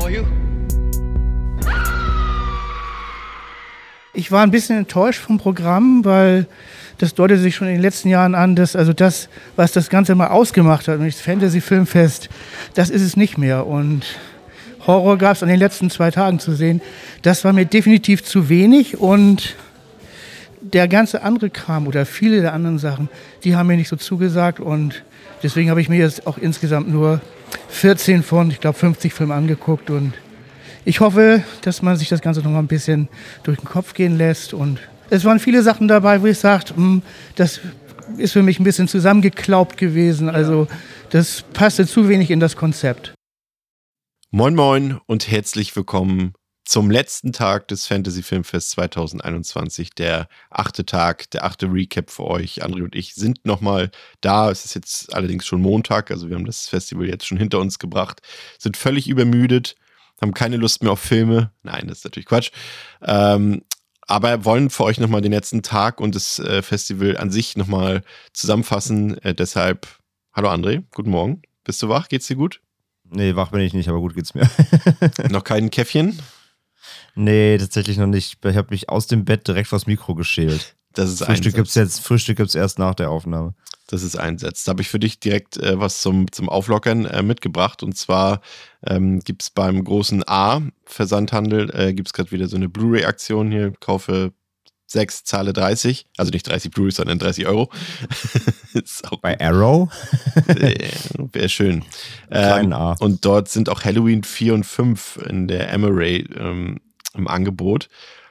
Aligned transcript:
For 0.00 0.10
you. 0.10 0.24
Ich 4.14 4.32
war 4.32 4.42
ein 4.42 4.50
bisschen 4.50 4.78
enttäuscht 4.78 5.20
vom 5.20 5.38
Programm, 5.38 6.04
weil 6.04 6.46
das 6.98 7.14
deutet 7.14 7.40
sich 7.40 7.54
schon 7.54 7.68
in 7.68 7.74
den 7.74 7.82
letzten 7.82 8.08
Jahren 8.08 8.34
an, 8.34 8.56
dass 8.56 8.74
also 8.74 8.92
das, 8.92 9.28
was 9.54 9.70
das 9.72 9.90
Ganze 9.90 10.14
mal 10.14 10.28
ausgemacht 10.28 10.88
hat, 10.88 10.96
nämlich 10.96 11.14
das 11.14 11.24
Fantasy-Filmfest, 11.24 12.28
das 12.74 12.90
ist 12.90 13.02
es 13.02 13.16
nicht 13.16 13.38
mehr. 13.38 13.66
Und 13.66 14.04
Horror 14.86 15.18
gab 15.18 15.36
es 15.36 15.42
an 15.42 15.48
den 15.48 15.58
letzten 15.58 15.90
zwei 15.90 16.10
Tagen 16.10 16.40
zu 16.40 16.52
sehen. 16.52 16.80
Das 17.22 17.44
war 17.44 17.52
mir 17.52 17.66
definitiv 17.66 18.24
zu 18.24 18.48
wenig 18.48 18.98
und 18.98 19.54
der 20.60 20.88
ganze 20.88 21.22
andere 21.22 21.50
Kram 21.50 21.86
oder 21.86 22.04
viele 22.04 22.40
der 22.40 22.52
anderen 22.52 22.78
Sachen, 22.78 23.08
die 23.44 23.54
haben 23.54 23.68
mir 23.68 23.76
nicht 23.76 23.88
so 23.88 23.96
zugesagt 23.96 24.58
und 24.58 25.04
deswegen 25.44 25.70
habe 25.70 25.80
ich 25.80 25.88
mir 25.88 25.98
jetzt 25.98 26.26
auch 26.26 26.36
insgesamt 26.36 26.88
nur 26.88 27.20
14 27.68 28.22
von, 28.22 28.50
ich 28.50 28.60
glaube, 28.60 28.78
50 28.78 29.12
Filmen 29.12 29.32
angeguckt 29.32 29.90
und 29.90 30.14
ich 30.84 31.00
hoffe, 31.00 31.42
dass 31.62 31.82
man 31.82 31.96
sich 31.96 32.08
das 32.08 32.22
Ganze 32.22 32.40
noch 32.40 32.50
mal 32.50 32.58
ein 32.58 32.66
bisschen 32.66 33.08
durch 33.42 33.58
den 33.58 33.66
Kopf 33.66 33.94
gehen 33.94 34.16
lässt 34.16 34.54
und 34.54 34.78
es 35.10 35.24
waren 35.24 35.38
viele 35.38 35.62
Sachen 35.62 35.88
dabei, 35.88 36.22
wo 36.22 36.26
ich 36.26 36.38
sagte, 36.38 36.76
hm, 36.76 37.02
das 37.36 37.60
ist 38.16 38.32
für 38.32 38.42
mich 38.42 38.58
ein 38.58 38.64
bisschen 38.64 38.88
zusammengeklaubt 38.88 39.76
gewesen, 39.76 40.28
also 40.28 40.66
das 41.10 41.42
passte 41.52 41.86
zu 41.86 42.08
wenig 42.08 42.30
in 42.30 42.40
das 42.40 42.56
Konzept. 42.56 43.14
Moin 44.30 44.54
Moin 44.54 44.98
und 45.06 45.30
herzlich 45.30 45.74
willkommen 45.74 46.34
zum 46.68 46.90
letzten 46.90 47.32
Tag 47.32 47.66
des 47.68 47.86
Fantasy 47.86 48.22
Filmfest 48.22 48.72
2021, 48.72 49.94
der 49.94 50.28
achte 50.50 50.84
Tag, 50.84 51.30
der 51.30 51.44
achte 51.44 51.64
Recap 51.72 52.10
für 52.10 52.24
euch. 52.24 52.62
André 52.62 52.82
und 52.82 52.94
ich 52.94 53.14
sind 53.14 53.46
nochmal 53.46 53.90
da. 54.20 54.50
Es 54.50 54.66
ist 54.66 54.74
jetzt 54.74 55.14
allerdings 55.14 55.46
schon 55.46 55.62
Montag, 55.62 56.10
also 56.10 56.28
wir 56.28 56.36
haben 56.36 56.44
das 56.44 56.68
Festival 56.68 57.08
jetzt 57.08 57.26
schon 57.26 57.38
hinter 57.38 57.58
uns 57.58 57.78
gebracht, 57.78 58.20
sind 58.58 58.76
völlig 58.76 59.08
übermüdet, 59.08 59.76
haben 60.20 60.34
keine 60.34 60.58
Lust 60.58 60.82
mehr 60.82 60.92
auf 60.92 61.00
Filme. 61.00 61.52
Nein, 61.62 61.86
das 61.88 61.98
ist 61.98 62.04
natürlich 62.04 62.26
Quatsch. 62.26 62.50
Ähm, 63.00 63.62
aber 64.02 64.44
wollen 64.44 64.68
für 64.68 64.84
euch 64.84 65.00
nochmal 65.00 65.22
den 65.22 65.32
letzten 65.32 65.62
Tag 65.62 66.02
und 66.02 66.14
das 66.14 66.38
äh, 66.38 66.60
Festival 66.60 67.16
an 67.16 67.30
sich 67.30 67.56
nochmal 67.56 68.02
zusammenfassen. 68.34 69.16
Äh, 69.22 69.34
deshalb, 69.34 69.86
hallo 70.34 70.50
André, 70.50 70.84
guten 70.94 71.10
Morgen. 71.10 71.40
Bist 71.64 71.80
du 71.80 71.88
wach? 71.88 72.08
Geht's 72.08 72.26
dir 72.26 72.36
gut? 72.36 72.60
Nee, 73.04 73.36
wach 73.36 73.52
bin 73.52 73.62
ich 73.62 73.72
nicht, 73.72 73.88
aber 73.88 74.00
gut 74.00 74.14
geht's 74.14 74.34
mir. 74.34 74.50
Noch 75.30 75.44
kein 75.44 75.70
Käffchen? 75.70 76.18
Nee, 77.18 77.58
tatsächlich 77.58 77.98
noch 77.98 78.06
nicht. 78.06 78.38
Ich 78.44 78.56
habe 78.56 78.68
mich 78.70 78.88
aus 78.88 79.06
dem 79.06 79.24
Bett 79.24 79.46
direkt 79.46 79.68
vors 79.68 79.86
Mikro 79.86 80.14
geschält. 80.14 80.74
Das 80.94 81.10
ist 81.10 81.18
Frühstück 81.18 81.36
Einsatz. 81.36 81.54
gibt's 81.54 81.74
jetzt, 81.74 82.00
Frühstück 82.00 82.38
gibt's 82.38 82.54
erst 82.54 82.78
nach 82.78 82.94
der 82.94 83.10
Aufnahme. 83.10 83.54
Das 83.88 84.02
ist 84.02 84.16
Einsatz. 84.16 84.64
Da 84.64 84.70
habe 84.70 84.82
ich 84.82 84.88
für 84.88 84.98
dich 84.98 85.18
direkt 85.18 85.56
äh, 85.56 85.78
was 85.78 86.02
zum, 86.02 86.30
zum 86.30 86.48
Auflockern 86.48 87.06
äh, 87.06 87.22
mitgebracht. 87.22 87.82
Und 87.82 87.96
zwar 87.96 88.40
ähm, 88.86 89.20
gibt 89.20 89.42
es 89.42 89.50
beim 89.50 89.82
großen 89.82 90.24
A-Versandhandel, 90.26 91.70
äh, 91.74 91.94
gibt 91.94 92.08
es 92.08 92.12
gerade 92.12 92.30
wieder 92.30 92.48
so 92.48 92.56
eine 92.56 92.68
Blu-ray-Aktion 92.68 93.50
hier. 93.50 93.72
Kaufe 93.80 94.32
6, 94.88 95.24
zahle 95.24 95.52
30. 95.52 96.06
Also 96.16 96.30
nicht 96.32 96.46
30 96.46 96.70
Blu-rays, 96.70 96.96
sondern 96.96 97.18
30 97.18 97.46
Euro. 97.46 97.70
Bei 99.22 99.40
Arrow? 99.40 99.88
Wäre 101.32 101.48
schön. 101.48 101.84
Ähm, 102.30 102.72
A. 102.72 102.92
und 103.00 103.24
dort 103.24 103.48
sind 103.48 103.68
auch 103.68 103.84
Halloween 103.84 104.22
4 104.22 104.54
und 104.54 104.64
5 104.64 105.18
in 105.28 105.48
der 105.48 105.72
Emery 105.72 106.26
ähm, 106.36 106.80
im 107.18 107.28
Angebot. 107.28 107.88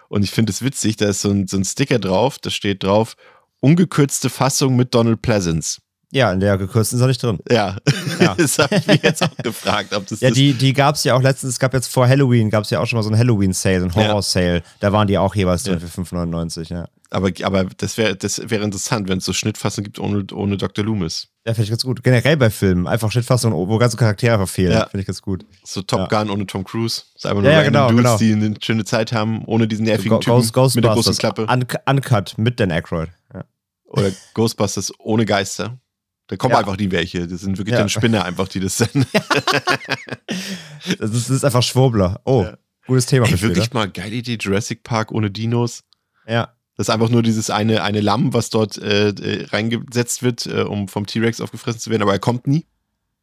Und 0.10 0.24
ich 0.24 0.32
finde 0.32 0.52
es 0.52 0.62
witzig, 0.64 0.96
da 0.96 1.08
ist 1.10 1.22
so 1.22 1.30
ein, 1.30 1.48
so 1.48 1.58
ein 1.58 1.66
Sticker 1.66 2.00
drauf, 2.00 2.40
da 2.40 2.50
steht 2.50 2.84
drauf, 2.84 3.16
ungekürzte 3.60 4.30
Fassung 4.30 4.76
mit 4.76 4.94
Donald 4.96 5.22
Pleasance. 5.22 5.80
Ja, 6.14 6.32
in 6.32 6.40
der 6.40 6.58
gekürzten 6.58 6.98
ist 6.98 7.02
er 7.02 7.08
nicht 7.08 7.22
drin. 7.22 7.38
Ja, 7.52 7.76
Ja. 8.22 8.34
das 8.38 8.58
habe 8.60 8.76
ich 8.78 8.88
mich 8.88 9.04
jetzt 9.04 9.22
auch 9.22 9.36
gefragt, 9.44 9.94
ob 9.94 10.08
das 10.08 10.22
Ja, 10.22 10.32
die, 10.32 10.54
die 10.54 10.72
gab's 10.72 11.04
ja 11.04 11.14
auch 11.16 11.22
letztens, 11.22 11.54
es 11.54 11.60
gab 11.60 11.74
jetzt 11.74 11.92
vor 11.92 12.08
Halloween, 12.08 12.50
gab's 12.50 12.70
ja 12.70 12.80
auch 12.80 12.86
schon 12.86 12.96
mal 12.98 13.04
so 13.04 13.10
einen 13.10 13.18
Halloween-Sale, 13.20 13.80
so 13.82 13.86
einen 13.88 13.94
Ja. 13.94 14.08
Horror-Sale. 14.08 14.64
Da 14.80 14.94
waren 14.94 15.08
die 15.10 15.18
auch 15.18 15.36
jeweils 15.36 15.64
drin 15.64 15.80
Ja. 15.82 15.86
für 15.86 16.02
5,99, 16.02 16.70
ja. 16.70 16.88
Aber, 17.10 17.32
aber 17.44 17.66
das 17.78 17.98
wäre 17.98 18.16
das 18.16 18.42
wäre 18.50 18.64
interessant, 18.64 19.08
wenn 19.10 19.20
es 19.20 19.26
so 19.26 19.34
Schnittfassungen 19.34 19.86
gibt 19.86 20.00
ohne, 20.00 20.26
ohne 20.34 20.58
Dr. 20.58 20.84
Loomis. 20.84 21.28
Ja, 21.46 21.54
finde 21.54 21.64
ich 21.64 21.70
ganz 21.70 21.84
gut. 21.84 22.04
Generell 22.04 22.36
bei 22.38 22.50
Filmen, 22.50 22.88
einfach 22.88 23.12
Schnittfassungen, 23.12 23.58
wo 23.58 23.78
ganze 23.78 23.96
Charaktere 23.98 24.46
fehlen, 24.48 24.74
Ja. 24.74 24.88
finde 24.88 25.02
ich 25.02 25.08
ganz 25.08 25.22
gut. 25.22 25.46
So 25.64 25.82
Top 25.82 26.12
Ja. 26.12 26.24
Gun 26.24 26.30
ohne 26.30 26.46
Tom 26.46 26.64
Cruise. 26.66 27.04
Das 27.14 27.24
ist 27.24 27.26
einfach 27.26 27.42
nur 27.42 27.52
ja, 27.52 27.64
genau, 27.64 27.90
Dudes, 27.90 28.04
genau. 28.04 28.18
die 28.18 28.32
eine 28.34 28.56
schöne 28.62 28.84
Zeit 28.86 29.14
haben, 29.14 29.44
ohne 29.46 29.68
diesen 29.68 29.86
nervigen 29.86 30.10
Go 30.12 30.20
Typen 30.20 30.52
Ghost, 30.52 30.76
mit 30.76 30.84
der 30.84 30.92
großen 30.94 31.12
Ghostbusters, 31.14 31.18
Klappe. 31.18 31.48
un 31.50 31.66
Uncut 31.96 32.38
mit 32.38 32.60
Dan 32.60 32.72
Aykroyd. 32.72 33.10
Ja. 33.34 33.46
Oder 33.86 34.12
Ghostbusters 34.34 34.92
ohne 35.00 35.26
Geister. 35.26 35.80
Da 36.30 36.36
kommen 36.36 36.52
Ja. 36.52 36.60
einfach 36.60 36.76
die 36.76 36.92
welche. 36.92 37.26
Das 37.26 37.40
sind 37.40 37.58
wirklich 37.58 37.78
dann 37.78 37.88
Spinner 37.88 38.26
einfach, 38.26 38.50
die 38.50 38.60
das 38.60 38.78
sind. 38.78 39.08
Das 41.00 41.12
ist, 41.12 41.30
das 41.30 41.30
ist 41.30 41.44
einfach 41.46 41.64
Schwurbler. 41.64 42.22
Oh, 42.26 42.46
gutes 42.86 43.06
Thema 43.08 43.28
Ey, 43.28 43.42
wirklich 43.42 43.74
mal 43.74 43.90
geile 43.90 44.16
Idee, 44.16 44.38
Jurassic 44.40 44.84
Park 44.84 45.12
ohne 45.12 45.30
Dinos. 45.32 45.84
Ja. 46.28 46.54
Das 46.78 46.88
ist 46.88 46.94
einfach 46.94 47.10
nur 47.10 47.24
dieses 47.24 47.50
eine, 47.50 47.82
eine 47.84 48.02
Lamm, 48.02 48.34
was 48.34 48.50
dort 48.52 48.78
äh, 48.78 49.10
äh, 49.10 49.46
reingesetzt 49.48 50.22
wird, 50.22 50.46
äh, 50.46 50.62
um 50.62 50.88
vom 50.88 51.08
T-Rex 51.08 51.42
aufgefressen 51.42 51.80
zu 51.80 51.90
werden, 51.90 52.04
aber 52.04 52.14
er 52.14 52.20
kommt 52.20 52.46
nie. 52.48 52.68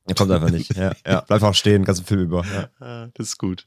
Er 0.06 0.14
kommt 0.14 0.30
einfach 0.32 0.50
nicht. 0.50 0.76
Ja, 0.76 0.92
ja. 1.06 1.20
Bleib 1.20 1.30
einfach 1.30 1.54
stehen, 1.54 1.84
ganzen 1.84 2.04
Film 2.04 2.20
über. 2.20 2.44
Ja. 2.44 2.68
Ah, 2.84 3.08
Das 3.14 3.28
ist 3.28 3.38
gut. 3.38 3.66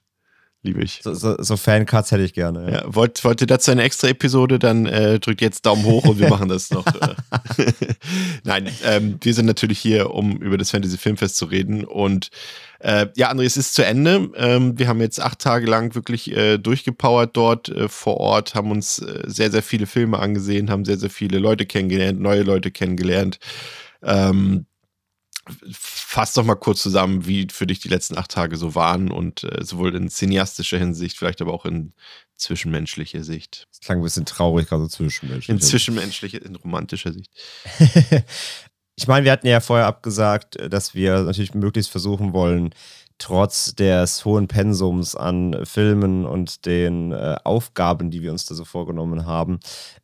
Liebe 0.63 0.83
ich. 0.83 1.01
So, 1.03 1.13
so, 1.13 1.41
so 1.41 1.55
Fan-Cuts 1.55 2.11
hätte 2.11 2.23
ich 2.23 2.33
gerne. 2.33 2.65
Ja. 2.65 2.77
Ja, 2.77 2.83
wollt, 2.87 3.23
wollt 3.23 3.41
ihr 3.41 3.47
dazu 3.47 3.71
eine 3.71 3.83
extra 3.83 4.07
Episode, 4.07 4.57
dann 4.57 4.85
äh, 4.87 5.19
drückt 5.19 5.41
jetzt 5.41 5.65
Daumen 5.65 5.85
hoch 5.85 6.05
und 6.05 6.19
wir 6.19 6.29
machen 6.29 6.49
das 6.49 6.71
noch. 6.71 6.85
äh. 6.87 7.15
Nein, 8.43 8.69
ähm, 8.83 9.17
wir 9.21 9.33
sind 9.33 9.45
natürlich 9.45 9.79
hier, 9.79 10.11
um 10.11 10.37
über 10.37 10.57
das 10.57 10.71
Fantasy 10.71 10.97
Filmfest 10.97 11.37
zu 11.37 11.45
reden. 11.45 11.83
Und 11.85 12.29
äh, 12.79 13.07
ja, 13.15 13.31
André, 13.31 13.43
es 13.45 13.55
ist 13.55 13.75
zu 13.75 13.85
Ende. 13.85 14.29
Ähm, 14.35 14.77
wir 14.79 14.87
haben 14.87 14.99
jetzt 14.99 15.21
acht 15.21 15.39
Tage 15.39 15.67
lang 15.67 15.93
wirklich 15.93 16.35
äh, 16.35 16.57
durchgepowert 16.57 17.37
dort 17.37 17.69
äh, 17.69 17.87
vor 17.87 18.17
Ort, 18.17 18.55
haben 18.55 18.71
uns 18.71 18.99
äh, 18.99 19.23
sehr, 19.27 19.51
sehr 19.51 19.63
viele 19.63 19.85
Filme 19.85 20.17
angesehen, 20.17 20.71
haben 20.71 20.85
sehr, 20.85 20.97
sehr 20.97 21.11
viele 21.11 21.37
Leute 21.37 21.67
kennengelernt, 21.67 22.19
neue 22.19 22.41
Leute 22.41 22.71
kennengelernt. 22.71 23.39
Ähm, 24.03 24.65
fass 25.71 26.33
doch 26.33 26.43
mal 26.43 26.55
kurz 26.55 26.81
zusammen, 26.81 27.25
wie 27.25 27.47
für 27.51 27.67
dich 27.67 27.79
die 27.79 27.89
letzten 27.89 28.17
acht 28.17 28.31
Tage 28.31 28.57
so 28.57 28.75
waren 28.75 29.11
und 29.11 29.43
äh, 29.43 29.63
sowohl 29.63 29.95
in 29.95 30.09
cineastischer 30.09 30.77
Hinsicht, 30.77 31.17
vielleicht 31.17 31.41
aber 31.41 31.53
auch 31.53 31.65
in 31.65 31.93
zwischenmenschlicher 32.35 33.23
Sicht. 33.23 33.67
Das 33.71 33.79
klang 33.81 33.99
ein 33.99 34.03
bisschen 34.03 34.25
traurig, 34.25 34.67
gerade 34.67 34.83
so 34.83 34.89
zwischenmenschlich. 34.89 35.49
In 35.49 35.61
zwischenmenschlicher, 35.61 36.43
in 36.43 36.55
romantischer 36.55 37.13
Sicht. 37.13 37.31
ich 38.95 39.07
meine, 39.07 39.25
wir 39.25 39.31
hatten 39.31 39.47
ja 39.47 39.59
vorher 39.59 39.87
abgesagt, 39.87 40.57
dass 40.71 40.93
wir 40.93 41.21
natürlich 41.23 41.53
möglichst 41.53 41.91
versuchen 41.91 42.33
wollen, 42.33 42.73
trotz 43.17 43.73
des 43.75 44.25
hohen 44.25 44.47
Pensums 44.47 45.15
an 45.15 45.65
Filmen 45.65 46.25
und 46.25 46.65
den 46.65 47.11
äh, 47.11 47.35
Aufgaben, 47.43 48.11
die 48.11 48.21
wir 48.21 48.31
uns 48.31 48.45
da 48.45 48.53
so 48.53 48.63
vorgenommen 48.63 49.25
haben, 49.25 49.59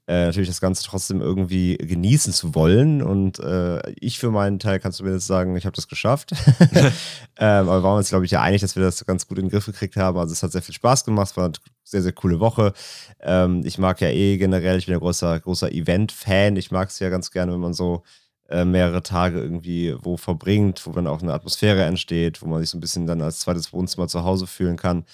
äh, 0.07 0.25
natürlich 0.25 0.50
das 0.50 0.62
Ganze 0.62 0.84
trotzdem 0.84 1.22
irgendwie 1.22 1.78
genießen 1.78 2.34
zu 2.34 2.56
wollen. 2.56 3.02
Und 3.02 3.40
äh, 3.40 3.91
ich 4.00 4.19
für 4.19 4.31
meinen 4.31 4.59
Teil 4.59 4.79
kann 4.79 4.91
zumindest 4.91 5.28
sagen, 5.28 5.56
ich 5.56 5.66
habe 5.66 5.75
das 5.75 5.88
geschafft. 5.88 6.34
ähm, 7.38 7.70
aber 7.70 7.79
wir 7.79 7.84
waren 7.84 7.97
uns, 7.97 8.09
glaube 8.09 8.26
ich, 8.26 8.32
ja 8.32 8.41
einig, 8.41 8.61
dass 8.61 8.76
wir 8.76 8.84
das 8.84 9.05
ganz 9.05 9.28
gut 9.28 9.38
in 9.38 9.46
den 9.46 9.52
Griff 9.52 9.66
gekriegt 9.66 9.96
haben. 9.96 10.17
Also 10.17 10.34
es 10.34 10.41
hat 10.41 10.52
sehr 10.52 10.64
viel 10.64 10.76
Spaß 10.76 11.05
gemacht, 11.05 11.32
es 11.32 11.38
war 11.38 11.46
eine 11.46 11.53
sehr, 11.84 12.02
sehr 12.02 12.14
coole 12.14 12.40
Woche. 12.40 12.73
Ähm, 13.22 13.61
ich 13.64 13.78
mag 13.78 14.02
ja 14.02 14.09
eh 14.09 14.38
generell, 14.38 14.79
ich 14.79 14.88
bin 14.88 14.93
ja 14.93 14.99
großer, 14.99 15.40
großer 15.40 15.72
Event-Fan. 15.72 16.55
Ich 16.55 16.72
mag 16.72 16.90
es 16.90 16.99
ja 16.99 17.09
ganz 17.09 17.32
gerne, 17.32 17.53
wenn 17.53 17.59
man 17.59 17.73
so 17.73 18.03
äh, 18.49 18.66
mehrere 18.66 19.03
Tage 19.03 19.41
irgendwie 19.41 19.95
wo 19.99 20.17
verbringt, 20.17 20.85
wo 20.85 20.91
dann 20.91 21.07
auch 21.07 21.22
eine 21.22 21.34
Atmosphäre 21.34 21.84
entsteht, 21.84 22.41
wo 22.41 22.47
man 22.47 22.59
sich 22.59 22.69
so 22.69 22.78
ein 22.78 22.81
bisschen 22.81 23.07
dann 23.07 23.22
als 23.22 23.40
zweites 23.40 23.73
Wohnzimmer 23.73 24.07
zu 24.07 24.23
Hause 24.23 24.47
fühlen 24.47 24.78
kann. 24.78 25.05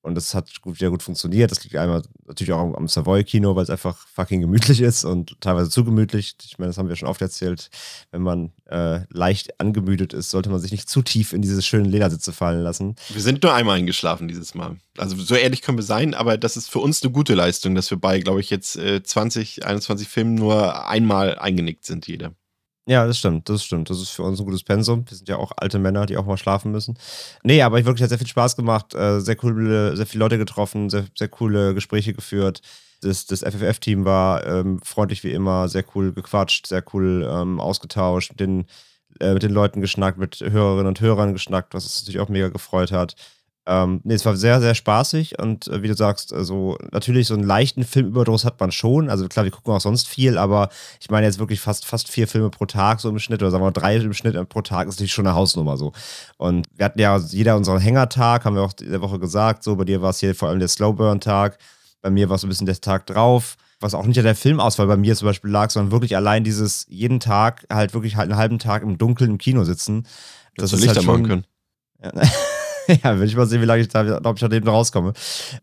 Und 0.00 0.14
das 0.14 0.32
hat 0.32 0.62
gut, 0.62 0.78
sehr 0.78 0.90
gut 0.90 1.02
funktioniert. 1.02 1.50
Das 1.50 1.62
liegt 1.64 1.76
einmal 1.76 2.02
natürlich 2.26 2.52
auch 2.52 2.74
am, 2.74 2.88
Savoy-Kino, 2.88 3.56
weil 3.56 3.64
es 3.64 3.70
einfach 3.70 4.06
fucking 4.14 4.40
gemütlich 4.40 4.80
ist 4.80 5.04
und 5.04 5.40
teilweise 5.40 5.70
zu 5.70 5.84
gemütlich. 5.84 6.36
Ich 6.44 6.58
meine, 6.58 6.70
das 6.70 6.78
haben 6.78 6.88
wir 6.88 6.96
schon 6.96 7.08
oft 7.08 7.20
erzählt. 7.20 7.68
Wenn 8.12 8.22
man 8.22 8.52
äh, 8.66 9.00
leicht 9.10 9.60
angemüdet 9.60 10.12
ist, 10.14 10.30
sollte 10.30 10.50
man 10.50 10.60
sich 10.60 10.70
nicht 10.70 10.88
zu 10.88 11.02
tief 11.02 11.32
in 11.32 11.42
diese 11.42 11.60
schönen 11.62 11.84
Ledersitze 11.84 12.32
fallen 12.32 12.62
lassen. 12.62 12.94
Wir 13.08 13.20
sind 13.20 13.42
nur 13.42 13.52
einmal 13.52 13.76
eingeschlafen 13.76 14.28
dieses 14.28 14.54
Mal. 14.54 14.76
Also 14.96 15.16
so 15.16 15.34
ehrlich 15.34 15.62
können 15.62 15.78
wir 15.78 15.84
sein, 15.84 16.14
aber 16.14 16.38
das 16.38 16.56
ist 16.56 16.70
für 16.70 16.78
uns 16.78 17.02
eine 17.02 17.12
gute 17.12 17.34
Leistung, 17.34 17.74
dass 17.74 17.90
wir 17.90 17.98
bei, 17.98 18.20
glaube 18.20 18.40
ich, 18.40 18.50
jetzt 18.50 18.76
äh, 18.76 19.02
20, 19.02 19.66
21 19.66 20.08
Filmen 20.08 20.36
nur 20.36 20.86
einmal 20.86 21.38
eingenickt 21.38 21.84
sind, 21.84 22.06
jeder. 22.06 22.32
Ja, 22.88 23.06
das 23.06 23.18
stimmt, 23.18 23.50
das 23.50 23.62
stimmt. 23.64 23.90
Das 23.90 24.00
ist 24.00 24.08
für 24.08 24.22
uns 24.22 24.40
ein 24.40 24.46
gutes 24.46 24.62
Pensum. 24.62 25.04
Wir 25.06 25.14
sind 25.14 25.28
ja 25.28 25.36
auch 25.36 25.52
alte 25.58 25.78
Männer, 25.78 26.06
die 26.06 26.16
auch 26.16 26.24
mal 26.24 26.38
schlafen 26.38 26.72
müssen. 26.72 26.96
Nee, 27.42 27.60
aber 27.60 27.78
ich 27.78 27.84
wirklich 27.84 28.02
hat 28.02 28.08
sehr 28.08 28.16
viel 28.16 28.26
Spaß 28.26 28.56
gemacht, 28.56 28.94
äh, 28.94 29.20
sehr 29.20 29.36
coole, 29.36 29.94
sehr 29.94 30.06
viele 30.06 30.24
Leute 30.24 30.38
getroffen, 30.38 30.88
sehr, 30.88 31.04
sehr 31.14 31.28
coole 31.28 31.74
Gespräche 31.74 32.14
geführt. 32.14 32.62
Das, 33.02 33.26
das 33.26 33.42
FFF-Team 33.42 34.06
war 34.06 34.46
ähm, 34.46 34.80
freundlich 34.82 35.22
wie 35.22 35.32
immer, 35.32 35.68
sehr 35.68 35.84
cool 35.94 36.14
gequatscht, 36.14 36.66
sehr 36.66 36.82
cool 36.94 37.28
ähm, 37.30 37.60
ausgetauscht, 37.60 38.30
mit 38.30 38.40
den, 38.40 38.64
äh, 39.20 39.34
mit 39.34 39.42
den 39.42 39.52
Leuten 39.52 39.82
geschnackt, 39.82 40.16
mit 40.16 40.40
Hörerinnen 40.40 40.86
und 40.86 41.02
Hörern 41.02 41.34
geschnackt, 41.34 41.74
was 41.74 41.84
uns 41.84 42.00
natürlich 42.00 42.20
auch 42.20 42.30
mega 42.30 42.48
gefreut 42.48 42.90
hat. 42.90 43.16
Ähm, 43.70 44.00
nee, 44.02 44.14
es 44.14 44.24
war 44.24 44.34
sehr, 44.34 44.62
sehr 44.62 44.74
spaßig 44.74 45.38
und 45.38 45.68
äh, 45.68 45.82
wie 45.82 45.88
du 45.88 45.94
sagst, 45.94 46.32
also 46.32 46.78
natürlich 46.90 47.26
so 47.26 47.34
einen 47.34 47.42
leichten 47.42 47.84
Filmüberdruss 47.84 48.46
hat 48.46 48.58
man 48.58 48.72
schon. 48.72 49.10
Also 49.10 49.28
klar, 49.28 49.44
wir 49.44 49.52
gucken 49.52 49.74
auch 49.74 49.80
sonst 49.82 50.08
viel, 50.08 50.38
aber 50.38 50.70
ich 51.00 51.10
meine 51.10 51.26
jetzt 51.26 51.38
wirklich 51.38 51.60
fast, 51.60 51.84
fast 51.84 52.08
vier 52.08 52.26
Filme 52.26 52.48
pro 52.48 52.64
Tag 52.64 52.98
so 53.00 53.10
im 53.10 53.18
Schnitt 53.18 53.42
oder 53.42 53.50
sagen 53.50 53.62
wir 53.62 53.66
mal 53.66 53.72
drei 53.72 53.96
im 53.96 54.14
Schnitt 54.14 54.48
pro 54.48 54.62
Tag 54.62 54.88
ist 54.88 54.94
natürlich 54.94 55.12
schon 55.12 55.26
eine 55.26 55.36
Hausnummer 55.36 55.76
so. 55.76 55.92
Und 56.38 56.66
wir 56.74 56.86
hatten 56.86 56.98
ja 56.98 57.18
jeder 57.18 57.56
unseren 57.56 57.78
Hängertag, 57.78 58.46
haben 58.46 58.56
wir 58.56 58.62
auch 58.62 58.72
in 58.80 58.90
der 58.90 59.02
Woche 59.02 59.18
gesagt, 59.18 59.62
so 59.62 59.76
bei 59.76 59.84
dir 59.84 60.00
war 60.00 60.10
es 60.10 60.20
hier 60.20 60.34
vor 60.34 60.48
allem 60.48 60.60
der 60.60 60.68
Slowburn-Tag, 60.68 61.58
bei 62.00 62.08
mir 62.08 62.30
war 62.30 62.36
es 62.36 62.44
ein 62.44 62.48
bisschen 62.48 62.66
der 62.66 62.80
Tag 62.80 63.04
drauf 63.04 63.58
was 63.80 63.94
auch 63.94 64.06
nicht 64.06 64.18
an 64.18 64.24
der 64.24 64.34
Filmauswahl 64.34 64.88
bei 64.88 64.96
mir 64.96 65.14
zum 65.14 65.26
Beispiel 65.26 65.52
lag, 65.52 65.70
sondern 65.70 65.92
wirklich 65.92 66.16
allein 66.16 66.42
dieses 66.42 66.84
jeden 66.88 67.20
Tag 67.20 67.64
halt 67.70 67.94
wirklich 67.94 68.16
halt 68.16 68.28
einen 68.28 68.36
halben 68.36 68.58
Tag 68.58 68.82
im 68.82 68.98
Dunkeln 68.98 69.30
im 69.30 69.38
Kino 69.38 69.62
sitzen. 69.62 70.02
Das, 70.56 70.70
das 70.70 70.72
ist 70.72 70.80
Lichter 70.80 70.96
halt 70.96 71.04
schon, 71.04 71.22
machen 71.22 71.28
können. 71.28 71.46
Ja, 72.02 72.28
ja, 73.04 73.18
will 73.18 73.26
ich 73.28 73.36
mal 73.36 73.46
sehen, 73.46 73.60
wie 73.60 73.66
lange 73.66 73.82
ich 73.82 73.88
da, 73.88 74.20
ob 74.24 74.36
ich 74.36 74.48
da 74.48 74.54
eben 74.54 74.68
rauskomme. 74.68 75.12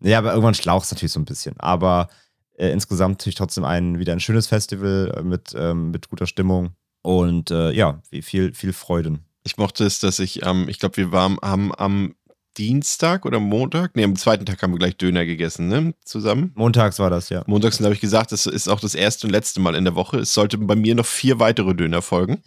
Ja, 0.02 0.20
aber 0.20 0.32
irgendwann 0.32 0.54
schlaucht 0.54 0.86
es 0.86 0.92
natürlich 0.92 1.12
so 1.12 1.20
ein 1.20 1.26
bisschen. 1.26 1.60
Aber 1.60 2.10
äh, 2.58 2.70
insgesamt 2.70 3.20
natürlich 3.20 3.36
trotzdem 3.36 3.66
ein, 3.66 4.00
wieder 4.00 4.14
ein 4.14 4.20
schönes 4.20 4.48
Festival 4.48 5.14
äh, 5.18 5.24
mit, 5.24 5.54
ähm, 5.58 5.92
mit 5.92 6.10
guter 6.10 6.28
Stimmung 6.28 6.76
und 7.02 7.52
äh, 7.52 7.72
ja, 7.72 8.02
viel, 8.22 8.54
viel 8.54 8.74
Freuden. 8.74 9.26
Ich 9.44 9.58
mochte 9.58 9.86
es, 9.86 10.00
dass 10.00 10.20
ich, 10.20 10.46
ähm, 10.46 10.68
ich 10.70 10.80
glaube, 10.80 10.98
wir 10.98 11.12
waren, 11.12 11.38
haben 11.42 11.74
am 11.76 12.16
Dienstag 12.58 13.26
oder 13.26 13.40
Montag? 13.40 13.96
Ne, 13.96 14.04
am 14.04 14.16
zweiten 14.16 14.46
Tag 14.46 14.62
haben 14.62 14.74
wir 14.74 14.80
gleich 14.80 14.98
Döner 14.98 15.26
gegessen, 15.26 15.68
ne? 15.68 15.94
Zusammen. 16.04 16.52
Montags 16.56 17.00
war 17.00 17.10
das, 17.10 17.30
ja. 17.30 17.44
Montags 17.48 17.80
habe 17.80 17.94
ich 17.94 18.02
gesagt, 18.02 18.32
das 18.32 18.46
ist 18.46 18.68
auch 18.68 18.80
das 18.80 18.96
erste 18.96 19.28
und 19.28 19.32
letzte 19.32 19.60
Mal 19.60 19.76
in 19.76 19.84
der 19.84 19.96
Woche. 19.96 20.20
Es 20.20 20.34
sollten 20.34 20.66
bei 20.68 20.76
mir 20.76 20.96
noch 20.96 21.06
vier 21.06 21.40
weitere 21.40 21.74
Döner 21.76 22.02
folgen. 22.02 22.42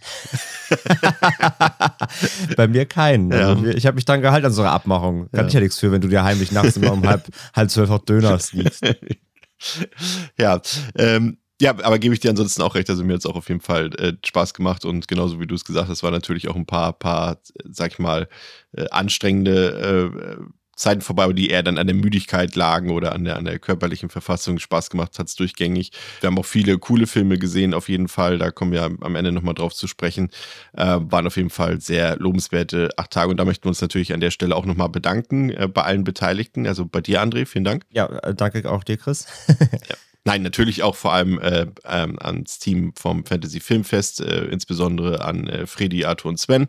bei 2.57 2.69
mir 2.69 2.87
keinen. 2.87 3.31
Ja. 3.31 3.51
Also 3.51 3.67
ich 3.67 3.87
habe 3.87 3.97
mich 3.97 4.05
dran 4.05 4.23
gehalten 4.23 4.47
an 4.47 4.53
so 4.53 4.63
einer 4.63 4.73
Abmachung. 4.73 5.31
Kann 5.31 5.43
ja. 5.43 5.47
ich 5.47 5.53
ja 5.55 5.61
nichts 5.61 5.79
für, 5.79 5.93
wenn 5.93 6.01
du 6.01 6.09
dir 6.09 6.25
heimlich 6.25 6.53
nachts 6.53 6.77
immer 6.77 6.93
um 6.93 7.07
halb, 7.07 7.29
halb 7.55 7.71
zwölf 7.71 7.91
auch 7.91 8.05
Döner 8.05 8.39
sneakst. 8.39 8.85
ja, 10.39 10.61
ähm, 10.97 11.39
ja, 11.61 11.71
aber 11.71 11.99
gebe 11.99 12.15
ich 12.15 12.21
dir 12.21 12.31
ansonsten 12.31 12.63
auch 12.63 12.75
recht. 12.75 12.89
Also 12.89 13.05
mir 13.05 13.15
hat 13.15 13.21
es 13.21 13.27
auch 13.27 13.37
auf 13.37 13.49
jeden 13.49 13.61
Fall 13.61 13.95
äh, 13.97 14.13
Spaß 14.25 14.55
gemacht 14.55 14.85
und 14.85 15.09
genauso 15.09 15.41
wie 15.41 15.47
du 15.47 15.55
es 15.55 15.65
gesagt 15.65 15.89
hast, 15.89 16.03
war 16.03 16.11
natürlich 16.11 16.49
auch 16.49 16.57
ein 16.57 16.67
paar, 16.67 16.93
paar, 16.93 17.39
sag 17.65 17.93
ich 17.93 17.99
mal, 17.99 18.29
äh, 18.73 18.89
anstrengende 18.91 20.39
äh, 20.39 20.45
Zeiten 20.79 21.01
vorbei, 21.01 21.33
die 21.33 21.49
eher 21.49 21.65
dann 21.65 21.77
an 21.77 21.89
der 21.89 21.97
Müdigkeit 21.97 22.55
lagen 22.55 22.91
oder 22.91 23.13
an 23.13 23.25
der, 23.25 23.37
an 23.37 23.45
der 23.45 23.59
körperlichen 23.59 24.09
Verfassung. 24.09 24.59
Spaß 24.59 24.91
gemacht 24.91 25.19
hat 25.19 25.27
es 25.27 25.35
durchgängig. 25.35 25.91
Wir 26.21 26.29
haben 26.29 26.39
auch 26.39 26.47
viele 26.47 26.79
coole 26.79 27.07
Filme 27.07 27.37
gesehen, 27.39 27.75
auf 27.75 27.89
jeden 27.89 28.07
Fall. 28.07 28.39
Da 28.39 28.53
kommen 28.53 28.73
wir 28.73 28.85
am 28.85 29.17
Ende 29.17 29.33
nochmal 29.33 29.55
drauf 29.55 29.75
zu 29.75 29.89
sprechen. 29.89 30.31
Äh, 30.75 30.99
waren 31.01 31.27
auf 31.27 31.37
jeden 31.37 31.51
Fall 31.51 31.81
sehr 31.81 32.17
lobenswerte 32.17 32.91
acht 32.97 33.11
Tage. 33.11 33.31
Und 33.31 33.39
da 33.39 33.45
möchten 33.45 33.65
wir 33.65 33.71
uns 33.71 33.81
natürlich 33.81 34.15
an 34.15 34.21
der 34.21 34.31
Stelle 34.31 34.55
auch 34.55 34.67
nochmal 34.67 34.89
bedanken 34.89 35.51
äh, 35.51 35.67
bei 35.67 35.83
allen 35.83 36.05
Beteiligten. 36.05 36.67
Also 36.67 36.87
bei 36.87 37.01
dir, 37.01 37.23
André, 37.23 37.45
vielen 37.45 37.65
Dank. 37.65 37.85
Ja, 37.91 38.07
äh, 38.07 38.35
danke 38.35 38.71
auch 38.71 38.85
dir, 38.85 38.97
Chris. 38.97 39.27
ja. 39.49 39.97
Nein, 40.29 40.43
natürlich 40.43 40.83
auch 40.83 40.95
vor 40.95 41.15
allem 41.15 41.39
äh, 41.39 41.69
ähm, 41.87 42.19
ans 42.21 42.59
Team 42.59 42.93
vom 42.95 43.25
Fantasy 43.25 43.61
Filmfest, 43.61 44.21
äh, 44.21 44.45
insbesondere 44.45 45.25
an 45.25 45.47
äh, 45.47 45.67
Freddy, 45.67 46.05
Arthur 46.05 46.29
und 46.29 46.39
Sven. 46.39 46.67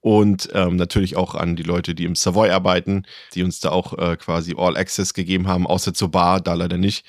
Und 0.00 0.48
ähm, 0.52 0.74
natürlich 0.74 1.16
auch 1.16 1.36
an 1.36 1.54
die 1.54 1.62
Leute, 1.62 1.94
die 1.94 2.06
im 2.06 2.16
Savoy 2.16 2.50
arbeiten, 2.50 3.04
die 3.36 3.44
uns 3.44 3.60
da 3.60 3.70
auch 3.70 3.96
äh, 3.96 4.16
quasi 4.16 4.56
All 4.58 4.76
Access 4.76 5.14
gegeben 5.14 5.46
haben, 5.46 5.64
außer 5.64 5.94
zur 5.94 6.10
Bar, 6.10 6.40
da 6.40 6.54
leider 6.54 6.76
nicht. 6.76 7.06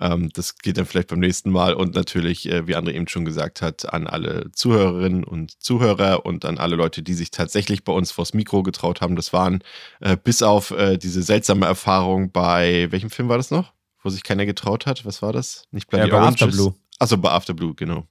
Ähm, 0.00 0.30
das 0.34 0.58
geht 0.58 0.78
dann 0.78 0.86
vielleicht 0.86 1.06
beim 1.06 1.20
nächsten 1.20 1.50
Mal. 1.52 1.74
Und 1.74 1.94
natürlich, 1.94 2.48
äh, 2.50 2.66
wie 2.66 2.74
André 2.74 2.94
eben 2.94 3.06
schon 3.06 3.24
gesagt 3.24 3.62
hat, 3.62 3.92
an 3.92 4.08
alle 4.08 4.50
Zuhörerinnen 4.50 5.22
und 5.22 5.62
Zuhörer 5.62 6.26
und 6.26 6.44
an 6.44 6.58
alle 6.58 6.74
Leute, 6.74 7.04
die 7.04 7.14
sich 7.14 7.30
tatsächlich 7.30 7.84
bei 7.84 7.92
uns 7.92 8.10
vors 8.10 8.34
Mikro 8.34 8.64
getraut 8.64 9.00
haben. 9.00 9.14
Das 9.14 9.32
waren 9.32 9.62
äh, 10.00 10.16
bis 10.16 10.42
auf 10.42 10.74
diese 11.00 11.22
seltsame 11.22 11.66
Erfahrung 11.66 12.32
bei, 12.32 12.88
welchem 12.90 13.10
Film 13.10 13.28
war 13.28 13.36
das 13.36 13.52
noch? 13.52 13.72
Wo 14.02 14.10
sich 14.10 14.22
keiner 14.22 14.46
getraut 14.46 14.86
hat. 14.86 15.04
Was 15.04 15.22
war 15.22 15.32
das? 15.32 15.64
Nicht 15.70 15.88
Bloody 15.88 16.08
ja, 16.08 16.14
bei 16.14 16.20
Oranges. 16.20 16.42
Afterblue. 16.42 16.74
Achso, 16.98 17.16
bei 17.16 17.30
Afterblue, 17.30 17.74
genau. 17.74 18.06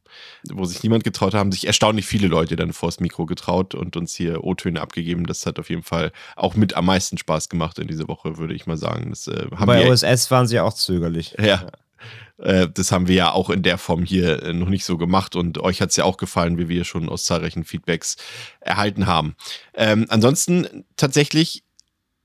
Wo 0.52 0.66
sich 0.66 0.82
niemand 0.82 1.04
getraut 1.04 1.36
haben, 1.36 1.52
sich 1.52 1.68
erstaunlich 1.68 2.08
viele 2.08 2.28
Leute 2.28 2.56
dann 2.56 2.74
vors 2.74 3.00
Mikro 3.00 3.28
getraut 3.28 3.76
und 3.76 3.96
uns 3.96 4.16
hier 4.16 4.44
O-Töne 4.44 4.82
abgegeben. 4.82 5.28
Das 5.28 5.46
hat 5.46 5.60
auf 5.60 5.70
jeden 5.70 5.84
Fall 5.84 6.12
auch 6.36 6.56
mit 6.56 6.74
am 6.74 6.86
meisten 6.86 7.20
Spaß 7.20 7.50
gemacht 7.50 7.78
in 7.78 7.88
dieser 7.88 8.08
Woche, 8.08 8.38
würde 8.38 8.56
ich 8.56 8.66
mal 8.66 8.78
sagen. 8.78 9.12
Das, 9.12 9.28
äh, 9.28 9.46
bei 9.52 9.84
wir, 9.84 9.92
OSS 9.92 10.32
waren 10.32 10.48
sie 10.48 10.60
auch 10.60 10.74
zögerlich. 10.74 11.36
Ja. 11.38 11.46
ja. 11.46 11.68
Äh, 12.40 12.68
das 12.74 12.92
haben 12.92 13.08
wir 13.08 13.16
ja 13.16 13.32
auch 13.32 13.52
in 13.52 13.62
der 13.62 13.78
Form 13.78 14.04
hier 14.04 14.42
äh, 14.42 14.54
noch 14.54 14.70
nicht 14.70 14.86
so 14.86 14.98
gemacht 14.98 15.36
und 15.36 15.60
euch 15.60 15.82
hat 15.82 15.92
es 15.92 15.96
ja 15.96 16.06
auch 16.06 16.18
gefallen, 16.18 16.58
wie 16.58 16.70
wir 16.70 16.84
schon 16.84 17.10
aus 17.10 17.26
zahlreichen 17.26 17.66
Feedbacks 17.66 18.18
erhalten 18.60 19.06
haben. 19.06 19.36
Ähm, 19.76 20.06
ansonsten 20.10 20.86
tatsächlich 20.96 21.64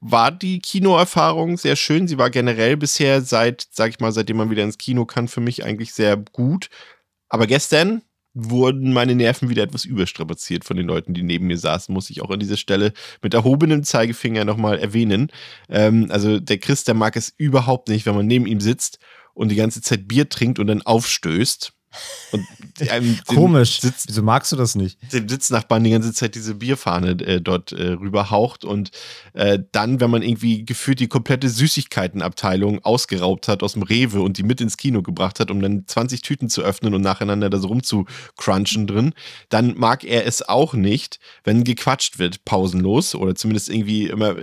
war 0.06 0.30
die 0.30 0.58
Kinoerfahrung 0.58 1.56
sehr 1.56 1.76
schön. 1.76 2.06
Sie 2.06 2.18
war 2.18 2.28
generell 2.28 2.76
bisher 2.76 3.22
seit, 3.22 3.66
sag 3.70 3.88
ich 3.88 4.00
mal, 4.00 4.12
seitdem 4.12 4.36
man 4.36 4.50
wieder 4.50 4.62
ins 4.62 4.76
Kino 4.76 5.06
kann, 5.06 5.28
für 5.28 5.40
mich 5.40 5.64
eigentlich 5.64 5.94
sehr 5.94 6.18
gut. 6.18 6.68
Aber 7.30 7.46
gestern 7.46 8.02
wurden 8.34 8.92
meine 8.92 9.14
Nerven 9.14 9.48
wieder 9.48 9.62
etwas 9.62 9.86
überstrapaziert 9.86 10.66
von 10.66 10.76
den 10.76 10.86
Leuten, 10.86 11.14
die 11.14 11.22
neben 11.22 11.46
mir 11.46 11.56
saßen, 11.56 11.90
muss 11.94 12.10
ich 12.10 12.20
auch 12.20 12.28
an 12.28 12.38
dieser 12.38 12.58
Stelle 12.58 12.92
mit 13.22 13.32
erhobenem 13.32 13.82
Zeigefinger 13.82 14.44
nochmal 14.44 14.78
erwähnen. 14.78 15.32
Ähm, 15.70 16.08
also 16.10 16.38
der 16.38 16.58
Chris, 16.58 16.84
der 16.84 16.94
mag 16.94 17.16
es 17.16 17.32
überhaupt 17.38 17.88
nicht, 17.88 18.04
wenn 18.04 18.14
man 18.14 18.26
neben 18.26 18.44
ihm 18.44 18.60
sitzt 18.60 18.98
und 19.32 19.48
die 19.48 19.56
ganze 19.56 19.80
Zeit 19.80 20.06
Bier 20.06 20.28
trinkt 20.28 20.58
und 20.58 20.66
dann 20.66 20.82
aufstößt. 20.82 21.72
Und 22.32 22.46
einem 22.80 23.18
Komisch. 23.26 23.80
Sitz, 23.80 24.04
Wieso 24.06 24.22
magst 24.22 24.52
du 24.52 24.56
das 24.56 24.74
nicht? 24.74 24.98
Dem 25.12 25.28
Sitznachbarn 25.28 25.84
die 25.84 25.90
ganze 25.90 26.12
Zeit 26.12 26.34
diese 26.34 26.54
Bierfahne 26.54 27.10
äh, 27.10 27.40
dort 27.40 27.72
äh, 27.72 27.92
rüberhaucht 27.92 28.64
und 28.64 28.90
äh, 29.32 29.58
dann, 29.72 30.00
wenn 30.00 30.10
man 30.10 30.22
irgendwie 30.22 30.64
gefühlt 30.64 31.00
die 31.00 31.08
komplette 31.08 31.48
Süßigkeitenabteilung 31.48 32.84
ausgeraubt 32.84 33.48
hat 33.48 33.62
aus 33.62 33.74
dem 33.74 33.82
Rewe 33.82 34.20
und 34.20 34.38
die 34.38 34.42
mit 34.42 34.60
ins 34.60 34.76
Kino 34.76 35.02
gebracht 35.02 35.40
hat, 35.40 35.50
um 35.50 35.60
dann 35.60 35.84
20 35.86 36.22
Tüten 36.22 36.48
zu 36.48 36.62
öffnen 36.62 36.94
und 36.94 37.02
nacheinander 37.02 37.50
da 37.50 37.58
so 37.58 37.68
rumzucrunchen 37.68 38.86
drin, 38.86 39.14
dann 39.48 39.74
mag 39.76 40.04
er 40.04 40.26
es 40.26 40.46
auch 40.46 40.74
nicht, 40.74 41.18
wenn 41.44 41.64
gequatscht 41.64 42.18
wird, 42.18 42.44
pausenlos 42.44 43.14
oder 43.14 43.34
zumindest 43.34 43.68
irgendwie 43.68 44.08
immer 44.08 44.36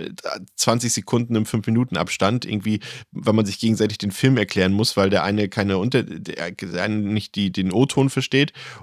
20 0.56 0.88
äh, 0.88 0.92
Sekunden 0.92 1.36
im 1.36 1.44
5-Minuten-Abstand, 1.44 2.44
irgendwie, 2.44 2.80
wenn 3.12 3.36
man 3.36 3.46
sich 3.46 3.58
gegenseitig 3.58 3.98
den 3.98 4.10
Film 4.10 4.36
erklären 4.36 4.72
muss, 4.72 4.96
weil 4.96 5.10
der 5.10 5.22
eine 5.22 5.48
keine 5.48 5.78
Unter, 5.78 6.02
der 6.02 6.54
eine 6.82 6.96
nicht 6.96 7.34
die 7.34 7.52
den 7.52 7.72
O-Ton 7.72 8.10
versteht 8.10 8.21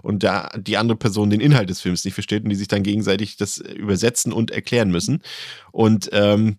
und 0.01 0.23
da 0.23 0.49
die 0.57 0.77
andere 0.77 0.97
Person 0.97 1.29
den 1.29 1.41
Inhalt 1.41 1.69
des 1.69 1.81
Films 1.81 2.05
nicht 2.05 2.13
versteht 2.13 2.43
und 2.43 2.49
die 2.49 2.55
sich 2.55 2.67
dann 2.67 2.83
gegenseitig 2.83 3.37
das 3.37 3.57
übersetzen 3.57 4.33
und 4.33 4.51
erklären 4.51 4.91
müssen. 4.91 5.21
Und 5.71 6.09
ähm, 6.13 6.57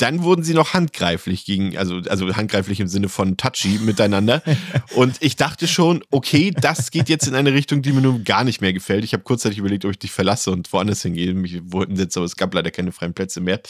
dann 0.00 0.22
wurden 0.22 0.42
sie 0.42 0.54
noch 0.54 0.72
handgreiflich 0.72 1.44
gegen, 1.44 1.76
also, 1.76 1.96
also 2.08 2.34
handgreiflich 2.34 2.80
im 2.80 2.88
Sinne 2.88 3.08
von 3.08 3.36
touchy 3.36 3.78
miteinander. 3.80 4.42
Und 4.94 5.16
ich 5.20 5.36
dachte 5.36 5.68
schon, 5.68 6.02
okay, 6.10 6.52
das 6.58 6.90
geht 6.90 7.08
jetzt 7.08 7.26
in 7.28 7.34
eine 7.34 7.52
Richtung, 7.52 7.82
die 7.82 7.92
mir 7.92 8.00
nun 8.00 8.24
gar 8.24 8.44
nicht 8.44 8.60
mehr 8.60 8.72
gefällt. 8.72 9.04
Ich 9.04 9.12
habe 9.12 9.22
kurzzeitig 9.22 9.58
überlegt, 9.58 9.84
ob 9.84 9.90
ich 9.90 9.98
dich 9.98 10.10
verlasse 10.10 10.50
und 10.50 10.72
woanders 10.72 11.02
hingehe. 11.02 11.34
Mich 11.34 11.60
wollten 11.64 11.96
jetzt, 11.96 12.16
aber 12.16 12.24
es 12.24 12.36
gab 12.36 12.54
leider 12.54 12.70
keine 12.70 12.92
freien 12.92 13.12
Plätze 13.12 13.40
mehr. 13.40 13.60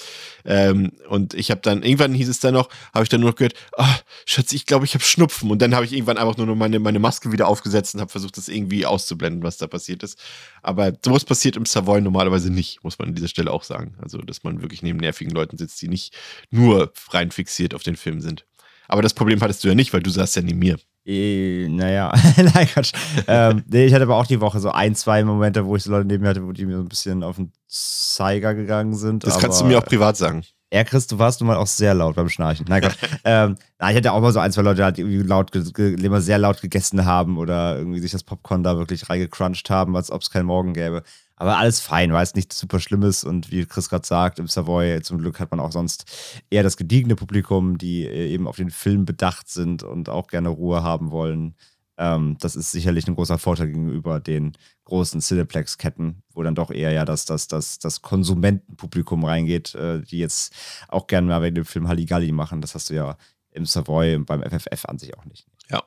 Ähm, 0.44 0.92
und 1.08 1.34
ich 1.34 1.50
habe 1.50 1.60
dann, 1.62 1.82
irgendwann 1.82 2.14
hieß 2.14 2.28
es 2.28 2.38
dann 2.38 2.54
noch, 2.54 2.68
habe 2.94 3.02
ich 3.02 3.08
dann 3.08 3.20
nur 3.20 3.30
noch 3.30 3.36
gehört, 3.36 3.54
oh, 3.76 3.84
Schatz, 4.24 4.52
ich 4.52 4.66
glaube, 4.66 4.84
ich 4.84 4.94
habe 4.94 5.02
Schnupfen. 5.02 5.50
Und 5.50 5.60
dann 5.60 5.74
habe 5.74 5.84
ich 5.84 5.92
irgendwann 5.92 6.18
einfach 6.18 6.36
nur 6.36 6.46
noch 6.46 6.56
meine, 6.56 6.78
meine 6.78 7.00
Maske 7.00 7.32
wieder 7.32 7.48
aufgesetzt 7.48 7.94
und 7.94 8.00
habe 8.00 8.10
versucht, 8.10 8.36
das 8.36 8.48
irgendwie 8.48 8.86
auszublenden, 8.86 9.42
was 9.42 9.56
da 9.56 9.66
passiert 9.66 10.04
ist. 10.04 10.18
Aber 10.62 10.92
sowas 11.04 11.24
passiert 11.24 11.56
im 11.56 11.66
Savoy 11.66 12.00
normalerweise 12.00 12.52
nicht, 12.52 12.84
muss 12.84 12.98
man 12.98 13.08
an 13.08 13.14
dieser 13.14 13.28
Stelle 13.28 13.50
auch 13.50 13.64
sagen. 13.64 13.94
Also, 14.00 14.18
dass 14.18 14.44
man 14.44 14.62
wirklich 14.62 14.82
neben 14.82 14.98
nervigen 14.98 15.32
Leuten 15.32 15.58
sitzt, 15.58 15.80
die 15.82 15.88
nicht 15.88 16.14
nur 16.50 16.92
rein 17.10 17.30
fixiert 17.30 17.74
auf 17.74 17.82
den 17.82 17.96
Film 17.96 18.20
sind. 18.20 18.44
Aber 18.88 19.02
das 19.02 19.14
Problem 19.14 19.40
hattest 19.40 19.62
du 19.62 19.68
ja 19.68 19.74
nicht, 19.74 19.92
weil 19.92 20.02
du 20.02 20.10
saßt 20.10 20.36
ja 20.36 20.42
neben 20.42 20.58
mir. 20.58 20.76
E, 21.04 21.68
naja, 21.70 22.12
nein, 22.36 22.66
Quatsch. 22.66 22.92
ähm, 23.26 23.64
nee, 23.68 23.86
ich 23.86 23.94
hatte 23.94 24.02
aber 24.02 24.16
auch 24.16 24.26
die 24.26 24.40
Woche 24.40 24.60
so 24.60 24.70
ein, 24.70 24.94
zwei 24.94 25.24
Momente, 25.24 25.64
wo 25.64 25.76
ich 25.76 25.82
so 25.82 25.90
Leute 25.90 26.06
neben 26.06 26.22
mir 26.22 26.30
hatte, 26.30 26.46
wo 26.46 26.52
die 26.52 26.66
mir 26.66 26.76
so 26.76 26.82
ein 26.82 26.88
bisschen 26.88 27.22
auf 27.22 27.36
den 27.36 27.52
Zeiger 27.68 28.54
gegangen 28.54 28.94
sind. 28.94 29.24
Das 29.24 29.38
kannst 29.38 29.60
du 29.60 29.64
mir 29.64 29.78
auch 29.78 29.84
privat 29.84 30.16
sagen. 30.16 30.44
Ja, 30.72 30.84
Chris, 30.84 31.08
du 31.08 31.18
warst 31.18 31.40
nun 31.40 31.48
mal 31.48 31.56
auch 31.56 31.66
sehr 31.66 31.94
laut 31.94 32.14
beim 32.14 32.28
Schnarchen. 32.28 32.66
Nein, 32.68 32.82
Gott. 32.82 32.96
ähm, 33.24 33.56
ich 33.80 33.96
hatte 33.96 34.12
auch 34.12 34.20
mal 34.20 34.32
so 34.32 34.38
ein, 34.38 34.52
zwei 34.52 34.62
Leute, 34.62 34.92
die 34.92 35.00
irgendwie 35.00 35.26
laut, 35.26 35.54
immer 35.54 36.20
sehr 36.20 36.38
laut 36.38 36.60
gegessen 36.60 37.04
haben 37.04 37.38
oder 37.38 37.76
irgendwie 37.76 37.98
sich 37.98 38.12
das 38.12 38.22
Popcorn 38.22 38.62
da 38.62 38.78
wirklich 38.78 39.08
reingecrunched 39.08 39.68
haben, 39.68 39.96
als 39.96 40.12
ob 40.12 40.22
es 40.22 40.30
keinen 40.30 40.46
Morgen 40.46 40.72
gäbe. 40.74 41.02
Aber 41.40 41.56
alles 41.56 41.80
fein, 41.80 42.12
weil 42.12 42.22
es 42.22 42.34
nicht 42.34 42.52
super 42.52 42.80
Schlimmes 42.80 43.24
und 43.24 43.50
wie 43.50 43.64
Chris 43.64 43.88
gerade 43.88 44.06
sagt, 44.06 44.38
im 44.38 44.46
Savoy 44.46 45.00
zum 45.00 45.16
Glück 45.16 45.40
hat 45.40 45.50
man 45.50 45.58
auch 45.58 45.72
sonst 45.72 46.04
eher 46.50 46.62
das 46.62 46.76
gediegene 46.76 47.16
Publikum, 47.16 47.78
die 47.78 48.04
äh, 48.04 48.28
eben 48.28 48.46
auf 48.46 48.56
den 48.56 48.68
Film 48.68 49.06
bedacht 49.06 49.48
sind 49.48 49.82
und 49.82 50.10
auch 50.10 50.26
gerne 50.26 50.50
Ruhe 50.50 50.82
haben 50.82 51.10
wollen. 51.10 51.54
Ähm, 51.96 52.36
das 52.40 52.56
ist 52.56 52.72
sicherlich 52.72 53.08
ein 53.08 53.14
großer 53.14 53.38
Vorteil 53.38 53.68
gegenüber 53.68 54.20
den 54.20 54.52
großen 54.84 55.22
Cineplex-Ketten, 55.22 56.22
wo 56.34 56.42
dann 56.42 56.54
doch 56.54 56.70
eher 56.70 56.92
ja 56.92 57.06
das, 57.06 57.24
das, 57.24 57.48
das, 57.48 57.78
das 57.78 58.02
Konsumentenpublikum 58.02 59.24
reingeht, 59.24 59.74
äh, 59.74 60.02
die 60.02 60.18
jetzt 60.18 60.54
auch 60.88 61.06
gerne 61.06 61.26
mal 61.26 61.40
wegen 61.40 61.54
dem 61.54 61.64
Film 61.64 61.88
Halligalli 61.88 62.32
machen. 62.32 62.60
Das 62.60 62.74
hast 62.74 62.90
du 62.90 62.94
ja 62.94 63.16
im 63.50 63.64
Savoy 63.64 64.14
und 64.14 64.26
beim 64.26 64.42
FFF 64.42 64.84
an 64.84 64.98
sich 64.98 65.16
auch 65.16 65.24
nicht. 65.24 65.46
Ja. 65.70 65.82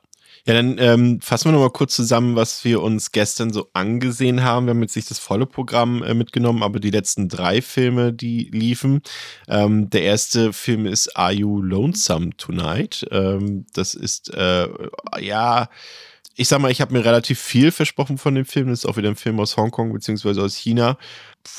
Ja, 0.46 0.52
dann 0.52 0.76
ähm, 0.78 1.20
fassen 1.22 1.46
wir 1.46 1.52
nochmal 1.52 1.70
kurz 1.70 1.94
zusammen, 1.94 2.36
was 2.36 2.64
wir 2.64 2.82
uns 2.82 3.12
gestern 3.12 3.50
so 3.50 3.70
angesehen 3.72 4.42
haben. 4.42 4.66
Wir 4.66 4.74
haben 4.74 4.82
jetzt 4.82 4.94
nicht 4.94 5.10
das 5.10 5.18
volle 5.18 5.46
Programm 5.46 6.02
äh, 6.02 6.12
mitgenommen, 6.12 6.62
aber 6.62 6.80
die 6.80 6.90
letzten 6.90 7.30
drei 7.30 7.62
Filme, 7.62 8.12
die 8.12 8.50
liefen. 8.52 9.00
Ähm, 9.48 9.88
der 9.88 10.02
erste 10.02 10.52
Film 10.52 10.84
ist 10.84 11.16
Are 11.16 11.32
You 11.32 11.62
Lonesome 11.62 12.36
Tonight? 12.36 13.06
Ähm, 13.10 13.64
das 13.72 13.94
ist, 13.94 14.34
äh, 14.34 14.68
ja, 15.18 15.70
ich 16.36 16.48
sag 16.48 16.60
mal, 16.60 16.70
ich 16.70 16.82
habe 16.82 16.92
mir 16.92 17.06
relativ 17.06 17.40
viel 17.40 17.72
versprochen 17.72 18.18
von 18.18 18.34
dem 18.34 18.44
Film. 18.44 18.68
Das 18.68 18.80
ist 18.80 18.86
auch 18.86 18.98
wieder 18.98 19.08
ein 19.08 19.16
Film 19.16 19.40
aus 19.40 19.56
Hongkong 19.56 19.94
beziehungsweise 19.94 20.42
aus 20.42 20.56
China. 20.56 20.98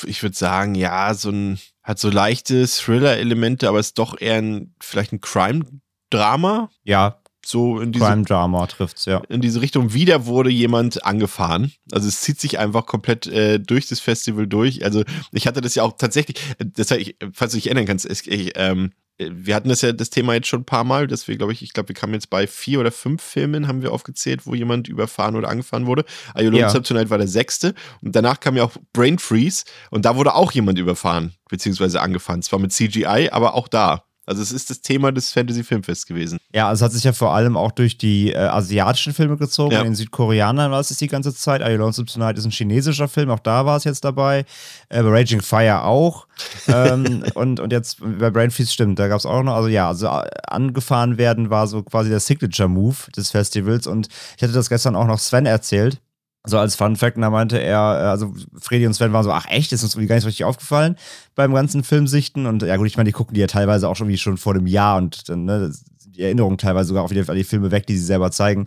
Ich 0.06 0.22
würde 0.22 0.36
sagen, 0.36 0.76
ja, 0.76 1.12
so 1.16 1.30
ein, 1.32 1.60
hat 1.82 1.98
so 1.98 2.12
leichte 2.12 2.68
Thriller-Elemente, 2.68 3.68
aber 3.68 3.80
ist 3.80 3.98
doch 3.98 4.22
eher 4.22 4.36
ein, 4.36 4.76
vielleicht 4.80 5.12
ein 5.12 5.22
Crime-Drama. 5.22 6.70
Ja, 6.84 7.22
so 7.48 7.80
in 7.80 7.92
diese, 7.92 8.06
Crime 8.06 8.24
Drama 8.24 8.66
trifft's, 8.68 9.06
ja. 9.06 9.22
in 9.30 9.42
diese 9.42 9.62
Richtung. 9.62 9.94
Wieder 9.94 10.26
wurde 10.26 10.50
jemand 10.50 11.06
angefahren. 11.06 11.72
Also 11.92 12.08
es 12.08 12.22
zieht 12.22 12.40
sich 12.40 12.60
einfach 12.60 12.86
komplett 12.86 13.28
äh, 13.28 13.60
durch 13.60 13.88
das 13.88 14.00
Festival 14.00 14.48
durch. 14.48 14.84
Also 14.84 15.04
ich 15.32 15.48
hatte 15.48 15.62
das 15.62 15.76
ja 15.76 15.84
auch 15.84 15.94
tatsächlich, 15.98 16.38
das, 16.60 16.92
ich, 16.92 17.18
falls 17.34 17.52
du 17.52 17.58
dich 17.58 17.68
erinnern 17.68 17.86
kannst, 17.86 18.10
ich, 18.10 18.30
ich, 18.30 18.54
ähm, 18.56 18.92
wir 19.18 19.56
hatten 19.56 19.70
das 19.70 19.82
ja 19.82 19.94
das 19.94 20.10
Thema 20.10 20.34
jetzt 20.34 20.48
schon 20.48 20.62
ein 20.62 20.66
paar 20.66 20.84
Mal, 20.84 21.08
dass 21.08 21.28
wir, 21.28 21.38
glaube 21.38 21.54
ich, 21.54 21.62
ich 21.62 21.74
glaube, 21.74 21.90
wir 21.90 21.96
kamen 21.96 22.14
jetzt 22.14 22.30
bei 22.30 22.48
vier 22.48 22.80
oder 22.80 22.92
fünf 22.92 23.22
Filmen, 23.22 23.68
haben 23.68 23.82
wir 23.82 23.94
aufgezählt, 23.94 24.46
wo 24.46 24.56
jemand 24.56 24.88
überfahren 24.88 25.36
oder 25.36 25.48
angefahren 25.50 25.86
wurde. 25.86 26.04
Ayolon 26.34 26.60
ja. 26.60 26.70
Tonight 26.74 27.10
war 27.10 27.18
der 27.18 27.28
sechste 27.28 27.74
und 28.02 28.16
danach 28.16 28.40
kam 28.40 28.58
ja 28.58 28.64
auch 28.64 28.74
Brain 28.92 29.18
Freeze 29.18 29.64
und 29.90 30.04
da 30.06 30.18
wurde 30.18 30.36
auch 30.36 30.52
jemand 30.52 30.80
überfahren, 30.80 31.34
beziehungsweise 31.50 32.02
angefahren. 32.02 32.42
Zwar 32.42 32.60
mit 32.60 32.74
CGI, 32.74 33.30
aber 33.32 33.54
auch 33.54 33.68
da. 33.68 34.04
Also 34.26 34.42
es 34.42 34.52
ist 34.52 34.70
das 34.70 34.82
Thema 34.82 35.12
des 35.12 35.32
Fantasy 35.32 35.64
Filmfests 35.64 36.06
gewesen. 36.06 36.40
Ja, 36.54 36.68
also 36.68 36.84
es 36.84 36.86
hat 36.86 36.94
sich 36.94 37.04
ja 37.04 37.14
vor 37.14 37.34
allem 37.34 37.56
auch 37.56 37.72
durch 37.72 37.98
die 37.98 38.32
äh, 38.32 38.38
asiatischen 38.38 39.14
Filme 39.14 39.38
gezogen. 39.38 39.74
Ja. 39.74 39.80
In 39.80 39.86
den 39.86 39.96
Südkoreanern 39.96 40.72
war 40.72 40.80
es 40.80 40.90
die 40.90 41.08
ganze 41.08 41.34
Zeit. 41.34 41.62
Are 41.62 41.72
You 41.72 41.78
Lonesome 41.78 42.08
Tonight 42.08 42.38
ist 42.38 42.46
ein 42.46 42.52
chinesischer 42.52 43.08
Film, 43.08 43.30
auch 43.30 43.40
da 43.40 43.66
war 43.66 43.78
es 43.78 43.84
jetzt 43.84 44.04
dabei. 44.04 44.46
Äh, 44.90 45.04
bei 45.04 45.10
Raging 45.10 45.42
Fire 45.42 45.84
auch. 45.84 46.28
ähm, 46.68 47.24
und, 47.36 47.60
und 47.60 47.72
jetzt 47.72 48.00
bei 48.02 48.30
Brain 48.30 48.52
Freeze 48.52 48.72
stimmt, 48.72 49.00
da 49.00 49.08
gab 49.08 49.20
es 49.20 49.26
auch 49.26 49.44
noch, 49.44 49.56
also 49.56 49.68
ja, 49.68 49.88
also 49.88 50.08
äh, 50.08 50.28
angefahren 50.48 51.18
werden 51.18 51.50
war 51.50 51.68
so 51.68 51.84
quasi 51.84 52.10
der 52.10 52.20
Signature-Move 52.20 53.12
des 53.16 53.32
Festivals. 53.32 53.88
Und 53.88 54.08
ich 54.38 54.44
hatte 54.44 54.54
das 54.54 54.70
gestern 54.70 54.96
auch 54.96 55.08
noch 55.08 55.20
Sven 55.20 55.46
erzählt 55.46 56.02
so 56.46 56.58
als 56.58 56.76
Fun 56.76 56.96
Fact, 56.96 57.18
da 57.18 57.30
meinte 57.30 57.58
er, 57.58 57.78
äh, 57.80 58.08
also 58.08 58.34
Freddy 58.60 58.88
und 58.88 58.94
Sven 58.94 59.14
waren 59.14 59.24
so, 59.24 59.32
ach 59.32 59.48
echt, 59.50 59.72
ist 59.72 59.84
uns 59.84 59.96
irgendwie 59.96 60.08
gar 60.08 60.16
nicht 60.16 60.24
so 60.24 60.28
richtig 60.28 60.46
aufgefallen 60.46 60.96
beim 61.36 61.54
ganzen 61.54 61.84
Filmsichten. 61.84 62.46
Und 62.46 62.64
ja 62.64 62.78
gut, 62.78 62.88
ich 62.88 62.98
meine, 62.98 63.08
die 63.08 63.14
gucken 63.14 63.34
die 63.34 63.42
ja 63.42 63.48
teilweise 63.48 63.90
auch 63.90 63.96
schon 63.96 64.08
wie 64.08 64.18
schon 64.18 64.38
vor 64.38 64.54
dem 64.54 64.68
Jahr 64.68 64.98
und 64.98 65.30
dann, 65.30 65.46
ne, 65.46 65.72
die 66.16 66.22
Erinnerungen 66.22 66.58
teilweise 66.58 66.88
sogar 66.90 67.04
auf 67.04 67.12
die, 67.12 67.22
die 67.22 67.44
Filme 67.44 67.72
weg, 67.72 67.88
die 67.88 67.98
sie 67.98 68.06
selber 68.06 68.32
zeigen 68.32 68.66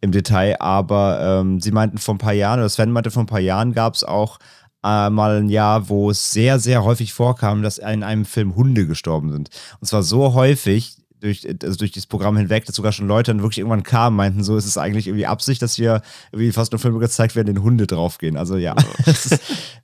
im 0.00 0.12
Detail. 0.12 0.60
Aber 0.60 1.40
ähm, 1.40 1.60
sie 1.60 1.70
meinten 1.72 1.98
vor 1.98 2.14
ein 2.14 2.18
paar 2.18 2.32
Jahren, 2.32 2.60
oder 2.60 2.68
Sven 2.68 2.92
meinte 2.92 3.10
vor 3.10 3.22
ein 3.22 3.26
paar 3.26 3.40
Jahren 3.40 3.72
gab 3.72 3.94
es 3.94 4.04
auch 4.04 4.38
äh, 4.84 5.10
mal 5.10 5.38
ein 5.38 5.48
Jahr, 5.48 5.88
wo 5.88 6.10
es 6.10 6.30
sehr, 6.30 6.58
sehr 6.58 6.84
häufig 6.84 7.12
vorkam, 7.12 7.62
dass 7.62 7.78
in 7.78 8.02
einem 8.02 8.24
Film 8.24 8.54
Hunde 8.54 8.86
gestorben 8.86 9.32
sind. 9.32 9.50
Und 9.80 9.86
zwar 9.86 10.02
so 10.02 10.34
häufig, 10.34 10.96
durch, 11.20 11.46
also 11.62 11.76
durch 11.76 11.92
dieses 11.92 12.06
Programm 12.06 12.36
hinweg, 12.36 12.64
dass 12.64 12.76
sogar 12.76 12.92
schon 12.92 13.08
Leute 13.08 13.30
dann 13.30 13.42
wirklich 13.42 13.58
irgendwann 13.58 13.82
kamen, 13.82 14.16
meinten, 14.16 14.42
so 14.42 14.56
ist 14.56 14.66
es 14.66 14.78
eigentlich 14.78 15.06
irgendwie 15.06 15.26
Absicht, 15.26 15.62
dass 15.62 15.74
hier 15.74 16.02
irgendwie 16.32 16.52
fast 16.52 16.72
nur 16.72 16.78
Filme 16.78 16.98
gezeigt 16.98 17.36
werden, 17.36 17.48
in 17.48 17.62
Hunde 17.62 17.86
draufgehen. 17.86 18.36
Also 18.36 18.56
ja. 18.56 18.74
ist, 19.06 19.38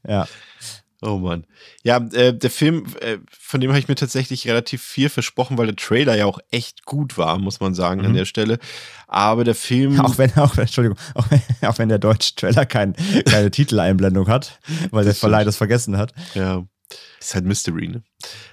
ja. 0.07 0.26
Oh 1.02 1.19
Mann. 1.19 1.47
Ja, 1.85 1.99
äh, 1.99 2.37
der 2.37 2.50
Film, 2.50 2.87
äh, 3.00 3.19
von 3.31 3.61
dem 3.61 3.71
habe 3.71 3.78
ich 3.78 3.88
mir 3.88 3.97
tatsächlich 3.97 4.49
relativ 4.49 4.83
viel 4.83 5.11
versprochen, 5.11 5.59
weil 5.59 5.66
der 5.66 5.76
Trailer 5.76 6.16
ja 6.16 6.25
auch 6.25 6.38
echt 6.50 6.87
gut 6.87 7.19
war, 7.19 7.38
muss 7.38 7.61
man 7.61 7.75
sagen, 7.75 8.00
mhm. 8.00 8.07
an 8.09 8.14
der 8.14 8.25
Stelle. 8.25 8.59
Aber 9.07 9.45
der 9.45 9.55
Film. 9.55 10.00
Auch 10.07 10.16
wenn, 10.19 10.35
auch, 10.37 10.57
Entschuldigung, 10.57 10.99
auch 11.14 11.31
wenn, 11.31 11.40
auch 11.69 11.78
wenn 11.78 11.88
der 11.88 11.99
deutsche 11.99 12.35
Trailer 12.35 12.66
kein, 12.66 12.95
keine 13.26 13.50
Titeleinblendung 13.50 14.26
hat, 14.28 14.59
weil 14.90 15.05
das 15.05 15.14
der 15.16 15.21
Verleih 15.21 15.45
das 15.45 15.57
vergessen 15.57 15.97
hat. 15.97 16.12
Ja. 16.35 16.64
Ist 17.21 17.35
halt 17.35 17.45
Mystery, 17.45 17.88
ne? 17.88 18.02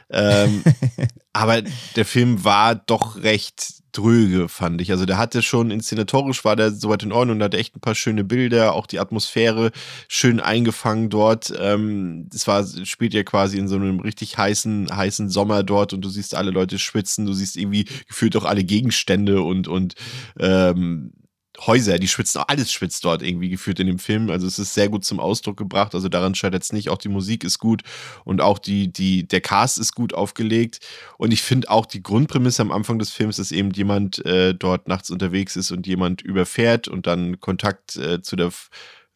Ähm, 0.10 0.64
aber 1.34 1.62
der 1.96 2.06
Film 2.06 2.44
war 2.44 2.76
doch 2.76 3.18
recht 3.18 3.84
dröge, 3.94 4.50
fand 4.50 4.82
ich. 4.82 4.92
Also 4.92 5.06
der 5.06 5.18
hatte 5.18 5.42
schon 5.42 5.72
inszenatorisch 5.72 6.44
war 6.44 6.56
der 6.56 6.72
soweit 6.72 7.04
in 7.04 7.12
Ordnung, 7.12 7.40
da 7.40 7.46
hatte 7.46 7.58
echt 7.58 7.76
ein 7.76 7.80
paar 7.80 7.96
schöne 7.96 8.24
Bilder, 8.24 8.74
auch 8.74 8.88
die 8.88 9.00
Atmosphäre 9.00 9.72
schön 10.08 10.40
eingefangen 10.40 11.10
dort. 11.10 11.54
Ähm, 11.58 12.28
es 12.34 12.48
war, 12.48 12.66
spielt 12.86 13.14
ja 13.14 13.24
quasi 13.24 13.58
in 13.58 13.68
so 13.68 13.76
einem 13.76 14.00
richtig 14.00 14.38
heißen, 14.38 14.96
heißen 14.96 15.30
Sommer 15.30 15.64
dort 15.64 15.94
und 15.94 16.02
du 16.02 16.10
siehst 16.10 16.36
alle 16.36 16.52
Leute 16.52 16.80
schwitzen, 16.80 17.26
du 17.26 17.34
siehst 17.34 17.56
irgendwie 17.56 17.86
gefühlt 18.08 18.36
auch 18.36 18.46
alle 18.46 18.64
Gegenstände 18.64 19.42
und, 19.42 19.68
und 19.68 19.94
ähm, 20.40 21.14
Häuser, 21.60 22.00
die 22.00 22.08
schwitzen, 22.08 22.42
alles 22.48 22.72
schwitzt 22.72 23.06
dort 23.06 23.22
irgendwie 23.22 23.50
geführt 23.50 23.80
in 23.80 23.88
dem 23.88 24.00
Film. 24.00 24.30
Also 24.30 24.48
es 24.48 24.58
ist 24.58 24.74
sehr 24.74 24.90
gut 24.90 25.06
zum 25.06 25.20
Ausdruck 25.20 25.58
gebracht. 25.58 25.94
Also 25.94 26.10
daran 26.10 26.34
scheitert 26.36 26.64
es 26.64 26.74
nicht. 26.74 26.90
Auch 26.90 26.98
die 26.98 27.10
Musik 27.10 27.44
ist 27.44 27.60
gut 27.60 27.84
und 28.26 28.42
auch 28.42 28.58
die, 28.58 28.92
die, 28.92 29.28
der 29.28 29.42
Cast 29.42 29.78
ist 29.78 29.94
gut 29.94 30.14
aufgelegt. 30.14 30.80
Und 31.18 31.32
ich 31.32 31.42
finde 31.42 31.70
auch 31.70 31.86
die 31.86 32.02
Grundprämisse 32.02 32.62
am 32.62 32.72
Anfang 32.72 32.98
des 32.98 33.12
Films, 33.12 33.38
dass 33.38 33.52
eben 33.52 33.72
jemand 33.72 34.26
äh, 34.26 34.56
dort 34.56 34.88
nachts 34.88 35.12
unterwegs 35.12 35.56
ist 35.56 35.72
und 35.72 35.86
jemand 35.86 36.22
überfährt 36.22 36.88
und 36.88 37.06
dann 37.06 37.40
Kontakt 37.40 37.96
äh, 37.98 38.22
zu, 38.22 38.36
der, 38.36 38.52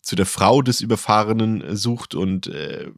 zu 0.02 0.16
der 0.16 0.28
Frau 0.28 0.62
des 0.62 0.82
Überfahrenen 0.82 1.62
äh, 1.62 1.76
sucht 1.76 2.14
und 2.14 2.48
äh, 2.48 2.92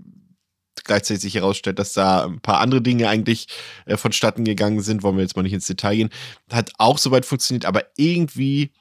gleichzeitig 0.84 1.22
sich 1.22 1.36
herausstellt, 1.36 1.80
dass 1.80 1.94
da 1.94 2.26
ein 2.26 2.42
paar 2.42 2.60
andere 2.60 2.82
Dinge 2.82 3.08
eigentlich 3.08 3.48
äh, 3.86 3.96
vonstatten 3.96 4.44
gegangen 4.44 4.82
sind, 4.82 5.04
wollen 5.04 5.16
wir 5.16 5.24
jetzt 5.24 5.36
mal 5.36 5.44
nicht 5.44 5.54
ins 5.54 5.68
Detail 5.68 5.96
gehen, 5.96 6.10
hat 6.52 6.72
auch 6.78 6.98
soweit 6.98 7.26
funktioniert, 7.26 7.66
aber 7.66 7.84
irgendwie 7.96 8.72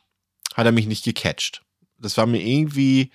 hat 0.59 0.67
er 0.67 0.73
mich 0.73 0.89
nicht 0.89 1.05
gecatcht. 1.05 1.63
Das 1.99 2.17
war 2.17 2.27
mir 2.27 2.43
irgendwie, 2.43 3.13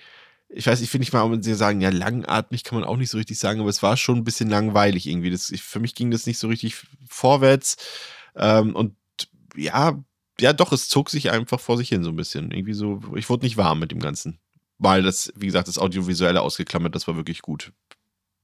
ich 0.48 0.66
weiß, 0.66 0.80
ich 0.80 0.88
finde 0.88 1.02
nicht 1.02 1.12
mal, 1.12 1.20
um 1.20 1.42
sie 1.42 1.54
sagen, 1.54 1.82
ja, 1.82 1.90
langatmig 1.90 2.64
kann 2.64 2.80
man 2.80 2.88
auch 2.88 2.96
nicht 2.96 3.10
so 3.10 3.18
richtig 3.18 3.38
sagen, 3.38 3.60
aber 3.60 3.68
es 3.68 3.82
war 3.82 3.98
schon 3.98 4.16
ein 4.16 4.24
bisschen 4.24 4.48
langweilig 4.48 5.06
irgendwie. 5.06 5.28
Das, 5.28 5.50
ich, 5.50 5.62
für 5.62 5.78
mich 5.78 5.94
ging 5.94 6.10
das 6.10 6.26
nicht 6.26 6.38
so 6.38 6.48
richtig 6.48 6.76
vorwärts. 7.06 7.76
Ähm, 8.34 8.74
und 8.74 8.96
ja, 9.56 10.02
ja, 10.40 10.54
doch, 10.54 10.72
es 10.72 10.88
zog 10.88 11.10
sich 11.10 11.30
einfach 11.30 11.60
vor 11.60 11.76
sich 11.76 11.90
hin 11.90 12.02
so 12.02 12.08
ein 12.08 12.16
bisschen. 12.16 12.50
Irgendwie 12.50 12.72
so, 12.72 13.02
ich 13.14 13.28
wurde 13.28 13.44
nicht 13.44 13.58
warm 13.58 13.78
mit 13.78 13.90
dem 13.90 14.00
Ganzen. 14.00 14.38
Weil 14.78 15.02
das, 15.02 15.30
wie 15.36 15.46
gesagt, 15.46 15.68
das 15.68 15.78
Audiovisuelle 15.78 16.40
ausgeklammert, 16.40 16.94
das 16.94 17.06
war 17.06 17.14
wirklich 17.14 17.42
gut. 17.42 17.72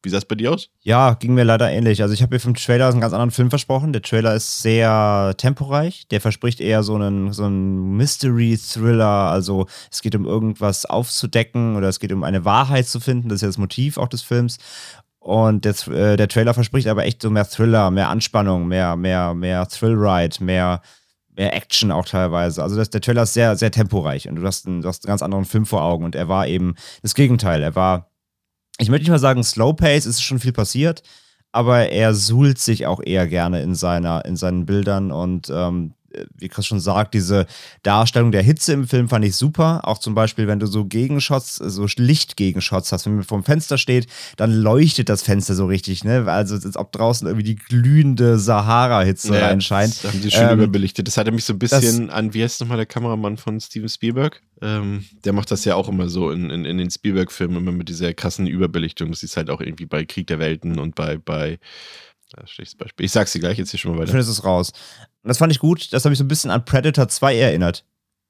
Wie 0.02 0.08
sah 0.08 0.18
es 0.18 0.24
bei 0.24 0.34
dir 0.34 0.52
aus? 0.52 0.70
Ja, 0.80 1.14
ging 1.14 1.34
mir 1.34 1.44
leider 1.44 1.70
ähnlich. 1.70 2.00
Also 2.00 2.14
ich 2.14 2.22
habe 2.22 2.34
mir 2.34 2.40
vom 2.40 2.54
Trailer 2.54 2.88
einen 2.88 3.00
ganz 3.00 3.12
anderen 3.12 3.30
Film 3.30 3.50
versprochen. 3.50 3.92
Der 3.92 4.00
Trailer 4.00 4.34
ist 4.34 4.62
sehr 4.62 5.34
temporeich. 5.36 6.08
Der 6.08 6.22
verspricht 6.22 6.60
eher 6.60 6.82
so 6.82 6.94
einen, 6.94 7.32
so 7.34 7.44
einen 7.44 7.96
Mystery-Thriller. 7.96 9.04
Also 9.04 9.66
es 9.90 10.00
geht 10.00 10.14
um 10.14 10.24
irgendwas 10.24 10.86
aufzudecken 10.86 11.76
oder 11.76 11.88
es 11.88 12.00
geht 12.00 12.12
um 12.12 12.24
eine 12.24 12.46
Wahrheit 12.46 12.86
zu 12.86 12.98
finden. 12.98 13.28
Das 13.28 13.36
ist 13.36 13.42
ja 13.42 13.48
das 13.48 13.58
Motiv 13.58 13.98
auch 13.98 14.08
des 14.08 14.22
Films. 14.22 14.56
Und 15.18 15.66
der, 15.66 15.74
äh, 15.88 16.16
der 16.16 16.28
Trailer 16.28 16.54
verspricht 16.54 16.88
aber 16.88 17.04
echt 17.04 17.20
so 17.20 17.28
mehr 17.28 17.48
Thriller, 17.48 17.90
mehr 17.90 18.08
Anspannung, 18.08 18.66
mehr, 18.68 18.96
mehr, 18.96 19.34
mehr 19.34 19.68
Thrill-Ride, 19.68 20.42
mehr, 20.42 20.80
mehr 21.28 21.54
Action 21.54 21.92
auch 21.92 22.06
teilweise. 22.06 22.62
Also 22.62 22.76
das, 22.76 22.88
der 22.88 23.02
Trailer 23.02 23.24
ist 23.24 23.34
sehr, 23.34 23.54
sehr 23.56 23.70
temporeich 23.70 24.28
und 24.28 24.36
du 24.36 24.42
hast, 24.46 24.66
einen, 24.66 24.80
du 24.80 24.88
hast 24.88 25.04
einen 25.04 25.10
ganz 25.10 25.20
anderen 25.20 25.44
Film 25.44 25.66
vor 25.66 25.82
Augen. 25.82 26.06
Und 26.06 26.14
er 26.14 26.28
war 26.28 26.46
eben 26.46 26.74
das 27.02 27.14
Gegenteil. 27.14 27.62
Er 27.62 27.74
war 27.74 28.09
ich 28.80 28.88
möchte 28.88 29.04
nicht 29.04 29.10
mal 29.10 29.18
sagen 29.18 29.44
Slow 29.44 29.74
Pace, 29.74 30.06
ist 30.06 30.22
schon 30.22 30.38
viel 30.38 30.52
passiert, 30.52 31.02
aber 31.52 31.90
er 31.90 32.14
suhlt 32.14 32.58
sich 32.58 32.86
auch 32.86 33.00
eher 33.04 33.26
gerne 33.28 33.62
in, 33.62 33.74
seiner, 33.74 34.24
in 34.24 34.36
seinen 34.36 34.66
Bildern 34.66 35.12
und 35.12 35.50
ähm, 35.50 35.94
wie 36.36 36.48
Chris 36.48 36.66
schon 36.66 36.80
sagt, 36.80 37.14
diese 37.14 37.46
Darstellung 37.82 38.32
der 38.32 38.42
Hitze 38.42 38.72
im 38.72 38.86
Film 38.86 39.08
fand 39.08 39.24
ich 39.24 39.36
super. 39.36 39.80
Auch 39.84 39.98
zum 39.98 40.14
Beispiel, 40.14 40.46
wenn 40.46 40.58
du 40.58 40.66
so 40.66 40.84
Gegenshots, 40.84 41.56
so 41.56 41.86
Lichtgegenshots 41.96 42.92
hast, 42.92 43.06
wenn 43.06 43.16
man 43.16 43.24
vor 43.24 43.38
dem 43.38 43.44
Fenster 43.44 43.78
steht, 43.78 44.06
dann 44.36 44.52
leuchtet 44.52 45.08
das 45.08 45.22
Fenster 45.22 45.54
so 45.54 45.66
richtig, 45.66 46.04
ne? 46.04 46.24
Also 46.26 46.54
als 46.54 46.76
ob 46.76 46.92
draußen 46.92 47.26
irgendwie 47.26 47.44
die 47.44 47.56
glühende 47.56 48.38
Sahara-Hitze 48.38 49.34
ja, 49.34 49.46
reinscheint. 49.46 50.04
Das 50.04 50.12
haben 50.12 50.22
sie 50.22 50.30
schön 50.30 50.48
ähm, 50.48 50.58
überbelichtet. 50.58 51.06
Das 51.06 51.16
hatte 51.16 51.32
mich 51.32 51.44
so 51.44 51.52
ein 51.52 51.58
bisschen 51.58 52.10
an, 52.10 52.34
wie 52.34 52.42
heißt 52.42 52.60
nochmal 52.60 52.76
der 52.76 52.86
Kameramann 52.86 53.36
von 53.36 53.60
Steven 53.60 53.88
Spielberg? 53.88 54.42
Ähm, 54.62 55.04
der 55.24 55.32
macht 55.32 55.50
das 55.50 55.64
ja 55.64 55.74
auch 55.74 55.88
immer 55.88 56.08
so 56.08 56.30
in, 56.30 56.50
in, 56.50 56.64
in 56.64 56.78
den 56.78 56.90
Spielberg-Filmen, 56.90 57.56
immer 57.56 57.72
mit 57.72 57.88
dieser 57.88 58.12
krassen 58.12 58.46
Überbelichtung. 58.46 59.10
Das 59.10 59.22
ist 59.22 59.36
halt 59.36 59.50
auch 59.50 59.60
irgendwie 59.60 59.86
bei 59.86 60.04
Krieg 60.04 60.26
der 60.26 60.38
Welten 60.38 60.78
und 60.78 60.94
bei, 60.94 61.16
bei 61.16 61.58
das 62.30 62.50
schlechtes 62.50 62.76
Beispiel. 62.76 63.06
Ich 63.06 63.12
sag's 63.12 63.32
dir 63.32 63.40
gleich, 63.40 63.58
jetzt 63.58 63.70
hier 63.70 63.80
schon 63.80 63.92
mal 63.92 63.98
weiter. 63.98 64.06
Ich 64.06 64.10
finde 64.10 64.30
es 64.30 64.44
raus. 64.44 64.72
Und 65.22 65.28
das 65.28 65.38
fand 65.38 65.52
ich 65.52 65.58
gut. 65.58 65.92
Das 65.92 66.04
habe 66.04 66.12
ich 66.12 66.18
so 66.18 66.24
ein 66.24 66.28
bisschen 66.28 66.50
an 66.50 66.64
Predator 66.64 67.08
2 67.08 67.36
erinnert. 67.36 67.84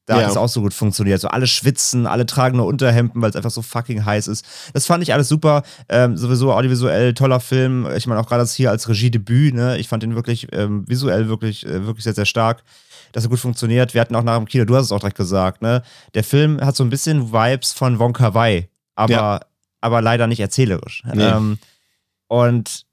Da 0.07 0.17
ja. 0.17 0.23
hat 0.25 0.31
es 0.31 0.37
auch 0.37 0.49
so 0.49 0.61
gut 0.61 0.75
funktioniert. 0.75 1.21
So 1.21 1.29
alle 1.29 1.47
schwitzen, 1.47 2.07
alle 2.07 2.27
tragen 2.27 2.57
nur 2.57 2.67
Unterhemden, 2.67 3.23
weil 3.23 3.31
es 3.31 3.37
einfach 3.37 3.51
so 3.51 3.63
fucking 3.63 4.05
heiß 4.05 4.27
ist. 4.27 4.45
Das 4.73 4.87
fand 4.87 5.05
ich 5.05 5.13
alles 5.13 5.29
super. 5.29 5.63
Ähm, 5.89 6.17
sowieso 6.17 6.53
audiovisuell 6.53 7.15
toller 7.15 7.39
Film. 7.39 7.87
Ich 7.95 8.09
meine 8.09 8.21
auch 8.21 8.27
gerade 8.27 8.43
das 8.43 8.55
hier 8.55 8.71
als 8.71 8.89
Regiedebüt. 8.89 9.55
Ne? 9.55 9.79
Ich 9.79 9.89
fand 9.89 10.03
ihn 10.03 10.17
wirklich 10.17 10.49
ähm, 10.53 10.85
visuell 10.89 11.29
wirklich, 11.29 11.65
äh, 11.65 11.87
wirklich 11.87 12.03
sehr, 12.03 12.15
sehr 12.15 12.27
stark. 12.27 12.65
dass 13.13 13.25
er 13.25 13.31
gut 13.31 13.39
funktioniert. 13.39 13.95
Wir 13.95 14.01
hatten 14.01 14.17
auch 14.17 14.23
nach 14.23 14.37
dem 14.37 14.47
Kino, 14.47 14.65
du 14.65 14.75
hast 14.75 14.87
es 14.87 14.93
auch 14.93 15.01
direkt 15.01 15.17
gesagt, 15.17 15.63
ne? 15.63 15.83
Der 16.15 16.25
Film 16.25 16.61
hat 16.61 16.77
so 16.77 16.85
ein 16.85 16.91
bisschen 16.91 17.33
Vibes 17.33 17.73
von 17.73 17.99
Wonka 17.99 18.35
Wai, 18.35 18.69
aber, 18.95 19.13
ja. 19.13 19.41
aber 19.81 20.01
leider 20.01 20.27
nicht 20.27 20.41
erzählerisch. 20.41 21.03
Nee. 21.13 21.25
Ähm, 21.25 21.59
und 22.29 22.87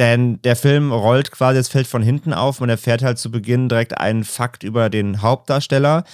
denn 0.00 0.40
der 0.42 0.56
Film 0.56 0.92
rollt 0.92 1.30
quasi 1.30 1.58
das 1.58 1.68
Feld 1.68 1.86
von 1.86 2.02
hinten 2.02 2.32
auf. 2.32 2.60
Man 2.60 2.70
erfährt 2.70 3.02
halt 3.02 3.18
zu 3.18 3.30
Beginn 3.30 3.68
direkt 3.68 3.98
einen 3.98 4.24
Fakt 4.24 4.64
über 4.64 4.88
den 4.88 5.20
Hauptdarsteller. 5.20 6.04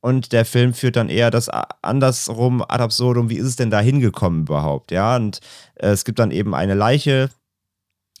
Und 0.00 0.32
der 0.32 0.44
Film 0.44 0.74
führt 0.74 0.96
dann 0.96 1.08
eher 1.08 1.30
das 1.30 1.48
andersrum 1.80 2.60
ad 2.60 2.82
absurdum. 2.82 3.30
Wie 3.30 3.36
ist 3.36 3.46
es 3.46 3.54
denn 3.54 3.70
da 3.70 3.78
hingekommen 3.78 4.42
überhaupt? 4.42 4.90
Ja, 4.90 5.14
und 5.14 5.38
äh, 5.76 5.90
es 5.90 6.04
gibt 6.04 6.18
dann 6.18 6.32
eben 6.32 6.56
eine 6.56 6.74
Leiche. 6.74 7.30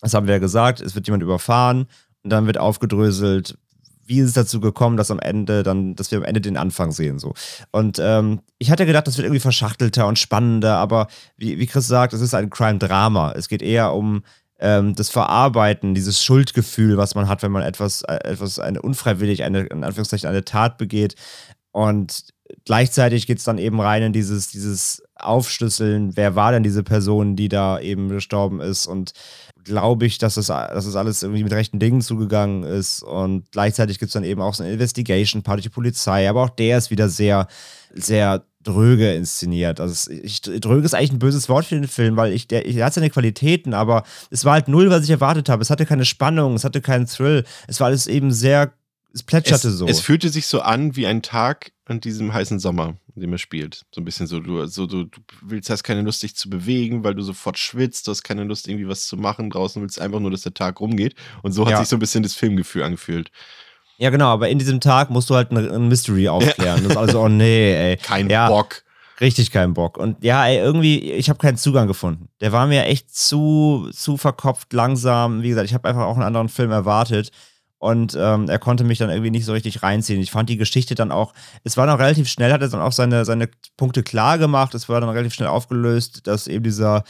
Das 0.00 0.14
haben 0.14 0.28
wir 0.28 0.34
ja 0.34 0.40
gesagt. 0.40 0.80
Es 0.80 0.94
wird 0.94 1.08
jemand 1.08 1.24
überfahren. 1.24 1.88
Und 2.22 2.30
dann 2.30 2.46
wird 2.46 2.58
aufgedröselt, 2.58 3.58
wie 4.04 4.20
ist 4.20 4.28
es 4.28 4.34
dazu 4.34 4.60
gekommen, 4.60 4.96
dass 4.96 5.10
am 5.10 5.18
Ende 5.18 5.64
dann, 5.64 5.96
dass 5.96 6.12
wir 6.12 6.18
am 6.18 6.24
Ende 6.24 6.40
den 6.40 6.56
Anfang 6.56 6.92
sehen 6.92 7.18
so. 7.18 7.34
Und 7.72 7.98
ähm, 8.00 8.42
ich 8.58 8.70
hatte 8.70 8.86
gedacht, 8.86 9.08
das 9.08 9.16
wird 9.16 9.26
irgendwie 9.26 9.40
verschachtelter 9.40 10.06
und 10.06 10.20
spannender, 10.20 10.76
aber 10.76 11.08
wie, 11.36 11.58
wie 11.58 11.66
Chris 11.66 11.88
sagt, 11.88 12.12
es 12.12 12.20
ist 12.20 12.34
ein 12.34 12.48
Crime-Drama. 12.48 13.32
Es 13.32 13.48
geht 13.48 13.62
eher 13.62 13.92
um 13.92 14.22
ähm, 14.58 14.94
das 14.94 15.10
Verarbeiten, 15.10 15.94
dieses 15.94 16.22
Schuldgefühl, 16.22 16.96
was 16.96 17.14
man 17.14 17.28
hat, 17.28 17.42
wenn 17.42 17.52
man 17.52 17.62
etwas, 17.62 18.02
äh, 18.02 18.14
etwas 18.24 18.58
eine 18.58 18.82
unfreiwillig, 18.82 19.42
eine, 19.42 19.62
in 19.64 19.84
Anführungszeichen, 19.84 20.28
eine 20.28 20.44
Tat 20.44 20.78
begeht. 20.78 21.14
Und 21.72 22.24
gleichzeitig 22.64 23.26
geht 23.26 23.38
es 23.38 23.44
dann 23.44 23.58
eben 23.58 23.80
rein 23.80 24.02
in 24.02 24.12
dieses, 24.12 24.48
dieses 24.48 25.02
Aufschlüsseln, 25.16 26.16
wer 26.16 26.36
war 26.36 26.52
denn 26.52 26.62
diese 26.62 26.82
Person, 26.82 27.36
die 27.36 27.48
da 27.48 27.78
eben 27.80 28.08
gestorben 28.08 28.60
ist? 28.60 28.86
Und 28.86 29.12
glaube 29.64 30.06
ich, 30.06 30.18
dass 30.18 30.34
das, 30.36 30.46
dass 30.46 30.84
das 30.86 30.96
alles 30.96 31.22
irgendwie 31.22 31.42
mit 31.42 31.52
rechten 31.52 31.78
Dingen 31.78 32.00
zugegangen 32.00 32.62
ist. 32.62 33.02
Und 33.02 33.50
gleichzeitig 33.50 33.98
gibt 33.98 34.10
es 34.10 34.14
dann 34.14 34.24
eben 34.24 34.40
auch 34.40 34.54
so 34.54 34.62
eine 34.62 34.72
Investigation-Part 34.72 35.64
die 35.64 35.68
Polizei, 35.68 36.28
aber 36.28 36.44
auch 36.44 36.50
der 36.50 36.78
ist 36.78 36.90
wieder 36.90 37.08
sehr, 37.08 37.48
sehr 37.92 38.44
dröge 38.66 39.14
inszeniert. 39.14 39.80
Also 39.80 40.10
ich, 40.10 40.42
dröge 40.42 40.84
ist 40.84 40.94
eigentlich 40.94 41.12
ein 41.12 41.18
böses 41.18 41.48
Wort 41.48 41.66
für 41.66 41.76
den 41.76 41.88
Film, 41.88 42.16
weil 42.16 42.32
ich, 42.32 42.48
der, 42.48 42.66
er 42.66 42.86
hat 42.86 42.94
seine 42.94 43.10
Qualitäten, 43.10 43.74
aber 43.74 44.02
es 44.30 44.44
war 44.44 44.54
halt 44.54 44.68
null, 44.68 44.90
was 44.90 45.04
ich 45.04 45.10
erwartet 45.10 45.48
habe. 45.48 45.62
Es 45.62 45.70
hatte 45.70 45.86
keine 45.86 46.04
Spannung, 46.04 46.54
es 46.54 46.64
hatte 46.64 46.80
keinen 46.80 47.06
Thrill. 47.06 47.44
Es 47.68 47.80
war 47.80 47.86
alles 47.86 48.06
eben 48.06 48.32
sehr, 48.32 48.72
es 49.14 49.22
plätscherte 49.22 49.68
es, 49.68 49.74
so. 49.74 49.86
Es 49.86 50.00
fühlte 50.00 50.28
sich 50.28 50.46
so 50.46 50.60
an 50.60 50.96
wie 50.96 51.06
ein 51.06 51.22
Tag 51.22 51.72
an 51.84 52.00
diesem 52.00 52.34
heißen 52.34 52.58
Sommer, 52.58 52.96
in 53.14 53.22
dem 53.22 53.32
er 53.32 53.38
spielt. 53.38 53.86
So 53.94 54.00
ein 54.00 54.04
bisschen 54.04 54.26
so, 54.26 54.40
du, 54.40 54.66
so, 54.66 54.86
du, 54.86 55.04
du 55.04 55.20
willst, 55.42 55.70
hast 55.70 55.84
keine 55.84 56.02
Lust, 56.02 56.22
dich 56.22 56.34
zu 56.34 56.50
bewegen, 56.50 57.04
weil 57.04 57.14
du 57.14 57.22
sofort 57.22 57.58
schwitzt, 57.58 58.06
du 58.06 58.10
hast 58.10 58.24
keine 58.24 58.42
Lust, 58.42 58.66
irgendwie 58.66 58.88
was 58.88 59.06
zu 59.06 59.16
machen 59.16 59.50
draußen, 59.50 59.80
willst 59.80 60.00
einfach 60.00 60.18
nur, 60.18 60.32
dass 60.32 60.42
der 60.42 60.54
Tag 60.54 60.80
rumgeht. 60.80 61.14
Und 61.42 61.52
so 61.52 61.64
hat 61.64 61.72
ja. 61.72 61.78
sich 61.78 61.88
so 61.88 61.96
ein 61.96 62.00
bisschen 62.00 62.24
das 62.24 62.34
Filmgefühl 62.34 62.82
angefühlt. 62.82 63.30
Ja, 63.98 64.10
genau, 64.10 64.26
aber 64.26 64.48
in 64.48 64.58
diesem 64.58 64.80
Tag 64.80 65.10
musst 65.10 65.30
du 65.30 65.34
halt 65.34 65.50
ein, 65.50 65.88
Mystery 65.88 66.28
aufklären. 66.28 66.82
Ja. 66.82 66.82
Das 66.82 66.92
ist 66.92 66.96
also, 66.96 67.22
oh 67.22 67.28
nee, 67.28 67.92
ey. 67.92 67.96
Kein 68.02 68.28
ja, 68.28 68.48
Bock. 68.48 68.82
Richtig 69.20 69.50
keinen 69.50 69.72
Bock. 69.72 69.96
Und 69.96 70.22
ja, 70.22 70.46
ey, 70.46 70.58
irgendwie, 70.58 71.12
ich 71.12 71.30
habe 71.30 71.38
keinen 71.38 71.56
Zugang 71.56 71.86
gefunden. 71.86 72.28
Der 72.42 72.52
war 72.52 72.66
mir 72.66 72.84
echt 72.84 73.14
zu, 73.14 73.88
zu 73.92 74.18
verkopft, 74.18 74.74
langsam. 74.74 75.42
Wie 75.42 75.48
gesagt, 75.48 75.66
ich 75.66 75.72
habe 75.72 75.88
einfach 75.88 76.04
auch 76.04 76.16
einen 76.16 76.22
anderen 76.22 76.50
Film 76.50 76.70
erwartet. 76.70 77.30
Und 77.78 78.16
ähm, 78.18 78.48
er 78.48 78.58
konnte 78.58 78.84
mich 78.84 78.98
dann 78.98 79.10
irgendwie 79.10 79.30
nicht 79.30 79.46
so 79.46 79.52
richtig 79.52 79.82
reinziehen. 79.82 80.20
Ich 80.20 80.30
fand 80.30 80.50
die 80.50 80.56
Geschichte 80.56 80.94
dann 80.94 81.12
auch, 81.12 81.32
es 81.62 81.76
war 81.76 81.86
noch 81.86 81.98
relativ 81.98 82.28
schnell, 82.28 82.52
hat 82.52 82.60
er 82.60 82.68
dann 82.68 82.80
auch 82.80 82.92
seine, 82.92 83.24
seine 83.24 83.48
Punkte 83.76 84.02
klar 84.02 84.38
gemacht. 84.38 84.74
Es 84.74 84.88
war 84.88 85.00
dann 85.00 85.10
relativ 85.10 85.34
schnell 85.34 85.48
aufgelöst, 85.48 86.26
dass 86.26 86.46
eben 86.46 86.64
dieser 86.64 87.04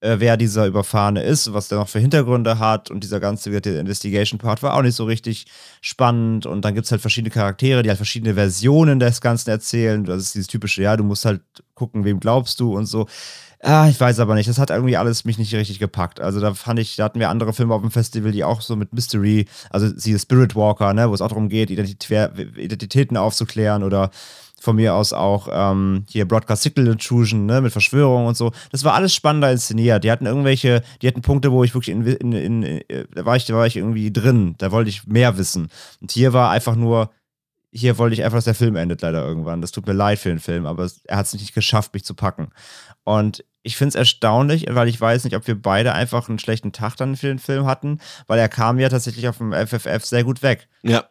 äh, 0.00 0.16
wer 0.18 0.36
dieser 0.36 0.66
Überfahrene 0.66 1.22
ist, 1.22 1.52
was 1.52 1.68
der 1.68 1.78
noch 1.78 1.88
für 1.88 1.98
Hintergründe 1.98 2.58
hat 2.58 2.90
und 2.90 3.02
dieser 3.02 3.20
ganze 3.20 3.50
der 3.60 3.80
Investigation-Part 3.80 4.62
war 4.62 4.74
auch 4.74 4.82
nicht 4.82 4.94
so 4.94 5.04
richtig 5.04 5.46
spannend 5.80 6.46
und 6.46 6.64
dann 6.64 6.74
gibt 6.74 6.84
es 6.84 6.90
halt 6.90 7.00
verschiedene 7.00 7.30
Charaktere, 7.30 7.82
die 7.82 7.88
halt 7.88 7.96
verschiedene 7.98 8.34
Versionen 8.34 9.00
des 9.00 9.20
Ganzen 9.20 9.50
erzählen. 9.50 10.04
Das 10.04 10.22
ist 10.22 10.34
dieses 10.34 10.48
typische, 10.48 10.82
ja, 10.82 10.96
du 10.96 11.04
musst 11.04 11.24
halt 11.24 11.40
gucken, 11.74 12.04
wem 12.04 12.20
glaubst 12.20 12.60
du 12.60 12.76
und 12.76 12.86
so. 12.86 13.06
Ah, 13.62 13.88
ich 13.88 13.98
weiß 13.98 14.20
aber 14.20 14.34
nicht. 14.34 14.48
Das 14.48 14.58
hat 14.58 14.70
irgendwie 14.70 14.98
alles 14.98 15.24
mich 15.24 15.38
nicht 15.38 15.54
richtig 15.54 15.78
gepackt. 15.78 16.20
Also 16.20 16.40
da 16.40 16.52
fand 16.54 16.78
ich, 16.78 16.96
da 16.96 17.04
hatten 17.04 17.18
wir 17.18 17.30
andere 17.30 17.54
Filme 17.54 17.74
auf 17.74 17.80
dem 17.80 17.90
Festival, 17.90 18.30
die 18.30 18.44
auch 18.44 18.60
so 18.60 18.76
mit 18.76 18.92
Mystery, 18.92 19.46
also 19.70 19.88
sie 19.96 20.16
Spirit 20.18 20.54
Walker, 20.54 20.92
ne, 20.92 21.08
wo 21.08 21.14
es 21.14 21.22
auch 21.22 21.28
darum 21.28 21.48
geht, 21.48 21.70
Identitäten 21.70 23.16
aufzuklären 23.16 23.82
oder 23.82 24.10
von 24.60 24.76
mir 24.76 24.94
aus 24.94 25.12
auch 25.12 25.48
ähm, 25.50 26.04
hier 26.08 26.26
Broadcast 26.26 26.62
Signal 26.62 26.88
Intrusion, 26.88 27.46
ne, 27.46 27.60
mit 27.60 27.72
Verschwörung 27.72 28.26
und 28.26 28.36
so. 28.36 28.52
Das 28.72 28.84
war 28.84 28.94
alles 28.94 29.14
spannender 29.14 29.50
inszeniert. 29.50 30.02
Die 30.04 30.10
hatten 30.10 30.26
irgendwelche, 30.26 30.82
die 31.02 31.08
hatten 31.08 31.22
Punkte, 31.22 31.52
wo 31.52 31.62
ich 31.62 31.74
wirklich 31.74 31.94
in, 31.94 32.04
in, 32.06 32.32
in, 32.32 32.62
in 32.62 33.04
da 33.14 33.26
war 33.26 33.36
ich, 33.36 33.44
da 33.44 33.54
war 33.54 33.66
ich 33.66 33.76
irgendwie 33.76 34.12
drin. 34.12 34.54
Da 34.58 34.72
wollte 34.72 34.90
ich 34.90 35.06
mehr 35.06 35.36
wissen. 35.38 35.68
Und 36.00 36.10
hier 36.10 36.32
war 36.32 36.50
einfach 36.50 36.74
nur, 36.74 37.10
hier 37.70 37.98
wollte 37.98 38.14
ich 38.14 38.24
einfach, 38.24 38.38
dass 38.38 38.44
der 38.44 38.54
Film 38.54 38.76
endet 38.76 39.02
leider 39.02 39.24
irgendwann. 39.24 39.60
Das 39.60 39.72
tut 39.72 39.86
mir 39.86 39.92
leid 39.92 40.18
für 40.18 40.30
den 40.30 40.40
Film, 40.40 40.64
aber 40.64 40.88
er 41.04 41.18
hat 41.18 41.26
es 41.26 41.34
nicht 41.34 41.54
geschafft, 41.54 41.92
mich 41.92 42.04
zu 42.04 42.14
packen. 42.14 42.48
Und 43.04 43.44
ich 43.62 43.76
finde 43.76 43.90
es 43.90 43.94
erstaunlich, 43.94 44.66
weil 44.70 44.88
ich 44.88 45.00
weiß 45.00 45.24
nicht, 45.24 45.36
ob 45.36 45.46
wir 45.46 45.60
beide 45.60 45.92
einfach 45.92 46.28
einen 46.28 46.38
schlechten 46.38 46.72
Tag 46.72 46.96
dann 46.96 47.16
für 47.16 47.26
den 47.26 47.38
Film 47.38 47.66
hatten, 47.66 47.98
weil 48.26 48.38
er 48.38 48.48
kam 48.48 48.78
ja 48.78 48.88
tatsächlich 48.88 49.28
auf 49.28 49.38
dem 49.38 49.52
FFF 49.52 50.04
sehr 50.04 50.24
gut 50.24 50.42
weg. 50.42 50.68
Ja 50.82 51.04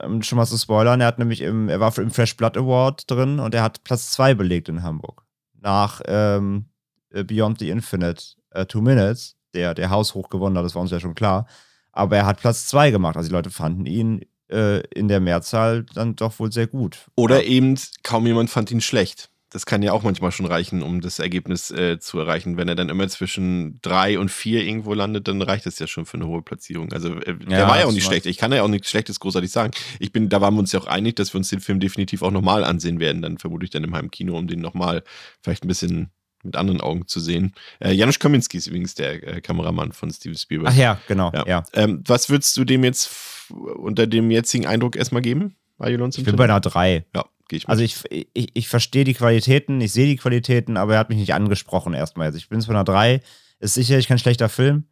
ähm, 0.00 0.22
schon 0.22 0.36
mal 0.36 0.46
zu 0.46 0.56
spoilern, 0.56 1.00
er 1.00 1.06
hat 1.06 1.18
nämlich 1.18 1.40
im, 1.40 1.68
er 1.68 1.80
war 1.80 1.96
im 1.98 2.10
Fresh 2.10 2.36
Blood 2.36 2.56
Award 2.56 3.10
drin 3.10 3.40
und 3.40 3.54
er 3.54 3.62
hat 3.62 3.84
Platz 3.84 4.10
2 4.12 4.34
belegt 4.34 4.68
in 4.68 4.82
Hamburg. 4.82 5.24
Nach 5.60 6.00
ähm, 6.06 6.66
äh, 7.10 7.24
Beyond 7.24 7.58
the 7.58 7.70
Infinite 7.70 8.24
äh, 8.50 8.66
Two 8.66 8.80
Minutes, 8.80 9.36
der, 9.54 9.74
der 9.74 9.90
haushoch 9.90 10.28
gewonnen 10.28 10.56
hat, 10.56 10.64
das 10.64 10.74
war 10.74 10.82
uns 10.82 10.90
ja 10.90 11.00
schon 11.00 11.14
klar. 11.14 11.46
Aber 11.92 12.16
er 12.16 12.26
hat 12.26 12.40
Platz 12.40 12.66
2 12.68 12.92
gemacht. 12.92 13.16
Also 13.16 13.28
die 13.28 13.34
Leute 13.34 13.50
fanden 13.50 13.84
ihn 13.84 14.24
äh, 14.48 14.80
in 14.90 15.08
der 15.08 15.20
Mehrzahl 15.20 15.84
dann 15.94 16.16
doch 16.16 16.38
wohl 16.38 16.52
sehr 16.52 16.66
gut. 16.66 17.10
Oder 17.16 17.42
ja. 17.42 17.48
eben 17.48 17.78
kaum 18.02 18.26
jemand 18.26 18.50
fand 18.50 18.70
ihn 18.70 18.80
schlecht 18.80 19.30
das 19.50 19.66
kann 19.66 19.82
ja 19.82 19.92
auch 19.92 20.04
manchmal 20.04 20.30
schon 20.30 20.46
reichen, 20.46 20.82
um 20.82 21.00
das 21.00 21.18
Ergebnis 21.18 21.72
äh, 21.72 21.98
zu 21.98 22.20
erreichen. 22.20 22.56
Wenn 22.56 22.68
er 22.68 22.76
dann 22.76 22.88
immer 22.88 23.08
zwischen 23.08 23.80
drei 23.82 24.18
und 24.18 24.30
vier 24.30 24.64
irgendwo 24.64 24.94
landet, 24.94 25.26
dann 25.26 25.42
reicht 25.42 25.66
das 25.66 25.78
ja 25.80 25.88
schon 25.88 26.06
für 26.06 26.16
eine 26.16 26.28
hohe 26.28 26.40
Platzierung. 26.40 26.92
Also 26.92 27.16
äh, 27.16 27.36
der 27.36 27.58
ja, 27.58 27.68
war 27.68 27.80
ja 27.80 27.86
auch 27.86 27.92
nicht 27.92 28.06
schlecht. 28.06 28.26
Ich 28.26 28.38
kann 28.38 28.52
ja 28.52 28.62
auch 28.62 28.68
nichts 28.68 28.88
Schlechtes 28.90 29.18
großartig 29.18 29.50
sagen. 29.50 29.72
Ich 29.98 30.12
bin, 30.12 30.28
da 30.28 30.40
waren 30.40 30.54
wir 30.54 30.60
uns 30.60 30.70
ja 30.70 30.80
auch 30.80 30.86
einig, 30.86 31.16
dass 31.16 31.34
wir 31.34 31.38
uns 31.38 31.48
den 31.48 31.60
Film 31.60 31.80
definitiv 31.80 32.22
auch 32.22 32.30
nochmal 32.30 32.62
ansehen 32.62 33.00
werden. 33.00 33.22
Dann 33.22 33.38
vermutlich 33.38 33.70
dann 33.70 33.82
im 33.82 33.94
Heimkino, 33.94 34.38
um 34.38 34.46
den 34.46 34.60
nochmal 34.60 35.02
vielleicht 35.42 35.64
ein 35.64 35.68
bisschen 35.68 36.10
mit 36.44 36.56
anderen 36.56 36.80
Augen 36.80 37.08
zu 37.08 37.18
sehen. 37.18 37.52
Äh, 37.80 37.92
Janusz 37.92 38.20
Kaminski 38.20 38.56
ist 38.56 38.68
übrigens 38.68 38.94
der 38.94 39.26
äh, 39.26 39.40
Kameramann 39.40 39.92
von 39.92 40.10
Steven 40.12 40.36
Spielberg. 40.36 40.72
Ach 40.72 40.78
ja, 40.78 41.00
genau. 41.08 41.32
Ja. 41.34 41.44
ja. 41.46 41.64
Ähm, 41.74 42.02
was 42.06 42.30
würdest 42.30 42.56
du 42.56 42.64
dem 42.64 42.84
jetzt 42.84 43.50
unter 43.50 44.06
dem 44.06 44.30
jetzigen 44.30 44.66
Eindruck 44.66 44.94
erstmal 44.94 45.22
geben? 45.22 45.56
Ich 45.82 46.24
bin 46.24 46.36
bei 46.36 46.44
einer 46.44 46.60
3. 46.60 47.06
Ja, 47.14 47.24
gehe 47.50 47.58
ich 47.58 47.64
mit. 47.64 47.70
Also 47.70 47.82
ich, 47.82 48.02
ich, 48.32 48.50
ich 48.54 48.68
verstehe 48.68 49.04
die 49.04 49.12
Qualitäten, 49.12 49.80
ich 49.82 49.92
sehe 49.92 50.06
die 50.06 50.16
Qualitäten, 50.16 50.78
aber 50.78 50.94
er 50.94 51.00
hat 51.00 51.10
mich 51.10 51.18
nicht 51.18 51.34
angesprochen 51.34 51.92
erstmal. 51.92 52.28
Also 52.28 52.38
ich 52.38 52.48
bin 52.48 52.62
zu 52.62 52.70
einer 52.70 52.84
3. 52.84 53.20
Ist 53.58 53.74
sicherlich 53.74 54.08
kein 54.08 54.18
schlechter 54.18 54.48
Film. 54.48 54.84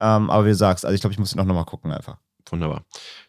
Ähm, 0.00 0.30
aber 0.30 0.44
wie 0.44 0.50
du 0.50 0.54
sagst, 0.54 0.84
also 0.84 0.94
ich 0.94 1.00
glaube, 1.00 1.12
ich 1.12 1.18
muss 1.18 1.34
ihn 1.34 1.40
auch 1.40 1.44
nochmal 1.44 1.64
gucken 1.64 1.90
einfach. 1.90 2.18
Wunderbar. 2.48 2.84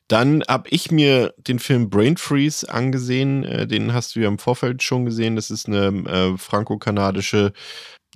Dann 0.07 0.43
habe 0.47 0.69
ich 0.69 0.91
mir 0.91 1.33
den 1.37 1.57
Film 1.57 1.89
Brain 1.89 2.17
Freeze 2.17 2.69
angesehen. 2.71 3.43
Äh, 3.43 3.65
den 3.65 3.93
hast 3.93 4.15
du 4.15 4.19
ja 4.19 4.27
im 4.27 4.37
Vorfeld 4.37 4.83
schon 4.83 5.05
gesehen. 5.05 5.35
Das 5.35 5.49
ist 5.49 5.67
eine 5.67 5.87
äh, 5.87 6.37
franco-kanadische 6.37 7.53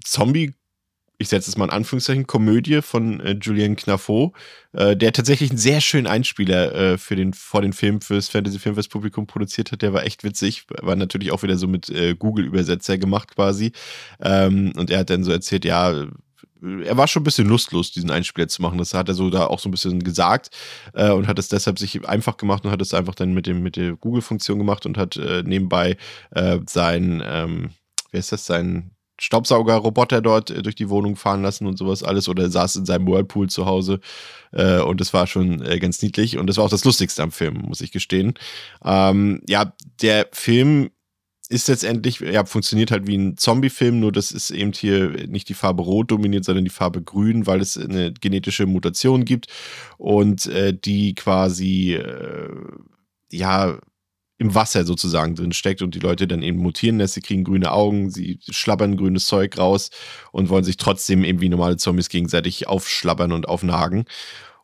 Zombie- 0.03 0.53
ich 1.19 1.27
setze 1.27 1.51
es 1.51 1.57
mal 1.57 1.65
in 1.65 1.71
Anführungszeichen, 1.71 2.27
Komödie 2.27 2.81
von 2.81 3.19
äh, 3.19 3.37
Julien 3.41 3.75
Knaffo, 3.75 4.33
äh, 4.71 4.95
der 4.95 5.11
tatsächlich 5.11 5.51
einen 5.51 5.59
sehr 5.59 5.81
schönen 5.81 6.07
Einspieler 6.07 6.73
äh, 6.73 6.97
für 6.97 7.17
den, 7.17 7.33
vor 7.33 7.61
den 7.61 7.73
Film 7.73 7.99
fürs 7.99 8.29
Fantasy-Filmfest-Publikum 8.29 9.27
produziert 9.27 9.73
hat. 9.73 9.81
Der 9.81 9.93
war 9.93 10.05
echt 10.05 10.23
witzig, 10.23 10.65
war 10.81 10.95
natürlich 10.95 11.31
auch 11.31 11.43
wieder 11.43 11.57
so 11.57 11.67
mit 11.67 11.89
äh, 11.89 12.15
Google-Übersetzer 12.15 12.97
gemacht 12.97 13.35
quasi. 13.35 13.73
Ähm, 14.21 14.71
und 14.77 14.89
er 14.89 14.99
hat 14.99 15.09
dann 15.09 15.25
so 15.25 15.31
erzählt, 15.31 15.65
ja, 15.65 16.07
er 16.61 16.97
war 16.97 17.07
schon 17.07 17.21
ein 17.21 17.25
bisschen 17.25 17.47
lustlos, 17.47 17.91
diesen 17.91 18.11
Einspieler 18.11 18.47
zu 18.47 18.61
machen. 18.61 18.77
Das 18.77 18.93
hat 18.93 19.09
er 19.09 19.13
so 19.13 19.29
da 19.29 19.47
auch 19.47 19.59
so 19.59 19.67
ein 19.67 19.71
bisschen 19.71 20.01
gesagt 20.01 20.51
äh, 20.93 21.09
und 21.09 21.27
hat 21.27 21.37
es 21.37 21.49
deshalb 21.49 21.79
sich 21.79 22.07
einfach 22.07 22.37
gemacht 22.37 22.63
und 22.63 22.71
hat 22.71 22.81
es 22.81 22.93
einfach 22.93 23.15
dann 23.15 23.33
mit, 23.33 23.45
dem, 23.45 23.61
mit 23.61 23.75
der 23.75 23.97
Google-Funktion 23.97 24.57
gemacht 24.57 24.85
und 24.85 24.97
hat 24.97 25.17
äh, 25.17 25.43
nebenbei 25.45 25.97
äh, 26.31 26.59
sein, 26.65 27.21
ähm, 27.25 27.71
wer 28.11 28.19
ist 28.21 28.31
das, 28.31 28.45
sein 28.45 28.91
Staubsaugerroboter 29.19 30.21
dort 30.21 30.49
äh, 30.49 30.61
durch 30.61 30.75
die 30.75 30.89
Wohnung 30.89 31.15
fahren 31.15 31.41
lassen 31.41 31.67
und 31.67 31.77
sowas 31.77 32.03
alles 32.03 32.29
oder 32.29 32.49
saß 32.49 32.77
in 32.77 32.85
seinem 32.85 33.07
Whirlpool 33.07 33.49
zu 33.49 33.65
Hause 33.65 33.99
äh, 34.51 34.79
und 34.79 35.01
das 35.01 35.13
war 35.13 35.27
schon 35.27 35.61
äh, 35.65 35.79
ganz 35.79 36.01
niedlich 36.01 36.37
und 36.37 36.47
das 36.47 36.57
war 36.57 36.65
auch 36.65 36.69
das 36.69 36.85
Lustigste 36.85 37.23
am 37.23 37.31
Film, 37.31 37.63
muss 37.67 37.81
ich 37.81 37.91
gestehen. 37.91 38.33
Ähm, 38.83 39.41
ja, 39.47 39.73
der 40.01 40.27
Film 40.31 40.89
ist 41.49 41.67
letztendlich, 41.67 42.19
ja, 42.19 42.45
funktioniert 42.45 42.91
halt 42.91 43.07
wie 43.07 43.17
ein 43.17 43.35
Zombie-Film, 43.35 43.99
nur 43.99 44.11
das 44.11 44.31
ist 44.31 44.51
eben 44.51 44.71
hier 44.71 45.09
nicht 45.27 45.49
die 45.49 45.55
Farbe 45.55 45.81
Rot 45.81 46.11
dominiert, 46.11 46.45
sondern 46.45 46.63
die 46.63 46.69
Farbe 46.69 47.01
Grün, 47.01 47.47
weil 47.47 47.59
es 47.59 47.75
eine 47.75 48.13
genetische 48.13 48.67
Mutation 48.67 49.25
gibt 49.25 49.47
und 49.97 50.45
äh, 50.45 50.77
die 50.77 51.15
quasi, 51.15 51.99
ja, 53.31 53.79
im 54.39 54.55
Wasser 54.55 54.85
sozusagen 54.85 55.35
drin 55.35 55.51
steckt 55.51 55.81
und 55.81 55.93
die 55.93 55.99
Leute 55.99 56.25
dann 56.25 56.41
eben 56.41 56.59
mutieren 56.59 56.97
lässt, 56.97 57.13
sie 57.13 57.21
kriegen 57.21 57.43
grüne 57.43 57.71
Augen, 57.71 58.09
sie 58.09 58.39
schlabbern 58.49 58.95
grünes 58.95 59.25
Zeug 59.25 59.57
raus 59.57 59.91
und 60.31 60.49
wollen 60.49 60.63
sich 60.63 60.77
trotzdem 60.77 61.25
eben 61.25 61.41
wie 61.41 61.49
normale 61.49 61.77
Zombies 61.77 62.09
gegenseitig 62.09 62.67
aufschlabbern 62.67 63.33
und 63.33 63.47
aufnagen. 63.49 64.05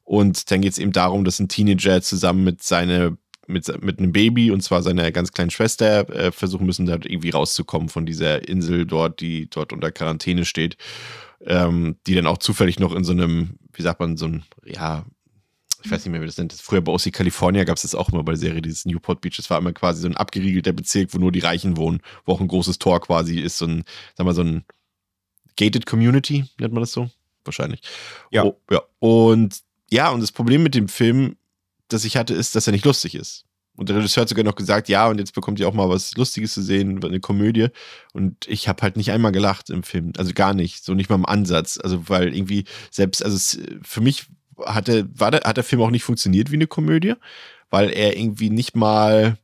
Und 0.06 0.50
dann 0.50 0.62
geht 0.62 0.72
es 0.72 0.78
eben 0.78 0.94
darum, 0.94 1.26
dass 1.26 1.40
ein 1.40 1.50
Teenager 1.50 2.02
zusammen 2.02 2.44
mit 2.46 2.64
seiner 2.64 3.18
mit, 3.48 3.84
mit 3.84 4.00
einem 4.00 4.12
Baby 4.12 4.50
und 4.50 4.62
zwar 4.62 4.82
seiner 4.82 5.12
ganz 5.12 5.32
kleinen 5.32 5.52
Schwester 5.52 6.10
äh, 6.10 6.32
versuchen 6.32 6.66
müssen, 6.66 6.88
da 6.88 6.94
irgendwie 6.94 7.30
rauszukommen 7.30 7.90
von 7.90 8.06
dieser 8.06 8.48
Insel 8.48 8.88
dort, 8.88 9.20
die 9.20 9.50
dort 9.50 9.72
unter 9.72 9.92
Quarantäne 9.92 10.46
steht, 10.46 10.78
ähm, 11.46 11.98
die 12.08 12.16
dann 12.16 12.26
auch 12.26 12.40
zufällig 12.40 12.80
noch 12.80 12.96
in 12.96 13.04
so 13.04 13.12
einem, 13.12 13.60
wie 13.74 13.84
sagt 13.84 14.00
man, 14.00 14.18
so 14.18 14.26
ein, 14.26 14.44
ja, 14.66 15.06
ich 15.86 15.92
weiß 15.92 16.04
nicht 16.04 16.12
mehr, 16.12 16.22
wie 16.22 16.26
das 16.26 16.38
nennt. 16.38 16.54
Früher 16.54 16.82
bei 16.82 16.92
OC 16.92 17.14
California 17.14 17.64
gab 17.64 17.78
es 17.78 17.84
das 17.84 17.94
auch 17.94 18.10
immer 18.10 18.24
bei 18.24 18.32
der 18.32 18.40
Serie, 18.40 18.62
dieses 18.62 18.86
Newport 18.86 19.22
Beach. 19.22 19.38
Das 19.38 19.50
war 19.50 19.60
immer 19.60 19.72
quasi 19.72 20.02
so 20.02 20.08
ein 20.08 20.18
abgeriegelter 20.18 20.74
Bezirk, 20.74 21.14
wo 21.14 21.20
nur 21.20 21.32
die 21.32 21.40
Reichen 21.40 21.78
wohnen, 21.78 22.02
wo 22.26 22.34
auch 22.34 22.42
ein 22.42 22.48
großes 22.48 22.80
Tor 22.80 23.02
quasi 23.02 23.40
ist, 23.40 23.60
so 23.60 23.68
ein, 23.68 23.84
sag 24.16 24.26
mal, 24.26 24.34
so 24.34 24.44
ein 24.44 24.66
Gated 25.58 25.86
Community, 25.86 26.46
nennt 26.60 26.74
man 26.74 26.82
das 26.82 26.92
so? 26.92 27.10
Wahrscheinlich. 27.44 27.82
Ja. 28.32 28.44
Oh, 28.44 28.60
ja. 28.72 28.82
Und 29.00 29.60
ja, 29.92 30.10
und 30.10 30.22
das 30.22 30.32
Problem 30.32 30.64
mit 30.64 30.74
dem 30.74 30.88
Film, 30.88 31.38
das 31.88 32.04
ich 32.04 32.18
hatte, 32.18 32.34
ist, 32.34 32.56
dass 32.56 32.68
er 32.68 32.74
nicht 32.74 32.86
lustig 32.86 33.14
ist. 33.14 33.46
Und 33.78 33.90
der 33.90 33.98
Regisseur 33.98 34.22
hat 34.22 34.30
sogar 34.30 34.46
noch 34.46 34.56
gesagt, 34.56 34.88
ja, 34.88 35.08
und 35.08 35.20
jetzt 35.20 35.34
bekommt 35.34 35.60
ihr 35.60 35.68
auch 35.68 35.74
mal 35.74 35.90
was 35.90 36.16
Lustiges 36.16 36.54
zu 36.54 36.62
sehen, 36.62 37.04
eine 37.04 37.20
Komödie. 37.20 37.68
Und 38.14 38.48
ich 38.48 38.68
habe 38.68 38.82
halt 38.82 38.96
nicht 38.96 39.12
einmal 39.12 39.34
gelacht 39.34 39.70
im 39.70 39.84
Film. 39.84 40.14
Also 40.18 40.32
gar 40.34 40.54
nicht. 40.54 40.84
So 40.84 40.94
nicht 40.94 41.10
mal 41.10 41.18
im 41.18 41.26
Ansatz. 41.26 41.78
Also, 41.78 42.08
weil 42.08 42.34
irgendwie 42.34 42.64
selbst, 42.90 43.24
also 43.24 43.36
es, 43.36 43.60
für 43.84 44.02
mich 44.02 44.28
hat 44.66 44.88
der, 44.88 45.06
war 45.20 45.32
der, 45.32 45.42
hat 45.42 45.58
der 45.58 45.64
Film 45.64 45.82
auch 45.82 45.92
nicht 45.92 46.04
funktioniert 46.04 46.52
wie 46.52 46.56
eine 46.56 46.68
Komödie, 46.68 47.14
weil 47.70 47.90
er 47.92 48.18
irgendwie 48.18 48.50
nicht 48.50 48.76
mal 48.76 49.38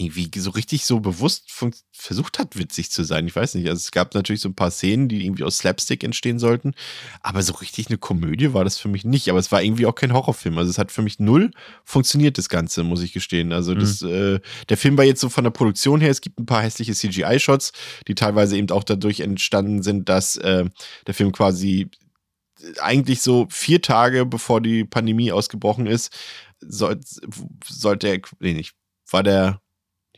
irgendwie 0.00 0.30
so 0.40 0.50
richtig 0.50 0.86
so 0.86 1.00
bewusst 1.00 1.52
versucht 1.92 2.38
hat, 2.38 2.56
witzig 2.58 2.90
zu 2.90 3.04
sein. 3.04 3.26
Ich 3.26 3.36
weiß 3.36 3.54
nicht. 3.54 3.68
Also 3.68 3.80
es 3.80 3.90
gab 3.90 4.14
natürlich 4.14 4.40
so 4.40 4.48
ein 4.48 4.54
paar 4.54 4.70
Szenen, 4.70 5.08
die 5.08 5.26
irgendwie 5.26 5.44
aus 5.44 5.58
Slapstick 5.58 6.02
entstehen 6.02 6.38
sollten, 6.38 6.72
aber 7.20 7.42
so 7.42 7.52
richtig 7.54 7.88
eine 7.88 7.98
Komödie 7.98 8.54
war 8.54 8.64
das 8.64 8.78
für 8.78 8.88
mich 8.88 9.04
nicht. 9.04 9.28
Aber 9.28 9.38
es 9.38 9.52
war 9.52 9.62
irgendwie 9.62 9.84
auch 9.84 9.94
kein 9.94 10.14
Horrorfilm. 10.14 10.56
Also 10.56 10.70
es 10.70 10.78
hat 10.78 10.90
für 10.90 11.02
mich 11.02 11.20
null 11.20 11.50
funktioniert, 11.84 12.38
das 12.38 12.48
Ganze, 12.48 12.82
muss 12.82 13.02
ich 13.02 13.12
gestehen. 13.12 13.52
Also 13.52 13.74
das, 13.74 14.00
mhm. 14.00 14.08
äh, 14.08 14.40
der 14.70 14.78
Film 14.78 14.96
war 14.96 15.04
jetzt 15.04 15.20
so 15.20 15.28
von 15.28 15.44
der 15.44 15.50
Produktion 15.50 16.00
her, 16.00 16.10
es 16.10 16.22
gibt 16.22 16.40
ein 16.40 16.46
paar 16.46 16.62
hässliche 16.62 16.94
CGI-Shots, 16.94 17.72
die 18.08 18.14
teilweise 18.14 18.56
eben 18.56 18.70
auch 18.70 18.84
dadurch 18.84 19.20
entstanden 19.20 19.82
sind, 19.82 20.08
dass 20.08 20.36
äh, 20.36 20.64
der 21.06 21.14
Film 21.14 21.32
quasi 21.32 21.90
eigentlich 22.80 23.22
so 23.22 23.46
vier 23.50 23.82
Tage 23.82 24.26
bevor 24.26 24.60
die 24.60 24.84
Pandemie 24.84 25.32
ausgebrochen 25.32 25.86
ist, 25.86 26.16
soll, 26.60 27.00
sollte 27.64 28.08
er, 28.08 28.20
nee, 28.38 28.52
nicht, 28.52 28.74
war 29.10 29.22
der, 29.22 29.60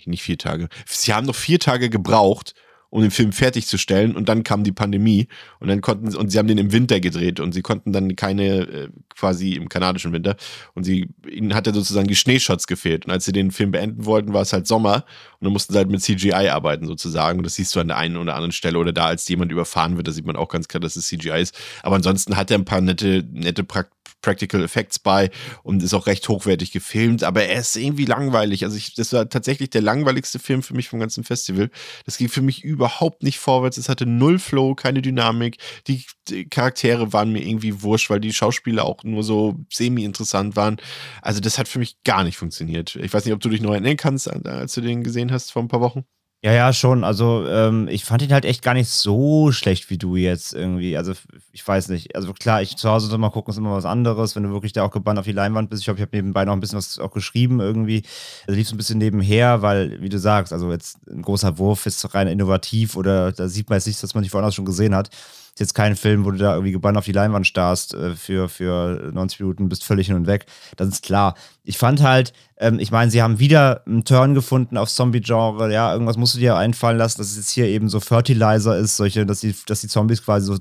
nicht 0.05 0.23
vier 0.23 0.39
Tage. 0.39 0.69
Sie 0.87 1.15
haben 1.15 1.27
noch 1.27 1.37
vier 1.37 1.61
Tage 1.61 1.89
gebraucht, 1.91 2.55
um 2.93 3.01
den 3.01 3.11
Film 3.11 3.33
fertigzustellen 3.33 4.15
und 4.15 4.29
dann 4.29 4.45
kam 4.45 4.65
die 4.65 4.71
Pandemie 4.71 5.27
und 5.61 5.69
dann 5.69 5.81
konnten 5.81 6.11
sie, 6.11 6.19
und 6.19 6.31
sie 6.31 6.39
haben 6.39 6.47
den 6.47 6.59
im 6.59 6.73
Winter 6.73 7.01
gedreht 7.01 7.41
und 7.41 7.53
sie 7.53 7.63
konnten 7.63 7.91
dann 7.91 8.17
keine, 8.17 8.59
äh, 8.69 8.89
quasi 9.17 9.55
im 9.55 9.71
kanadischen 9.71 10.13
Winter 10.13 10.37
und 10.75 10.85
sie, 10.85 11.09
ihnen 11.27 11.55
hat 11.55 11.67
ja 11.67 11.73
sozusagen 11.73 12.07
die 12.07 12.15
Schneeshots 12.15 12.67
gefehlt 12.67 13.07
und 13.07 13.11
als 13.11 13.25
sie 13.25 13.33
den 13.33 13.51
Film 13.51 13.71
beenden 13.71 14.05
wollten, 14.05 14.35
war 14.35 14.43
es 14.43 14.53
halt 14.53 14.67
Sommer 14.67 15.07
und 15.41 15.47
dann 15.47 15.55
mussten 15.55 15.73
sie 15.73 15.79
halt 15.79 15.89
mit 15.89 16.03
CGI 16.03 16.51
arbeiten 16.51 16.87
sozusagen 16.87 17.39
und 17.39 17.45
das 17.45 17.55
siehst 17.55 17.75
du 17.75 17.81
an 17.81 17.89
der 17.89 17.97
einen 17.97 18.19
oder 18.19 18.35
anderen 18.35 18.53
Stelle 18.53 18.79
oder 18.79 18.93
da, 18.93 19.07
als 19.07 19.27
jemand 19.27 19.51
überfahren 19.53 19.97
wird, 19.97 20.07
da 20.07 20.13
sieht 20.13 20.27
man 20.27 20.37
auch 20.37 20.51
ganz 20.51 20.69
klar, 20.69 20.83
dass 20.83 20.95
es 20.95 21.07
CGI 21.07 21.41
ist, 21.41 21.59
aber 21.83 21.97
ansonsten 21.97 22.37
hat 22.37 22.51
er 22.51 22.59
ein 22.59 22.67
paar 22.67 22.83
nette, 22.83 23.25
nette 23.33 23.65
Praktiken 23.65 24.02
Practical 24.23 24.63
Effects 24.63 24.99
bei 24.99 25.31
und 25.63 25.83
ist 25.83 25.95
auch 25.95 26.07
recht 26.07 26.29
hochwertig 26.29 26.73
gefilmt, 26.73 27.25
aber 27.25 27.45
er 27.45 27.61
ist 27.61 27.77
irgendwie 27.77 28.05
langweilig. 28.05 28.65
Also 28.65 28.77
ich, 28.77 28.95
das 28.95 29.13
war 29.13 29.29
tatsächlich 29.29 29.71
der 29.71 29.83
langweiligste 29.83 30.39
Film 30.39 30.63
für 30.63 30.75
mich 30.75 30.89
vom 30.89 31.01
ganzen 31.01 31.25
Festival. 31.25 31.71
Das 32.07 32.17
ging 32.17 32.29
für 32.29 32.43
mich 32.43 32.65
überhaupt 32.65 33.23
nicht 33.23 33.39
vorwärts. 33.39 33.77
Es 33.77 33.89
hatte 33.89 34.07
null 34.07 34.39
Flow, 34.39 34.75
keine 34.75 35.03
Dynamik. 35.03 35.59
Die, 35.87 36.05
die 36.29 36.49
Charaktere 36.49 37.13
waren 37.13 37.33
mir 37.33 37.45
irgendwie 37.45 37.83
wurscht, 37.83 38.09
weil 38.09 38.21
die 38.21 38.33
Schauspieler 38.33 38.85
auch 38.85 39.05
nur 39.05 39.25
so 39.25 39.57
semi-interessant 39.71 40.57
waren. 40.57 40.77
Also 41.21 41.41
das 41.41 41.59
hat 41.59 41.69
für 41.69 41.79
mich 41.79 42.03
gar 42.05 42.25
nicht 42.25 42.37
funktioniert. 42.37 42.97
Ich 42.97 43.13
weiß 43.13 43.25
nicht, 43.25 43.35
ob 43.35 43.41
du 43.41 43.49
dich 43.49 43.61
noch 43.61 43.73
erinnern 43.73 43.97
kannst, 43.97 44.31
als 44.31 44.75
du 44.75 44.81
den 44.81 45.03
gesehen 45.03 45.33
hast 45.33 45.53
vor 45.53 45.63
ein 45.63 45.69
paar 45.69 45.81
Wochen. 45.81 46.05
Ja, 46.45 46.53
ja, 46.53 46.73
schon. 46.73 47.05
Also, 47.05 47.47
ähm, 47.47 47.87
ich 47.87 48.05
fand 48.05 48.21
ihn 48.23 48.33
halt 48.33 48.45
echt 48.45 48.63
gar 48.63 48.75
nicht 48.75 48.89
so 48.89 49.53
schlecht 49.53 49.91
wie 49.91 49.97
du 49.99 50.17
jetzt 50.17 50.53
irgendwie. 50.55 50.97
Also, 50.97 51.13
ich 51.53 51.67
weiß 51.67 51.87
nicht. 51.89 52.17
Also, 52.17 52.33
klar, 52.33 52.61
ich 52.63 52.77
zu 52.77 52.91
Hause 52.91 53.17
mal 53.17 53.31
gucken, 53.31 53.53
ist 53.53 53.59
immer 53.59 53.77
was 53.77 53.85
anderes, 53.85 54.35
wenn 54.35 54.43
du 54.43 54.51
wirklich 54.51 54.73
da 54.73 54.83
auch 54.83 54.91
gebannt 54.91 55.21
auf 55.21 55.25
die 55.25 55.31
Leinwand 55.31 55.71
bist. 55.71 55.83
Ich 55.83 55.85
glaube, 55.85 55.99
ich 55.99 56.03
habe 56.03 56.17
nebenbei 56.17 56.45
noch 56.45 56.53
ein 56.53 56.59
bisschen 56.59 56.79
was 56.79 56.99
auch 56.99 57.13
geschrieben 57.13 57.61
irgendwie. 57.61 58.03
Also, 58.49 58.59
lief 58.59 58.67
so 58.69 58.75
ein 58.75 58.77
bisschen 58.79 58.99
nebenher, 58.99 59.63
weil, 59.63 60.03
wie 60.03 60.09
du 60.09 60.19
sagst, 60.19 60.53
also 60.53 60.73
jetzt 60.73 60.99
ein 61.09 61.23
großer 61.23 61.59
Wurf 61.59 61.87
ist 61.87 62.13
rein 62.13 62.27
innovativ 62.27 62.97
oder 62.97 63.31
da 63.31 63.47
sieht 63.49 63.71
man 63.71 63.77
jetzt 63.77 63.87
nichts, 63.87 64.03
was 64.03 64.15
man 64.15 64.23
nicht 64.23 64.35
woanders 64.35 64.57
schon 64.57 64.65
gesehen 64.65 64.97
hat. 64.97 65.11
Ist 65.55 65.61
jetzt 65.61 65.75
kein 65.75 65.97
Film, 65.97 66.25
wo 66.25 66.31
du 66.31 66.39
da 66.39 66.55
irgendwie 66.55 66.73
gebannt 66.73 66.97
auf 66.97 67.05
die 67.05 67.13
Leinwand 67.13 67.47
starrst 67.47 67.93
äh, 67.93 68.15
für, 68.15 68.49
für 68.49 69.11
90 69.13 69.41
Minuten, 69.41 69.69
bist 69.69 69.85
völlig 69.85 70.07
hin 70.07 70.17
und 70.17 70.27
weg. 70.27 70.47
Das 70.77 70.89
ist 70.89 71.05
klar. 71.05 71.35
Ich 71.63 71.77
fand 71.77 72.03
halt, 72.03 72.33
ähm, 72.57 72.79
ich 72.79 72.91
meine, 72.91 73.11
sie 73.11 73.21
haben 73.23 73.39
wieder 73.39 73.87
einen 73.87 74.05
Turn 74.05 74.33
gefunden 74.33 74.79
auf 74.79 74.89
Zombie-Genre. 74.89 75.71
Ja, 75.71 75.93
irgendwas 75.93 76.17
musst 76.17 76.35
du 76.35 76.39
dir 76.39 76.57
einfallen 76.57 76.97
lassen, 76.97 77.19
dass 77.19 77.33
es 77.33 77.37
jetzt 77.37 77.51
hier 77.51 77.67
eben 77.67 77.91
so 77.91 78.01
Fertilizer 78.01 78.79
ist, 78.79 78.97
solche, 78.97 79.27
dass 79.27 79.41
die, 79.41 79.55
dass 79.67 79.83
die 79.83 79.89
Zombies 79.89 80.25
quasi 80.25 80.47
so 80.47 80.57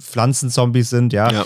Pflanzenzombies 0.00 0.90
sind, 0.90 1.12
ja. 1.12 1.32
ja. 1.32 1.44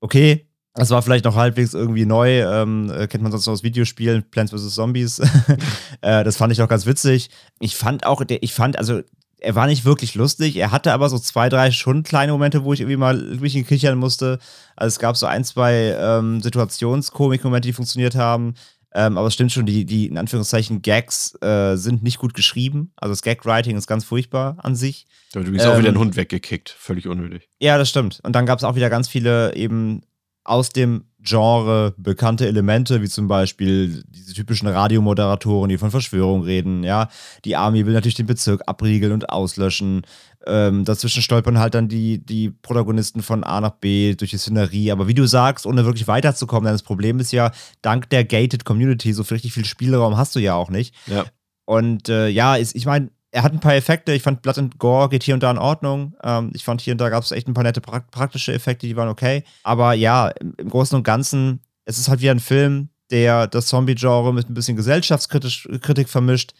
Okay, 0.00 0.46
das 0.74 0.90
war 0.90 1.02
vielleicht 1.02 1.24
noch 1.24 1.34
halbwegs 1.34 1.74
irgendwie 1.74 2.06
neu, 2.06 2.40
ähm, 2.40 2.90
äh, 2.90 3.06
kennt 3.08 3.22
man 3.22 3.32
sonst 3.32 3.48
aus 3.48 3.62
Videospielen, 3.62 4.30
Plants 4.30 4.52
vs. 4.52 4.74
Zombies. 4.74 5.18
äh, 6.00 6.24
das 6.24 6.36
fand 6.36 6.52
ich 6.52 6.62
auch 6.62 6.68
ganz 6.68 6.86
witzig. 6.86 7.28
Ich 7.58 7.76
fand 7.76 8.06
auch, 8.06 8.22
ich 8.28 8.54
fand, 8.54 8.78
also 8.78 9.02
er 9.40 9.54
war 9.54 9.66
nicht 9.66 9.84
wirklich 9.84 10.14
lustig. 10.14 10.56
Er 10.56 10.70
hatte 10.70 10.92
aber 10.92 11.08
so 11.08 11.18
zwei, 11.18 11.48
drei 11.48 11.70
schon 11.70 12.02
kleine 12.02 12.32
Momente, 12.32 12.64
wo 12.64 12.72
ich 12.72 12.80
irgendwie 12.80 12.96
mal 12.96 13.16
mich 13.16 13.54
kichern 13.66 13.98
musste. 13.98 14.38
Also 14.76 14.88
es 14.94 14.98
gab 14.98 15.16
so 15.16 15.26
ein, 15.26 15.44
zwei 15.44 15.96
ähm, 15.98 16.40
Situationskomik-Momente, 16.40 17.68
die 17.68 17.72
funktioniert 17.72 18.14
haben. 18.14 18.54
Ähm, 18.92 19.16
aber 19.16 19.28
es 19.28 19.34
stimmt 19.34 19.52
schon, 19.52 19.66
die, 19.66 19.84
die 19.84 20.06
in 20.06 20.18
Anführungszeichen 20.18 20.82
Gags 20.82 21.40
äh, 21.42 21.76
sind 21.76 22.02
nicht 22.02 22.18
gut 22.18 22.34
geschrieben. 22.34 22.92
Also 22.96 23.12
das 23.12 23.22
Gag-Writing 23.22 23.76
ist 23.76 23.86
ganz 23.86 24.04
furchtbar 24.04 24.56
an 24.58 24.74
sich. 24.74 25.06
Aber 25.34 25.44
du 25.44 25.52
bist 25.52 25.64
ähm, 25.64 25.72
auch 25.72 25.78
wieder 25.78 25.90
ein 25.90 25.98
Hund 25.98 26.16
weggekickt. 26.16 26.70
Völlig 26.70 27.06
unnötig. 27.06 27.48
Ja, 27.60 27.78
das 27.78 27.88
stimmt. 27.88 28.20
Und 28.24 28.34
dann 28.34 28.46
gab 28.46 28.58
es 28.58 28.64
auch 28.64 28.74
wieder 28.74 28.90
ganz 28.90 29.08
viele 29.08 29.54
eben 29.54 30.02
aus 30.44 30.70
dem 30.70 31.04
Genre 31.22 31.94
bekannte 31.96 32.46
Elemente, 32.46 33.02
wie 33.02 33.08
zum 33.08 33.28
Beispiel 33.28 34.02
diese 34.08 34.32
typischen 34.32 34.68
Radiomoderatoren, 34.68 35.68
die 35.68 35.78
von 35.78 35.90
Verschwörung 35.90 36.42
reden, 36.42 36.82
ja. 36.82 37.08
Die 37.44 37.56
Army 37.56 37.84
will 37.84 37.92
natürlich 37.92 38.14
den 38.14 38.26
Bezirk 38.26 38.62
abriegeln 38.66 39.12
und 39.12 39.28
auslöschen. 39.28 40.02
Ähm, 40.46 40.84
dazwischen 40.84 41.22
stolpern 41.22 41.58
halt 41.58 41.74
dann 41.74 41.88
die, 41.88 42.24
die 42.24 42.50
Protagonisten 42.50 43.22
von 43.22 43.44
A 43.44 43.60
nach 43.60 43.72
B 43.72 44.14
durch 44.14 44.30
die 44.30 44.38
Szenerie. 44.38 44.90
Aber 44.90 45.08
wie 45.08 45.14
du 45.14 45.26
sagst, 45.26 45.66
ohne 45.66 45.84
wirklich 45.84 46.08
weiterzukommen, 46.08 46.64
denn 46.64 46.74
das 46.74 46.82
Problem 46.82 47.20
ist 47.20 47.32
ja, 47.32 47.52
dank 47.82 48.08
der 48.08 48.24
gated 48.24 48.64
Community, 48.64 49.12
so 49.12 49.22
richtig 49.22 49.52
viel 49.52 49.66
Spielraum 49.66 50.16
hast 50.16 50.34
du 50.34 50.38
ja 50.38 50.54
auch 50.54 50.70
nicht. 50.70 50.94
Ja. 51.06 51.26
Und 51.66 52.08
äh, 52.08 52.28
ja, 52.28 52.56
ist, 52.56 52.74
ich 52.74 52.86
meine, 52.86 53.10
er 53.32 53.42
hat 53.42 53.52
ein 53.52 53.60
paar 53.60 53.74
Effekte. 53.74 54.12
Ich 54.12 54.22
fand 54.22 54.42
Blood 54.42 54.58
and 54.58 54.78
Gore 54.78 55.08
geht 55.08 55.22
hier 55.22 55.34
und 55.34 55.42
da 55.42 55.50
in 55.50 55.58
Ordnung. 55.58 56.14
Ähm, 56.22 56.50
ich 56.54 56.64
fand 56.64 56.80
hier 56.80 56.92
und 56.92 57.00
da 57.00 57.08
gab 57.08 57.22
es 57.22 57.32
echt 57.32 57.48
ein 57.48 57.54
paar 57.54 57.64
nette 57.64 57.80
pra 57.80 58.00
praktische 58.00 58.52
Effekte, 58.52 58.86
die 58.86 58.96
waren 58.96 59.08
okay. 59.08 59.44
Aber 59.62 59.94
ja, 59.94 60.28
im, 60.28 60.68
Großen 60.68 60.96
und 60.96 61.04
Ganzen, 61.04 61.60
es 61.84 61.98
ist 61.98 62.08
halt 62.08 62.20
wieder 62.20 62.32
ein 62.32 62.40
Film, 62.40 62.88
der 63.10 63.46
das 63.46 63.66
Zombie-Genre 63.66 64.32
mit 64.32 64.48
ein 64.48 64.54
bisschen 64.54 64.76
Gesellschaftskritik 64.76 66.08
vermischt. 66.08 66.52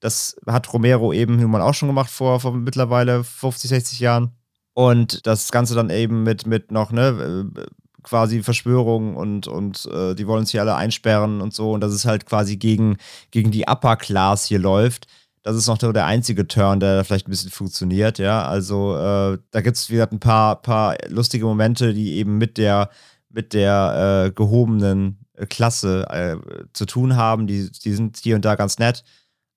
Das 0.00 0.36
hat 0.46 0.72
Romero 0.72 1.12
eben 1.12 1.36
nun 1.36 1.50
mal 1.50 1.62
auch 1.62 1.74
schon 1.74 1.88
gemacht 1.88 2.10
vor, 2.10 2.40
vor 2.40 2.52
mittlerweile 2.52 3.24
50, 3.24 3.70
60 3.70 4.00
Jahren. 4.00 4.32
Und 4.74 5.26
das 5.26 5.50
Ganze 5.52 5.74
dann 5.74 5.88
eben 5.88 6.22
mit, 6.22 6.46
mit 6.46 6.70
noch, 6.70 6.92
ne, 6.92 7.48
äh, 7.56 7.66
quasi 8.02 8.42
Verschwörungen 8.42 9.16
und, 9.16 9.48
und 9.48 9.86
äh, 9.86 10.14
die 10.14 10.26
wollen 10.26 10.44
sich 10.46 10.60
alle 10.60 10.76
einsperren 10.76 11.40
und 11.40 11.54
so. 11.54 11.72
Und 11.72 11.80
das 11.80 11.94
ist 11.94 12.04
halt 12.04 12.26
quasi 12.26 12.56
gegen, 12.56 12.98
gegen 13.30 13.50
die 13.50 13.66
Upper 13.66 13.96
Class 13.96 14.44
hier 14.46 14.58
läuft 14.58 15.06
das 15.46 15.54
ist 15.54 15.68
noch 15.68 15.78
der 15.78 16.06
einzige 16.06 16.48
Turn, 16.48 16.80
der 16.80 17.04
vielleicht 17.04 17.28
ein 17.28 17.30
bisschen 17.30 17.52
funktioniert, 17.52 18.18
ja. 18.18 18.44
Also 18.44 18.96
äh, 18.96 19.38
da 19.52 19.60
gibt 19.60 19.76
es 19.76 19.90
wieder 19.90 20.10
ein 20.10 20.18
paar, 20.18 20.60
paar 20.60 20.96
lustige 21.06 21.44
Momente, 21.44 21.94
die 21.94 22.14
eben 22.14 22.36
mit 22.36 22.58
der, 22.58 22.90
mit 23.30 23.54
der 23.54 24.26
äh, 24.26 24.32
gehobenen 24.32 25.24
äh, 25.34 25.46
Klasse 25.46 26.04
äh, 26.10 26.36
zu 26.72 26.84
tun 26.84 27.14
haben. 27.14 27.46
Die, 27.46 27.70
die 27.70 27.92
sind 27.92 28.16
hier 28.16 28.34
und 28.34 28.44
da 28.44 28.56
ganz 28.56 28.80
nett, 28.80 29.04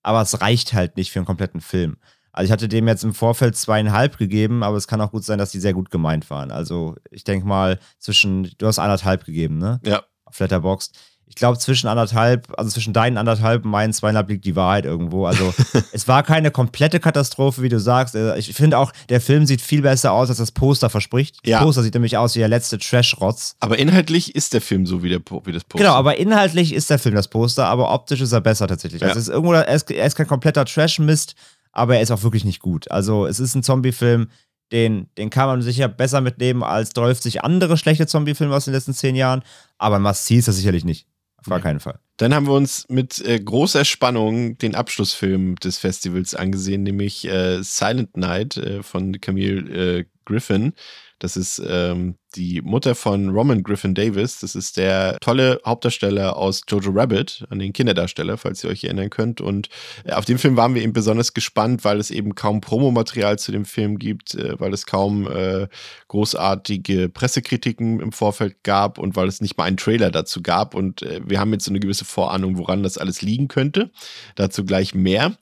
aber 0.04 0.22
es 0.22 0.40
reicht 0.40 0.74
halt 0.74 0.96
nicht 0.96 1.10
für 1.10 1.18
einen 1.18 1.26
kompletten 1.26 1.60
Film. 1.60 1.96
Also 2.30 2.46
ich 2.46 2.52
hatte 2.52 2.68
dem 2.68 2.86
jetzt 2.86 3.02
im 3.02 3.12
Vorfeld 3.12 3.56
zweieinhalb 3.56 4.16
gegeben, 4.16 4.62
aber 4.62 4.76
es 4.76 4.86
kann 4.86 5.00
auch 5.00 5.10
gut 5.10 5.24
sein, 5.24 5.40
dass 5.40 5.50
die 5.50 5.58
sehr 5.58 5.74
gut 5.74 5.90
gemeint 5.90 6.30
waren. 6.30 6.52
Also 6.52 6.94
ich 7.10 7.24
denke 7.24 7.48
mal 7.48 7.80
zwischen, 7.98 8.48
du 8.58 8.66
hast 8.68 8.78
anderthalb 8.78 9.24
gegeben, 9.24 9.58
ne? 9.58 9.80
Ja. 9.84 10.04
Auf 10.24 10.38
Letterboxd 10.38 10.96
ich 11.30 11.36
glaube, 11.36 11.58
zwischen 11.58 11.86
anderthalb, 11.86 12.52
also 12.58 12.70
zwischen 12.72 12.92
deinen 12.92 13.16
anderthalb 13.16 13.64
und 13.64 13.70
meinen 13.70 13.92
zweieinhalb 13.92 14.28
liegt 14.28 14.44
die 14.44 14.56
Wahrheit 14.56 14.84
irgendwo. 14.84 15.26
Also 15.26 15.54
es 15.92 16.08
war 16.08 16.24
keine 16.24 16.50
komplette 16.50 16.98
Katastrophe, 16.98 17.62
wie 17.62 17.68
du 17.68 17.78
sagst. 17.78 18.16
Äh, 18.16 18.36
ich 18.36 18.52
finde 18.52 18.76
auch, 18.78 18.90
der 19.08 19.20
Film 19.20 19.46
sieht 19.46 19.60
viel 19.60 19.80
besser 19.80 20.10
aus, 20.10 20.28
als 20.28 20.38
das 20.38 20.50
Poster 20.50 20.90
verspricht. 20.90 21.36
Das 21.44 21.50
ja. 21.50 21.62
Poster 21.62 21.84
sieht 21.84 21.94
nämlich 21.94 22.16
aus 22.16 22.34
wie 22.34 22.40
der 22.40 22.48
letzte 22.48 22.78
Trash-Rotz. 22.78 23.54
Aber 23.60 23.78
inhaltlich 23.78 24.34
ist 24.34 24.54
der 24.54 24.60
Film 24.60 24.86
so 24.86 25.04
wie, 25.04 25.08
der, 25.08 25.20
wie 25.44 25.52
das 25.52 25.62
Poster. 25.62 25.84
Genau, 25.84 25.94
aber 25.94 26.18
inhaltlich 26.18 26.74
ist 26.74 26.90
der 26.90 26.98
Film 26.98 27.14
das 27.14 27.28
Poster, 27.28 27.66
aber 27.66 27.94
optisch 27.94 28.20
ist 28.20 28.32
er 28.32 28.40
besser 28.40 28.66
tatsächlich. 28.66 29.00
Ja. 29.00 29.06
Also 29.06 29.20
es 29.20 29.28
ist 29.28 29.32
irgendwo, 29.32 29.52
er 29.52 29.68
ist, 29.68 29.88
er 29.88 30.06
ist 30.06 30.16
kein 30.16 30.26
kompletter 30.26 30.64
Trash-Mist, 30.64 31.36
aber 31.70 31.94
er 31.94 32.02
ist 32.02 32.10
auch 32.10 32.24
wirklich 32.24 32.44
nicht 32.44 32.58
gut. 32.58 32.90
Also 32.90 33.26
es 33.26 33.38
ist 33.38 33.54
ein 33.54 33.62
Zombie-Film, 33.62 34.26
den, 34.72 35.08
den 35.16 35.30
kann 35.30 35.46
man 35.46 35.62
sicher 35.62 35.86
besser 35.88 36.20
mitnehmen 36.20 36.64
als 36.64 36.90
30 36.90 37.44
andere 37.44 37.76
schlechte 37.76 38.08
Zombie-Filme 38.08 38.54
aus 38.54 38.64
den 38.64 38.74
letzten 38.74 38.94
zehn 38.94 39.14
Jahren, 39.14 39.42
aber 39.78 40.12
See 40.14 40.36
ist 40.36 40.48
das 40.48 40.56
sicherlich 40.56 40.84
nicht. 40.84 41.06
Auf 41.40 41.46
gar 41.46 41.60
keinen 41.60 41.80
Fall. 41.80 41.98
Dann 42.16 42.34
haben 42.34 42.46
wir 42.46 42.52
uns 42.52 42.86
mit 42.88 43.18
äh, 43.26 43.40
großer 43.40 43.84
Spannung 43.84 44.58
den 44.58 44.74
Abschlussfilm 44.74 45.56
des 45.56 45.78
Festivals 45.78 46.34
angesehen, 46.34 46.82
nämlich 46.82 47.26
äh, 47.26 47.62
Silent 47.62 48.16
Night 48.16 48.58
äh, 48.58 48.82
von 48.82 49.20
Camille 49.20 50.00
äh, 50.00 50.04
Griffin. 50.26 50.74
Das 51.20 51.36
ist 51.36 51.62
ähm, 51.64 52.16
die 52.34 52.62
Mutter 52.62 52.94
von 52.94 53.28
Roman 53.28 53.62
Griffin 53.62 53.94
Davis. 53.94 54.40
Das 54.40 54.54
ist 54.54 54.78
der 54.78 55.18
tolle 55.20 55.60
Hauptdarsteller 55.66 56.36
aus 56.36 56.62
Jojo 56.66 56.90
Rabbit, 56.92 57.44
an 57.50 57.58
den 57.58 57.74
Kinderdarsteller, 57.74 58.38
falls 58.38 58.64
ihr 58.64 58.70
euch 58.70 58.84
erinnern 58.84 59.10
könnt. 59.10 59.42
Und 59.42 59.68
äh, 60.04 60.12
auf 60.12 60.24
den 60.24 60.38
Film 60.38 60.56
waren 60.56 60.74
wir 60.74 60.82
eben 60.82 60.94
besonders 60.94 61.34
gespannt, 61.34 61.84
weil 61.84 61.98
es 61.98 62.10
eben 62.10 62.34
kaum 62.34 62.62
Promomaterial 62.62 63.38
zu 63.38 63.52
dem 63.52 63.66
Film 63.66 63.98
gibt, 63.98 64.34
äh, 64.34 64.58
weil 64.58 64.72
es 64.72 64.86
kaum 64.86 65.30
äh, 65.30 65.68
großartige 66.08 67.10
Pressekritiken 67.10 68.00
im 68.00 68.12
Vorfeld 68.12 68.62
gab 68.62 68.98
und 68.98 69.14
weil 69.14 69.28
es 69.28 69.42
nicht 69.42 69.58
mal 69.58 69.64
einen 69.64 69.76
Trailer 69.76 70.10
dazu 70.10 70.40
gab. 70.40 70.74
Und 70.74 71.02
äh, 71.02 71.20
wir 71.24 71.38
haben 71.38 71.52
jetzt 71.52 71.66
so 71.66 71.70
eine 71.70 71.80
gewisse 71.80 72.06
Vorahnung, 72.06 72.56
woran 72.56 72.82
das 72.82 72.96
alles 72.96 73.20
liegen 73.20 73.48
könnte. 73.48 73.90
Dazu 74.36 74.64
gleich 74.64 74.94
mehr. 74.94 75.36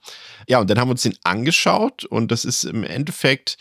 Ja, 0.49 0.59
und 0.59 0.69
dann 0.69 0.77
haben 0.77 0.89
wir 0.89 0.93
uns 0.93 1.03
den 1.03 1.17
angeschaut 1.23 2.03
und 2.03 2.31
das 2.31 2.43
ist 2.43 2.65
im 2.65 2.83
Endeffekt 2.83 3.57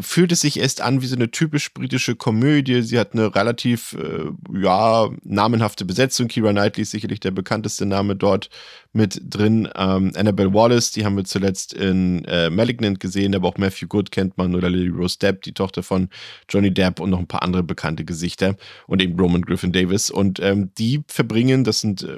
fühlt 0.00 0.32
es 0.32 0.40
sich 0.40 0.58
erst 0.58 0.80
an 0.80 1.00
wie 1.00 1.06
so 1.06 1.14
eine 1.14 1.30
typisch 1.30 1.72
britische 1.72 2.16
Komödie. 2.16 2.82
Sie 2.82 2.98
hat 2.98 3.12
eine 3.12 3.34
relativ, 3.34 3.94
äh, 3.94 4.60
ja, 4.60 5.08
namenhafte 5.22 5.84
Besetzung. 5.84 6.28
Kira 6.28 6.50
Knightley 6.50 6.82
ist 6.82 6.90
sicherlich 6.90 7.20
der 7.20 7.30
bekannteste 7.30 7.86
Name 7.86 8.16
dort 8.16 8.50
mit 8.92 9.20
drin. 9.22 9.68
Ähm, 9.76 10.12
Annabelle 10.16 10.52
Wallace, 10.52 10.90
die 10.90 11.04
haben 11.04 11.16
wir 11.16 11.24
zuletzt 11.24 11.72
in 11.72 12.24
äh, 12.24 12.50
Malignant 12.50 12.98
gesehen, 12.98 13.34
aber 13.34 13.48
auch 13.48 13.58
Matthew 13.58 13.86
Good 13.86 14.10
kennt 14.10 14.36
man 14.36 14.54
oder 14.54 14.70
Lily 14.70 14.88
Rose 14.88 15.18
Depp, 15.18 15.42
die 15.42 15.52
Tochter 15.52 15.82
von 15.82 16.08
Johnny 16.48 16.72
Depp 16.74 16.98
und 16.98 17.10
noch 17.10 17.20
ein 17.20 17.28
paar 17.28 17.42
andere 17.42 17.62
bekannte 17.62 18.04
Gesichter 18.04 18.56
und 18.88 19.00
eben 19.00 19.18
Roman 19.18 19.42
Griffin 19.42 19.72
Davis. 19.72 20.10
Und 20.10 20.40
ähm, 20.40 20.72
die 20.78 21.02
verbringen, 21.06 21.62
das 21.62 21.80
sind 21.80 22.02
äh, 22.02 22.16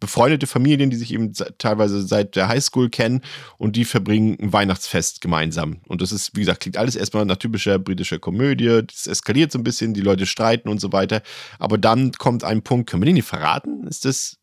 befreundete 0.00 0.46
Familien, 0.46 0.90
die 0.90 0.96
sich 0.96 1.12
eben 1.12 1.32
teilweise 1.58 2.02
seit 2.06 2.36
der 2.36 2.48
Highschool 2.48 2.90
kennen 2.90 3.22
und 3.58 3.76
die 3.76 3.84
verbringen 3.84 4.36
ein 4.40 4.52
Weihnachtsfest 4.52 5.20
gemeinsam. 5.20 5.80
Und 5.88 6.02
das 6.02 6.12
ist, 6.12 6.36
wie 6.36 6.40
gesagt, 6.40 6.60
klingt 6.60 6.76
alles 6.76 6.96
erstmal 6.96 7.24
nach 7.24 7.36
typischer 7.36 7.78
britischer 7.78 8.18
Komödie. 8.18 8.82
Das 8.86 9.06
eskaliert 9.06 9.52
so 9.52 9.58
ein 9.58 9.64
bisschen, 9.64 9.94
die 9.94 10.02
Leute 10.02 10.26
streiten 10.26 10.68
und 10.68 10.80
so 10.80 10.92
weiter. 10.92 11.22
Aber 11.58 11.78
dann 11.78 12.12
kommt 12.12 12.44
ein 12.44 12.62
Punkt, 12.62 12.90
können 12.90 13.02
wir 13.02 13.06
den 13.06 13.14
nicht 13.14 13.28
verraten? 13.28 13.86
Ist 13.86 14.04
das. 14.04 14.36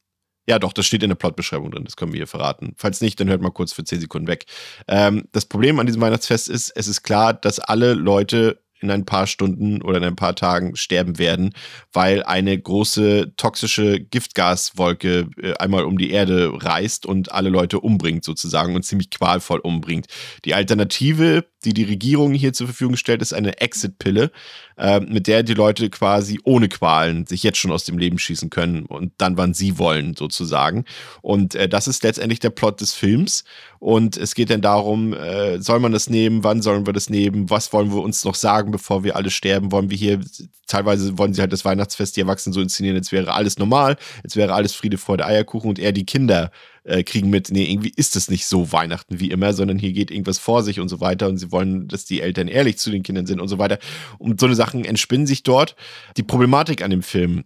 Ja, 0.45 0.59
doch, 0.59 0.73
das 0.73 0.85
steht 0.85 1.03
in 1.03 1.09
der 1.09 1.15
Plotbeschreibung 1.15 1.71
drin, 1.71 1.85
das 1.85 1.95
können 1.95 2.11
wir 2.11 2.17
hier 2.17 2.27
verraten. 2.27 2.73
Falls 2.75 2.99
nicht, 2.99 3.17
dann 3.17 3.29
hört 3.29 3.41
mal 3.41 3.51
kurz 3.51 3.71
für 3.71 3.85
10 3.85 4.01
Sekunden 4.01 4.27
weg. 4.27 4.45
Ähm, 4.89 5.23
das 5.31 5.45
Problem 5.45 5.79
an 5.79 5.85
diesem 5.85 6.01
Weihnachtsfest 6.01 6.49
ist, 6.49 6.69
es 6.75 6.89
ist 6.89 7.03
klar, 7.03 7.33
dass 7.33 7.59
alle 7.59 7.93
Leute 7.93 8.59
in 8.83 8.91
ein 8.91 9.05
paar 9.05 9.27
Stunden 9.27 9.81
oder 9.81 9.97
in 9.97 10.03
ein 10.03 10.15
paar 10.15 10.35
Tagen 10.35 10.75
sterben 10.75 11.17
werden, 11.17 11.53
weil 11.91 12.23
eine 12.23 12.57
große 12.57 13.33
toxische 13.37 13.99
Giftgaswolke 13.99 15.29
äh, 15.41 15.53
einmal 15.55 15.85
um 15.85 15.97
die 15.97 16.11
Erde 16.11 16.51
reist 16.53 17.05
und 17.05 17.31
alle 17.31 17.49
Leute 17.49 17.79
umbringt 17.79 18.23
sozusagen 18.23 18.75
und 18.75 18.83
ziemlich 18.83 19.09
qualvoll 19.09 19.59
umbringt. 19.59 20.07
Die 20.45 20.53
Alternative 20.53 21.45
die 21.65 21.73
die 21.73 21.83
Regierung 21.83 22.33
hier 22.33 22.53
zur 22.53 22.67
Verfügung 22.67 22.95
stellt, 22.95 23.21
ist 23.21 23.33
eine 23.33 23.59
Exit-Pille, 23.61 24.31
äh, 24.77 24.99
mit 24.99 25.27
der 25.27 25.43
die 25.43 25.53
Leute 25.53 25.89
quasi 25.89 26.39
ohne 26.43 26.67
Qualen 26.67 27.25
sich 27.25 27.43
jetzt 27.43 27.57
schon 27.57 27.71
aus 27.71 27.85
dem 27.85 27.97
Leben 27.97 28.19
schießen 28.19 28.49
können 28.49 28.85
und 28.85 29.13
dann, 29.17 29.37
wann 29.37 29.53
sie 29.53 29.77
wollen, 29.77 30.15
sozusagen. 30.15 30.85
Und 31.21 31.55
äh, 31.55 31.69
das 31.69 31.87
ist 31.87 32.03
letztendlich 32.03 32.39
der 32.39 32.49
Plot 32.49 32.81
des 32.81 32.93
Films. 32.93 33.43
Und 33.83 34.15
es 34.15 34.33
geht 34.33 34.49
dann 34.49 34.61
darum, 34.61 35.11
äh, 35.11 35.59
soll 35.59 35.81
man 35.81 35.91
das 35.91 36.09
nehmen, 36.09 36.45
wann 36.45 36.61
sollen 36.61 36.85
wir 36.85 36.93
das 36.93 37.09
nehmen, 37.09 37.49
was 37.49 37.73
wollen 37.73 37.91
wir 37.91 38.01
uns 38.01 38.23
noch 38.23 38.33
sagen, 38.33 38.71
bevor 38.71 39.03
wir 39.03 39.17
alle 39.17 39.29
sterben, 39.29 39.73
wollen 39.73 39.89
wir 39.89 39.97
hier, 39.97 40.21
teilweise 40.67 41.17
wollen 41.17 41.33
sie 41.33 41.41
halt 41.41 41.51
das 41.51 41.65
Weihnachtsfest, 41.65 42.15
die 42.15 42.21
Erwachsenen 42.21 42.53
so 42.53 42.61
inszenieren, 42.61 42.95
jetzt 42.95 43.11
wäre 43.11 43.33
alles 43.33 43.59
normal, 43.59 43.97
jetzt 44.23 44.37
wäre 44.37 44.53
alles 44.53 44.73
Friede, 44.73 44.97
Freude, 44.97 45.25
Eierkuchen 45.25 45.69
und 45.69 45.79
eher 45.79 45.91
die 45.91 46.05
Kinder 46.05 46.49
äh, 46.85 47.03
kriegen 47.03 47.29
mit, 47.29 47.51
nee, 47.51 47.69
irgendwie 47.69 47.91
ist 47.93 48.15
es 48.15 48.29
nicht 48.29 48.45
so 48.45 48.71
Weihnachten 48.71 49.19
wie 49.19 49.31
immer, 49.31 49.51
sondern 49.51 49.77
hier 49.77 49.91
geht 49.91 50.11
irgendwas 50.11 50.39
vor 50.39 50.63
sich 50.63 50.79
und 50.79 50.87
so 50.87 51.01
weiter 51.01 51.27
und 51.27 51.37
sie 51.37 51.51
wollen, 51.51 51.89
dass 51.89 52.05
die 52.05 52.21
Eltern 52.21 52.47
ehrlich 52.47 52.77
zu 52.77 52.89
den 52.89 53.03
Kindern 53.03 53.25
sind 53.25 53.41
und 53.41 53.49
so 53.49 53.57
weiter. 53.57 53.79
Und 54.17 54.39
so 54.39 54.45
eine 54.45 54.55
Sachen 54.55 54.85
entspinnen 54.85 55.27
sich 55.27 55.43
dort. 55.43 55.75
Die 56.15 56.23
Problematik 56.23 56.81
an 56.83 56.91
dem 56.91 57.03
Film, 57.03 57.43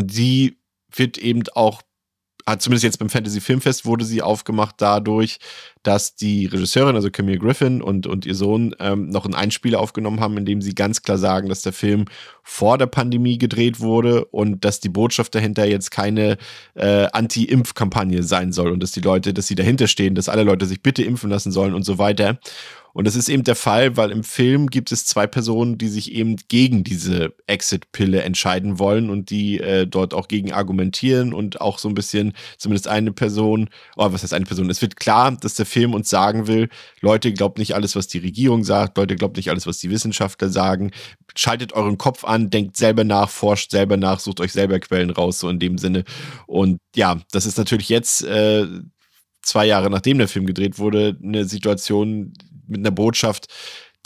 die 0.00 0.56
wird 0.90 1.18
eben 1.18 1.42
auch 1.52 1.82
zumindest 2.56 2.84
jetzt 2.84 2.98
beim 2.98 3.10
Fantasy 3.10 3.40
Filmfest 3.40 3.84
wurde 3.84 4.04
sie 4.04 4.22
aufgemacht 4.22 4.76
dadurch, 4.78 5.38
dass 5.88 6.14
die 6.14 6.44
Regisseurin, 6.44 6.96
also 6.96 7.10
Camille 7.10 7.38
Griffin 7.38 7.80
und, 7.80 8.06
und 8.06 8.26
ihr 8.26 8.34
Sohn 8.34 8.76
ähm, 8.78 9.08
noch 9.08 9.24
ein 9.24 9.34
Einspieler 9.34 9.80
aufgenommen 9.80 10.20
haben, 10.20 10.36
in 10.36 10.44
dem 10.44 10.60
sie 10.60 10.74
ganz 10.74 11.00
klar 11.00 11.16
sagen, 11.16 11.48
dass 11.48 11.62
der 11.62 11.72
Film 11.72 12.04
vor 12.42 12.76
der 12.76 12.88
Pandemie 12.88 13.38
gedreht 13.38 13.80
wurde 13.80 14.26
und 14.26 14.66
dass 14.66 14.80
die 14.80 14.90
Botschaft 14.90 15.34
dahinter 15.34 15.64
jetzt 15.64 15.90
keine 15.90 16.36
äh, 16.74 17.06
Anti-Impf-Kampagne 17.10 18.22
sein 18.22 18.52
soll 18.52 18.70
und 18.70 18.82
dass 18.82 18.92
die 18.92 19.00
Leute, 19.00 19.32
dass 19.32 19.46
sie 19.46 19.54
dahinter 19.54 19.86
stehen, 19.86 20.14
dass 20.14 20.28
alle 20.28 20.42
Leute 20.42 20.66
sich 20.66 20.82
bitte 20.82 21.02
impfen 21.02 21.30
lassen 21.30 21.52
sollen 21.52 21.72
und 21.72 21.84
so 21.84 21.96
weiter. 21.96 22.38
Und 22.98 23.06
das 23.06 23.14
ist 23.14 23.28
eben 23.28 23.44
der 23.44 23.54
Fall, 23.54 23.96
weil 23.96 24.10
im 24.10 24.24
Film 24.24 24.66
gibt 24.66 24.90
es 24.90 25.06
zwei 25.06 25.28
Personen, 25.28 25.78
die 25.78 25.86
sich 25.86 26.10
eben 26.10 26.34
gegen 26.48 26.82
diese 26.82 27.32
Exit-Pille 27.46 28.22
entscheiden 28.22 28.80
wollen 28.80 29.08
und 29.08 29.30
die 29.30 29.60
äh, 29.60 29.86
dort 29.86 30.14
auch 30.14 30.26
gegen 30.26 30.52
argumentieren 30.52 31.32
und 31.32 31.60
auch 31.60 31.78
so 31.78 31.88
ein 31.88 31.94
bisschen, 31.94 32.32
zumindest 32.56 32.88
eine 32.88 33.12
Person, 33.12 33.68
oh, 33.96 34.12
was 34.12 34.24
heißt 34.24 34.34
eine 34.34 34.46
Person? 34.46 34.68
Es 34.68 34.82
wird 34.82 34.96
klar, 34.96 35.30
dass 35.30 35.54
der 35.54 35.64
Film 35.64 35.77
uns 35.86 36.10
sagen 36.10 36.46
will, 36.46 36.68
Leute, 37.00 37.32
glaubt 37.32 37.58
nicht 37.58 37.74
alles, 37.74 37.96
was 37.96 38.06
die 38.08 38.18
Regierung 38.18 38.64
sagt, 38.64 38.96
Leute, 38.96 39.16
glaubt 39.16 39.36
nicht 39.36 39.50
alles, 39.50 39.66
was 39.66 39.78
die 39.78 39.90
Wissenschaftler 39.90 40.48
sagen, 40.48 40.90
schaltet 41.36 41.72
euren 41.72 41.98
Kopf 41.98 42.24
an, 42.24 42.50
denkt 42.50 42.76
selber 42.76 43.04
nach, 43.04 43.30
forscht 43.30 43.70
selber 43.70 43.96
nach, 43.96 44.20
sucht 44.20 44.40
euch 44.40 44.52
selber 44.52 44.78
Quellen 44.80 45.10
raus, 45.10 45.38
so 45.38 45.48
in 45.48 45.58
dem 45.58 45.78
Sinne. 45.78 46.04
Und 46.46 46.80
ja, 46.94 47.18
das 47.32 47.46
ist 47.46 47.58
natürlich 47.58 47.88
jetzt 47.88 48.24
äh, 48.24 48.66
zwei 49.42 49.66
Jahre 49.66 49.90
nachdem 49.90 50.18
der 50.18 50.28
Film 50.28 50.46
gedreht 50.46 50.78
wurde, 50.78 51.16
eine 51.22 51.44
Situation, 51.44 52.32
mit 52.66 52.80
einer 52.80 52.90
Botschaft, 52.90 53.46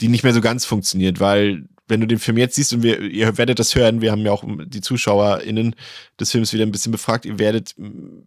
die 0.01 0.07
nicht 0.07 0.23
mehr 0.23 0.33
so 0.33 0.41
ganz 0.41 0.65
funktioniert, 0.65 1.19
weil 1.19 1.65
wenn 1.87 1.99
du 1.99 2.07
den 2.07 2.19
Film 2.19 2.37
jetzt 2.37 2.55
siehst 2.55 2.73
und 2.73 2.81
wir, 2.81 2.99
ihr 3.01 3.37
werdet 3.37 3.59
das 3.59 3.75
hören, 3.75 4.01
wir 4.01 4.11
haben 4.11 4.21
ja 4.21 4.31
auch 4.31 4.43
die 4.65 4.81
ZuschauerInnen 4.81 5.75
des 6.19 6.31
Films 6.31 6.53
wieder 6.53 6.65
ein 6.65 6.71
bisschen 6.71 6.91
befragt, 6.91 7.25
ihr 7.25 7.39
werdet 7.39 7.75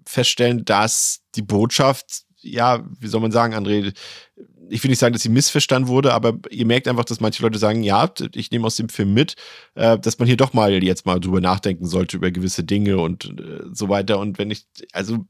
feststellen, 0.05 0.65
dass 0.65 1.23
die 1.35 1.43
Botschaft, 1.43 2.26
ja, 2.47 2.85
wie 3.01 3.09
soll 3.09 3.21
man 3.21 3.33
sagen, 3.33 3.55
André, 3.55 3.93
ich 4.69 4.83
will 4.83 4.91
nicht 4.91 4.99
sagen, 4.99 5.13
dass 5.13 5.23
sie 5.23 5.29
missverstanden 5.29 5.89
wurde, 5.89 6.13
aber 6.13 6.39
ihr 6.51 6.67
merkt 6.67 6.89
einfach, 6.89 7.05
dass 7.05 7.21
manche 7.21 7.43
Leute 7.43 7.59
sagen, 7.59 7.83
ja, 7.83 8.11
ich 8.35 8.51
nehme 8.51 8.67
aus 8.67 8.77
dem 8.77 8.89
Film 8.89 9.15
mit, 9.15 9.37
äh, 9.75 9.99
dass 9.99 10.19
man 10.19 10.27
hier 10.27 10.37
doch 10.37 10.53
mal 10.53 10.83
jetzt 10.83 11.07
mal 11.07 11.21
drüber 11.21 11.41
nachdenken 11.41 11.87
sollte, 11.87 12.17
über 12.17 12.31
gewisse 12.31 12.65
Dinge 12.65 12.99
und 12.99 13.27
äh, 13.41 13.63
so 13.73 13.89
weiter. 13.89 14.19
Und 14.19 14.39
wenn 14.39 14.51
ich, 14.51 14.67
also, 14.93 15.27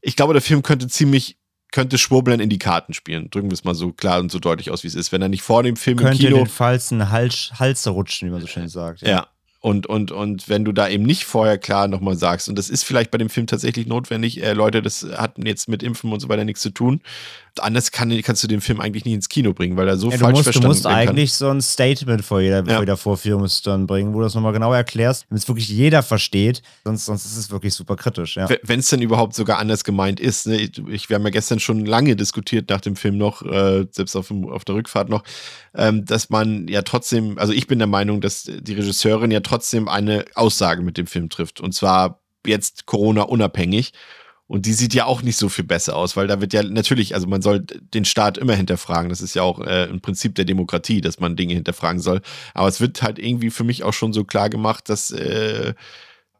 ich 0.00 0.16
glaube, 0.16 0.32
der 0.32 0.42
Film 0.42 0.62
könnte 0.62 0.88
ziemlich 0.88 1.38
könnte 1.72 1.96
Schwurbeln 1.96 2.38
in 2.38 2.50
die 2.50 2.58
Karten 2.58 2.92
spielen. 2.92 3.30
Drücken 3.30 3.50
wir 3.50 3.54
es 3.54 3.64
mal 3.64 3.74
so 3.74 3.92
klar 3.92 4.20
und 4.20 4.30
so 4.30 4.38
deutlich 4.38 4.70
aus, 4.70 4.84
wie 4.84 4.88
es 4.88 4.94
ist. 4.94 5.10
Wenn 5.10 5.22
er 5.22 5.30
nicht 5.30 5.42
vor 5.42 5.62
dem 5.62 5.76
Film 5.76 5.96
könnte 5.96 6.22
im 6.22 6.28
Kino. 6.28 6.36
den 6.36 6.46
falschen 6.46 7.10
Hals, 7.10 7.50
Hals 7.58 7.86
rutschen, 7.88 8.28
wie 8.28 8.32
man 8.32 8.42
so 8.42 8.46
schön 8.46 8.68
sagt. 8.68 9.00
Ja. 9.00 9.08
ja. 9.08 9.26
Und, 9.62 9.86
und, 9.86 10.10
und 10.10 10.48
wenn 10.48 10.64
du 10.64 10.72
da 10.72 10.88
eben 10.88 11.04
nicht 11.04 11.24
vorher 11.24 11.56
klar 11.56 11.86
nochmal 11.86 12.16
sagst, 12.16 12.48
und 12.48 12.58
das 12.58 12.68
ist 12.68 12.82
vielleicht 12.82 13.12
bei 13.12 13.18
dem 13.18 13.30
Film 13.30 13.46
tatsächlich 13.46 13.86
notwendig, 13.86 14.42
äh, 14.42 14.54
Leute, 14.54 14.82
das 14.82 15.06
hat 15.16 15.38
jetzt 15.38 15.68
mit 15.68 15.84
Impfen 15.84 16.12
und 16.12 16.18
so 16.18 16.28
weiter 16.28 16.44
nichts 16.44 16.62
zu 16.62 16.70
tun, 16.70 17.00
anders 17.60 17.92
kann, 17.92 18.18
kannst 18.22 18.42
du 18.42 18.48
den 18.48 18.60
Film 18.60 18.80
eigentlich 18.80 19.04
nicht 19.04 19.14
ins 19.14 19.28
Kino 19.28 19.52
bringen, 19.52 19.76
weil 19.76 19.86
er 19.86 19.96
so 19.96 20.10
ja, 20.10 20.16
falsch 20.16 20.32
musst, 20.32 20.44
verstanden 20.44 20.62
Du 20.62 20.68
musst 20.68 20.86
eigentlich 20.86 21.30
kann. 21.30 21.38
so 21.38 21.48
ein 21.50 21.60
Statement 21.60 22.24
vor 22.24 22.40
jeder, 22.40 22.58
ja. 22.58 22.64
vor 22.64 22.80
jeder 22.80 22.96
Vorführung 22.96 23.46
dann 23.64 23.86
bringen, 23.86 24.14
wo 24.14 24.18
du 24.18 24.24
das 24.24 24.34
nochmal 24.34 24.52
genau 24.52 24.72
erklärst, 24.72 25.26
damit 25.28 25.42
es 25.42 25.48
wirklich 25.48 25.68
jeder 25.68 26.02
versteht. 26.02 26.62
Sonst, 26.84 27.04
sonst 27.04 27.26
ist 27.26 27.36
es 27.36 27.50
wirklich 27.50 27.74
super 27.74 27.96
kritisch. 27.96 28.36
Ja. 28.36 28.48
Wenn 28.62 28.80
es 28.80 28.88
denn 28.88 29.02
überhaupt 29.02 29.34
sogar 29.34 29.58
anders 29.58 29.84
gemeint 29.84 30.18
ist. 30.20 30.46
Ne? 30.46 30.70
Ich, 30.90 31.08
wir 31.08 31.16
haben 31.16 31.24
ja 31.24 31.30
gestern 31.30 31.60
schon 31.60 31.84
lange 31.84 32.16
diskutiert 32.16 32.70
nach 32.70 32.80
dem 32.80 32.96
Film 32.96 33.18
noch, 33.18 33.42
äh, 33.42 33.86
selbst 33.90 34.16
auf, 34.16 34.30
auf 34.30 34.64
der 34.64 34.74
Rückfahrt 34.74 35.08
noch, 35.08 35.22
ähm, 35.74 36.04
dass 36.04 36.30
man 36.30 36.68
ja 36.68 36.82
trotzdem, 36.82 37.38
also 37.38 37.52
ich 37.52 37.66
bin 37.66 37.78
der 37.78 37.88
Meinung, 37.88 38.20
dass 38.20 38.44
die 38.44 38.72
Regisseurin 38.72 39.30
ja 39.30 39.40
trotzdem 39.40 39.51
eine 39.88 40.24
Aussage 40.34 40.82
mit 40.82 40.96
dem 40.96 41.06
Film 41.06 41.28
trifft. 41.28 41.60
Und 41.60 41.72
zwar 41.72 42.20
jetzt 42.46 42.86
Corona 42.86 43.22
unabhängig. 43.22 43.92
Und 44.52 44.66
die 44.66 44.74
sieht 44.74 44.92
ja 44.92 45.06
auch 45.06 45.22
nicht 45.22 45.38
so 45.38 45.48
viel 45.48 45.64
besser 45.64 45.96
aus, 45.96 46.14
weil 46.14 46.26
da 46.26 46.42
wird 46.42 46.52
ja 46.52 46.62
natürlich, 46.62 47.14
also 47.14 47.26
man 47.26 47.40
soll 47.40 47.60
den 47.60 48.04
Staat 48.04 48.36
immer 48.36 48.54
hinterfragen. 48.54 49.08
Das 49.08 49.22
ist 49.22 49.34
ja 49.34 49.42
auch 49.42 49.60
äh, 49.60 49.88
ein 49.88 50.02
Prinzip 50.02 50.34
der 50.34 50.44
Demokratie, 50.44 51.00
dass 51.00 51.18
man 51.20 51.36
Dinge 51.36 51.54
hinterfragen 51.54 52.00
soll. 52.00 52.20
Aber 52.52 52.68
es 52.68 52.78
wird 52.78 53.02
halt 53.02 53.18
irgendwie 53.18 53.48
für 53.48 53.64
mich 53.64 53.82
auch 53.82 53.94
schon 53.94 54.12
so 54.12 54.24
klar 54.24 54.50
gemacht, 54.50 54.90
dass, 54.90 55.10
äh, 55.10 55.72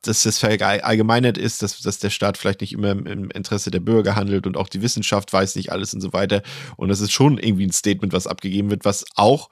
dass 0.03 0.25
das 0.25 0.39
verallgemeinert 0.39 1.39
ist, 1.39 1.63
dass, 1.63 1.81
dass 1.81 2.01
der 2.01 2.11
Staat 2.11 2.37
vielleicht 2.37 2.61
nicht 2.61 2.75
immer 2.75 2.91
im 2.91 3.31
Interesse 3.31 3.71
der 3.71 3.81
Bürger 3.81 4.15
handelt 4.15 4.47
und 4.47 4.59
auch 4.59 4.69
die 4.69 4.83
Wissenschaft 4.83 5.33
weiß 5.33 5.57
nicht 5.57 5.73
alles 5.73 5.95
und 5.95 6.03
so 6.03 6.13
weiter. 6.13 6.43
Und 6.77 6.91
das 6.91 7.01
ist 7.01 7.13
schon 7.13 7.39
irgendwie 7.39 7.67
ein 7.67 7.73
Statement, 7.73 8.13
was 8.13 8.27
abgegeben 8.27 8.69
wird, 8.69 8.85
was 8.85 9.07
auch 9.15 9.49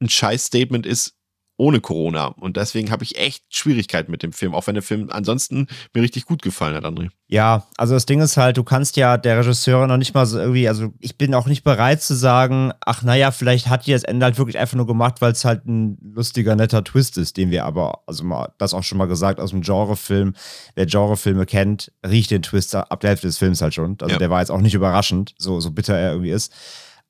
ein 0.00 0.08
Scheiß-Statement 0.08 0.86
ist, 0.86 1.15
ohne 1.58 1.80
Corona. 1.80 2.26
Und 2.26 2.56
deswegen 2.56 2.90
habe 2.90 3.02
ich 3.04 3.16
echt 3.18 3.44
Schwierigkeiten 3.48 4.10
mit 4.10 4.22
dem 4.22 4.32
Film, 4.32 4.54
auch 4.54 4.66
wenn 4.66 4.74
der 4.74 4.82
Film 4.82 5.08
ansonsten 5.10 5.68
mir 5.94 6.02
richtig 6.02 6.26
gut 6.26 6.42
gefallen 6.42 6.74
hat, 6.74 6.84
André. 6.84 7.08
Ja, 7.28 7.66
also 7.76 7.94
das 7.94 8.06
Ding 8.06 8.20
ist 8.20 8.36
halt, 8.36 8.56
du 8.56 8.62
kannst 8.62 8.96
ja 8.96 9.16
der 9.16 9.38
Regisseur 9.38 9.86
noch 9.86 9.96
nicht 9.96 10.14
mal 10.14 10.26
so 10.26 10.38
irgendwie, 10.38 10.68
also 10.68 10.92
ich 11.00 11.18
bin 11.18 11.34
auch 11.34 11.46
nicht 11.46 11.64
bereit 11.64 12.00
zu 12.02 12.14
sagen, 12.14 12.72
ach 12.84 13.02
naja, 13.02 13.30
vielleicht 13.30 13.68
hat 13.68 13.86
die 13.86 13.92
das 13.92 14.04
Ende 14.04 14.24
halt 14.26 14.38
wirklich 14.38 14.58
einfach 14.58 14.76
nur 14.76 14.86
gemacht, 14.86 15.20
weil 15.20 15.32
es 15.32 15.44
halt 15.44 15.66
ein 15.66 15.98
lustiger, 16.02 16.54
netter 16.54 16.84
Twist 16.84 17.16
ist, 17.18 17.36
den 17.36 17.50
wir 17.50 17.64
aber, 17.64 18.00
also 18.06 18.22
mal, 18.22 18.52
das 18.58 18.74
auch 18.74 18.84
schon 18.84 18.98
mal 18.98 19.06
gesagt, 19.08 19.40
aus 19.40 19.50
dem 19.50 19.62
Genrefilm, 19.62 20.34
wer 20.74 20.86
Genrefilme 20.86 21.46
kennt, 21.46 21.90
riecht 22.06 22.30
den 22.30 22.42
Twist 22.42 22.74
ab 22.74 23.00
der 23.00 23.10
Hälfte 23.10 23.26
des 23.26 23.38
Films 23.38 23.60
halt 23.62 23.74
schon. 23.74 23.96
Also 24.00 24.12
Ja. 24.12 24.18
der 24.18 24.30
war 24.30 24.40
jetzt 24.40 24.50
auch 24.50 24.60
nicht 24.60 24.74
überraschend, 24.74 25.34
so, 25.38 25.58
so 25.58 25.70
bitter 25.70 25.96
er 25.96 26.12
irgendwie 26.12 26.30
ist. 26.30 26.52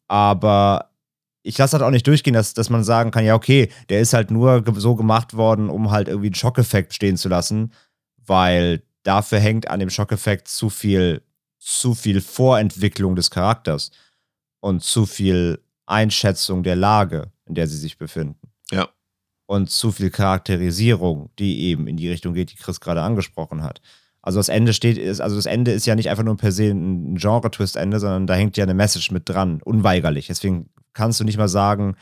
Aber 0.08 0.90
ich 1.46 1.56
lasse 1.58 1.74
halt 1.74 1.84
auch 1.84 1.90
nicht 1.90 2.06
durchgehen, 2.06 2.34
dass, 2.34 2.54
dass 2.54 2.70
man 2.70 2.82
sagen 2.82 3.12
kann, 3.12 3.24
ja, 3.24 3.34
okay, 3.34 3.70
der 3.88 4.00
ist 4.00 4.12
halt 4.12 4.32
nur 4.32 4.64
so 4.74 4.96
gemacht 4.96 5.34
worden, 5.34 5.70
um 5.70 5.92
halt 5.92 6.08
irgendwie 6.08 6.26
einen 6.26 6.34
Schockeffekt 6.34 6.92
stehen 6.92 7.16
zu 7.16 7.28
lassen, 7.28 7.72
weil 8.26 8.82
dafür 9.04 9.38
hängt 9.38 9.68
an 9.68 9.78
dem 9.78 9.90
Schockeffekt 9.90 10.48
zu 10.48 10.70
viel, 10.70 11.22
zu 11.60 11.94
viel 11.94 12.20
Vorentwicklung 12.20 13.14
des 13.14 13.30
Charakters 13.30 13.92
und 14.58 14.82
zu 14.82 15.06
viel 15.06 15.60
Einschätzung 15.86 16.64
der 16.64 16.74
Lage, 16.74 17.30
in 17.44 17.54
der 17.54 17.68
sie 17.68 17.78
sich 17.78 17.96
befinden. 17.96 18.50
Ja. 18.72 18.88
Und 19.46 19.70
zu 19.70 19.92
viel 19.92 20.10
Charakterisierung, 20.10 21.30
die 21.38 21.60
eben 21.66 21.86
in 21.86 21.96
die 21.96 22.08
Richtung 22.08 22.34
geht, 22.34 22.50
die 22.50 22.56
Chris 22.56 22.80
gerade 22.80 23.02
angesprochen 23.02 23.62
hat. 23.62 23.80
Also 24.20 24.40
das 24.40 24.48
Ende 24.48 24.72
steht, 24.72 24.98
ist, 24.98 25.20
also 25.20 25.36
das 25.36 25.46
Ende 25.46 25.70
ist 25.70 25.86
ja 25.86 25.94
nicht 25.94 26.10
einfach 26.10 26.24
nur 26.24 26.36
per 26.36 26.50
se 26.50 26.64
ein 26.64 27.14
Genre-Twist-Ende, 27.14 28.00
sondern 28.00 28.26
da 28.26 28.34
hängt 28.34 28.56
ja 28.56 28.64
eine 28.64 28.74
Message 28.74 29.12
mit 29.12 29.28
dran, 29.28 29.62
unweigerlich. 29.62 30.26
Deswegen 30.26 30.70
kannst 30.96 31.20
du 31.20 31.24
nicht 31.24 31.38
mal 31.38 31.48
sagen, 31.48 31.94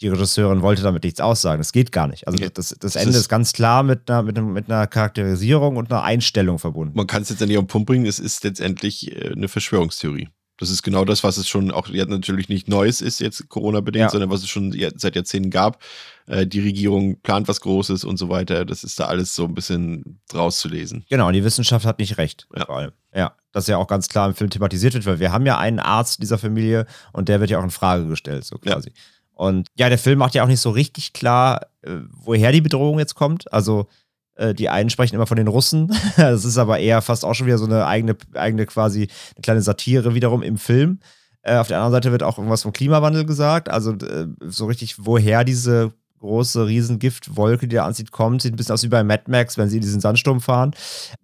die 0.00 0.08
Regisseurin 0.08 0.62
wollte 0.62 0.82
damit 0.82 1.02
nichts 1.02 1.20
aussagen. 1.20 1.58
Das 1.60 1.72
geht 1.72 1.90
gar 1.92 2.06
nicht. 2.06 2.26
Also 2.28 2.38
Ja, 2.42 2.48
das, 2.50 2.68
das 2.68 2.78
das 2.78 2.96
Ende 2.96 3.10
ist- 3.10 3.22
ist, 3.22 3.28
ganz 3.28 3.52
klar 3.52 3.82
mit 3.82 4.08
einer, 4.10 4.22
mit, 4.22 4.38
einem, 4.38 4.52
mit 4.52 4.70
einer 4.70 4.86
Charakterisierung 4.86 5.76
und 5.76 5.90
einer 5.92 6.02
Einstellung 6.04 6.58
verbunden. 6.60 6.96
Man 6.96 7.06
kann 7.08 7.22
es 7.22 7.30
jetzt 7.30 7.40
nicht 7.40 7.56
auf 7.58 7.64
den 7.64 7.68
Punkt 7.68 7.86
bringen, 7.88 8.06
es 8.06 8.18
ist 8.20 8.44
letztendlich 8.44 9.10
äh, 9.14 9.32
eine 9.32 9.48
Verschwörungstheorie. 9.48 10.28
Das 10.58 10.70
ist 10.70 10.82
genau 10.82 11.04
das, 11.04 11.24
was 11.24 11.36
es 11.38 11.48
schon 11.48 11.70
auch 11.70 11.88
jetzt 11.88 12.10
natürlich 12.10 12.48
nicht 12.48 12.68
Neues 12.68 13.00
ist, 13.00 13.20
jetzt 13.20 13.48
Corona-bedingt, 13.48 14.02
Ja. 14.02 14.10
sondern 14.10 14.28
was 14.30 14.40
es 14.42 14.48
schon 14.48 14.72
ja- 14.72 14.90
seit 14.96 15.14
Jahrzehnten 15.16 15.50
gab. 15.50 15.80
Äh, 16.26 16.46
die 16.46 16.60
Regierung 16.60 17.20
plant 17.22 17.48
was 17.48 17.60
Großes 17.60 18.04
und 18.04 18.16
so 18.18 18.28
weiter. 18.28 18.64
Das 18.64 18.84
ist 18.84 18.98
da 19.00 19.06
alles 19.06 19.34
so 19.34 19.44
ein 19.44 19.54
bisschen 19.54 20.18
rauszulesen. 20.34 21.04
Genau, 21.08 21.28
und 21.28 21.32
die 21.32 21.44
Wissenschaft 21.44 21.86
hat 21.86 21.98
nicht 21.98 22.18
recht. 22.18 22.46
Ja. 22.54 22.66
Vor 22.66 22.76
allem. 22.76 22.92
Ja, 23.14 23.34
das 23.52 23.66
ja 23.68 23.76
auch 23.78 23.86
ganz 23.86 24.08
klar 24.08 24.28
im 24.28 24.34
Film 24.34 24.50
thematisiert 24.50 24.94
wird, 24.94 25.06
weil 25.06 25.20
wir 25.20 25.32
haben 25.32 25.46
ja 25.46 25.56
einen 25.58 25.78
Arzt 25.78 26.20
dieser 26.22 26.38
Familie 26.38 26.86
und 27.12 27.28
der 27.28 27.40
wird 27.40 27.50
ja 27.50 27.58
auch 27.58 27.64
in 27.64 27.70
Frage 27.70 28.06
gestellt, 28.06 28.44
so 28.44 28.58
Ja. 28.64 28.72
quasi. 28.74 28.92
Und 29.32 29.68
ja, 29.76 29.88
der 29.88 29.98
Film 29.98 30.18
macht 30.18 30.34
ja 30.34 30.42
auch 30.42 30.48
nicht 30.48 30.60
so 30.60 30.70
richtig 30.70 31.12
klar, 31.12 31.68
äh, 31.82 31.92
woher 32.10 32.50
die 32.50 32.60
Bedrohung 32.60 32.98
jetzt 32.98 33.14
kommt. 33.14 33.50
Also 33.52 33.88
die 34.54 34.68
einen 34.68 34.90
sprechen 34.90 35.16
immer 35.16 35.26
von 35.26 35.36
den 35.36 35.48
Russen. 35.48 35.92
Das 36.16 36.44
ist 36.44 36.58
aber 36.58 36.78
eher 36.78 37.02
fast 37.02 37.24
auch 37.24 37.34
schon 37.34 37.46
wieder 37.46 37.58
so 37.58 37.64
eine 37.64 37.86
eigene, 37.86 38.16
eigene 38.34 38.66
quasi 38.66 39.08
eine 39.34 39.42
kleine 39.42 39.62
Satire 39.62 40.14
wiederum 40.14 40.42
im 40.42 40.56
Film. 40.56 41.00
Äh, 41.42 41.56
auf 41.56 41.68
der 41.68 41.78
anderen 41.78 41.92
Seite 41.92 42.12
wird 42.12 42.22
auch 42.22 42.38
irgendwas 42.38 42.62
vom 42.62 42.72
Klimawandel 42.72 43.24
gesagt. 43.24 43.68
Also 43.68 43.92
äh, 43.92 44.26
so 44.46 44.66
richtig, 44.66 44.96
woher 45.04 45.44
diese 45.44 45.92
große 46.18 46.66
Riesengiftwolke, 46.66 47.68
die 47.68 47.76
da 47.76 47.86
anzieht, 47.86 48.12
kommt. 48.12 48.42
Sieht 48.42 48.52
ein 48.52 48.56
bisschen 48.56 48.74
aus 48.74 48.82
wie 48.82 48.88
bei 48.88 49.04
Mad 49.04 49.24
Max, 49.28 49.58
wenn 49.58 49.68
sie 49.68 49.76
in 49.76 49.82
diesen 49.82 50.00
Sandsturm 50.00 50.40
fahren. 50.40 50.72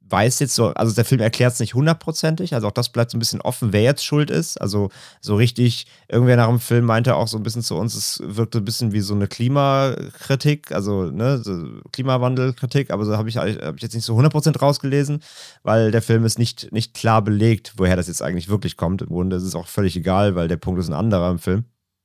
Weiß 0.09 0.38
jetzt 0.38 0.54
so, 0.54 0.68
also 0.68 0.94
der 0.94 1.04
Film 1.04 1.20
erklärt 1.20 1.54
es 1.54 1.61
nicht 1.61 1.74
hundertprozentig, 1.74 2.54
also 2.54 2.68
auch 2.68 2.72
das 2.72 2.90
bleibt 2.90 3.11
so 3.11 3.16
ein 3.16 3.18
bisschen 3.18 3.40
offen, 3.40 3.72
wer 3.72 3.83
jetzt 3.83 4.04
schuld 4.04 4.30
ist. 4.30 4.61
Also 4.61 4.90
so 5.20 5.35
richtig, 5.35 5.87
irgendwer 6.09 6.37
nach 6.37 6.48
dem 6.48 6.61
Film 6.61 6.85
meinte 6.85 7.16
auch 7.16 7.26
so 7.26 7.37
ein 7.38 7.42
bisschen 7.42 7.62
zu 7.62 7.74
uns, 7.74 7.94
es 7.94 8.22
wirkte 8.22 8.59
ein 8.59 8.64
bisschen 8.64 8.92
wie 8.92 9.00
so 9.00 9.14
eine 9.14 9.26
Klimakritik, 9.26 10.72
also 10.72 11.04
ne, 11.04 11.38
so 11.38 11.66
Klimawandelkritik, 11.90 12.90
aber 12.90 13.04
so 13.07 13.16
habe 13.16 13.28
ich, 13.28 13.38
hab 13.38 13.76
ich 13.76 13.83
jetzt 13.83 13.94
nicht 13.94 14.04
so 14.04 14.16
100% 14.16 14.59
rausgelesen, 14.59 15.20
weil 15.62 15.90
der 15.90 16.02
Film 16.02 16.24
ist 16.24 16.38
nicht, 16.38 16.70
nicht 16.70 16.94
klar 16.94 17.22
belegt, 17.22 17.72
woher 17.78 17.96
das 17.96 18.07
jetzt 18.07 18.22
eigentlich 18.22 18.48
wirklich 18.48 18.76
kommt. 18.76 19.02
Im 19.02 19.09
Grunde 19.09 19.37
ist 19.37 19.42
es 19.42 19.54
auch 19.54 19.66
völlig 19.66 19.96
egal, 19.96 20.35
weil 20.37 20.48
der 20.48 20.59
Punkt 20.59 20.80
ist 20.80 20.88
ein 20.88 20.94
anderer 20.94 21.30
im 21.30 21.38
Film. 21.38 21.64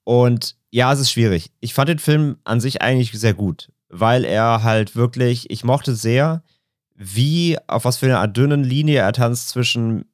Und 0.09 0.55
ja, 0.71 0.91
es 0.91 0.99
ist 0.99 1.11
schwierig. 1.11 1.51
Ich 1.59 1.75
fand 1.75 1.87
den 1.87 1.99
Film 1.99 2.37
an 2.43 2.59
sich 2.59 2.81
eigentlich 2.81 3.11
sehr 3.11 3.35
gut, 3.35 3.71
weil 3.89 4.25
er 4.25 4.63
halt 4.63 4.95
wirklich, 4.95 5.51
ich 5.51 5.63
mochte 5.63 5.93
sehr, 5.93 6.41
wie, 6.95 7.59
auf 7.67 7.85
was 7.85 7.97
für 7.97 8.07
einer 8.07 8.27
dünnen 8.27 8.63
Linie 8.63 9.01
er 9.01 9.13
tanzt 9.13 9.49
zwischen 9.49 10.05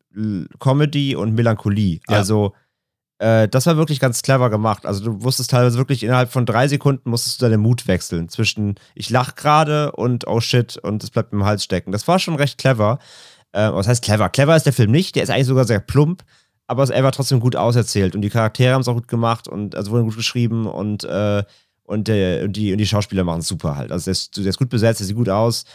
Comedy 0.60 1.16
und 1.16 1.34
Melancholie. 1.34 2.02
Ja. 2.10 2.18
Also, 2.18 2.54
äh, 3.20 3.48
das 3.48 3.68
war 3.68 3.78
wirklich 3.78 4.02
ganz 4.02 4.22
clever 4.22 4.50
gemacht. 4.50 4.86
Also, 4.86 5.02
du 5.02 5.24
wusstest 5.24 5.52
teilweise 5.52 5.78
wirklich 5.78 6.04
innerhalb 6.04 6.30
von 6.30 6.46
drei 6.46 6.68
Sekunden 6.68 7.10
musstest 7.10 7.42
du 7.42 7.46
deinen 7.48 7.62
Mut 7.62 7.88
wechseln 7.88 8.28
zwischen 8.28 8.76
ich 8.96 9.10
lach 9.10 9.36
gerade 9.36 9.94
und 9.94 10.28
oh 10.28 10.42
shit 10.42 10.76
und 10.76 11.06
es 11.06 11.10
bleibt 11.10 11.32
mir 11.32 11.40
im 11.40 11.46
Hals 11.46 11.64
stecken. 11.64 11.94
Das 11.94 12.06
war 12.06 12.20
schon 12.20 12.36
recht 12.36 12.58
clever. 12.58 13.00
Äh, 13.54 13.72
was 13.72 13.88
heißt 13.88 14.04
clever? 14.04 14.28
Clever 14.28 14.58
ist 14.58 14.66
der 14.66 14.74
Film 14.74 14.92
nicht, 14.92 15.16
der 15.16 15.24
ist 15.24 15.30
eigentlich 15.30 15.48
sogar 15.48 15.64
sehr 15.64 15.80
plump, 15.80 16.26
aber 16.68 16.90
er 16.90 17.04
war 17.04 17.12
trotzdem 17.12 17.40
gut 17.40 17.56
auserzählt 17.56 18.16
und 18.16 18.22
die 18.22 18.30
Charaktere 18.30 18.74
haben 18.74 18.82
es 18.82 18.88
auch 18.88 18.96
gut 18.96 19.08
gemacht 19.08 19.48
und 19.48 19.76
also 19.76 19.92
wurden 19.92 20.06
gut 20.06 20.16
geschrieben 20.16 20.66
und, 20.66 21.04
äh, 21.04 21.44
und, 21.84 22.08
der, 22.08 22.46
und, 22.46 22.54
die, 22.56 22.72
und 22.72 22.80
die 22.80 22.88
Schauspieler 22.88 23.24
machen 23.24 23.40
es 23.40 23.48
super 23.48 23.76
halt. 23.76 23.92
Also 23.92 24.06
der 24.06 24.14
ist, 24.14 24.38
der 24.38 24.46
ist 24.46 24.58
gut 24.58 24.70
besetzt, 24.70 25.00
der 25.00 25.08
sieht 25.08 25.16
gut 25.16 25.30
aus. 25.30 25.66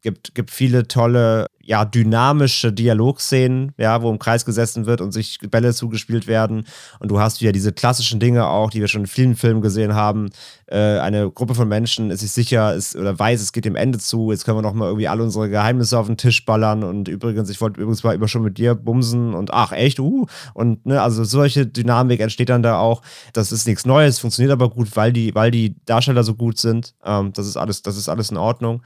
Gibt, 0.00 0.34
gibt 0.34 0.52
viele 0.52 0.86
tolle, 0.86 1.46
ja, 1.60 1.84
dynamische 1.84 2.72
Dialogszenen, 2.72 3.72
ja, 3.76 4.00
wo 4.00 4.10
im 4.10 4.18
Kreis 4.18 4.44
gesessen 4.44 4.86
wird 4.86 5.00
und 5.00 5.12
sich 5.12 5.38
Bälle 5.50 5.74
zugespielt 5.74 6.26
werden. 6.26 6.64
Und 7.00 7.10
du 7.10 7.20
hast 7.20 7.40
wieder 7.40 7.52
diese 7.52 7.72
klassischen 7.72 8.20
Dinge 8.20 8.46
auch, 8.46 8.70
die 8.70 8.80
wir 8.80 8.88
schon 8.88 9.02
in 9.02 9.06
vielen 9.08 9.34
Filmen 9.34 9.60
gesehen 9.60 9.94
haben. 9.94 10.30
Äh, 10.66 10.98
eine 10.98 11.30
Gruppe 11.30 11.54
von 11.54 11.68
Menschen 11.68 12.10
ist 12.10 12.20
sich 12.20 12.30
sicher 12.30 12.74
ist, 12.74 12.96
oder 12.96 13.18
weiß, 13.18 13.42
es 13.42 13.52
geht 13.52 13.64
dem 13.64 13.76
Ende 13.76 13.98
zu. 13.98 14.30
Jetzt 14.30 14.44
können 14.44 14.56
wir 14.56 14.62
noch 14.62 14.72
mal 14.72 14.86
irgendwie 14.86 15.08
alle 15.08 15.24
unsere 15.24 15.50
Geheimnisse 15.50 15.98
auf 15.98 16.06
den 16.06 16.16
Tisch 16.16 16.44
ballern. 16.46 16.84
Und 16.84 17.08
übrigens, 17.08 17.50
ich 17.50 17.60
wollte 17.60 17.80
übrigens 17.80 18.04
mal 18.04 18.14
immer 18.14 18.28
schon 18.28 18.42
mit 18.42 18.56
dir 18.56 18.74
bumsen. 18.74 19.34
Und 19.34 19.52
ach, 19.52 19.72
echt? 19.72 19.98
Uh. 19.98 20.26
Und 20.54 20.86
ne, 20.86 21.02
also 21.02 21.24
solche 21.24 21.66
Dynamik 21.66 22.20
entsteht 22.20 22.50
dann 22.50 22.62
da 22.62 22.78
auch. 22.78 23.02
Das 23.32 23.52
ist 23.52 23.66
nichts 23.66 23.84
Neues, 23.84 24.20
funktioniert 24.20 24.52
aber 24.52 24.70
gut, 24.70 24.96
weil 24.96 25.12
die, 25.12 25.34
weil 25.34 25.50
die 25.50 25.76
Darsteller 25.84 26.22
so 26.24 26.34
gut 26.34 26.58
sind. 26.58 26.94
Ähm, 27.04 27.32
das 27.34 27.46
ist 27.46 27.56
alles, 27.56 27.82
das 27.82 27.96
ist 27.96 28.08
alles 28.08 28.30
in 28.30 28.36
Ordnung. 28.36 28.82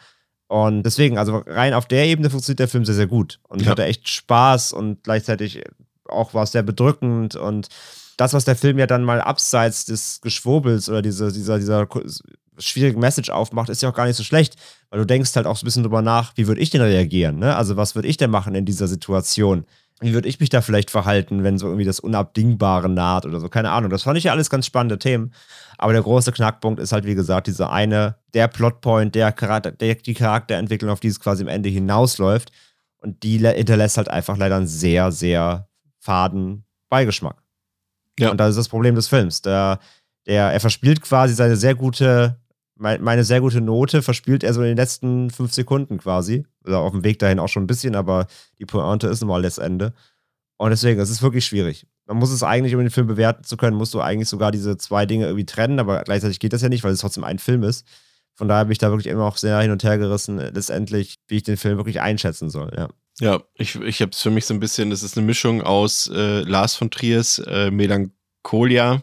Und 0.53 0.83
deswegen, 0.83 1.17
also 1.17 1.43
rein 1.47 1.73
auf 1.73 1.87
der 1.87 2.05
Ebene 2.05 2.29
funktioniert 2.29 2.59
der 2.59 2.69
Film 2.69 2.85
sehr, 2.85 2.95
sehr 2.95 3.07
gut. 3.07 3.41
Und 3.49 3.61
ich 3.63 3.65
Ja. 3.65 3.71
hatte 3.71 3.85
echt 3.87 4.07
Spaß 4.07 4.75
und 4.75 5.03
gleichzeitig 5.03 5.65
auch 6.07 6.35
war 6.35 6.43
es 6.43 6.53
sehr 6.53 6.63
bedrückend. 6.63 7.37
Und 7.37 7.69
das, 8.19 8.35
was 8.35 8.45
der 8.45 8.55
Film 8.55 8.79
ja 8.79 8.87
dann 8.87 9.03
mal 9.03 9.23
abseits 9.23 9.87
des 9.87 10.21
Geschwurbels 10.21 10.91
oder 10.91 11.01
diese, 11.01 11.33
dieser, 11.33 11.59
dieser 11.59 11.89
schwierigen 12.59 13.01
Message 13.01 13.31
aufmacht, 13.31 13.71
ist 13.71 13.81
ja 13.81 13.89
auch 13.89 13.95
gar 13.95 14.05
nicht 14.05 14.17
so 14.17 14.25
schlecht, 14.25 14.57
weil 14.91 15.01
du 15.01 15.07
denkst 15.07 15.35
halt 15.37 15.47
auch 15.47 15.57
so 15.57 15.65
ein 15.65 15.69
bisschen 15.69 15.85
drüber 15.85 16.03
nach, 16.03 16.33
wie 16.37 16.47
würde 16.47 16.61
ich 16.61 16.69
denn 16.69 16.83
reagieren? 16.83 17.39
Ne? 17.39 17.57
Also, 17.57 17.79
was 17.79 17.95
würde 17.95 18.09
ich 18.09 18.19
denn 18.19 18.31
machen 18.31 18.55
in 18.55 18.67
dieser 18.67 18.89
Situation? 18.89 19.65
Wie 20.03 20.15
würde 20.15 20.29
ich 20.29 20.41
mich 20.41 20.51
da 20.51 20.61
vielleicht 20.61 20.91
verhalten, 20.91 21.45
wenn 21.45 21.59
so 21.59 21.67
irgendwie 21.67 21.85
das 21.85 22.01
Unabdingbare 22.01 22.89
naht 22.89 23.25
oder 23.25 23.39
so? 23.41 23.49
Keine 23.49 23.71
Ahnung. 23.71 23.91
Das 23.91 24.03
fand 24.03 24.19
ich 24.19 24.25
ja 24.25 24.33
alles 24.33 24.51
ganz 24.51 24.67
spannende 24.67 24.99
Themen. 24.99 25.33
Aber 25.79 25.93
der 25.93 26.03
große 26.03 26.33
Knackpunkt 26.33 26.81
ist 26.81 26.93
halt, 26.93 27.07
wie 27.07 27.15
gesagt, 27.15 27.47
dieser 27.47 27.71
eine, 27.71 28.17
der 28.35 28.49
Plotpoint, 28.49 29.15
der, 29.15 29.33
Charakter, 29.33 29.71
der 29.71 29.95
die 29.95 30.15
Charakterentwicklung, 30.15 30.91
auf 30.91 31.01
die 31.01 31.09
es 31.09 31.21
quasi 31.21 31.43
am 31.43 31.49
Ende 31.49 31.69
hinausläuft. 31.69 32.51
Und 32.99 33.23
die 33.23 33.39
hinterlässt 33.39 33.97
halt 33.97 34.09
einfach 34.09 34.37
leider 34.37 34.57
einen 34.57 34.67
sehr, 34.67 35.13
sehr 35.13 35.69
faden 35.99 36.65
Beigeschmack. 36.89 37.43
Ja. 38.19 38.31
Und 38.31 38.39
das 38.39 38.51
ist 38.51 38.59
das 38.59 38.69
Problem 38.69 38.95
des 38.95 39.09
Films. 39.09 39.43
Der, 39.43 39.79
der, 40.27 40.53
er 40.53 40.61
verspielt 40.61 41.01
quasi 41.01 41.35
seine 41.35 41.57
sehr 41.57 41.75
gute, 41.75 42.41
meine 42.83 43.25
sehr 43.25 43.41
gute 43.41 43.61
Note, 43.61 44.03
verspielt 44.03 44.45
er 44.45 44.53
so 44.53 44.61
in 44.61 44.69
den 44.69 44.77
letzten 44.77 45.31
fünf 45.31 45.53
Sekunden 45.53 45.99
quasi. 45.99 46.45
Oder 46.65 46.79
auf 46.81 46.93
dem 46.93 47.05
Weg 47.05 47.19
dahin 47.19 47.39
auch 47.39 47.49
schon 47.49 47.65
ein 47.65 47.69
bisschen, 47.69 47.95
aber 47.95 48.27
die 48.59 48.67
Pointe 48.67 49.07
ist 49.07 49.21
nun 49.21 49.29
mal 49.29 49.43
das 49.43 49.59
Ende. 49.59 49.93
Und 50.57 50.71
deswegen, 50.71 51.01
es 51.01 51.11
ist 51.11 51.23
wirklich 51.23 51.45
schwierig. 51.45 51.87
Man 52.07 52.17
muss 52.19 52.31
es 52.31 52.43
eigentlich, 52.43 52.75
um 52.75 52.81
den 52.81 52.91
Film 52.91 53.07
bewerten 53.07 53.45
zu 53.45 53.57
können, 53.57 53.77
musst 53.77 53.95
du 53.95 54.01
eigentlich 54.01 54.29
sogar 54.29 54.51
diese 54.53 54.77
zwei 54.77 55.07
Dinge 55.07 55.27
irgendwie 55.27 55.47
trennen, 55.47 55.79
aber 55.79 56.03
gleichzeitig 56.03 56.41
geht 56.41 56.53
das 56.53 56.63
ja 56.63 56.69
nicht, 56.69 56.85
weil 56.85 56.93
es 56.93 57.01
trotzdem 57.01 57.25
ein 57.25 57.39
Film 57.39 57.63
ist. 57.63 57.87
Von 58.35 58.49
daher 58.49 58.65
bin 58.65 58.73
ich 58.73 58.79
da 58.79 58.91
wirklich 58.91 59.07
immer 59.07 59.25
auch 59.25 59.37
sehr 59.37 59.61
hin 59.61 59.71
und 59.71 59.85
her 59.85 59.99
gerissen, 59.99 60.39
letztendlich, 60.39 61.17
wie 61.29 61.37
ich 61.37 61.43
den 61.43 61.57
Film 61.57 61.77
wirklich 61.77 62.01
einschätzen 62.01 62.51
soll. 62.51 62.73
Ja. 62.77 62.89
Ja, 63.21 63.43
ich, 63.55 63.77
ich 63.77 64.01
habe 64.01 64.13
es 64.13 64.23
für 64.23 64.31
mich 64.31 64.47
so 64.47 64.55
ein 64.55 64.61
bisschen, 64.61 64.91
das 64.91 65.03
ist 65.03 65.17
eine 65.17 65.27
Mischung 65.27 65.63
aus 65.63 66.11
äh, 66.13 66.41
Lars 66.41 66.75
von 66.75 66.91
Triers 66.91 67.39
äh, 67.41 67.71
Melancholia, 67.71 69.03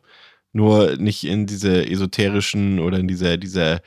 nur 0.60 0.98
nicht 0.98 1.24
in 1.24 1.46
diese 1.46 1.90
esoterischen 1.90 2.80
oder 2.80 3.00
in 3.00 3.08
dieser, 3.08 3.38
dieser, 3.38 3.82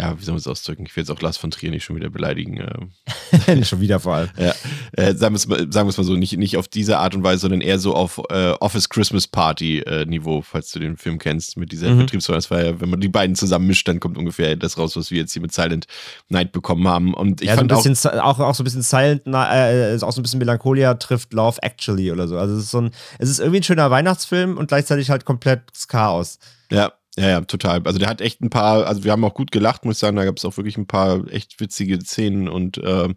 ja, 0.00 0.18
wie 0.18 0.24
soll 0.24 0.32
man 0.32 0.38
es 0.40 0.46
ausdrücken? 0.48 0.84
Ich 0.86 0.96
will 0.96 1.02
jetzt 1.02 1.10
auch 1.10 1.20
Lars 1.20 1.36
von 1.36 1.50
Trier 1.50 1.70
nicht 1.70 1.84
schon 1.84 1.96
wieder 1.96 2.10
beleidigen. 2.10 2.56
Äh, 2.58 3.64
Schon 3.64 3.80
wieder 3.80 4.00
vor 4.00 4.14
allem. 4.14 4.30
ja, 4.36 4.52
äh, 4.92 5.14
sagen 5.14 5.34
wir 5.34 5.36
es 5.36 5.46
mal, 5.46 5.72
sagen 5.72 5.86
mal 5.96 6.04
so, 6.04 6.14
nicht, 6.16 6.36
nicht 6.36 6.56
auf 6.56 6.68
diese 6.68 6.98
Art 6.98 7.14
und 7.14 7.22
Weise, 7.22 7.42
sondern 7.42 7.60
eher 7.60 7.78
so 7.78 7.94
auf 7.94 8.20
äh, 8.30 8.50
Office 8.60 8.88
Christmas 8.88 9.26
Party 9.28 9.80
äh, 9.80 10.04
Niveau, 10.06 10.42
falls 10.42 10.70
du 10.72 10.78
den 10.78 10.96
Film 10.96 11.18
kennst, 11.18 11.56
mit 11.56 11.70
dieser 11.72 11.90
Mhm. 11.90 12.00
Das 12.36 12.50
war 12.50 12.64
ja, 12.64 12.80
wenn 12.80 12.88
man 12.90 13.00
die 13.00 13.08
beiden 13.08 13.36
zusammen 13.36 13.66
mischt, 13.66 13.86
dann 13.88 14.00
kommt 14.00 14.16
ungefähr 14.18 14.56
das 14.56 14.78
raus, 14.78 14.96
was 14.96 15.10
wir 15.10 15.18
jetzt 15.18 15.32
hier 15.32 15.42
mit 15.42 15.52
Silent 15.52 15.86
Night 16.28 16.52
bekommen 16.52 16.86
haben. 16.88 17.14
Und 17.14 17.40
ich 17.42 17.48
ja, 17.48 17.54
so 17.54 17.60
ein 17.60 17.68
fand 17.68 17.72
auch, 17.72 17.76
bisschen, 17.84 17.94
si- 17.94 18.08
auch, 18.08 18.38
auch 18.40 18.54
so 18.54 18.62
ein 18.62 18.64
bisschen 18.64 18.82
Silent, 18.82 19.22
Na- 19.26 19.52
äh, 19.54 19.94
ist 19.94 20.02
auch 20.02 20.12
so 20.12 20.20
ein 20.20 20.22
bisschen 20.22 20.38
Melancholia 20.38 20.94
trifft 20.94 21.32
Love 21.32 21.58
Actually 21.62 22.10
oder 22.12 22.26
so. 22.28 22.36
Also 22.38 22.54
es 22.56 22.64
ist 22.64 22.70
so 22.70 22.80
ein, 22.80 22.90
es 23.18 23.28
ist 23.28 23.38
irgendwie 23.40 23.60
ein 23.60 23.64
schöner 23.64 23.90
Weihnachtsfilm 23.90 24.56
und 24.56 24.68
gleichzeitig 24.68 25.10
halt 25.10 25.24
komplett 25.24 25.62
Chaos. 25.88 26.38
Ja, 26.70 26.92
Ja, 27.20 27.28
ja, 27.28 27.40
total. 27.42 27.82
Also 27.84 27.98
der 27.98 28.08
hat 28.08 28.22
echt 28.22 28.40
ein 28.40 28.48
paar, 28.48 28.86
also 28.86 29.04
wir 29.04 29.12
haben 29.12 29.24
auch 29.24 29.34
gut 29.34 29.50
gelacht, 29.50 29.84
muss 29.84 29.96
ich 29.96 30.00
sagen, 30.00 30.16
da 30.16 30.24
gab 30.24 30.38
es 30.38 30.44
auch 30.46 30.56
wirklich 30.56 30.78
ein 30.78 30.86
paar 30.86 31.30
echt 31.30 31.60
witzige 31.60 32.00
Szenen 32.00 32.48
und 32.48 32.78
äh, 32.78 33.08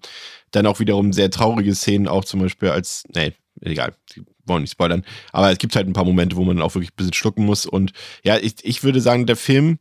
dann 0.51 0.65
auch 0.65 0.81
wiederum 0.81 1.13
sehr 1.13 1.29
traurige 1.31 1.73
Szenen, 1.73 2.09
auch 2.09 2.25
zum 2.25 2.41
Beispiel 2.41 2.69
als, 2.69 3.05
nee, 3.15 3.31
egal, 3.61 3.95
die 4.13 4.23
wollen 4.45 4.63
nicht 4.63 4.71
spoilern, 4.71 5.05
aber 5.31 5.53
es 5.53 5.57
gibt 5.57 5.77
halt 5.77 5.87
ein 5.87 5.93
paar 5.93 6.03
Momente, 6.03 6.35
wo 6.35 6.43
man 6.43 6.61
auch 6.61 6.75
wirklich 6.75 6.91
ein 6.91 6.97
bisschen 6.97 7.13
schlucken 7.13 7.45
muss. 7.45 7.65
Und 7.65 7.93
ja, 8.25 8.37
ich, 8.37 8.55
ich 8.63 8.83
würde 8.83 8.99
sagen, 8.99 9.25
der 9.25 9.37
Film 9.37 9.79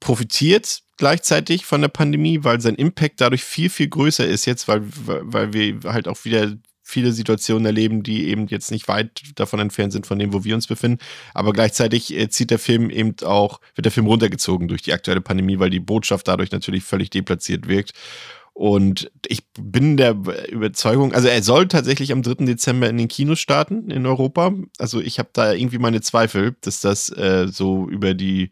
profitiert 0.00 0.82
gleichzeitig 0.98 1.64
von 1.64 1.80
der 1.80 1.88
Pandemie, 1.88 2.44
weil 2.44 2.60
sein 2.60 2.74
Impact 2.74 3.22
dadurch 3.22 3.42
viel, 3.42 3.70
viel 3.70 3.88
größer 3.88 4.26
ist 4.26 4.44
jetzt, 4.44 4.68
weil, 4.68 4.82
weil 4.84 5.54
wir 5.54 5.80
halt 5.90 6.08
auch 6.08 6.26
wieder 6.26 6.52
viele 6.92 7.12
Situationen 7.12 7.66
erleben, 7.66 8.02
die 8.02 8.28
eben 8.28 8.46
jetzt 8.46 8.70
nicht 8.70 8.86
weit 8.86 9.22
davon 9.34 9.60
entfernt 9.60 9.92
sind 9.92 10.06
von 10.06 10.18
dem, 10.18 10.32
wo 10.32 10.44
wir 10.44 10.54
uns 10.54 10.66
befinden. 10.66 10.98
Aber 11.34 11.52
gleichzeitig 11.52 12.14
äh, 12.14 12.28
zieht 12.28 12.50
der 12.50 12.58
Film 12.58 12.90
eben 12.90 13.16
auch, 13.24 13.60
wird 13.74 13.86
der 13.86 13.92
Film 13.92 14.06
runtergezogen 14.06 14.68
durch 14.68 14.82
die 14.82 14.92
aktuelle 14.92 15.20
Pandemie, 15.20 15.58
weil 15.58 15.70
die 15.70 15.80
Botschaft 15.80 16.28
dadurch 16.28 16.52
natürlich 16.52 16.84
völlig 16.84 17.10
deplatziert 17.10 17.66
wirkt. 17.66 17.92
Und 18.54 19.10
ich 19.26 19.42
bin 19.58 19.96
der 19.96 20.14
Überzeugung, 20.50 21.14
also 21.14 21.26
er 21.26 21.42
soll 21.42 21.68
tatsächlich 21.68 22.12
am 22.12 22.22
3. 22.22 22.44
Dezember 22.44 22.88
in 22.88 22.98
den 22.98 23.08
Kinos 23.08 23.40
starten 23.40 23.90
in 23.90 24.04
Europa. 24.04 24.52
Also 24.78 25.00
ich 25.00 25.18
habe 25.18 25.30
da 25.32 25.52
irgendwie 25.54 25.78
meine 25.78 26.02
Zweifel, 26.02 26.54
dass 26.60 26.80
das 26.80 27.08
äh, 27.16 27.48
so 27.48 27.88
über 27.88 28.12
die 28.12 28.50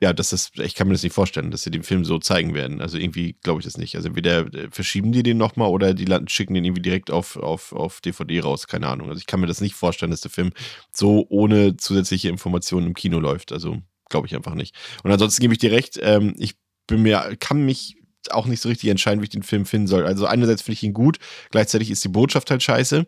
ja, 0.00 0.12
das 0.12 0.32
ist, 0.32 0.58
ich 0.58 0.74
kann 0.74 0.86
mir 0.86 0.94
das 0.94 1.02
nicht 1.02 1.12
vorstellen, 1.12 1.50
dass 1.50 1.62
sie 1.62 1.70
den 1.70 1.82
Film 1.82 2.04
so 2.04 2.18
zeigen 2.18 2.54
werden. 2.54 2.80
Also 2.80 2.98
irgendwie 2.98 3.36
glaube 3.42 3.60
ich 3.60 3.64
das 3.64 3.76
nicht. 3.76 3.96
Also 3.96 4.08
entweder 4.08 4.52
äh, 4.54 4.68
verschieben 4.70 5.12
die 5.12 5.22
den 5.22 5.38
nochmal 5.38 5.68
oder 5.68 5.92
die 5.94 6.06
schicken 6.28 6.54
den 6.54 6.64
irgendwie 6.64 6.82
direkt 6.82 7.10
auf, 7.10 7.36
auf, 7.36 7.72
auf 7.72 8.00
DVD 8.00 8.40
raus, 8.40 8.68
keine 8.68 8.88
Ahnung. 8.88 9.08
Also 9.08 9.18
ich 9.18 9.26
kann 9.26 9.40
mir 9.40 9.46
das 9.46 9.60
nicht 9.60 9.74
vorstellen, 9.74 10.10
dass 10.10 10.20
der 10.20 10.30
Film 10.30 10.52
so 10.92 11.26
ohne 11.28 11.76
zusätzliche 11.76 12.28
Informationen 12.28 12.86
im 12.88 12.94
Kino 12.94 13.18
läuft. 13.18 13.52
Also 13.52 13.78
glaube 14.08 14.26
ich 14.26 14.36
einfach 14.36 14.54
nicht. 14.54 14.74
Und 15.02 15.10
ansonsten 15.10 15.42
gebe 15.42 15.54
ich 15.54 15.58
dir 15.58 15.72
recht, 15.72 15.98
ähm, 16.00 16.34
ich 16.38 16.54
bin 16.86 17.02
mir, 17.02 17.36
kann 17.38 17.64
mich 17.64 17.96
auch 18.30 18.46
nicht 18.46 18.60
so 18.60 18.68
richtig 18.68 18.90
entscheiden, 18.90 19.20
wie 19.20 19.24
ich 19.24 19.30
den 19.30 19.42
Film 19.42 19.66
finden 19.66 19.86
soll. 19.86 20.04
Also 20.04 20.26
einerseits 20.26 20.62
finde 20.62 20.74
ich 20.74 20.82
ihn 20.82 20.92
gut, 20.92 21.18
gleichzeitig 21.50 21.90
ist 21.90 22.04
die 22.04 22.08
Botschaft 22.08 22.50
halt 22.50 22.62
scheiße. 22.62 23.06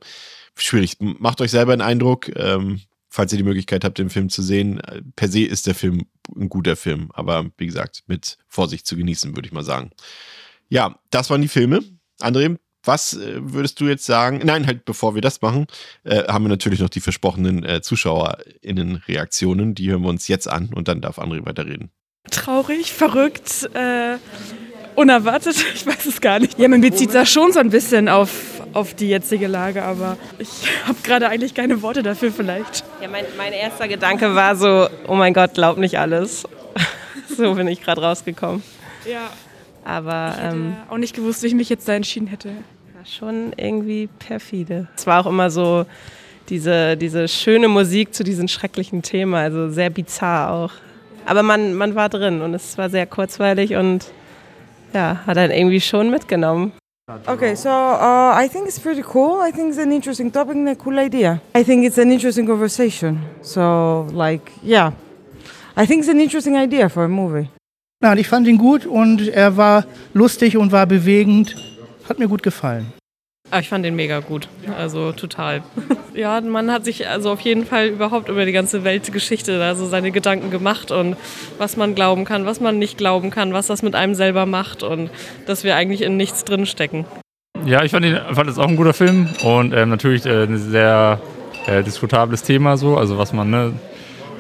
Schwierig. 0.56 0.96
Macht 1.00 1.40
euch 1.40 1.50
selber 1.50 1.72
einen 1.72 1.82
Eindruck. 1.82 2.28
Ähm, 2.36 2.80
falls 3.10 3.32
ihr 3.32 3.38
die 3.38 3.44
Möglichkeit 3.44 3.84
habt, 3.84 3.98
den 3.98 4.08
Film 4.08 4.30
zu 4.30 4.42
sehen. 4.42 4.80
Per 5.16 5.28
se 5.28 5.42
ist 5.42 5.66
der 5.66 5.74
Film 5.74 6.06
ein 6.34 6.48
guter 6.48 6.76
Film, 6.76 7.10
aber 7.12 7.50
wie 7.58 7.66
gesagt, 7.66 8.04
mit 8.06 8.38
Vorsicht 8.48 8.86
zu 8.86 8.96
genießen, 8.96 9.36
würde 9.36 9.46
ich 9.46 9.52
mal 9.52 9.64
sagen. 9.64 9.90
Ja, 10.68 10.98
das 11.10 11.28
waren 11.28 11.42
die 11.42 11.48
Filme. 11.48 11.82
André, 12.20 12.56
was 12.84 13.14
äh, 13.14 13.40
würdest 13.40 13.80
du 13.80 13.86
jetzt 13.86 14.06
sagen? 14.06 14.40
Nein, 14.44 14.66
halt 14.66 14.84
bevor 14.84 15.14
wir 15.14 15.22
das 15.22 15.42
machen, 15.42 15.66
äh, 16.04 16.24
haben 16.24 16.44
wir 16.44 16.48
natürlich 16.48 16.80
noch 16.80 16.88
die 16.88 17.00
versprochenen 17.00 17.64
äh, 17.64 17.82
ZuschauerInnen-Reaktionen. 17.82 19.74
Die 19.74 19.90
hören 19.90 20.02
wir 20.02 20.08
uns 20.08 20.28
jetzt 20.28 20.48
an 20.48 20.70
und 20.72 20.88
dann 20.88 21.00
darf 21.00 21.18
André 21.18 21.44
weiterreden. 21.44 21.90
Traurig, 22.30 22.92
verrückt, 22.92 23.68
äh, 23.74 24.16
unerwartet, 25.00 25.56
ich 25.74 25.86
weiß 25.86 26.06
es 26.06 26.20
gar 26.20 26.38
nicht. 26.38 26.58
Ja, 26.58 26.68
man 26.68 26.80
bezieht 26.80 27.14
da 27.14 27.24
schon 27.26 27.52
so 27.52 27.60
ein 27.60 27.70
bisschen 27.70 28.08
auf 28.08 28.30
auf 28.72 28.94
die 28.94 29.08
jetzige 29.08 29.46
Lage, 29.46 29.82
aber 29.82 30.16
ich 30.38 30.48
habe 30.86 30.98
gerade 31.02 31.28
eigentlich 31.28 31.54
keine 31.54 31.82
Worte 31.82 32.02
dafür 32.02 32.30
vielleicht. 32.30 32.84
Ja, 33.00 33.08
mein, 33.08 33.24
mein 33.36 33.52
erster 33.52 33.88
Gedanke 33.88 34.34
war 34.34 34.56
so, 34.56 34.88
oh 35.08 35.14
mein 35.14 35.34
Gott, 35.34 35.54
glaub 35.54 35.76
nicht 35.76 35.98
alles. 35.98 36.44
so 37.36 37.54
bin 37.54 37.66
ich 37.68 37.82
gerade 37.82 38.00
rausgekommen. 38.00 38.62
Ja. 39.10 39.30
Aber 39.84 40.34
ich 40.36 40.52
ähm, 40.52 40.76
auch 40.88 40.98
nicht 40.98 41.16
gewusst, 41.16 41.42
wie 41.42 41.48
ich 41.48 41.54
mich 41.54 41.68
jetzt 41.68 41.88
da 41.88 41.94
entschieden 41.94 42.26
hätte. 42.26 42.50
War 42.94 43.06
schon 43.06 43.52
irgendwie 43.56 44.08
perfide. 44.18 44.88
Es 44.96 45.06
war 45.06 45.24
auch 45.24 45.30
immer 45.30 45.50
so 45.50 45.86
diese, 46.48 46.96
diese 46.96 47.28
schöne 47.28 47.68
Musik 47.68 48.14
zu 48.14 48.22
diesem 48.22 48.46
schrecklichen 48.46 49.02
Thema, 49.02 49.38
also 49.38 49.70
sehr 49.70 49.90
bizarr 49.90 50.52
auch. 50.52 50.72
Aber 51.24 51.42
man, 51.42 51.74
man 51.74 51.94
war 51.94 52.08
drin 52.08 52.42
und 52.42 52.54
es 52.54 52.76
war 52.76 52.90
sehr 52.90 53.06
kurzweilig 53.06 53.74
und 53.74 54.06
ja, 54.92 55.20
hat 55.26 55.36
dann 55.36 55.50
irgendwie 55.50 55.80
schon 55.80 56.10
mitgenommen. 56.10 56.72
Okay, 57.26 57.56
so 57.56 57.68
uh, 57.68 58.32
I 58.36 58.48
think 58.48 58.68
it's 58.68 58.78
pretty 58.78 59.02
cool. 59.02 59.40
I 59.42 59.50
think 59.50 59.70
it's 59.70 59.78
an 59.78 59.90
interesting 59.90 60.30
topic 60.30 60.54
and 60.54 60.68
a 60.68 60.76
cool 60.76 60.96
idea. 60.96 61.40
I 61.56 61.64
think 61.64 61.84
it's 61.84 61.98
an 61.98 62.12
interesting 62.12 62.46
conversation. 62.46 63.18
So, 63.42 64.06
like, 64.12 64.52
yeah, 64.62 64.92
I 65.76 65.86
think 65.86 66.02
it's 66.02 66.08
an 66.08 66.20
interesting 66.20 66.56
idea 66.56 66.88
for 66.88 67.04
a 67.04 67.08
movie. 67.08 67.48
Nein, 68.00 68.18
ich 68.18 68.28
fand 68.28 68.46
ihn 68.46 68.58
gut 68.58 68.86
und 68.86 69.28
er 69.28 69.56
war 69.56 69.84
lustig 70.14 70.56
und 70.56 70.72
war 70.72 70.86
bewegend. 70.86 71.56
Hat 72.08 72.18
mir 72.18 72.28
gut 72.28 72.42
gefallen. 72.42 72.92
Ah, 73.52 73.58
ich 73.58 73.68
fand 73.68 73.84
den 73.84 73.96
mega 73.96 74.20
gut. 74.20 74.48
Also 74.78 75.10
total. 75.10 75.62
ja, 76.14 76.40
man 76.40 76.70
hat 76.70 76.84
sich 76.84 77.08
also 77.08 77.32
auf 77.32 77.40
jeden 77.40 77.66
Fall 77.66 77.88
überhaupt 77.88 78.28
über 78.28 78.44
die 78.44 78.52
ganze 78.52 78.84
Weltgeschichte 78.84 79.60
also 79.62 79.86
seine 79.86 80.12
Gedanken 80.12 80.50
gemacht 80.50 80.92
und 80.92 81.16
was 81.58 81.76
man 81.76 81.96
glauben 81.96 82.24
kann, 82.24 82.46
was 82.46 82.60
man 82.60 82.78
nicht 82.78 82.96
glauben 82.96 83.30
kann, 83.30 83.52
was 83.52 83.66
das 83.66 83.82
mit 83.82 83.96
einem 83.96 84.14
selber 84.14 84.46
macht 84.46 84.84
und 84.84 85.10
dass 85.46 85.64
wir 85.64 85.74
eigentlich 85.74 86.02
in 86.02 86.16
nichts 86.16 86.44
drinstecken. 86.44 87.06
Ja, 87.66 87.82
ich 87.82 87.90
fand, 87.90 88.06
ihn, 88.06 88.18
fand 88.32 88.48
das 88.48 88.58
auch 88.58 88.68
ein 88.68 88.76
guter 88.76 88.94
Film 88.94 89.28
und 89.42 89.74
ähm, 89.74 89.88
natürlich 89.88 90.24
äh, 90.26 90.44
ein 90.44 90.56
sehr 90.56 91.20
äh, 91.66 91.82
diskutables 91.82 92.44
Thema 92.44 92.76
so, 92.76 92.96
also 92.96 93.18
was 93.18 93.32
man 93.32 93.50
ne, 93.50 93.72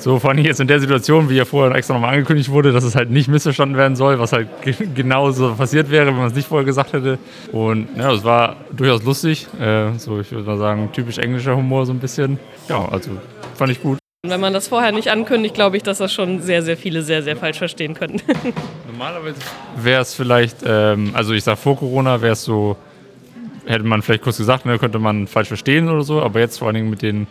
so 0.02 0.18
vor 0.18 0.30
allem 0.30 0.44
jetzt 0.44 0.60
in 0.60 0.66
der 0.66 0.80
Situation, 0.80 1.28
wie 1.28 1.36
ja 1.36 1.44
vorher 1.44 1.74
extra 1.74 1.94
nochmal 1.94 2.14
angekündigt 2.14 2.50
wurde, 2.50 2.72
dass 2.72 2.84
es 2.84 2.94
halt 2.94 3.10
nicht 3.10 3.28
missverstanden 3.28 3.76
werden 3.76 3.96
soll, 3.96 4.18
was 4.18 4.32
halt 4.32 4.48
genauso 4.94 5.54
passiert 5.54 5.90
wäre, 5.90 6.06
wenn 6.06 6.16
man 6.16 6.26
es 6.26 6.34
nicht 6.34 6.48
vorher 6.48 6.64
gesagt 6.64 6.92
hätte. 6.92 7.18
Und 7.52 7.88
ja, 7.96 8.12
es 8.12 8.24
war 8.24 8.56
durchaus 8.72 9.02
lustig. 9.02 9.46
Äh, 9.60 9.92
so, 9.98 10.20
ich 10.20 10.30
würde 10.32 10.46
mal 10.46 10.58
sagen, 10.58 10.90
typisch 10.92 11.18
englischer 11.18 11.56
Humor 11.56 11.86
so 11.86 11.92
ein 11.92 11.98
bisschen. 11.98 12.38
Ja, 12.68 12.88
also 12.88 13.10
fand 13.54 13.72
ich 13.72 13.82
gut. 13.82 13.98
Wenn 14.26 14.40
man 14.40 14.52
das 14.52 14.68
vorher 14.68 14.92
nicht 14.92 15.08
ankündigt, 15.08 15.54
glaube 15.54 15.76
ich, 15.76 15.82
dass 15.82 15.98
das 15.98 16.12
schon 16.12 16.42
sehr, 16.42 16.62
sehr 16.62 16.76
viele 16.76 17.02
sehr, 17.02 17.22
sehr 17.22 17.36
falsch 17.36 17.58
verstehen 17.58 17.94
könnten. 17.94 18.20
Normalerweise 18.90 19.36
wäre 19.76 20.02
es 20.02 20.14
vielleicht, 20.14 20.58
ähm, 20.64 21.10
also 21.14 21.32
ich 21.32 21.42
sage 21.42 21.56
vor 21.56 21.78
Corona 21.78 22.20
wäre 22.20 22.34
es 22.34 22.44
so, 22.44 22.76
hätte 23.64 23.84
man 23.84 24.02
vielleicht 24.02 24.22
kurz 24.22 24.36
gesagt, 24.36 24.66
ne, 24.66 24.78
könnte 24.78 24.98
man 24.98 25.26
falsch 25.26 25.48
verstehen 25.48 25.88
oder 25.88 26.02
so, 26.02 26.20
aber 26.20 26.40
jetzt 26.40 26.58
vor 26.58 26.68
allen 26.68 26.74
Dingen 26.74 26.90
mit 26.90 27.00
den 27.00 27.26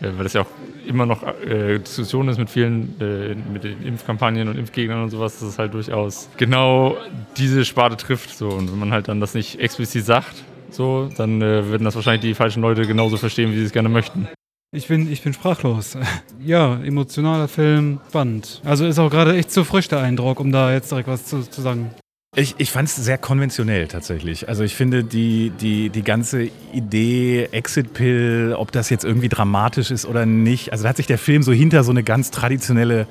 weil 0.00 0.24
das 0.24 0.32
ja 0.32 0.42
auch 0.42 0.46
immer 0.88 1.06
noch 1.06 1.22
äh, 1.22 1.78
Diskussion 1.78 2.28
ist 2.28 2.38
mit 2.38 2.50
vielen, 2.50 3.00
äh, 3.00 3.34
mit 3.52 3.64
den 3.64 3.82
Impfkampagnen 3.82 4.48
und 4.48 4.58
Impfgegnern 4.58 5.02
und 5.02 5.10
sowas, 5.10 5.38
dass 5.38 5.48
es 5.48 5.58
halt 5.58 5.74
durchaus 5.74 6.28
genau 6.36 6.96
diese 7.36 7.64
Sparte 7.64 7.96
trifft. 7.96 8.36
So. 8.36 8.48
Und 8.48 8.72
wenn 8.72 8.78
man 8.78 8.92
halt 8.92 9.08
dann 9.08 9.20
das 9.20 9.34
nicht 9.34 9.60
explizit 9.60 10.04
sagt, 10.04 10.44
so, 10.70 11.08
dann 11.16 11.40
äh, 11.40 11.70
werden 11.70 11.84
das 11.84 11.94
wahrscheinlich 11.94 12.22
die 12.22 12.34
falschen 12.34 12.62
Leute 12.62 12.82
genauso 12.82 13.16
verstehen, 13.16 13.52
wie 13.52 13.58
sie 13.58 13.64
es 13.64 13.72
gerne 13.72 13.88
möchten. 13.88 14.28
Ich 14.70 14.88
bin, 14.88 15.10
ich 15.10 15.22
bin 15.22 15.32
sprachlos. 15.32 15.96
Ja, 16.40 16.80
emotionaler 16.82 17.48
Film, 17.48 18.00
spannend. 18.08 18.62
Also 18.64 18.86
ist 18.86 18.98
auch 18.98 19.10
gerade 19.10 19.36
echt 19.36 19.50
zu 19.50 19.64
frisch 19.64 19.88
der 19.88 20.00
Eindruck, 20.00 20.40
um 20.40 20.52
da 20.52 20.72
jetzt 20.72 20.90
direkt 20.90 21.08
was 21.08 21.24
zu, 21.24 21.42
zu 21.42 21.60
sagen. 21.62 21.90
Ich, 22.36 22.56
ich 22.58 22.70
fand 22.70 22.88
es 22.88 22.96
sehr 22.96 23.16
konventionell 23.16 23.88
tatsächlich. 23.88 24.48
Also 24.48 24.62
ich 24.62 24.74
finde 24.74 25.02
die, 25.02 25.50
die, 25.50 25.88
die 25.88 26.02
ganze 26.02 26.50
Idee 26.72 27.48
Exit 27.52 27.94
Pill, 27.94 28.54
ob 28.56 28.70
das 28.70 28.90
jetzt 28.90 29.04
irgendwie 29.04 29.30
dramatisch 29.30 29.90
ist 29.90 30.04
oder 30.04 30.26
nicht, 30.26 30.70
also 30.70 30.82
da 30.82 30.90
hat 30.90 30.98
sich 30.98 31.06
der 31.06 31.18
Film 31.18 31.42
so 31.42 31.52
hinter 31.52 31.84
so 31.84 31.90
eine 31.90 32.02
ganz 32.02 32.30
traditionelle 32.30 33.06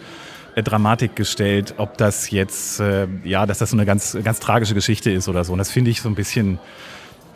äh, 0.55 0.61
Dramatik 0.61 1.15
gestellt, 1.15 1.73
ob 1.77 1.97
das 1.97 2.29
jetzt, 2.29 2.79
äh, 2.79 3.07
ja, 3.23 3.45
dass 3.47 3.57
das 3.57 3.71
so 3.71 3.75
eine 3.75 3.85
ganz, 3.85 4.15
ganz 4.23 4.39
tragische 4.39 4.75
Geschichte 4.75 5.11
ist 5.11 5.27
oder 5.27 5.43
so. 5.43 5.51
Und 5.51 5.59
das 5.59 5.71
finde 5.71 5.89
ich 5.89 6.01
so 6.01 6.09
ein 6.09 6.15
bisschen 6.15 6.59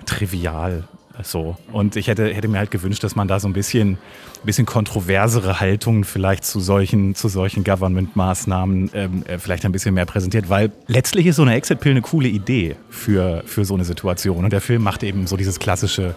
trivial. 0.05 0.83
So. 1.23 1.57
Und 1.71 1.95
ich 1.95 2.07
hätte, 2.07 2.33
hätte 2.33 2.47
mir 2.47 2.57
halt 2.57 2.71
gewünscht, 2.71 3.03
dass 3.03 3.15
man 3.15 3.27
da 3.27 3.39
so 3.39 3.47
ein 3.47 3.53
bisschen, 3.53 3.97
bisschen 4.43 4.65
kontroversere 4.65 5.59
Haltungen 5.59 6.03
vielleicht 6.03 6.45
zu 6.45 6.59
solchen, 6.59 7.15
zu 7.15 7.27
solchen 7.27 7.63
Government-Maßnahmen 7.63 8.91
ähm, 8.93 9.23
äh, 9.27 9.37
vielleicht 9.37 9.65
ein 9.65 9.71
bisschen 9.71 9.93
mehr 9.93 10.05
präsentiert, 10.05 10.49
weil 10.49 10.71
letztlich 10.87 11.25
ist 11.27 11.35
so 11.35 11.41
eine 11.41 11.55
Exit-Pill 11.55 11.91
eine 11.91 12.01
coole 12.01 12.27
Idee 12.27 12.75
für, 12.89 13.43
für 13.45 13.65
so 13.65 13.73
eine 13.73 13.83
Situation. 13.83 14.43
Und 14.43 14.53
der 14.53 14.61
Film 14.61 14.83
macht 14.83 15.03
eben 15.03 15.27
so 15.27 15.37
dieses 15.37 15.59
klassische 15.59 16.15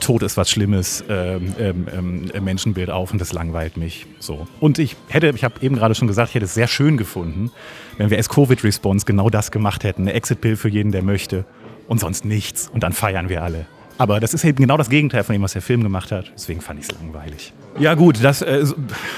Tod 0.00 0.22
ist 0.22 0.36
was 0.36 0.50
Schlimmes 0.50 1.04
ähm, 1.08 1.54
ähm, 1.58 1.86
ähm, 2.32 2.44
Menschenbild 2.44 2.90
auf 2.90 3.12
und 3.12 3.20
das 3.20 3.32
langweilt 3.32 3.76
mich. 3.76 4.06
So. 4.18 4.46
Und 4.60 4.78
ich 4.78 4.96
hätte, 5.08 5.32
ich 5.34 5.44
habe 5.44 5.54
eben 5.60 5.76
gerade 5.76 5.94
schon 5.94 6.08
gesagt, 6.08 6.30
ich 6.30 6.34
hätte 6.34 6.46
es 6.46 6.54
sehr 6.54 6.66
schön 6.66 6.96
gefunden, 6.96 7.50
wenn 7.96 8.10
wir 8.10 8.16
als 8.16 8.28
Covid-Response 8.28 9.06
genau 9.06 9.30
das 9.30 9.50
gemacht 9.50 9.84
hätten. 9.84 10.02
Eine 10.02 10.14
Exit-Pill 10.14 10.56
für 10.56 10.68
jeden, 10.68 10.92
der 10.92 11.02
möchte 11.02 11.44
und 11.86 12.00
sonst 12.00 12.24
nichts. 12.24 12.68
Und 12.68 12.82
dann 12.82 12.92
feiern 12.92 13.28
wir 13.28 13.42
alle. 13.42 13.66
Aber 13.96 14.18
das 14.18 14.34
ist 14.34 14.44
eben 14.44 14.58
genau 14.58 14.76
das 14.76 14.90
Gegenteil 14.90 15.22
von 15.22 15.34
dem, 15.34 15.42
was 15.42 15.52
der 15.52 15.62
Film 15.62 15.82
gemacht 15.82 16.10
hat. 16.10 16.32
Deswegen 16.34 16.60
fand 16.60 16.80
ich 16.80 16.88
es 16.88 17.00
langweilig. 17.00 17.52
Ja 17.78 17.94
gut, 17.94 18.22
das, 18.22 18.42
äh, 18.42 18.64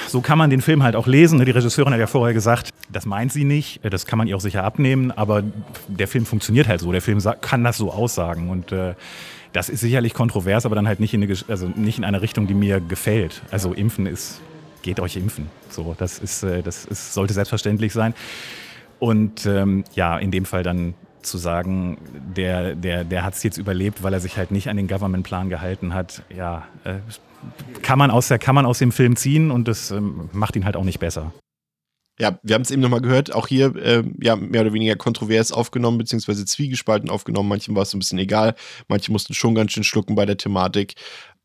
so 0.07 0.21
kann 0.21 0.37
man 0.37 0.51
den 0.51 0.61
Film 0.61 0.83
halt 0.83 0.97
auch 0.97 1.07
lesen. 1.07 1.43
Die 1.43 1.51
Regisseurin 1.51 1.93
hat 1.93 2.01
ja 2.01 2.07
vorher 2.07 2.35
gesagt, 2.35 2.71
das 2.91 3.07
meint 3.07 3.33
sie 3.33 3.45
nicht. 3.45 3.83
Äh, 3.85 3.91
das 3.91 4.07
kann 4.07 4.19
man 4.19 4.29
ihr 4.29 4.37
auch 4.37 4.41
sicher 4.41 4.65
abnehmen. 4.65 5.13
Aber 5.13 5.43
der 5.89 6.09
Film 6.09 6.27
funktioniert 6.27 6.69
halt 6.69 6.81
so. 6.81 6.93
Der 6.93 7.01
Film 7.01 7.21
kann 7.41 7.65
das 7.65 7.79
so 7.79 7.91
aussagen. 7.91 8.51
Und 8.51 8.73
äh, 8.73 8.95
das 9.53 9.71
ist 9.71 9.81
sicherlich 9.81 10.13
kontrovers, 10.13 10.67
aber 10.67 10.75
dann 10.75 10.87
halt 10.87 11.01
nicht 11.01 11.15
in, 11.15 11.23
eine, 11.23 11.35
also 11.49 11.69
nicht 11.75 11.97
in 11.97 12.05
eine 12.05 12.21
Richtung, 12.21 12.47
die 12.47 12.55
mir 12.55 12.81
gefällt. 12.81 13.41
Also 13.51 13.73
impfen 13.73 14.07
ist, 14.07 14.43
geht 14.83 15.01
euch 15.01 15.17
impfen. 15.17 15.49
So, 15.71 15.95
das 15.97 16.19
ist, 16.19 16.43
das 16.43 16.85
ist, 16.85 17.15
sollte 17.15 17.33
selbstverständlich 17.33 17.95
sein. 17.95 18.13
Und 18.99 19.47
ähm, 19.47 19.85
ja, 19.95 20.19
in 20.19 20.31
dem 20.31 20.45
Fall 20.45 20.63
dann 20.63 20.95
zu 21.27 21.39
sagen, 21.39 21.99
der, 22.37 22.75
der, 22.75 23.05
der 23.05 23.25
hat 23.25 23.35
es 23.35 23.43
jetzt 23.43 23.59
überlebt, 23.59 24.03
weil 24.03 24.13
er 24.13 24.21
sich 24.21 24.37
halt 24.37 24.51
nicht 24.51 24.69
an 24.69 24.77
den 24.77 24.89
Government-Plan 24.89 25.49
gehalten 25.49 25.93
hat, 25.95 26.23
ja, 26.35 26.67
äh, 26.85 26.95
kann, 27.83 27.99
man 27.99 28.11
aus 28.11 28.29
kann 28.29 28.55
man 28.55 28.67
aus 28.67 28.79
dem 28.79 28.93
Film 28.93 29.17
ziehen 29.17 29.51
und 29.51 29.69
das 29.69 29.91
ähm, 29.91 30.31
macht 30.33 30.57
ihn 30.57 30.65
halt 30.65 30.77
auch 30.77 30.85
nicht 30.85 30.99
besser. 30.99 31.33
Ja, 32.19 32.39
wir 32.43 32.55
haben 32.55 32.63
es 32.63 32.71
eben 32.71 32.81
nochmal 32.81 33.03
gehört, 33.03 33.35
auch 33.35 33.47
hier 33.47 33.77
äh, 33.77 34.03
ja 34.21 34.37
mehr 34.37 34.63
oder 34.63 34.73
weniger 34.73 34.97
kontrovers 34.97 35.53
aufgenommen, 35.53 35.99
beziehungsweise 35.99 36.47
zwiegespalten 36.47 37.11
aufgenommen. 37.11 37.49
Manchen 37.49 37.75
war 37.77 37.83
es 37.83 37.93
ein 37.93 37.99
bisschen 37.99 38.19
egal, 38.19 38.55
manche 38.89 39.13
mussten 39.13 39.35
schon 39.35 39.55
ganz 39.55 39.73
schön 39.73 39.85
schlucken 39.85 40.15
bei 40.15 40.25
der 40.25 40.39
Thematik. 40.39 40.95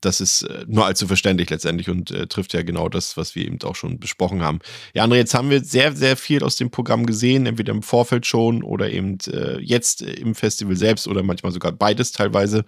Das 0.02 0.20
ist 0.20 0.42
äh, 0.42 0.66
nur 0.68 0.86
allzu 0.86 1.08
verständlich 1.08 1.50
letztendlich 1.50 1.90
und 1.90 2.12
äh, 2.12 2.28
trifft 2.28 2.54
ja 2.54 2.64
genau 2.64 2.90
das, 2.90 3.18
was 3.18 3.36
wir 3.36 3.46
eben 3.46 3.62
auch 3.64 3.76
schon 3.76 4.00
besprochen 4.00 4.42
haben. 4.42 4.60
Ja, 4.94 5.06
André, 5.06 5.16
jetzt 5.16 5.34
haben 5.34 5.50
wir 5.50 5.64
sehr, 5.64 5.96
sehr 5.96 6.18
viel 6.18 6.44
aus 6.44 6.56
dem 6.56 6.72
Programm 6.72 7.06
gesehen, 7.06 7.46
entweder 7.46 7.72
im 7.72 7.84
Vorfeld 7.84 8.26
schon 8.26 8.64
oder 8.64 8.92
eben 8.92 9.20
äh, 9.28 9.60
jetzt 9.60 10.02
im 10.02 10.36
Festival 10.36 10.76
selbst 10.76 11.08
oder 11.08 11.24
manchmal 11.24 11.52
sogar 11.52 11.72
beides 11.72 12.12
teilweise. 12.12 12.66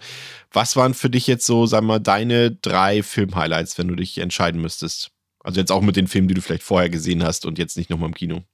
Was 0.52 0.76
waren 0.76 0.94
für 0.94 1.10
dich 1.10 1.26
jetzt 1.26 1.44
so, 1.44 1.66
sagen 1.66 1.86
wir 1.86 1.94
mal, 1.94 1.98
deine 1.98 2.52
drei 2.52 3.02
Film-Highlights, 3.02 3.76
wenn 3.78 3.88
du 3.88 3.96
dich 3.96 4.18
entscheiden 4.18 4.60
müsstest? 4.60 5.10
Also 5.40 5.60
jetzt 5.60 5.72
auch 5.72 5.82
mit 5.82 5.96
den 5.96 6.06
Filmen, 6.06 6.28
die 6.28 6.34
du 6.34 6.40
vielleicht 6.40 6.62
vorher 6.62 6.88
gesehen 6.88 7.22
hast 7.22 7.44
und 7.44 7.58
jetzt 7.58 7.76
nicht 7.76 7.90
nochmal 7.90 8.08
im 8.08 8.14
Kino. 8.14 8.44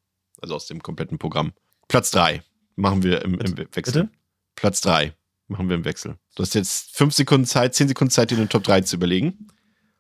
Also 0.41 0.55
aus 0.55 0.67
dem 0.67 0.83
kompletten 0.83 1.19
Programm. 1.19 1.53
Platz 1.87 2.11
drei 2.11 2.43
machen 2.77 3.03
wir 3.03 3.23
im, 3.23 3.35
im 3.35 3.59
Wechsel. 3.59 3.83
Bitte? 3.83 4.09
Platz 4.57 4.81
drei 4.81 5.13
machen 5.49 5.69
wir 5.69 5.77
im 5.77 5.85
Wechsel. 5.85 6.17
Du 6.35 6.43
hast 6.43 6.55
jetzt 6.55 6.97
fünf 6.97 7.15
Sekunden 7.15 7.47
Zeit, 7.47 7.75
zehn 7.75 7.89
Sekunden 7.89 8.11
Zeit, 8.11 8.31
dir 8.31 8.37
eine 8.37 8.49
Top 8.49 8.65
3 8.65 8.83
zu 8.83 8.97
überlegen. 8.97 9.49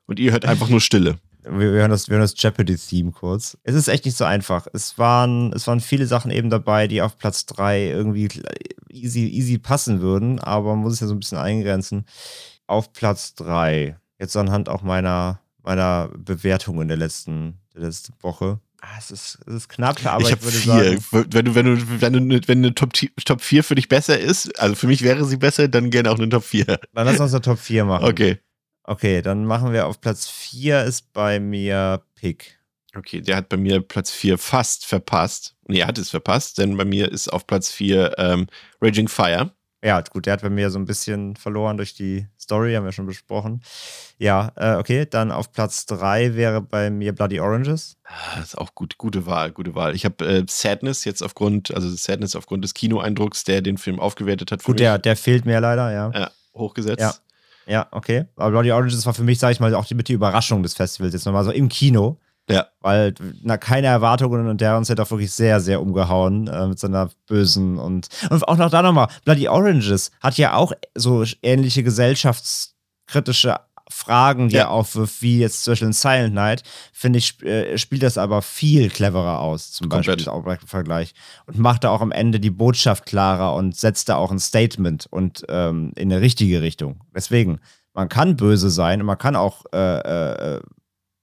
Und 0.06 0.18
ihr 0.18 0.32
hört 0.32 0.44
einfach 0.44 0.68
nur 0.68 0.80
Stille. 0.80 1.18
Wir, 1.42 1.68
hören 1.68 1.90
das, 1.90 2.06
das 2.06 2.34
Jeopardy-Theme 2.36 3.12
kurz. 3.12 3.56
Es 3.62 3.74
ist 3.74 3.88
echt 3.88 4.04
nicht 4.04 4.16
so 4.16 4.24
einfach. 4.24 4.66
Es 4.72 4.98
waren, 4.98 5.52
es 5.52 5.66
waren 5.66 5.80
viele 5.80 6.06
Sachen 6.06 6.30
eben 6.30 6.50
dabei, 6.50 6.86
die 6.86 7.02
auf 7.02 7.16
Platz 7.16 7.46
3 7.46 7.88
irgendwie 7.88 8.28
easy, 8.90 9.26
easy 9.26 9.58
passen 9.58 10.00
würden, 10.00 10.38
aber 10.38 10.74
man 10.74 10.80
muss 10.80 10.94
es 10.94 11.00
ja 11.00 11.06
so 11.06 11.14
ein 11.14 11.20
bisschen 11.20 11.38
eingrenzen. 11.38 12.04
Auf 12.66 12.92
Platz 12.92 13.34
3, 13.34 13.96
jetzt 14.18 14.36
anhand 14.36 14.68
auch 14.68 14.82
meiner 14.82 15.40
meiner 15.62 16.10
Bewertung 16.16 16.80
in 16.80 16.88
der 16.88 16.96
letzten, 16.96 17.58
der 17.74 17.82
letzten 17.82 18.14
Woche. 18.20 18.60
Ah, 18.82 18.96
es, 18.98 19.10
ist, 19.10 19.38
es 19.46 19.54
ist 19.54 19.68
knapp, 19.68 20.04
aber 20.06 20.22
ich, 20.22 20.30
ich 20.30 20.42
würde 20.42 20.56
vier. 20.56 21.00
sagen. 21.00 21.28
Wenn 21.30 21.44
du, 21.44 21.54
wenn 21.54 21.66
du, 21.66 22.00
wenn 22.00 22.12
du, 22.12 22.48
wenn 22.48 22.58
eine 22.58 22.74
Top, 22.74 22.92
Top 23.24 23.42
4 23.42 23.62
für 23.62 23.74
dich 23.74 23.88
besser 23.88 24.18
ist, 24.18 24.58
also 24.58 24.74
für 24.74 24.86
mich 24.86 25.02
wäre 25.02 25.24
sie 25.26 25.36
besser, 25.36 25.68
dann 25.68 25.90
gerne 25.90 26.10
auch 26.10 26.18
eine 26.18 26.28
Top 26.28 26.44
4. 26.44 26.64
Dann 26.64 27.06
lass 27.06 27.20
uns 27.20 27.34
eine 27.34 27.42
Top 27.42 27.58
4 27.58 27.84
machen. 27.84 28.06
Okay. 28.06 28.38
Okay, 28.84 29.22
dann 29.22 29.44
machen 29.44 29.72
wir 29.72 29.86
auf 29.86 30.00
Platz 30.00 30.28
4 30.28 30.84
ist 30.84 31.12
bei 31.12 31.38
mir 31.38 32.02
Pick. 32.14 32.58
Okay, 32.96 33.20
der 33.20 33.36
hat 33.36 33.48
bei 33.48 33.56
mir 33.56 33.80
Platz 33.82 34.10
4 34.10 34.36
fast 34.38 34.86
verpasst. 34.86 35.54
Nee, 35.68 35.80
er 35.80 35.86
hat 35.86 35.98
es 35.98 36.10
verpasst, 36.10 36.58
denn 36.58 36.76
bei 36.76 36.84
mir 36.84 37.10
ist 37.12 37.28
auf 37.28 37.46
Platz 37.46 37.70
4 37.70 38.14
ähm, 38.18 38.46
Raging 38.80 39.08
Fire. 39.08 39.54
Ja, 39.84 40.00
gut, 40.00 40.26
der 40.26 40.32
hat 40.34 40.42
bei 40.42 40.50
mir 40.50 40.70
so 40.70 40.78
ein 40.78 40.86
bisschen 40.86 41.36
verloren 41.36 41.76
durch 41.76 41.94
die 41.94 42.26
Story, 42.50 42.74
haben 42.74 42.84
wir 42.84 42.90
schon 42.90 43.06
besprochen. 43.06 43.62
Ja, 44.18 44.50
äh, 44.56 44.74
okay, 44.74 45.06
dann 45.08 45.30
auf 45.30 45.52
Platz 45.52 45.86
3 45.86 46.34
wäre 46.34 46.60
bei 46.60 46.90
mir 46.90 47.14
Bloody 47.14 47.38
Oranges. 47.38 47.96
Ah, 48.04 48.38
das 48.38 48.48
ist 48.48 48.58
auch 48.58 48.74
gut, 48.74 48.98
gute 48.98 49.24
Wahl, 49.24 49.52
gute 49.52 49.76
Wahl. 49.76 49.94
Ich 49.94 50.04
habe 50.04 50.26
äh, 50.26 50.44
Sadness 50.48 51.04
jetzt 51.04 51.22
aufgrund, 51.22 51.72
also 51.72 51.88
Sadness 51.88 52.34
aufgrund 52.34 52.64
des 52.64 52.74
Kinoeindrucks, 52.74 53.44
der 53.44 53.62
den 53.62 53.78
Film 53.78 54.00
aufgewertet 54.00 54.50
hat. 54.50 54.64
Gut, 54.64 54.80
der, 54.80 54.98
der 54.98 55.14
fehlt 55.14 55.46
mir 55.46 55.60
leider, 55.60 55.92
ja. 55.92 56.10
Ja, 56.12 56.30
hochgesetzt. 56.54 57.00
Ja. 57.00 57.14
Ja, 57.66 57.86
okay. 57.92 58.24
Aber 58.34 58.50
Bloody 58.50 58.72
Oranges 58.72 59.06
war 59.06 59.14
für 59.14 59.22
mich, 59.22 59.38
sage 59.38 59.52
ich 59.52 59.60
mal, 59.60 59.72
auch 59.76 59.84
die, 59.84 59.94
mit 59.94 60.08
die 60.08 60.14
Überraschung 60.14 60.64
des 60.64 60.74
Festivals 60.74 61.12
jetzt 61.12 61.24
nochmal 61.24 61.44
so 61.44 61.52
im 61.52 61.68
Kino. 61.68 62.18
Ja. 62.50 62.66
Weil, 62.80 63.14
na, 63.42 63.56
keine 63.56 63.86
Erwartungen 63.86 64.48
und 64.48 64.60
der 64.60 64.76
uns 64.76 64.90
hat 64.90 65.00
auch 65.00 65.10
wirklich 65.10 65.32
sehr, 65.32 65.60
sehr 65.60 65.80
umgehauen 65.80 66.48
äh, 66.48 66.66
mit 66.66 66.78
seiner 66.78 67.10
bösen 67.26 67.78
und, 67.78 68.08
und 68.30 68.48
auch 68.48 68.56
noch 68.56 68.70
da 68.70 68.82
nochmal, 68.82 69.08
Bloody 69.24 69.48
Oranges 69.48 70.10
hat 70.20 70.36
ja 70.38 70.54
auch 70.54 70.72
so 70.94 71.24
ähnliche 71.42 71.82
gesellschaftskritische 71.82 73.56
Fragen, 73.90 74.48
die 74.48 74.54
ja. 74.54 74.62
er 74.62 74.70
aufwirft, 74.70 75.20
wie 75.20 75.40
jetzt 75.40 75.64
zum 75.64 75.72
Beispiel 75.72 75.88
in 75.88 75.92
Silent 75.92 76.34
Night, 76.34 76.62
finde 76.92 77.18
ich, 77.18 77.42
äh, 77.42 77.76
spielt 77.76 78.02
das 78.02 78.18
aber 78.18 78.40
viel 78.40 78.88
cleverer 78.88 79.40
aus, 79.40 79.72
zum 79.72 79.88
Komplett. 79.88 80.18
Beispiel 80.18 80.32
auch 80.32 80.46
im 80.46 80.68
Vergleich. 80.68 81.12
Und 81.46 81.58
macht 81.58 81.84
da 81.84 81.90
auch 81.90 82.00
am 82.00 82.12
Ende 82.12 82.38
die 82.38 82.50
Botschaft 82.50 83.04
klarer 83.04 83.54
und 83.54 83.76
setzt 83.76 84.08
da 84.08 84.16
auch 84.16 84.30
ein 84.30 84.38
Statement 84.38 85.06
und 85.10 85.44
ähm, 85.48 85.92
in 85.96 86.12
eine 86.12 86.20
richtige 86.20 86.62
Richtung. 86.62 87.00
Deswegen, 87.14 87.60
man 87.92 88.08
kann 88.08 88.36
böse 88.36 88.70
sein 88.70 89.00
und 89.00 89.06
man 89.06 89.18
kann 89.18 89.34
auch 89.34 89.64
äh, 89.72 89.98
äh, 90.56 90.60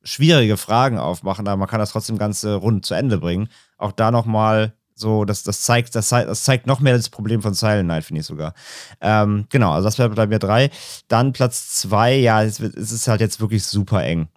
schwierige 0.07 0.57
Fragen 0.57 0.97
aufmachen, 0.97 1.47
aber 1.47 1.57
man 1.57 1.67
kann 1.67 1.79
das 1.79 1.91
trotzdem 1.91 2.17
ganz 2.17 2.43
rund 2.45 2.85
zu 2.85 2.93
Ende 2.93 3.17
bringen. 3.17 3.49
Auch 3.77 3.91
da 3.91 4.11
nochmal 4.11 4.73
so, 4.95 5.25
das, 5.25 5.43
das, 5.43 5.61
zeigt, 5.61 5.93
das, 5.93 6.09
das 6.09 6.43
zeigt 6.43 6.65
noch 6.65 6.79
mehr 6.79 6.95
das 6.95 7.09
Problem 7.09 7.41
von 7.41 7.53
Silent 7.53 7.87
Night, 7.87 8.03
finde 8.05 8.21
ich 8.21 8.25
sogar. 8.25 8.53
Ähm, 8.99 9.45
genau, 9.49 9.71
also 9.71 9.87
das 9.87 9.99
wäre 9.99 10.09
bei 10.09 10.25
mir 10.25 10.39
drei. 10.39 10.71
Dann 11.07 11.33
Platz 11.33 11.75
zwei, 11.75 12.15
ja, 12.15 12.41
es, 12.41 12.59
es 12.59 12.91
ist 12.91 13.07
halt 13.07 13.21
jetzt 13.21 13.39
wirklich 13.39 13.63
super 13.63 14.03
eng. 14.03 14.27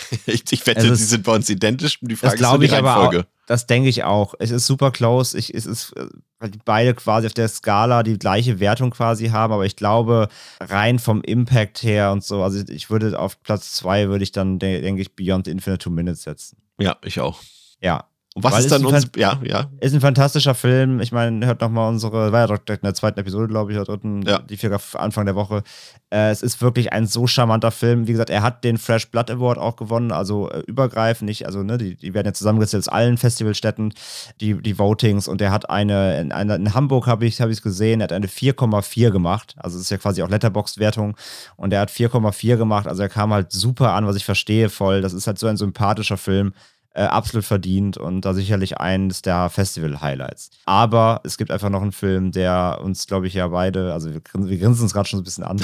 ich, 0.26 0.44
ich 0.50 0.66
wette, 0.66 0.94
sie 0.94 1.04
sind 1.04 1.24
bei 1.24 1.34
uns 1.34 1.48
identisch. 1.48 1.98
Die 2.00 2.16
Frage 2.16 2.38
das 2.38 2.52
ist 2.52 2.62
die 2.62 2.66
Reihenfolge. 2.66 3.20
Auch, 3.20 3.46
das 3.46 3.66
denke 3.66 3.88
ich 3.88 4.04
auch. 4.04 4.34
Es 4.38 4.50
ist 4.50 4.66
super 4.66 4.90
close. 4.90 5.36
Ich, 5.36 5.54
es 5.54 5.66
ist, 5.66 5.92
äh, 5.96 6.06
weil 6.38 6.50
die 6.50 6.60
beide 6.64 6.94
quasi 6.94 7.26
auf 7.26 7.34
der 7.34 7.48
Skala 7.48 8.02
die 8.02 8.18
gleiche 8.18 8.60
Wertung 8.60 8.90
quasi 8.90 9.28
haben, 9.28 9.52
aber 9.52 9.66
ich 9.66 9.76
glaube, 9.76 10.28
rein 10.60 10.98
vom 10.98 11.22
Impact 11.22 11.82
her 11.82 12.12
und 12.12 12.22
so, 12.22 12.42
also 12.42 12.62
ich 12.68 12.90
würde 12.90 13.18
auf 13.18 13.42
Platz 13.42 13.72
zwei 13.74 14.08
würde 14.08 14.22
ich 14.22 14.32
dann, 14.32 14.58
denke 14.58 15.00
ich, 15.00 15.16
Beyond 15.16 15.48
Infinite 15.48 15.84
Two 15.84 15.90
Minutes 15.90 16.22
setzen. 16.22 16.58
Ja, 16.78 16.96
ich 17.02 17.20
auch. 17.20 17.40
Ja, 17.80 18.04
und 18.34 18.44
was 18.44 18.52
Weil 18.52 18.60
ist 18.60 18.70
dann 18.70 18.84
uns, 18.84 19.08
ja, 19.16 19.40
ja. 19.42 19.70
Ist 19.80 19.94
ein 19.94 20.02
fantastischer 20.02 20.54
Film. 20.54 21.00
Ich 21.00 21.12
meine, 21.12 21.46
hört 21.46 21.62
nochmal 21.62 21.88
unsere, 21.88 22.30
war 22.30 22.40
ja 22.40 22.46
direkt 22.46 22.82
in 22.82 22.86
der 22.86 22.94
zweiten 22.94 23.18
Episode, 23.18 23.48
glaube 23.48 23.72
ich, 23.72 23.78
oder 23.78 23.86
dritten, 23.86 24.22
ja. 24.22 24.38
die 24.38 24.58
vier 24.58 24.78
Anfang 24.94 25.24
der 25.24 25.34
Woche. 25.34 25.62
Äh, 26.10 26.30
es 26.30 26.42
ist 26.42 26.60
wirklich 26.60 26.92
ein 26.92 27.06
so 27.06 27.26
charmanter 27.26 27.70
Film. 27.70 28.06
Wie 28.06 28.12
gesagt, 28.12 28.28
er 28.28 28.42
hat 28.42 28.64
den 28.64 28.76
Fresh 28.76 29.10
Blood 29.10 29.30
Award 29.30 29.56
auch 29.56 29.76
gewonnen, 29.76 30.12
also 30.12 30.50
äh, 30.50 30.60
übergreifend, 30.66 31.26
nicht, 31.26 31.46
also, 31.46 31.62
ne, 31.62 31.78
die, 31.78 31.96
die 31.96 32.12
werden 32.12 32.26
ja 32.26 32.32
zusammengezählt 32.34 32.82
aus 32.82 32.88
allen 32.88 33.16
Festivalstätten, 33.16 33.94
die, 34.42 34.60
die 34.60 34.78
Votings. 34.78 35.26
Und 35.26 35.40
er 35.40 35.50
hat 35.50 35.70
eine, 35.70 36.20
in, 36.20 36.30
eine, 36.30 36.56
in 36.56 36.74
Hamburg 36.74 37.06
habe 37.06 37.24
ich 37.24 37.40
es 37.40 37.62
gesehen, 37.62 38.00
er 38.00 38.04
hat 38.04 38.12
eine 38.12 38.26
4,4 38.26 39.10
gemacht. 39.10 39.54
Also, 39.56 39.78
es 39.78 39.84
ist 39.84 39.90
ja 39.90 39.96
quasi 39.96 40.22
auch 40.22 40.28
Letterboxd-Wertung. 40.28 41.16
Und 41.56 41.72
er 41.72 41.80
hat 41.80 41.90
4,4 41.90 42.56
gemacht. 42.56 42.86
Also, 42.86 43.02
er 43.02 43.08
kam 43.08 43.32
halt 43.32 43.52
super 43.52 43.94
an, 43.94 44.06
was 44.06 44.16
ich 44.16 44.26
verstehe, 44.26 44.68
voll. 44.68 45.00
Das 45.00 45.14
ist 45.14 45.26
halt 45.26 45.38
so 45.38 45.46
ein 45.46 45.56
sympathischer 45.56 46.18
Film 46.18 46.52
äh, 46.98 47.02
absolut 47.02 47.44
verdient 47.44 47.96
und 47.96 48.22
da 48.22 48.34
sicherlich 48.34 48.78
eines 48.78 49.22
der 49.22 49.50
Festival-Highlights. 49.50 50.50
Aber 50.64 51.20
es 51.22 51.38
gibt 51.38 51.52
einfach 51.52 51.70
noch 51.70 51.80
einen 51.80 51.92
Film, 51.92 52.32
der 52.32 52.80
uns, 52.82 53.06
glaube 53.06 53.28
ich, 53.28 53.34
ja 53.34 53.46
beide, 53.46 53.92
also 53.92 54.10
wir, 54.12 54.20
wir 54.34 54.58
grinsen 54.58 54.82
uns 54.82 54.92
gerade 54.92 55.08
schon 55.08 55.18
so 55.18 55.22
ein 55.22 55.24
bisschen 55.24 55.44
an, 55.44 55.60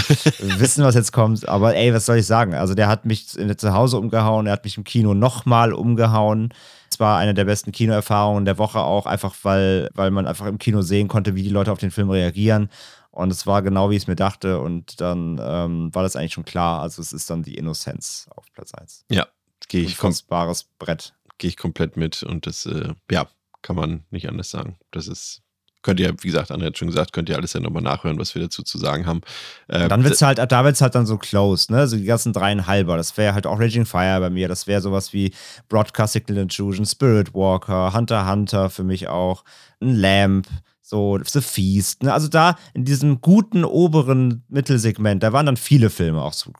wissen, 0.60 0.84
was 0.84 0.94
jetzt 0.94 1.12
kommt, 1.12 1.48
aber 1.48 1.74
ey, 1.74 1.92
was 1.92 2.06
soll 2.06 2.18
ich 2.18 2.26
sagen? 2.26 2.54
Also 2.54 2.74
der 2.74 2.86
hat 2.86 3.04
mich 3.04 3.36
in, 3.36 3.58
zu 3.58 3.74
Hause 3.74 3.98
umgehauen, 3.98 4.46
er 4.46 4.52
hat 4.52 4.62
mich 4.62 4.76
im 4.76 4.84
Kino 4.84 5.12
nochmal 5.12 5.72
umgehauen. 5.72 6.54
Es 6.88 7.00
war 7.00 7.18
eine 7.18 7.34
der 7.34 7.46
besten 7.46 7.72
Kinoerfahrungen 7.72 8.44
der 8.44 8.58
Woche 8.58 8.78
auch, 8.78 9.06
einfach 9.06 9.34
weil, 9.42 9.90
weil 9.92 10.12
man 10.12 10.28
einfach 10.28 10.46
im 10.46 10.58
Kino 10.58 10.82
sehen 10.82 11.08
konnte, 11.08 11.34
wie 11.34 11.42
die 11.42 11.48
Leute 11.48 11.72
auf 11.72 11.78
den 11.78 11.90
Film 11.90 12.10
reagieren. 12.10 12.68
Und 13.10 13.32
es 13.32 13.44
war 13.44 13.62
genau, 13.62 13.90
wie 13.90 13.96
ich 13.96 14.04
es 14.04 14.06
mir 14.06 14.14
dachte. 14.14 14.60
Und 14.60 15.00
dann 15.00 15.40
ähm, 15.42 15.92
war 15.92 16.04
das 16.04 16.14
eigentlich 16.14 16.34
schon 16.34 16.44
klar. 16.44 16.80
Also 16.80 17.02
es 17.02 17.12
ist 17.12 17.28
dann 17.30 17.42
die 17.42 17.56
Innozenz 17.56 18.28
auf 18.34 18.44
Platz 18.52 18.72
1. 18.74 19.04
Ja, 19.10 19.26
gehe 19.68 19.82
ich. 19.82 19.98
Kostbares 19.98 20.64
Brett 20.78 21.12
gehe 21.38 21.48
ich 21.48 21.56
komplett 21.56 21.96
mit 21.96 22.22
und 22.22 22.46
das, 22.46 22.66
äh, 22.66 22.94
ja, 23.10 23.26
kann 23.62 23.76
man 23.76 24.04
nicht 24.10 24.28
anders 24.28 24.50
sagen. 24.50 24.76
Das 24.90 25.08
ist, 25.08 25.42
könnt 25.82 26.00
ihr, 26.00 26.14
wie 26.20 26.28
gesagt, 26.28 26.50
André 26.50 26.66
hat 26.66 26.78
schon 26.78 26.88
gesagt, 26.88 27.12
könnt 27.12 27.28
ihr 27.28 27.36
alles 27.36 27.52
ja 27.52 27.60
nochmal 27.60 27.82
nachhören, 27.82 28.18
was 28.18 28.34
wir 28.34 28.42
dazu 28.42 28.62
zu 28.62 28.78
sagen 28.78 29.06
haben. 29.06 29.22
Äh, 29.68 29.88
dann 29.88 30.04
wird's 30.04 30.22
halt, 30.22 30.38
da 30.38 30.64
wird 30.64 30.74
es 30.74 30.80
halt 30.80 30.94
dann 30.94 31.06
so 31.06 31.18
close, 31.18 31.72
ne? 31.72 31.86
So 31.86 31.96
die 31.96 32.04
ganzen 32.04 32.32
dreieinhalber. 32.32 32.96
Das 32.96 33.16
wäre 33.16 33.34
halt 33.34 33.46
auch 33.46 33.58
Raging 33.58 33.86
Fire 33.86 34.20
bei 34.20 34.30
mir. 34.30 34.48
Das 34.48 34.66
wäre 34.66 34.80
sowas 34.80 35.12
wie 35.12 35.32
Broadcast 35.68 36.12
Signal 36.12 36.38
Intrusion, 36.38 36.86
Spirit 36.86 37.34
Walker, 37.34 37.92
Hunter 37.94 38.30
Hunter 38.30 38.70
für 38.70 38.84
mich 38.84 39.08
auch, 39.08 39.44
ein 39.80 39.94
Lamp. 39.94 40.46
So, 40.86 41.18
The 41.24 41.40
Feast. 41.40 42.02
Ne? 42.02 42.12
Also 42.12 42.28
da 42.28 42.56
in 42.74 42.84
diesem 42.84 43.22
guten 43.22 43.64
oberen 43.64 44.44
Mittelsegment, 44.48 45.22
da 45.22 45.32
waren 45.32 45.46
dann 45.46 45.56
viele 45.56 45.88
Filme 45.88 46.22
auch 46.22 46.34
so 46.34 46.52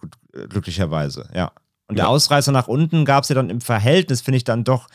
glücklicherweise, 0.49 1.29
ja. 1.35 1.53
Und 1.87 1.99
der 1.99 2.09
Ausreißer 2.09 2.53
nach 2.53 2.69
unten 2.69 3.05
gab 3.05 3.25
es 3.25 3.29
ja 3.29 3.35
dann 3.35 3.51
im 3.51 3.61
Verhältnis, 3.61 4.23
finde 4.23 4.39
ich, 4.39 4.45
dann 4.45 4.65
doch, 4.65 4.89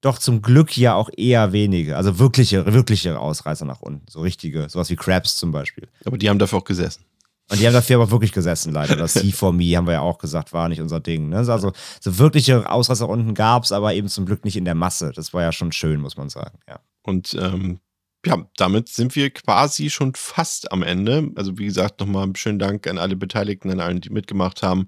doch 0.00 0.18
zum 0.18 0.42
Glück 0.42 0.76
ja 0.76 0.94
auch 0.94 1.10
eher 1.16 1.52
wenige. 1.52 1.96
Also 1.96 2.18
wirkliche, 2.18 2.72
wirkliche 2.72 3.18
Ausreißer 3.18 3.64
nach 3.64 3.80
unten. 3.80 4.06
So 4.10 4.20
richtige, 4.20 4.68
sowas 4.68 4.90
wie 4.90 4.96
Krabs 4.96 5.36
zum 5.36 5.52
Beispiel. 5.52 5.88
Aber 6.04 6.18
die 6.18 6.28
haben 6.28 6.38
dafür 6.38 6.58
auch 6.58 6.64
gesessen. 6.64 7.04
Und 7.50 7.60
die 7.60 7.66
haben 7.66 7.74
dafür 7.74 7.96
aber 7.96 8.10
wirklich 8.10 8.32
gesessen, 8.32 8.72
leider. 8.72 8.96
Das 8.96 9.14
See 9.14 9.32
for 9.32 9.52
Me 9.52 9.76
haben 9.76 9.86
wir 9.86 9.94
ja 9.94 10.00
auch 10.00 10.18
gesagt, 10.18 10.52
war 10.52 10.68
nicht 10.68 10.80
unser 10.80 11.00
Ding. 11.00 11.28
Ne? 11.28 11.36
Also 11.36 11.72
so 12.00 12.18
wirkliche 12.18 12.70
Ausreißer 12.70 13.08
unten 13.08 13.34
gab 13.34 13.64
es, 13.64 13.72
aber 13.72 13.94
eben 13.94 14.08
zum 14.08 14.26
Glück 14.26 14.44
nicht 14.44 14.56
in 14.56 14.64
der 14.64 14.74
Masse. 14.74 15.12
Das 15.14 15.34
war 15.34 15.42
ja 15.42 15.52
schon 15.52 15.72
schön, 15.72 16.00
muss 16.00 16.16
man 16.16 16.30
sagen. 16.30 16.58
Ja. 16.66 16.80
Und 17.02 17.34
ähm, 17.38 17.80
ja, 18.26 18.38
damit 18.56 18.88
sind 18.88 19.14
wir 19.14 19.30
quasi 19.30 19.90
schon 19.90 20.14
fast 20.14 20.72
am 20.72 20.82
Ende. 20.82 21.30
Also 21.36 21.58
wie 21.58 21.66
gesagt, 21.66 22.00
nochmal 22.00 22.30
schönen 22.34 22.58
Dank 22.58 22.86
an 22.86 22.98
alle 22.98 23.16
Beteiligten, 23.16 23.70
an 23.70 23.80
allen, 23.80 24.00
die 24.00 24.10
mitgemacht 24.10 24.62
haben. 24.62 24.86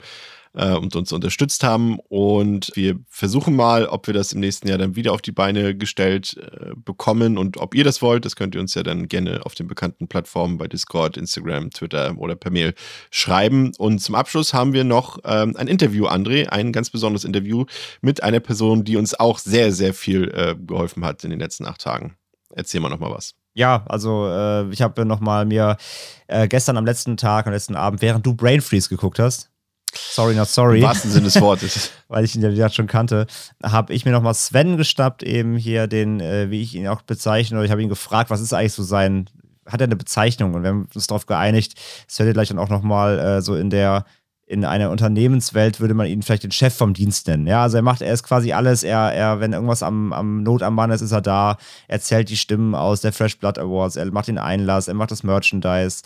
Äh, 0.57 0.74
und 0.74 0.96
uns 0.96 1.12
unterstützt 1.12 1.62
haben. 1.62 1.98
Und 2.09 2.72
wir 2.74 2.98
versuchen 3.09 3.54
mal, 3.54 3.86
ob 3.86 4.07
wir 4.07 4.14
das 4.14 4.32
im 4.32 4.40
nächsten 4.40 4.68
Jahr 4.68 4.78
dann 4.78 4.96
wieder 4.96 5.12
auf 5.12 5.22
die 5.22 5.32
Beine 5.32 5.76
gestellt 5.76 6.36
äh, 6.36 6.72
bekommen 6.74 7.38
und 7.38 7.59
ob 7.59 7.74
ihr 7.74 7.84
das 7.84 8.02
wollt. 8.02 8.24
Das 8.24 8.36
könnt 8.36 8.54
ihr 8.54 8.61
uns 8.61 8.74
ja 8.74 8.82
dann 8.82 9.09
gerne 9.09 9.44
auf 9.44 9.54
den 9.54 9.68
bekannten 9.68 10.09
Plattformen 10.09 10.59
bei 10.59 10.66
Discord, 10.66 11.16
Instagram, 11.16 11.70
Twitter 11.70 12.14
oder 12.18 12.34
per 12.34 12.50
Mail 12.50 12.74
schreiben. 13.11 13.72
Und 13.78 14.00
zum 14.00 14.14
Abschluss 14.14 14.54
haben 14.54 14.72
wir 14.72 14.84
noch 14.84 15.18
ähm, 15.24 15.54
ein 15.57 15.68
Interview, 15.68 16.07
André, 16.07 16.48
ein 16.48 16.72
ganz 16.72 16.90
besonderes 16.90 17.24
Interview 17.24 17.66
mit 18.00 18.22
einer 18.22 18.40
Person, 18.40 18.84
die 18.84 18.96
uns 18.96 19.18
auch 19.18 19.38
sehr, 19.38 19.72
sehr 19.72 19.94
viel 19.94 20.32
äh, 20.34 20.54
geholfen 20.59 21.04
hat 21.04 21.22
in 21.24 21.30
den 21.30 21.38
letzten 21.38 21.66
acht 21.66 21.80
Tagen. 21.80 22.16
Erzähl 22.54 22.80
mal 22.80 22.88
noch 22.88 22.98
mal 22.98 23.11
was. 23.11 23.34
Ja, 23.54 23.84
also 23.88 24.28
äh, 24.28 24.68
ich 24.70 24.82
habe 24.82 25.07
nochmal 25.07 25.46
mir 25.46 25.78
äh, 26.26 26.46
gestern 26.46 26.76
am 26.76 26.84
letzten 26.84 27.16
Tag, 27.16 27.46
am 27.46 27.52
letzten 27.54 27.74
Abend, 27.74 28.02
während 28.02 28.26
du 28.26 28.34
Brain 28.34 28.61
Freeze 28.61 28.90
geguckt 28.90 29.18
hast, 29.18 29.50
sorry 29.97 30.34
not 30.34 30.49
sorry. 30.49 30.78
Im 30.78 30.84
wahrsten 30.84 31.11
Sinne 31.11 31.24
des 31.24 31.40
Wortes. 31.40 31.90
weil 32.09 32.24
ich 32.24 32.34
ihn 32.34 32.42
ja 32.42 32.51
wieder 32.51 32.68
schon 32.70 32.86
kannte, 32.86 33.26
habe 33.62 33.92
ich 33.92 34.05
mir 34.05 34.12
nochmal 34.12 34.34
Sven 34.34 34.76
gestappt, 34.76 35.22
eben 35.22 35.57
hier 35.57 35.86
den, 35.86 36.20
äh, 36.20 36.51
wie 36.51 36.62
ich 36.62 36.74
ihn 36.74 36.88
auch 36.88 37.03
bezeichne, 37.03 37.57
oder 37.59 37.64
ich 37.64 37.70
habe 37.70 37.82
ihn 37.82 37.88
gefragt, 37.88 38.30
was 38.30 38.40
ist 38.40 38.53
eigentlich 38.53 38.72
so 38.72 38.82
sein, 38.82 39.28
hat 39.66 39.80
er 39.80 39.86
eine 39.86 39.97
Bezeichnung? 39.97 40.55
Und 40.55 40.62
wir 40.62 40.70
haben 40.70 40.88
uns 40.94 41.07
darauf 41.07 41.26
geeinigt, 41.26 41.74
das 42.07 42.18
hört 42.18 42.28
ihr 42.28 42.32
gleich 42.32 42.49
dann 42.49 42.59
auch 42.59 42.68
nochmal 42.68 43.18
äh, 43.18 43.42
so 43.42 43.57
in 43.57 43.70
der 43.70 44.05
in 44.49 44.64
einer 44.64 44.90
Unternehmenswelt 44.90 45.80
würde 45.80 45.94
man 45.94 46.07
ihn 46.07 46.22
vielleicht 46.22 46.44
den 46.44 46.53
Chef 46.53 46.72
vom 46.72 46.94
Dienst 46.94 47.26
nennen. 47.26 47.49
Ja, 47.49 47.62
also 47.62 47.78
er 47.78 47.82
macht, 47.82 48.01
er 48.01 48.14
ist 48.14 48.22
quasi 48.22 48.53
alles. 48.53 48.84
Er, 48.84 49.12
er, 49.12 49.40
wenn 49.40 49.53
irgendwas 49.53 49.82
am, 49.82 50.12
am 50.12 50.44
Not 50.44 50.62
am 50.62 50.76
Mann 50.76 50.92
ist, 50.92 51.01
ist 51.01 51.11
er 51.11 51.20
da. 51.20 51.57
Er 51.88 52.01
zählt 52.01 52.30
die 52.30 52.36
Stimmen 52.36 52.76
aus 52.76 53.01
der 53.01 53.12
Fresh 53.12 53.38
Blood 53.38 53.59
Awards. 53.59 53.97
Er 53.97 54.07
macht 54.12 54.28
den 54.28 54.38
Einlass. 54.38 54.86
Er 54.86 54.94
macht 54.94 55.11
das 55.11 55.24
Merchandise. 55.24 56.03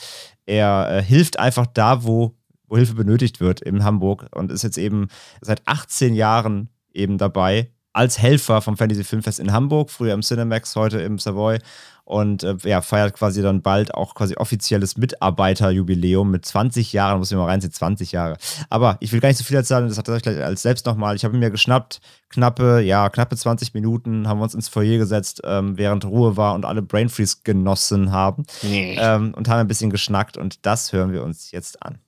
Er 0.46 0.88
äh, 0.90 1.02
hilft 1.02 1.38
einfach 1.38 1.66
da, 1.66 2.02
wo, 2.04 2.34
wo 2.70 2.76
Hilfe 2.76 2.94
benötigt 2.94 3.40
wird 3.40 3.60
in 3.60 3.84
Hamburg 3.84 4.26
und 4.34 4.50
ist 4.50 4.62
jetzt 4.62 4.78
eben 4.78 5.08
seit 5.42 5.60
18 5.66 6.14
Jahren 6.14 6.70
eben 6.94 7.18
dabei 7.18 7.70
als 7.92 8.20
Helfer 8.20 8.62
vom 8.62 8.76
Fantasy 8.76 9.02
Filmfest 9.02 9.40
in 9.40 9.52
Hamburg, 9.52 9.90
früher 9.90 10.14
im 10.14 10.20
Cinemax, 10.22 10.76
heute 10.76 11.00
im 11.00 11.18
Savoy 11.18 11.58
und 12.04 12.44
äh, 12.44 12.54
ja, 12.62 12.82
feiert 12.82 13.14
quasi 13.14 13.42
dann 13.42 13.62
bald 13.62 13.94
auch 13.94 14.14
quasi 14.14 14.36
offizielles 14.36 14.96
Mitarbeiterjubiläum 14.96 16.30
mit 16.30 16.44
20 16.46 16.92
Jahren, 16.92 17.18
muss 17.18 17.32
ich 17.32 17.36
mal 17.36 17.46
reinziehen, 17.46 17.72
20 17.72 18.12
Jahre. 18.12 18.36
Aber 18.68 18.96
ich 19.00 19.12
will 19.12 19.18
gar 19.18 19.28
nicht 19.28 19.38
so 19.38 19.44
viel 19.44 19.56
erzählen, 19.56 19.88
das 19.88 19.98
hat 19.98 20.06
er 20.06 20.20
gleich 20.20 20.42
als 20.42 20.62
selbst 20.62 20.86
nochmal. 20.86 21.16
Ich 21.16 21.24
habe 21.24 21.36
mir 21.36 21.50
geschnappt, 21.50 22.00
knappe, 22.28 22.80
ja, 22.80 23.08
knappe 23.08 23.36
20 23.36 23.74
Minuten 23.74 24.28
haben 24.28 24.38
wir 24.38 24.44
uns 24.44 24.54
ins 24.54 24.68
Foyer 24.68 24.98
gesetzt, 24.98 25.40
ähm, 25.44 25.76
während 25.76 26.04
Ruhe 26.04 26.36
war 26.36 26.54
und 26.54 26.64
alle 26.64 26.82
Brain 26.82 27.08
Freeze 27.08 27.38
genossen 27.42 28.12
haben 28.12 28.44
Nee. 28.62 28.96
ähm, 29.00 29.34
und 29.36 29.48
haben 29.48 29.58
ein 29.58 29.68
bisschen 29.68 29.90
geschnackt 29.90 30.36
und 30.36 30.64
das 30.64 30.92
hören 30.92 31.12
wir 31.12 31.24
uns 31.24 31.50
jetzt 31.50 31.82
an. 31.82 31.98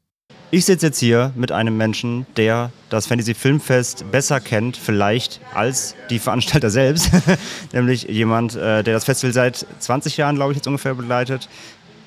Ich 0.55 0.67
sitze 0.67 0.85
jetzt 0.85 0.99
hier 0.99 1.33
mit 1.35 1.51
einem 1.51 1.79
Menschen, 1.79 2.27
der 2.37 2.73
das 2.91 3.07
Fantasy 3.07 3.33
Filmfest 3.33 4.05
besser 4.13 4.39
kennt, 4.39 4.77
vielleicht 4.77 5.41
als 5.55 5.95
die 6.11 6.19
Veranstalter 6.19 6.69
selbst. 6.71 7.11
Nämlich 7.73 8.03
jemand, 8.03 8.55
äh, 8.55 8.83
der 8.83 8.93
das 8.93 9.07
Festival 9.07 9.33
seit 9.33 9.67
20 9.79 10.19
Jahren, 10.19 10.37
glaube 10.37 10.53
ich, 10.53 10.57
jetzt 10.57 10.67
ungefähr 10.67 10.93
begleitet. 10.93 11.49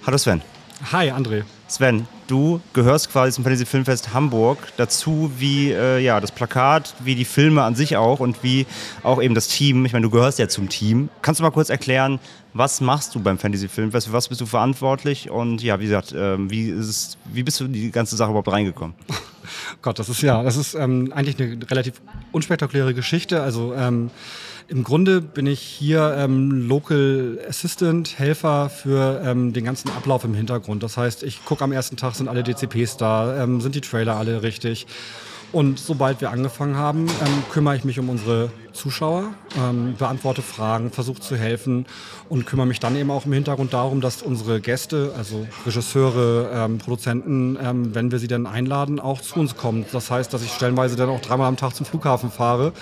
Hallo 0.05 0.19
Sven. 0.19 0.43
Hi, 0.91 1.09
André. 1.11 1.41
Sven, 1.67 2.07
du 2.27 2.61
gehörst 2.73 3.11
quasi 3.11 3.31
zum 3.33 3.43
Fantasy 3.43 3.65
Filmfest 3.65 4.13
Hamburg 4.13 4.59
dazu, 4.77 5.31
wie 5.39 5.71
äh, 5.71 5.97
ja, 5.97 6.19
das 6.19 6.31
Plakat, 6.31 6.93
wie 6.99 7.15
die 7.15 7.25
Filme 7.25 7.63
an 7.63 7.73
sich 7.73 7.97
auch 7.97 8.19
und 8.19 8.43
wie 8.43 8.67
auch 9.01 9.23
eben 9.23 9.33
das 9.33 9.47
Team. 9.47 9.85
Ich 9.85 9.93
meine, 9.93 10.03
du 10.03 10.11
gehörst 10.11 10.37
ja 10.37 10.47
zum 10.47 10.69
Team. 10.69 11.09
Kannst 11.23 11.39
du 11.39 11.43
mal 11.43 11.49
kurz 11.49 11.71
erklären, 11.71 12.19
was 12.55 12.79
machst 12.79 13.13
du 13.13 13.19
beim 13.19 13.37
Fantasy 13.37 13.67
Filmfest? 13.67 14.07
Für 14.07 14.13
was 14.13 14.29
bist 14.29 14.39
du 14.39 14.45
verantwortlich? 14.45 15.29
Und 15.29 15.61
ja, 15.61 15.77
wie 15.81 15.83
gesagt, 15.83 16.15
ähm, 16.17 16.49
wie, 16.49 16.69
ist 16.69 17.17
wie 17.25 17.43
bist 17.43 17.59
du 17.59 17.65
in 17.65 17.73
die 17.73 17.91
ganze 17.91 18.15
Sache 18.15 18.29
überhaupt 18.29 18.47
reingekommen? 18.47 18.95
Gott, 19.81 19.99
das 19.99 20.07
ist 20.07 20.21
ja, 20.21 20.41
das 20.41 20.55
ist 20.55 20.73
ähm, 20.73 21.11
eigentlich 21.13 21.39
eine 21.39 21.69
relativ 21.69 22.01
unspektakuläre 22.31 22.93
Geschichte. 22.93 23.41
Also 23.41 23.73
ähm, 23.75 24.09
im 24.69 24.85
Grunde 24.85 25.19
bin 25.19 25.47
ich 25.47 25.59
hier 25.59 26.15
ähm, 26.17 26.67
Local 26.69 27.39
Assistant, 27.47 28.17
Helfer 28.17 28.69
für 28.69 29.21
ähm, 29.23 29.51
den 29.51 29.65
ganzen 29.65 29.89
Ablauf 29.89 30.23
im 30.23 30.33
Hintergrund. 30.33 30.81
Das 30.81 30.95
heißt, 30.95 31.23
ich 31.23 31.43
gucke 31.43 31.61
am 31.61 31.73
ersten 31.73 31.97
Tag, 31.97 32.15
sind 32.15 32.29
alle 32.29 32.41
DCPs 32.41 32.95
da, 32.95 33.43
ähm, 33.43 33.59
sind 33.59 33.75
die 33.75 33.81
Trailer 33.81 34.15
alle 34.15 34.43
richtig. 34.43 34.87
Und 35.55 35.79
sobald 35.79 36.19
wir 36.19 36.31
angefangen 36.31 36.75
haben, 36.75 37.07
ähm, 37.07 37.43
kümmere 37.49 37.77
ich 37.77 37.85
mich 37.85 37.97
um 37.97 38.09
unsere 38.09 38.49
Zuschauer, 38.73 39.29
ähm, 39.57 39.95
beantworte 39.97 40.41
Fragen, 40.41 40.91
versuche 40.91 41.21
zu 41.21 41.37
helfen 41.37 41.85
und 42.27 42.45
kümmere 42.45 42.67
mich 42.67 42.81
dann 42.81 42.97
eben 42.97 43.09
auch 43.09 43.25
im 43.25 43.31
Hintergrund 43.31 43.71
darum, 43.71 44.01
dass 44.01 44.21
unsere 44.21 44.59
Gäste, 44.59 45.13
also 45.17 45.47
Regisseure, 45.65 46.49
ähm, 46.53 46.77
Produzenten, 46.79 47.57
ähm, 47.63 47.95
wenn 47.95 48.11
wir 48.11 48.19
sie 48.19 48.27
dann 48.27 48.47
einladen, 48.47 48.99
auch 48.99 49.21
zu 49.21 49.39
uns 49.39 49.55
kommen. 49.55 49.85
Das 49.93 50.11
heißt, 50.11 50.33
dass 50.33 50.43
ich 50.43 50.51
stellenweise 50.51 50.97
dann 50.97 51.07
auch 51.07 51.21
dreimal 51.21 51.47
am 51.47 51.55
Tag 51.55 51.73
zum 51.73 51.85
Flughafen 51.85 52.31
fahre 52.31 52.73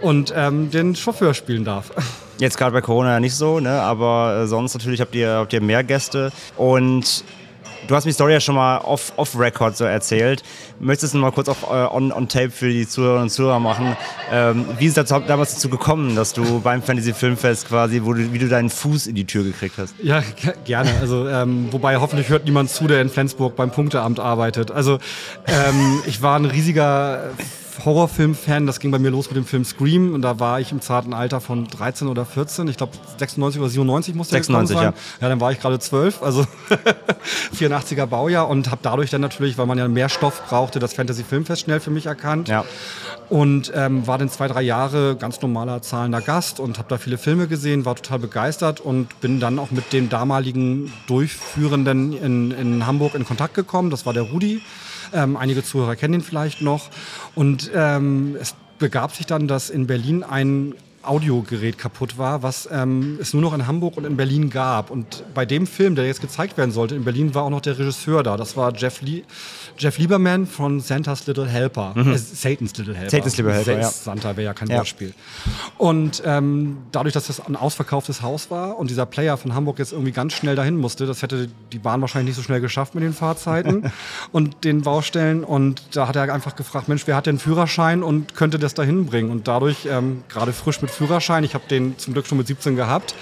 und 0.00 0.34
ähm, 0.36 0.72
den 0.72 0.96
Chauffeur 0.96 1.32
spielen 1.32 1.64
darf. 1.64 1.92
Jetzt 2.40 2.58
gerade 2.58 2.72
bei 2.72 2.80
Corona 2.80 3.12
ja 3.12 3.20
nicht 3.20 3.36
so, 3.36 3.60
ne? 3.60 3.80
aber 3.82 4.40
äh, 4.42 4.46
sonst 4.48 4.74
natürlich 4.74 5.00
habt 5.00 5.14
ihr, 5.14 5.30
habt 5.30 5.52
ihr 5.52 5.60
mehr 5.60 5.84
Gäste. 5.84 6.32
Und 6.56 7.22
du 7.86 7.94
hast 7.94 8.04
mir 8.04 8.10
die 8.10 8.14
Story 8.14 8.32
ja 8.32 8.40
schon 8.40 8.54
mal 8.54 8.78
off- 8.78 9.12
off-Record 9.16 9.76
so 9.76 9.84
erzählt. 9.84 10.42
Möchtest 10.80 11.14
du 11.14 11.18
noch 11.18 11.26
mal 11.28 11.32
kurz 11.32 11.48
auch 11.48 11.62
äh, 11.72 11.94
on, 11.94 12.12
on 12.12 12.28
tape 12.28 12.50
für 12.50 12.68
die 12.68 12.86
Zuhörerinnen 12.86 13.24
und 13.24 13.30
Zuhörer 13.30 13.60
machen? 13.60 13.96
Ähm, 14.32 14.66
wie 14.78 14.86
ist 14.86 14.98
es 14.98 15.08
damals 15.08 15.54
dazu 15.54 15.68
gekommen, 15.68 16.16
dass 16.16 16.32
du 16.32 16.60
beim 16.60 16.82
Fantasy 16.82 17.12
Filmfest 17.14 17.68
quasi, 17.68 18.00
wo 18.04 18.12
du, 18.12 18.32
wie 18.32 18.38
du 18.38 18.48
deinen 18.48 18.70
Fuß 18.70 19.06
in 19.06 19.14
die 19.14 19.24
Tür 19.24 19.44
gekriegt 19.44 19.76
hast? 19.78 19.94
Ja, 20.02 20.20
ge- 20.20 20.54
gerne. 20.64 20.90
Also, 21.00 21.28
ähm, 21.28 21.68
wobei 21.70 21.96
hoffentlich 21.96 22.28
hört 22.28 22.44
niemand 22.44 22.70
zu, 22.70 22.86
der 22.86 23.00
in 23.00 23.08
Flensburg 23.08 23.56
beim 23.56 23.70
Punkteamt 23.70 24.20
arbeitet. 24.20 24.70
Also, 24.70 24.98
ähm, 25.46 26.00
ich 26.06 26.22
war 26.22 26.38
ein 26.38 26.44
riesiger 26.44 27.30
Horrorfilm-Fan. 27.84 28.66
Das 28.66 28.80
ging 28.80 28.90
bei 28.90 28.98
mir 28.98 29.10
los 29.10 29.28
mit 29.28 29.36
dem 29.36 29.44
Film 29.44 29.64
Scream 29.64 30.14
und 30.14 30.22
da 30.22 30.40
war 30.40 30.60
ich 30.60 30.72
im 30.72 30.80
zarten 30.80 31.14
Alter 31.14 31.40
von 31.40 31.66
13 31.66 32.08
oder 32.08 32.24
14. 32.24 32.68
Ich 32.68 32.76
glaube 32.76 32.92
96 33.18 33.60
oder 33.60 33.70
97 33.70 34.14
musste 34.14 34.32
der 34.32 34.42
96, 34.42 34.76
gekommen 34.76 34.94
sein. 34.94 35.02
Ja, 35.20 35.28
dann 35.28 35.40
war 35.40 35.52
ich 35.52 35.60
gerade 35.60 35.78
12, 35.78 36.22
also 36.22 36.46
84er 37.54 38.06
Baujahr 38.06 38.48
und 38.48 38.70
habe 38.70 38.80
dadurch 38.82 39.10
dann 39.10 39.20
natürlich, 39.20 39.58
weil 39.58 39.66
man 39.66 39.78
ja 39.78 39.88
mehr 39.88 40.08
Stoff 40.08 40.42
brauchte, 40.48 40.78
das 40.78 40.94
Fantasy 40.94 41.24
Filmfest 41.24 41.62
schnell 41.62 41.80
für 41.80 41.90
mich 41.90 42.06
erkannt. 42.06 42.48
Ja. 42.48 42.64
Und 43.28 43.72
ähm, 43.74 44.06
war 44.06 44.18
dann 44.18 44.28
zwei, 44.28 44.46
drei 44.46 44.62
Jahre 44.62 45.16
ganz 45.16 45.42
normaler 45.42 45.82
zahlender 45.82 46.20
Gast 46.20 46.60
und 46.60 46.78
habe 46.78 46.88
da 46.88 46.98
viele 46.98 47.18
Filme 47.18 47.48
gesehen, 47.48 47.84
war 47.84 47.96
total 47.96 48.20
begeistert 48.20 48.80
und 48.80 49.20
bin 49.20 49.40
dann 49.40 49.58
auch 49.58 49.72
mit 49.72 49.92
dem 49.92 50.08
damaligen 50.08 50.92
Durchführenden 51.08 52.12
in, 52.16 52.50
in 52.52 52.86
Hamburg 52.86 53.14
in 53.14 53.24
Kontakt 53.24 53.54
gekommen. 53.54 53.90
Das 53.90 54.06
war 54.06 54.12
der 54.12 54.22
Rudi. 54.22 54.62
Ähm, 55.12 55.36
einige 55.36 55.62
Zuhörer 55.62 55.96
kennen 55.96 56.14
ihn 56.14 56.20
vielleicht 56.20 56.62
noch. 56.62 56.90
Und 57.34 57.70
ähm, 57.74 58.36
es 58.40 58.54
begab 58.78 59.14
sich 59.14 59.26
dann, 59.26 59.48
dass 59.48 59.70
in 59.70 59.86
Berlin 59.86 60.22
ein 60.22 60.74
Audiogerät 61.02 61.78
kaputt 61.78 62.18
war, 62.18 62.42
was 62.42 62.68
ähm, 62.70 63.18
es 63.20 63.32
nur 63.32 63.42
noch 63.42 63.54
in 63.54 63.66
Hamburg 63.66 63.96
und 63.96 64.04
in 64.04 64.16
Berlin 64.16 64.50
gab. 64.50 64.90
Und 64.90 65.24
bei 65.34 65.46
dem 65.46 65.66
Film, 65.66 65.94
der 65.94 66.06
jetzt 66.06 66.20
gezeigt 66.20 66.58
werden 66.58 66.72
sollte, 66.72 66.94
in 66.96 67.04
Berlin 67.04 67.34
war 67.34 67.44
auch 67.44 67.50
noch 67.50 67.60
der 67.60 67.78
Regisseur 67.78 68.22
da. 68.22 68.36
Das 68.36 68.56
war 68.56 68.74
Jeff, 68.74 69.00
Lie 69.02 69.22
Jeff 69.78 69.98
Lieberman 69.98 70.46
von 70.46 70.80
Santa's 70.80 71.26
Little 71.26 71.46
Helper. 71.46 71.92
Mhm. 71.94 72.12
Äh, 72.12 72.18
Satan's 72.18 72.76
Little 72.76 72.94
Helper. 72.94 73.10
Satan's 73.10 73.36
Little 73.36 73.52
Helper, 73.52 73.78
ja. 73.78 73.88
Santa 73.90 74.36
wäre 74.36 74.46
ja 74.46 74.54
kein 74.54 74.68
Ja. 74.68 74.78
Wortspiel. 74.78 75.14
Und 75.78 76.22
ähm, 76.24 76.78
dadurch, 76.92 77.14
dass 77.14 77.26
das 77.26 77.40
ein 77.46 77.56
ausverkauftes 77.56 78.22
Haus 78.22 78.50
war 78.50 78.78
und 78.78 78.90
dieser 78.90 79.06
Player 79.06 79.36
von 79.36 79.54
Hamburg 79.54 79.78
jetzt 79.78 79.92
irgendwie 79.92 80.12
ganz 80.12 80.32
schnell 80.32 80.56
dahin 80.56 80.76
musste, 80.76 81.06
das 81.06 81.22
hätte 81.22 81.48
die 81.72 81.78
Bahn 81.78 82.00
wahrscheinlich 82.00 82.28
nicht 82.30 82.36
so 82.36 82.42
schnell 82.42 82.60
geschafft 82.60 82.94
mit 82.94 83.04
den 83.04 83.12
Fahrzeiten 83.12 83.90
und 84.32 84.64
den 84.64 84.82
Baustellen. 84.82 85.44
Und 85.44 85.82
da 85.96 86.08
hat 86.08 86.16
er 86.16 86.32
einfach 86.32 86.56
gefragt, 86.56 86.88
Mensch, 86.88 87.06
wer 87.06 87.16
hat 87.16 87.26
denn 87.26 87.38
Führerschein 87.38 88.02
und 88.02 88.34
könnte 88.34 88.58
das 88.58 88.74
dahin 88.74 89.06
bringen? 89.06 89.30
Und 89.30 89.46
dadurch, 89.48 89.86
ähm, 89.90 90.22
gerade 90.28 90.52
frisch 90.52 90.80
mit 90.82 90.90
Führerschein, 90.90 91.44
ich 91.44 91.54
habe 91.54 91.64
den 91.68 91.98
zum 91.98 92.12
Glück 92.14 92.26
schon 92.26 92.38
mit 92.38 92.46
17 92.46 92.76
gehabt, 92.76 93.14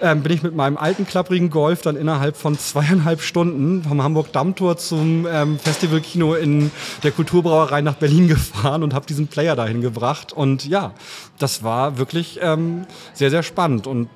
ähm, 0.00 0.22
bin 0.22 0.32
ich 0.32 0.42
mit 0.42 0.54
meinem 0.54 0.76
alten 0.76 1.06
klapprigen 1.06 1.50
Golf 1.50 1.82
dann 1.82 1.96
innerhalb 1.96 2.36
von 2.36 2.58
zweieinhalb 2.58 3.20
Stunden 3.20 3.82
vom 3.82 4.02
Hamburg 4.02 4.32
Dammtor 4.32 4.76
zum 4.76 5.26
ähm, 5.30 5.58
Festivalkino 5.58 6.34
in 6.34 6.70
der 7.02 7.12
Kulturbrauerei 7.12 7.80
nach 7.80 7.94
Berlin 7.94 8.28
gefahren 8.28 8.82
und 8.82 8.94
habe 8.94 9.06
diesen 9.06 9.28
Player 9.28 9.56
dahin 9.56 9.80
gebracht. 9.80 10.32
Und 10.32 10.66
ja, 10.66 10.92
das 11.38 11.62
war 11.62 11.98
wirklich 11.98 12.38
ähm, 12.42 12.86
sehr, 13.14 13.30
sehr 13.30 13.42
spannend. 13.42 13.86
Und 13.86 14.08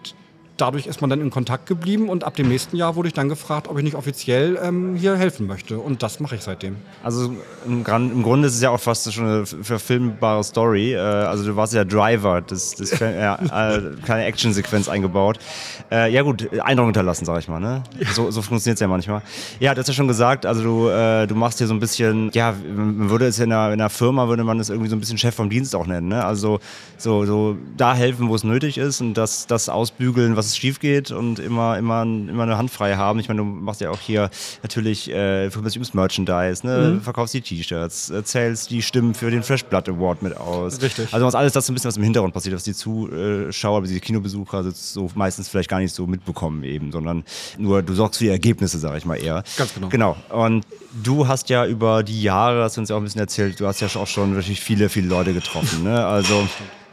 dadurch 0.61 0.87
ist 0.87 1.01
man 1.01 1.11
dann 1.11 1.21
in 1.21 1.31
Kontakt 1.31 1.67
geblieben 1.67 2.09
und 2.09 2.25
ab 2.25 2.37
dem 2.37 2.49
nächsten 2.49 2.77
Jahr 2.77 2.97
wurde 2.97 3.09
ich 3.09 3.15
dann 3.15 3.29
gefragt, 3.29 3.69
ob 3.69 3.79
ich 3.79 3.85
nicht 3.85 3.97
offiziell 3.97 4.59
ähm, 4.63 4.95
hier 4.95 5.17
helfen 5.17 5.47
möchte. 5.47 5.79
Und 5.79 6.03
das 6.03 6.21
mache 6.21 6.37
ich 6.37 6.43
seitdem. 6.43 6.77
Also 7.03 7.35
im, 7.67 7.85
im 7.87 8.23
Grunde 8.23 8.49
ist 8.49 8.55
es 8.55 8.61
ja 8.61 8.71
auch 8.71 8.81
fast 8.81 9.13
schon 9.13 9.27
eine 9.27 9.47
verfilmbare 9.47 10.45
Story. 10.45 10.95
Äh, 10.95 10.99
also 10.99 11.45
du 11.45 11.57
warst 11.57 11.73
ja 11.73 11.85
Driver, 11.85 12.41
das, 12.41 12.75
das 12.75 12.99
ja, 12.99 13.37
äh, 13.75 13.81
keine 14.05 14.25
Actionsequenz 14.25 14.89
eingebaut. 14.89 15.39
Äh, 15.91 16.13
ja 16.13 16.23
gut, 16.23 16.49
Eindruck 16.61 16.87
hinterlassen, 16.89 17.25
sag 17.25 17.39
ich 17.39 17.49
mal. 17.49 17.61
Ne? 17.61 17.83
So, 18.13 18.31
so 18.31 18.43
funktioniert 18.43 18.77
es 18.77 18.81
ja 18.81 18.89
manchmal. 18.89 19.23
Ja, 19.59 19.75
du 19.75 19.81
hast 19.81 19.89
ja 19.89 19.95
schon 19.95 20.09
gesagt, 20.09 20.47
also 20.47 20.63
du, 20.63 20.89
äh, 20.89 21.27
du 21.27 21.35
machst 21.35 21.59
hier 21.59 21.67
so 21.67 21.75
ein 21.75 21.81
bisschen, 21.81 22.31
ja, 22.33 22.55
man 22.75 23.11
würde 23.11 23.27
es 23.27 23.39
in 23.39 23.53
einer, 23.53 23.73
in 23.73 23.81
einer 23.81 23.91
Firma, 23.91 24.29
würde 24.29 24.45
man 24.45 24.59
das 24.59 24.69
irgendwie 24.69 24.91
so 24.91 24.97
ein 24.97 25.01
bisschen 25.01 25.19
Chef 25.19 25.35
vom 25.35 25.49
Dienst 25.51 25.75
auch 25.75 25.87
nennen. 25.87 26.09
Ne? 26.09 26.25
Also 26.25 26.61
so, 26.99 27.25
so 27.25 27.57
da 27.77 27.95
helfen, 27.95 28.29
wo 28.29 28.35
es 28.35 28.45
nötig 28.45 28.79
ist 28.79 29.01
und 29.01 29.15
das, 29.15 29.47
das 29.47 29.69
ausbügeln, 29.69 30.37
was 30.37 30.50
es 30.51 30.57
schief 30.57 30.81
geht 30.81 31.11
und 31.11 31.39
immer, 31.39 31.79
immer, 31.79 32.03
immer 32.03 32.43
eine 32.43 32.59
Hand 32.59 32.71
frei 32.71 32.97
haben. 32.97 33.19
Ich 33.19 33.29
meine, 33.29 33.39
du 33.39 33.45
machst 33.45 33.81
ja 33.81 33.91
auch 33.91 34.01
hier 34.01 34.31
natürlich 34.63 35.11
äh, 35.11 35.51
für 35.51 35.63
das 35.63 35.95
Merchandise, 35.95 36.67
ne? 36.67 36.95
Mhm. 36.95 37.01
verkaufst 37.01 37.35
die 37.35 37.41
T-Shirts, 37.41 38.11
äh, 38.11 38.25
zählst 38.25 38.71
die 38.71 38.83
Stimmen 38.83 39.15
für 39.15 39.31
den 39.31 39.43
Fresh 39.43 39.65
Blood 39.65 39.89
Award 39.89 40.23
mit 40.23 40.37
aus. 40.37 40.81
Richtig. 40.83 41.13
Also 41.13 41.27
was 41.27 41.35
alles 41.35 41.53
das 41.53 41.67
so 41.67 41.73
ein 41.73 41.75
bisschen 41.75 41.89
was 41.89 41.97
im 41.97 42.03
Hintergrund 42.03 42.35
passiert, 42.35 42.55
was 42.55 42.65
die 42.65 42.75
Zuschauer, 42.75 43.83
die 43.83 44.01
Kinobesucher 44.01 44.71
so 44.73 45.11
meistens 45.15 45.49
vielleicht 45.49 45.71
gar 45.71 45.81
nicht 45.81 45.95
so 45.95 46.07
mitbekommen 46.07 46.65
eben, 46.65 46.93
sondern 46.93 47.25
nur 47.59 47.83
du 47.83 47.95
sorgst 47.95 48.19
für 48.19 48.25
die 48.25 48.31
Ergebnisse, 48.31 48.79
sage 48.79 48.99
ich 48.99 49.05
mal 49.05 49.17
eher. 49.17 49.43
Ganz 49.57 49.75
genau. 49.75 49.89
Genau. 49.89 50.17
Und 50.31 50.67
du 51.03 51.27
hast 51.27 51.49
ja 51.49 51.67
über 51.67 52.03
die 52.03 52.23
Jahre, 52.23 52.63
hast 52.63 52.77
du 52.77 52.81
uns 52.81 52.91
ja 52.91 52.97
auch 52.97 53.01
ein 53.01 53.05
bisschen 53.05 53.21
erzählt, 53.21 53.61
du 53.61 53.67
hast 53.67 53.81
ja 53.81 53.89
auch 53.89 54.07
schon 54.07 54.35
wirklich 54.35 54.61
viele, 54.61 54.89
viele 54.89 55.09
Leute 55.09 55.33
getroffen. 55.33 55.85
Ne? 55.85 56.05
Also 56.05 56.47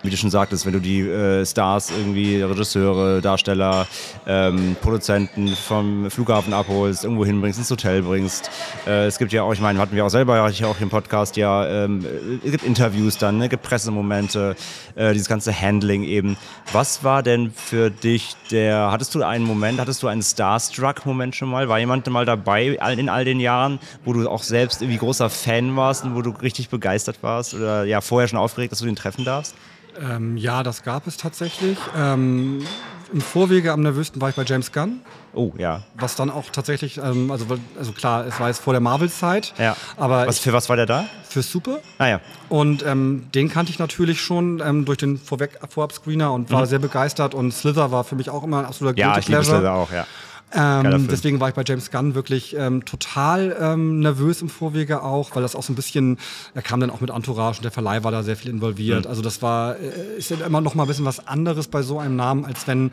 wie 0.03 0.09
du 0.09 0.17
schon 0.17 0.29
sagtest, 0.29 0.65
wenn 0.65 0.73
du 0.73 0.79
die 0.79 1.01
äh, 1.01 1.45
Stars 1.45 1.91
irgendwie, 1.91 2.41
Regisseure, 2.41 3.21
Darsteller, 3.21 3.87
ähm, 4.27 4.75
Produzenten 4.81 5.49
vom 5.49 6.09
Flughafen 6.11 6.53
abholst, 6.53 7.03
irgendwo 7.03 7.25
hinbringst, 7.25 7.59
ins 7.59 7.71
Hotel 7.71 8.03
bringst. 8.03 8.51
Äh, 8.85 9.05
es 9.05 9.17
gibt 9.17 9.33
ja 9.33 9.43
auch, 9.43 9.53
ich 9.53 9.61
meine, 9.61 9.79
hatten 9.79 9.95
wir 9.95 10.05
auch 10.05 10.09
selber 10.09 10.49
ja 10.49 10.67
auch 10.67 10.79
im 10.79 10.89
Podcast 10.89 11.35
ja, 11.35 11.67
ähm, 11.67 12.05
es 12.45 12.51
gibt 12.51 12.63
Interviews 12.63 13.17
dann, 13.17 13.37
ne? 13.37 13.45
es 13.45 13.49
gibt 13.49 13.63
Pressemomente, 13.63 14.55
äh, 14.95 15.13
dieses 15.13 15.27
ganze 15.27 15.53
Handling 15.59 16.03
eben. 16.03 16.37
Was 16.71 17.03
war 17.03 17.23
denn 17.23 17.51
für 17.51 17.89
dich 17.89 18.35
der, 18.51 18.91
hattest 18.91 19.15
du 19.15 19.23
einen 19.23 19.45
Moment, 19.45 19.79
hattest 19.79 20.03
du 20.03 20.07
einen 20.07 20.21
Starstruck-Moment 20.21 21.35
schon 21.35 21.49
mal? 21.49 21.69
War 21.69 21.79
jemand 21.79 22.07
mal 22.07 22.25
dabei 22.25 22.67
in 22.67 23.09
all 23.09 23.25
den 23.25 23.39
Jahren, 23.39 23.79
wo 24.05 24.13
du 24.13 24.29
auch 24.29 24.43
selbst 24.43 24.81
irgendwie 24.81 24.99
großer 24.99 25.29
Fan 25.29 25.75
warst 25.75 26.03
und 26.03 26.15
wo 26.15 26.21
du 26.21 26.29
richtig 26.29 26.69
begeistert 26.69 27.17
warst 27.21 27.53
oder 27.53 27.83
ja 27.83 28.01
vorher 28.01 28.27
schon 28.27 28.39
aufgeregt, 28.39 28.71
dass 28.71 28.79
du 28.79 28.85
den 28.85 28.95
treffen 28.95 29.25
darfst? 29.25 29.55
Ähm, 30.01 30.37
ja, 30.37 30.63
das 30.63 30.83
gab 30.83 31.07
es 31.07 31.17
tatsächlich. 31.17 31.77
Ähm, 31.97 32.65
Im 33.13 33.21
Vorwege 33.21 33.71
am 33.71 33.81
nervösten 33.81 34.21
war 34.21 34.29
ich 34.29 34.35
bei 34.35 34.43
James 34.43 34.71
Gunn. 34.71 34.99
Oh, 35.33 35.53
ja. 35.57 35.83
Was 35.95 36.15
dann 36.15 36.29
auch 36.29 36.49
tatsächlich, 36.51 36.97
ähm, 36.97 37.31
also, 37.31 37.45
also 37.77 37.91
klar, 37.93 38.25
es 38.25 38.39
war 38.39 38.47
jetzt 38.49 38.59
vor 38.59 38.73
der 38.73 38.81
Marvel-Zeit. 38.81 39.53
Ja. 39.57 39.75
Aber 39.95 40.27
was, 40.27 40.39
für 40.39 40.51
was 40.51 40.67
war 40.67 40.75
der 40.75 40.85
da? 40.87 41.05
Für 41.29 41.41
Super. 41.41 41.79
Ah 41.99 42.07
ja. 42.07 42.21
Und 42.49 42.83
ähm, 42.85 43.27
den 43.33 43.47
kannte 43.49 43.71
ich 43.71 43.79
natürlich 43.79 44.21
schon 44.21 44.61
ähm, 44.65 44.83
durch 44.85 44.97
den 44.97 45.17
Vorweg 45.17 45.59
Vorab-Screener 45.69 46.31
und 46.33 46.51
war 46.51 46.61
Mhm. 46.61 46.65
sehr 46.65 46.79
begeistert. 46.79 47.33
Und 47.33 47.51
Slither 47.53 47.91
war 47.91 48.03
für 48.03 48.15
mich 48.15 48.29
auch 48.29 48.43
immer 48.43 48.59
ein 48.59 48.65
absoluter 48.65 48.97
Ja, 48.97 49.17
ich 49.17 49.27
liebe. 49.27 49.43
Slither 49.43 49.73
auch, 49.73 49.91
ja. 49.91 50.05
Ähm, 50.53 51.07
deswegen 51.09 51.39
war 51.39 51.49
ich 51.49 51.55
bei 51.55 51.63
James 51.65 51.91
Gunn 51.91 52.15
wirklich 52.15 52.55
ähm, 52.57 52.85
total 52.85 53.55
ähm, 53.59 53.99
nervös 53.99 54.41
im 54.41 54.49
Vorwege 54.49 55.03
auch, 55.03 55.35
weil 55.35 55.41
das 55.41 55.55
auch 55.55 55.63
so 55.63 55.73
ein 55.73 55.75
bisschen, 55.75 56.17
er 56.53 56.61
kam 56.61 56.79
dann 56.79 56.89
auch 56.89 57.01
mit 57.01 57.09
Entourage 57.09 57.57
und 57.59 57.63
der 57.63 57.71
Verleih 57.71 58.03
war 58.03 58.11
da 58.11 58.23
sehr 58.23 58.37
viel 58.37 58.51
involviert. 58.51 59.03
Mhm. 59.03 59.09
Also 59.09 59.21
das 59.21 59.41
war, 59.41 59.77
äh, 59.77 60.17
ist 60.17 60.29
ja 60.29 60.37
immer 60.45 60.61
noch 60.61 60.73
mal 60.73 60.83
ein 60.83 60.87
bisschen 60.87 61.05
was 61.05 61.27
anderes 61.27 61.67
bei 61.67 61.81
so 61.81 61.99
einem 61.99 62.15
Namen, 62.15 62.45
als 62.45 62.65
wenn 62.65 62.91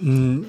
ein 0.00 0.46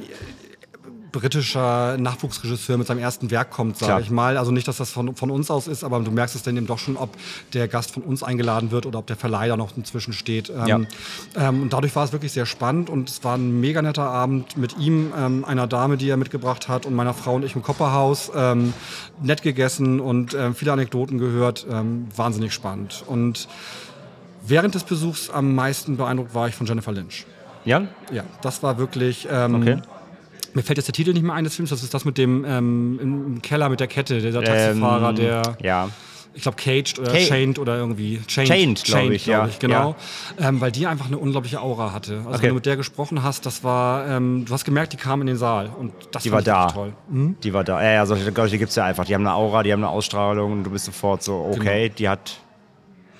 britischer 1.19 1.97
Nachwuchsregisseur 1.97 2.77
mit 2.77 2.87
seinem 2.87 2.99
ersten 2.99 3.31
Werk 3.31 3.49
kommt, 3.51 3.77
sage 3.77 4.01
ich 4.01 4.09
mal. 4.09 4.37
Also 4.37 4.51
nicht, 4.51 4.67
dass 4.67 4.77
das 4.77 4.91
von, 4.91 5.15
von 5.15 5.31
uns 5.31 5.49
aus 5.49 5.67
ist, 5.67 5.83
aber 5.83 5.99
du 6.01 6.11
merkst 6.11 6.35
es 6.35 6.43
dann 6.43 6.57
eben 6.57 6.67
doch 6.67 6.77
schon, 6.77 6.97
ob 6.97 7.11
der 7.53 7.67
Gast 7.69 7.91
von 7.91 8.03
uns 8.03 8.21
eingeladen 8.21 8.71
wird 8.71 8.85
oder 8.85 8.99
ob 8.99 9.07
der 9.07 9.15
Verleih 9.15 9.47
da 9.47 9.55
noch 9.57 9.75
inzwischen 9.77 10.11
steht. 10.13 10.49
Ähm, 10.49 10.67
Ja. 10.67 10.79
ähm, 11.37 11.61
und 11.63 11.73
dadurch 11.73 11.95
war 11.95 12.03
es 12.03 12.11
wirklich 12.11 12.33
sehr 12.33 12.45
spannend 12.45 12.89
und 12.89 13.09
es 13.09 13.23
war 13.23 13.37
ein 13.37 13.59
mega 13.61 13.81
netter 13.81 14.03
Abend 14.03 14.57
mit 14.57 14.77
ihm, 14.77 15.13
ähm, 15.17 15.45
einer 15.45 15.67
Dame, 15.67 15.95
die 15.97 16.09
er 16.09 16.17
mitgebracht 16.17 16.67
hat 16.67 16.85
und 16.85 16.93
meiner 16.95 17.13
Frau 17.13 17.35
und 17.35 17.45
ich 17.45 17.55
im 17.55 17.63
Kopperhaus. 17.63 18.31
Ähm, 18.35 18.73
nett 19.21 19.41
gegessen 19.41 19.99
und 20.01 20.33
ähm, 20.33 20.53
viele 20.53 20.73
Anekdoten 20.73 21.17
gehört. 21.17 21.65
Wahnsinnig 22.15 22.53
spannend. 22.53 23.03
Und 23.07 23.47
während 24.45 24.75
des 24.75 24.83
Besuchs 24.83 25.29
am 25.29 25.55
meisten 25.55 25.95
beeindruckt 25.97 26.35
war 26.35 26.47
ich 26.47 26.55
von 26.55 26.67
Jennifer 26.67 26.91
Lynch. 26.91 27.25
Ja? 27.63 27.83
Ja, 28.11 28.23
das 28.41 28.61
war 28.63 28.77
wirklich. 28.77 29.27
Okay. 29.29 29.77
Mir 30.55 30.63
fällt 30.63 30.77
jetzt 30.79 30.87
der 30.87 30.93
Titel 30.93 31.13
nicht 31.13 31.23
mehr 31.23 31.33
ein 31.35 31.43
des 31.43 31.55
Films. 31.55 31.69
Das 31.69 31.83
ist 31.83 31.93
das 31.93 32.03
mit 32.05 32.17
dem 32.17 32.43
ähm, 32.47 32.99
im 33.01 33.41
Keller 33.43 33.69
mit 33.69 33.79
der 33.79 33.87
Kette, 33.87 34.19
dieser 34.21 34.41
Taxifahrer, 34.41 35.09
Ähm, 35.09 35.15
der. 35.15 35.57
Ja. 35.61 35.89
Ich 36.37 36.41
glaube 36.41 36.57
Caged 36.57 36.99
oder 36.99 37.13
Ca- 37.13 37.17
Chained 37.19 37.59
oder 37.59 37.77
irgendwie. 37.77 38.19
Chained, 38.27 38.83
glaub 38.83 39.09
ich, 39.09 39.23
glaub 39.23 39.43
ja. 39.43 39.47
ich, 39.47 39.57
genau. 39.59 39.95
Ähm, 40.37 40.59
weil 40.59 40.69
die 40.69 40.85
einfach 40.85 41.05
eine 41.07 41.17
unglaubliche 41.17 41.61
Aura 41.61 41.93
hatte. 41.93 42.15
Also 42.17 42.29
Okay. 42.29 42.41
wenn 42.41 42.49
du 42.49 42.55
mit 42.55 42.65
der 42.65 42.75
gesprochen 42.75 43.23
hast, 43.23 43.45
das 43.45 43.63
war, 43.63 44.05
ähm, 44.09 44.43
du 44.45 44.53
hast 44.53 44.65
gemerkt, 44.65 44.91
die 44.91 44.97
kam 44.97 45.21
in 45.21 45.27
den 45.27 45.37
Saal 45.37 45.69
und 45.79 45.93
das 46.11 46.23
Die 46.23 46.31
war 46.33 46.41
da. 46.41 46.67
toll. 46.67 46.91
Mhm. 47.09 47.37
Die 47.41 47.53
war 47.53 47.63
da. 47.63 47.81
Ja, 47.81 47.91
ja, 47.93 48.05
solche, 48.05 48.33
solche 48.35 48.57
gibt 48.57 48.69
es 48.71 48.75
ja 48.75 48.83
einfach. 48.83 49.05
Die 49.05 49.13
haben 49.13 49.25
eine 49.25 49.33
Aura, 49.33 49.63
die 49.63 49.71
haben 49.71 49.79
eine 49.81 49.89
Ausstrahlung 49.89 50.51
und 50.51 50.63
du 50.65 50.71
bist 50.71 50.83
sofort 50.83 51.23
so, 51.23 51.49
okay, 51.55 51.87
die 51.87 52.09
hat 52.09 52.37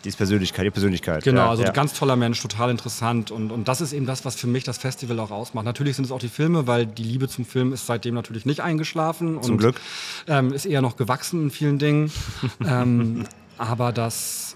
die 0.06 0.10
ist 0.10 0.18
Persönlichkeit, 0.18 0.66
die 0.66 0.72
Persönlichkeit. 0.72 1.24
Genau, 1.24 1.42
ja, 1.42 1.50
also 1.50 1.64
ja. 1.64 1.70
ein 1.70 1.74
ganz 1.74 1.94
toller 1.94 2.16
Mensch, 2.16 2.42
total 2.42 2.70
interessant. 2.70 3.32
Und, 3.32 3.52
und 3.52 3.68
das 3.68 3.82
ist 3.82 3.92
eben 3.92 4.06
das, 4.06 4.24
was 4.24 4.36
für 4.36 4.48
mich 4.48 4.64
das 4.64 4.78
Festival 4.78 5.20
auch 5.20 5.32
ausmacht. 5.32 5.66
Natürlich 5.66 5.96
sind 5.96 6.06
es 6.06 6.12
auch 6.12 6.20
die 6.20 6.30
Filme, 6.30 6.68
weil 6.68 6.86
die 6.86 7.04
Liebe 7.04 7.28
zum 7.28 7.46
Film 7.46 7.74
ist 7.74 7.88
seitdem 7.88 8.14
natürlich 8.14 8.46
nicht 8.46 8.62
eingeschlafen. 8.62 9.42
Zum 9.42 9.54
und, 9.54 9.58
Glück. 9.58 9.82
Ähm, 10.28 10.54
ist 10.54 10.66
eher 10.66 10.82
noch 10.82 10.96
gewachsen 10.96 11.44
in 11.46 11.52
vielen 11.52 11.80
Dingen. 11.80 12.12
ähm, 12.66 13.26
aber 13.58 13.92
das 13.92 14.55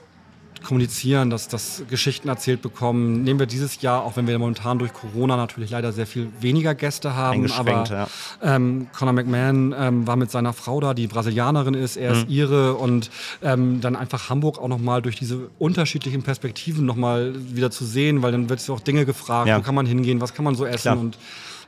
Kommunizieren, 0.63 1.29
das, 1.29 1.47
das 1.47 1.83
Geschichten 1.89 2.27
erzählt 2.29 2.61
bekommen, 2.61 3.23
nehmen 3.23 3.39
wir 3.39 3.45
dieses 3.47 3.81
Jahr, 3.81 4.03
auch 4.03 4.15
wenn 4.17 4.27
wir 4.27 4.37
momentan 4.39 4.77
durch 4.79 4.93
Corona 4.93 5.35
natürlich 5.37 5.69
leider 5.71 5.91
sehr 5.91 6.05
viel 6.07 6.29
weniger 6.41 6.75
Gäste 6.75 7.15
haben. 7.15 7.51
Aber 7.51 8.07
ähm, 8.41 8.87
Conor 8.97 9.13
McMahon 9.13 9.73
ähm, 9.77 10.07
war 10.07 10.15
mit 10.15 10.31
seiner 10.31 10.53
Frau 10.53 10.79
da, 10.79 10.93
die 10.93 11.07
Brasilianerin 11.07 11.73
ist, 11.73 11.97
er 11.97 12.11
ist 12.13 12.27
Mhm. 12.27 12.33
ihre 12.33 12.73
und 12.75 13.09
ähm, 13.41 13.81
dann 13.81 13.95
einfach 13.95 14.29
Hamburg 14.29 14.59
auch 14.59 14.67
nochmal 14.67 15.01
durch 15.01 15.15
diese 15.15 15.49
unterschiedlichen 15.59 16.23
Perspektiven 16.23 16.85
nochmal 16.85 17.33
wieder 17.53 17.71
zu 17.71 17.85
sehen, 17.85 18.21
weil 18.21 18.31
dann 18.31 18.49
wird 18.49 18.59
es 18.59 18.69
auch 18.69 18.79
Dinge 18.79 19.05
gefragt, 19.05 19.47
Ja. 19.47 19.57
wo 19.57 19.61
kann 19.61 19.75
man 19.75 19.85
hingehen, 19.85 20.21
was 20.21 20.33
kann 20.33 20.45
man 20.45 20.55
so 20.55 20.65
essen 20.65 20.81
Klar. 20.81 20.97
und 20.99 21.17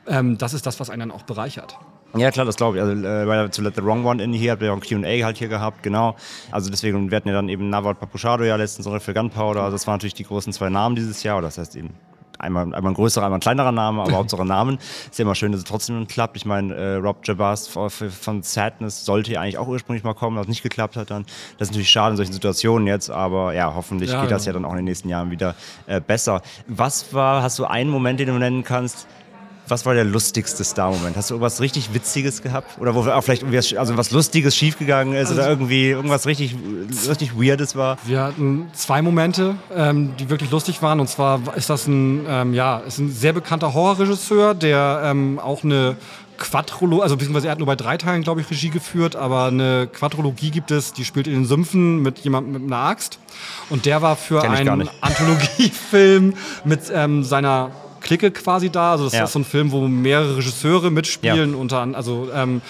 ähm, 0.06 0.36
das 0.38 0.52
ist 0.54 0.66
das, 0.66 0.80
was 0.80 0.90
einen 0.90 1.00
dann 1.00 1.10
auch 1.12 1.22
bereichert. 1.22 1.76
Ja, 2.14 2.30
klar, 2.30 2.46
das 2.46 2.56
glaube 2.56 2.76
ich. 2.76 2.82
Also, 2.82 2.92
äh, 2.92 3.50
zu 3.50 3.62
Let 3.62 3.76
the 3.76 3.84
Wrong 3.84 4.04
One 4.04 4.22
in 4.22 4.32
hier 4.32 4.52
habt 4.52 4.62
ihr 4.62 4.66
ja 4.68 4.72
auch 4.72 4.76
ein 4.76 5.02
QA 5.02 5.24
halt 5.24 5.38
hier 5.38 5.48
gehabt, 5.48 5.82
genau. 5.82 6.16
Also 6.50 6.70
deswegen, 6.70 7.10
wir 7.10 7.16
hatten 7.16 7.28
ja 7.28 7.34
dann 7.34 7.48
eben 7.48 7.70
Nawat 7.70 8.00
Papuchado 8.00 8.44
ja 8.44 8.56
letztens 8.56 8.86
auch 8.86 9.00
für 9.00 9.14
Gunpowder. 9.14 9.70
Das 9.70 9.86
waren 9.86 9.94
natürlich 9.94 10.14
die 10.14 10.24
großen 10.24 10.52
zwei 10.52 10.68
Namen 10.68 10.96
dieses 10.96 11.22
Jahr. 11.22 11.38
Oder 11.38 11.48
das 11.48 11.58
heißt 11.58 11.76
eben 11.76 11.90
einmal, 12.42 12.74
einmal 12.74 12.92
ein 12.92 12.94
größerer, 12.94 13.24
einmal 13.24 13.38
ein 13.38 13.40
kleinerer 13.42 13.72
Name, 13.72 14.02
aber 14.02 14.12
Hauptsache 14.12 14.44
Namen. 14.44 14.78
Ist 15.10 15.18
ja 15.18 15.22
immer 15.22 15.34
schön, 15.34 15.52
dass 15.52 15.60
es 15.60 15.64
trotzdem 15.64 16.06
klappt. 16.06 16.36
Ich 16.36 16.44
meine, 16.44 16.74
äh, 16.74 16.94
Rob 16.96 17.18
Jabaz 17.24 17.68
von, 17.68 18.42
Sadness 18.42 19.04
sollte 19.04 19.32
ja 19.32 19.40
eigentlich 19.40 19.58
auch 19.58 19.68
ursprünglich 19.68 20.04
mal 20.04 20.14
kommen, 20.14 20.36
was 20.36 20.48
nicht 20.48 20.62
geklappt 20.62 20.96
hat 20.96 21.10
dann. 21.10 21.24
Das 21.58 21.68
ist 21.68 21.72
natürlich 21.72 21.90
schade 21.90 22.12
in 22.12 22.16
solchen 22.16 22.32
Situationen 22.32 22.86
jetzt, 22.86 23.10
aber 23.10 23.54
ja, 23.54 23.74
hoffentlich 23.74 24.10
Ja, 24.10 24.22
geht 24.22 24.30
das 24.30 24.44
genau. 24.44 24.58
ja 24.58 24.60
dann 24.60 24.64
auch 24.64 24.72
in 24.72 24.78
den 24.78 24.84
nächsten 24.86 25.08
Jahren 25.08 25.30
wieder 25.30 25.54
äh, 25.86 26.00
besser. 26.00 26.42
Was 26.66 27.14
war, 27.14 27.42
hast 27.42 27.58
du 27.58 27.64
einen 27.64 27.90
Moment, 27.90 28.20
den 28.20 28.28
du 28.28 28.34
nennen 28.34 28.64
kannst, 28.64 29.06
was 29.72 29.86
war 29.86 29.94
der 29.94 30.04
lustigste 30.04 30.62
Star-Moment? 30.64 31.16
Hast 31.16 31.30
du 31.30 31.34
irgendwas 31.34 31.60
richtig 31.62 31.94
Witziges 31.94 32.42
gehabt? 32.42 32.78
Oder 32.78 32.94
wo 32.94 33.00
auch 33.08 33.22
vielleicht 33.22 33.42
irgendwie 33.42 33.56
was, 33.56 33.72
also 33.74 33.96
was 33.96 34.10
Lustiges 34.10 34.54
schiefgegangen 34.54 35.14
ist 35.14 35.32
oder 35.32 35.44
Also- 35.44 35.50
irgendwie 35.50 35.88
irgendwas 35.88 36.26
richtig, 36.26 36.54
richtig 37.08 37.34
Weirdes 37.36 37.74
war? 37.74 37.96
Wir 38.04 38.22
hatten 38.22 38.68
zwei 38.74 39.00
Momente, 39.00 39.54
ähm, 39.74 40.14
die 40.18 40.28
wirklich 40.28 40.50
lustig 40.50 40.82
waren. 40.82 41.00
Und 41.00 41.08
zwar 41.08 41.40
ist 41.56 41.70
das 41.70 41.86
ein, 41.86 42.26
ähm, 42.28 42.52
ja, 42.52 42.78
ist 42.80 42.98
ein 42.98 43.10
sehr 43.10 43.32
bekannter 43.32 43.72
Horrorregisseur, 43.72 44.54
der 44.54 45.00
ähm, 45.04 45.38
auch 45.38 45.64
eine 45.64 45.96
Quadrologie, 46.36 47.02
also 47.02 47.16
beziehungsweise 47.16 47.46
er 47.46 47.52
hat 47.52 47.58
nur 47.58 47.66
bei 47.66 47.76
drei 47.76 47.96
Teilen, 47.96 48.22
glaube 48.22 48.40
ich, 48.40 48.50
Regie 48.50 48.70
geführt, 48.70 49.16
aber 49.16 49.44
eine 49.46 49.86
Quadrologie 49.86 50.50
gibt 50.50 50.70
es, 50.70 50.92
die 50.92 51.04
spielt 51.04 51.26
in 51.28 51.34
den 51.34 51.44
Sümpfen 51.46 52.02
mit 52.02 52.18
jemandem 52.18 52.52
mit 52.52 52.62
einer 52.64 52.82
Axt. 52.82 53.18
Und 53.70 53.86
der 53.86 54.02
war 54.02 54.16
für 54.16 54.42
einen. 54.42 54.88
Anthologiefilm 55.00 56.34
mit 56.64 56.80
ähm, 56.92 57.24
seiner 57.24 57.70
Clique 58.02 58.30
quasi 58.30 58.70
da. 58.70 58.92
Also 58.92 59.04
das 59.04 59.12
Ja. 59.14 59.24
ist 59.24 59.32
so 59.32 59.38
ein 59.38 59.44
Film, 59.44 59.72
wo 59.72 59.86
mehrere 59.88 60.36
Regisseure 60.38 60.90
mitspielen, 60.90 61.54
unter 61.54 61.80
an- 61.80 61.94
also 61.94 62.28
ähm, 62.34 62.60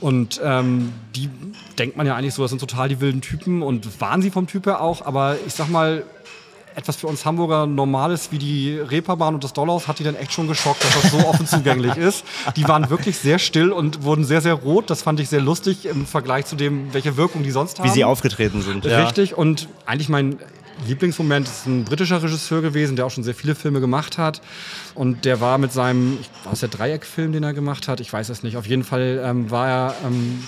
und 0.00 0.40
ähm, 0.44 0.92
die 1.14 1.30
denkt 1.78 1.96
man 1.96 2.06
ja 2.06 2.16
eigentlich 2.16 2.34
so, 2.34 2.42
das 2.42 2.50
sind 2.50 2.58
total 2.60 2.88
die 2.88 3.00
wilden 3.00 3.20
Typen 3.20 3.62
und 3.62 4.00
waren 4.00 4.20
sie 4.20 4.30
vom 4.30 4.46
Typ 4.48 4.66
her 4.66 4.80
auch, 4.80 5.06
aber 5.06 5.36
ich 5.46 5.54
sag 5.54 5.68
mal, 5.70 6.02
etwas 6.74 6.96
für 6.96 7.06
uns 7.06 7.26
Hamburger 7.26 7.66
Normales 7.66 8.32
wie 8.32 8.38
die 8.38 8.78
Reeperbahn 8.78 9.34
und 9.34 9.44
das 9.44 9.52
Dollhaus 9.52 9.88
hat 9.88 9.98
die 9.98 10.04
dann 10.04 10.16
echt 10.16 10.32
schon 10.32 10.48
geschockt, 10.48 10.82
dass 10.82 11.02
das 11.02 11.10
so 11.12 11.18
offen 11.28 11.46
zugänglich 11.46 11.96
ist. 11.98 12.24
Die 12.56 12.66
waren 12.66 12.88
wirklich 12.88 13.18
sehr 13.18 13.38
still 13.38 13.70
und 13.72 14.04
wurden 14.04 14.24
sehr, 14.24 14.40
sehr 14.40 14.54
rot. 14.54 14.88
Das 14.88 15.02
fand 15.02 15.20
ich 15.20 15.28
sehr 15.28 15.42
lustig 15.42 15.84
im 15.84 16.06
Vergleich 16.06 16.46
zu 16.46 16.56
dem, 16.56 16.92
welche 16.94 17.18
Wirkung 17.18 17.42
die 17.42 17.50
sonst 17.50 17.78
haben. 17.78 17.86
Wie 17.86 17.92
sie 17.92 18.04
aufgetreten 18.04 18.62
sind. 18.62 18.86
ja. 18.86 19.02
Richtig. 19.04 19.36
Und 19.36 19.68
eigentlich 19.84 20.08
mein 20.08 20.38
Lieblingsmoment 20.86 21.46
ist 21.46 21.66
ein 21.66 21.84
britischer 21.84 22.22
Regisseur 22.22 22.62
gewesen, 22.62 22.96
der 22.96 23.06
auch 23.06 23.10
schon 23.10 23.24
sehr 23.24 23.34
viele 23.34 23.54
Filme 23.54 23.80
gemacht 23.80 24.18
hat. 24.18 24.40
Und 24.94 25.24
der 25.24 25.40
war 25.40 25.58
mit 25.58 25.72
seinem, 25.72 26.18
war 26.44 26.52
es 26.52 26.60
der 26.60 26.68
Dreieckfilm, 26.68 27.32
den 27.32 27.42
er 27.42 27.54
gemacht 27.54 27.88
hat? 27.88 28.00
Ich 28.00 28.12
weiß 28.12 28.28
es 28.28 28.42
nicht. 28.42 28.56
Auf 28.56 28.66
jeden 28.66 28.84
Fall 28.84 29.22
ähm, 29.24 29.50
war 29.50 29.68
er 29.68 29.94
ähm, 30.04 30.42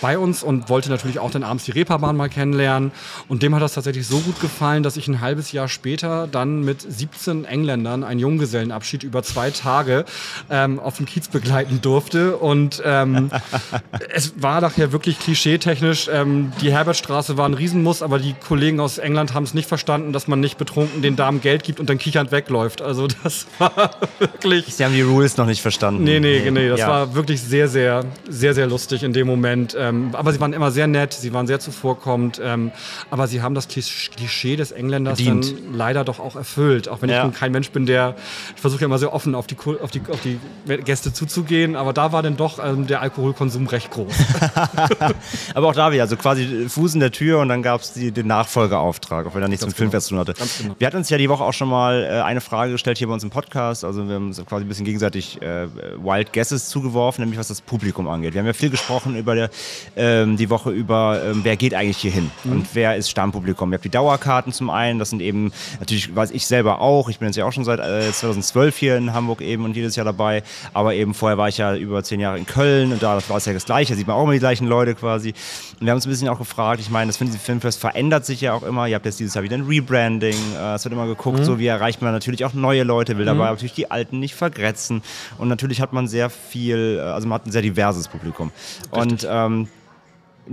bei 0.00 0.18
uns 0.18 0.42
und 0.42 0.68
wollte 0.68 0.90
natürlich 0.90 1.18
auch 1.18 1.30
dann 1.30 1.42
abends 1.42 1.64
die 1.64 1.72
Reeperbahn 1.72 2.16
mal 2.16 2.28
kennenlernen. 2.28 2.92
Und 3.28 3.42
dem 3.42 3.54
hat 3.54 3.62
das 3.62 3.74
tatsächlich 3.74 4.06
so 4.06 4.18
gut 4.20 4.40
gefallen, 4.40 4.82
dass 4.82 4.96
ich 4.96 5.08
ein 5.08 5.20
halbes 5.20 5.52
Jahr 5.52 5.68
später 5.68 6.26
dann 6.30 6.62
mit 6.64 6.80
17 6.82 7.44
Engländern 7.44 8.04
einen 8.04 8.20
Junggesellenabschied 8.20 9.02
über 9.02 9.22
zwei 9.22 9.50
Tage 9.50 10.04
ähm, 10.50 10.78
auf 10.80 10.96
dem 10.96 11.06
Kiez 11.06 11.28
begleiten 11.28 11.80
durfte. 11.82 12.36
Und 12.36 12.82
ähm, 12.84 13.30
es 14.14 14.34
war 14.42 14.60
nachher 14.60 14.92
wirklich 14.92 15.18
klischeetechnisch. 15.18 16.08
Ähm, 16.12 16.52
die 16.60 16.72
Herbertstraße 16.72 17.36
war 17.36 17.48
ein 17.48 17.54
Riesenmuss, 17.54 18.02
aber 18.02 18.18
die 18.18 18.34
Kollegen 18.34 18.80
aus 18.80 18.98
England 18.98 19.34
haben 19.34 19.44
es 19.44 19.54
nicht 19.54 19.68
verstanden, 19.68 20.12
dass 20.12 20.28
man 20.28 20.40
nicht 20.40 20.58
betrunken 20.58 21.02
den 21.02 21.16
Damen 21.16 21.40
Geld 21.40 21.62
gibt 21.64 21.80
und 21.80 21.88
dann 21.90 21.98
kichernd 21.98 22.32
wegläuft. 22.32 22.82
Also 22.82 23.06
das 23.22 23.46
war 23.58 23.90
wirklich. 24.18 24.74
Sie 24.74 24.84
haben 24.84 24.94
die 24.94 25.02
Rules 25.02 25.36
noch 25.36 25.46
nicht 25.46 25.62
verstanden. 25.62 26.04
Nee, 26.04 26.20
nee, 26.20 26.50
nee. 26.50 26.68
Das 26.68 26.80
Ja. 26.80 26.88
war 26.88 27.14
wirklich 27.14 27.40
sehr, 27.42 27.68
sehr, 27.68 28.04
sehr, 28.28 28.54
sehr 28.54 28.66
lustig 28.66 29.02
in 29.02 29.12
dem 29.12 29.26
Moment. 29.26 29.76
Ähm, 29.78 29.89
aber 30.12 30.32
sie 30.32 30.40
waren 30.40 30.52
immer 30.52 30.70
sehr 30.70 30.86
nett, 30.86 31.12
sie 31.12 31.32
waren 31.32 31.46
sehr 31.46 31.60
zuvorkommend. 31.60 32.40
Ähm, 32.42 32.72
aber 33.10 33.26
sie 33.26 33.42
haben 33.42 33.54
das 33.54 33.68
Klisch- 33.68 34.10
Klischee 34.16 34.56
des 34.56 34.72
Engländers 34.72 35.18
Bedient. 35.18 35.52
dann 35.52 35.74
leider 35.74 36.04
doch 36.04 36.18
auch 36.20 36.36
erfüllt. 36.36 36.88
Auch 36.88 37.02
wenn 37.02 37.10
ich 37.10 37.16
Ja. 37.16 37.24
nun 37.24 37.32
kein 37.34 37.52
Mensch 37.52 37.70
bin, 37.70 37.86
der. 37.86 38.14
Ich 38.54 38.60
versuche 38.60 38.80
ja 38.82 38.86
immer 38.86 38.98
sehr 38.98 39.12
offen 39.12 39.34
auf 39.34 39.46
die, 39.46 39.56
auf, 39.82 39.90
die, 39.90 40.02
auf 40.10 40.20
die 40.22 40.38
Gäste 40.84 41.12
zuzugehen. 41.12 41.76
Aber 41.76 41.92
da 41.92 42.12
war 42.12 42.22
dann 42.22 42.36
doch 42.36 42.58
ähm, 42.64 42.86
der 42.86 43.00
Alkoholkonsum 43.02 43.66
recht 43.66 43.90
groß. 43.90 44.12
Aber 45.54 45.68
auch 45.68 45.74
da 45.74 45.92
wieder, 45.92 46.02
also 46.02 46.16
quasi 46.16 46.68
Fuß 46.68 46.94
in 46.94 47.00
der 47.00 47.10
Tür 47.12 47.40
und 47.40 47.48
dann 47.48 47.62
gab 47.62 47.80
es 47.80 47.92
den 47.94 48.26
Nachfolgeauftrag, 48.26 49.26
auch 49.26 49.34
wenn 49.34 49.42
er 49.42 49.48
nichts 49.48 49.64
mit 49.66 49.76
Filmfest 49.76 50.06
zu 50.08 50.14
tun 50.14 50.20
hatte. 50.20 50.34
genau. 50.34 50.74
Wir 50.78 50.86
hatten 50.86 50.96
uns 50.96 51.10
ja 51.10 51.18
die 51.18 51.28
Woche 51.28 51.44
auch 51.44 51.52
schon 51.52 51.68
mal 51.68 52.04
äh, 52.04 52.20
eine 52.22 52.40
Frage 52.40 52.72
gestellt 52.72 52.98
hier 52.98 53.06
bei 53.08 53.14
uns 53.14 53.24
im 53.24 53.30
Podcast. 53.30 53.84
Also 53.84 54.06
wir 54.06 54.14
haben 54.14 54.28
uns 54.28 54.44
quasi 54.46 54.64
ein 54.64 54.68
bisschen 54.68 54.84
gegenseitig 54.84 55.40
äh, 55.42 55.66
Wild 56.02 56.32
Guesses 56.32 56.68
zugeworfen, 56.68 57.22
nämlich 57.22 57.38
was 57.38 57.48
das 57.48 57.60
Publikum 57.60 58.08
angeht. 58.08 58.34
Wir 58.34 58.40
haben 58.40 58.46
ja 58.46 58.52
viel 58.52 58.70
gesprochen 58.70 59.16
über 59.16 59.34
der, 59.34 59.50
ähm, 59.96 60.36
die 60.36 60.50
Woche 60.50 60.70
über, 60.70 61.20
ähm, 61.24 61.40
wer 61.42 61.56
geht 61.56 61.74
eigentlich 61.74 61.98
hier 61.98 62.10
hin 62.10 62.30
Mhm. 62.44 62.52
und 62.52 62.66
wer 62.74 62.96
ist 62.96 63.10
Stammpublikum. 63.10 63.70
Ihr 63.72 63.74
habt 63.74 63.84
die 63.84 63.88
Dauerkarten 63.90 64.52
zum 64.52 64.70
einen, 64.70 64.98
das 64.98 65.10
sind 65.10 65.20
eben, 65.22 65.52
natürlich 65.78 66.14
weiß 66.14 66.30
ich 66.30 66.46
selber 66.46 66.80
auch, 66.80 67.08
ich 67.08 67.18
bin 67.18 67.28
jetzt 67.28 67.36
ja 67.36 67.44
auch 67.44 67.52
schon 67.52 67.64
seit 67.64 67.80
äh, 67.80 68.10
2012 68.12 68.76
hier 68.76 68.96
in 68.96 69.12
Hamburg 69.12 69.40
eben 69.40 69.64
und 69.64 69.76
jedes 69.76 69.96
Jahr 69.96 70.04
dabei, 70.04 70.42
aber 70.72 70.94
eben 70.94 71.14
vorher 71.14 71.38
war 71.38 71.48
ich 71.48 71.58
ja 71.58 71.74
über 71.76 72.02
zehn 72.02 72.20
Jahre 72.20 72.38
in 72.38 72.46
Köln 72.46 72.92
und 72.92 73.02
da 73.02 73.18
war 73.28 73.36
es 73.36 73.46
ja 73.46 73.52
das 73.52 73.64
Gleiche, 73.64 73.92
da 73.92 73.96
sieht 73.98 74.06
man 74.06 74.16
auch 74.16 74.22
immer 74.24 74.32
die 74.32 74.38
gleichen 74.38 74.66
Leute 74.66 74.94
quasi. 74.94 75.34
Und 75.78 75.86
wir 75.86 75.90
haben 75.90 75.96
uns 75.96 76.06
ein 76.06 76.10
bisschen 76.10 76.28
auch 76.28 76.38
gefragt, 76.38 76.80
ich 76.80 76.90
meine, 76.90 77.10
das 77.12 77.16
Filmfest 77.16 77.80
verändert 77.80 78.26
sich 78.26 78.40
ja 78.40 78.52
auch 78.54 78.62
immer, 78.62 78.86
ihr 78.86 78.94
habt 78.96 79.06
jetzt 79.06 79.18
dieses 79.20 79.34
Jahr 79.34 79.44
wieder 79.44 79.56
ein 79.56 79.66
Rebranding, 79.66 80.36
äh, 80.58 80.74
es 80.74 80.84
wird 80.84 80.92
immer 80.92 81.06
geguckt, 81.06 81.38
Mhm. 81.40 81.44
so 81.44 81.58
wie 81.58 81.66
erreicht 81.66 82.02
man 82.02 82.12
natürlich 82.12 82.44
auch 82.44 82.52
neue 82.54 82.82
Leute, 82.82 83.16
will 83.18 83.24
dabei 83.24 83.44
Mhm. 83.44 83.50
natürlich 83.50 83.74
die 83.74 83.90
Alten 83.90 84.18
nicht 84.18 84.34
vergrätzen 84.34 85.02
und 85.38 85.48
natürlich 85.48 85.80
hat 85.80 85.92
man 85.92 86.08
sehr 86.08 86.30
viel, 86.30 86.98
äh, 86.98 87.02
also 87.02 87.26
man 87.28 87.36
hat 87.36 87.46
ein 87.46 87.52
sehr 87.52 87.62
diverses 87.62 88.08
Publikum. 88.08 88.50
Und 88.90 89.26
ähm, 89.30 89.68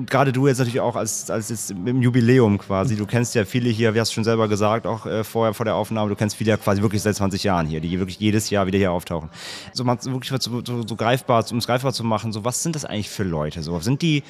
gerade 0.06 0.32
du 0.32 0.48
jetzt 0.48 0.60
natürlich 0.60 0.80
auch 0.80 0.96
als, 0.96 1.30
als 1.30 1.50
jetzt 1.50 1.72
im 1.72 2.02
Jubiläum 2.02 2.58
quasi, 2.58 2.96
du 2.96 3.06
kennst 3.06 3.36
ja 3.36 3.46
viele 3.46 3.70
hier, 3.70 3.94
wie 3.94 4.00
hast 4.00 4.12
du 4.12 4.16
schon 4.16 4.24
selber 4.24 4.48
gesagt, 4.48 4.86
auch 4.86 5.06
äh, 5.06 5.24
vorher 5.24 5.54
vor 5.54 5.66
der 5.66 5.76
Aufnahme, 5.76 6.10
du 6.10 6.16
kennst 6.16 6.36
viele 6.36 6.52
ja 6.52 6.58
quasi 6.58 6.82
wirklich 6.82 7.02
seit 7.02 7.16
20 7.16 7.44
Jahren 7.44 7.66
hier, 7.66 7.80
die 7.80 7.98
wirklich 7.98 8.20
jedes 8.20 8.50
Jahr 8.50 8.68
wieder 8.68 8.78
hier 8.78 8.92
auftauchen. 8.92 9.30
So 9.74 9.84
so 10.00 10.12
wirklich 10.12 10.32
so, 10.42 10.62
so, 10.64 10.88
so 10.88 10.96
greifbar, 10.96 11.46
um 11.52 11.58
es 11.58 11.68
greifbar 11.68 11.94
zu 11.94 12.04
machen, 12.04 12.32
so 12.32 12.46
was 12.46 12.62
sind 12.64 12.76
das 12.76 12.86
eigentlich 12.86 13.10
für 13.10 13.24
Leute? 13.24 13.64
So, 13.64 13.80
sind 13.80 14.02
die 14.02 14.24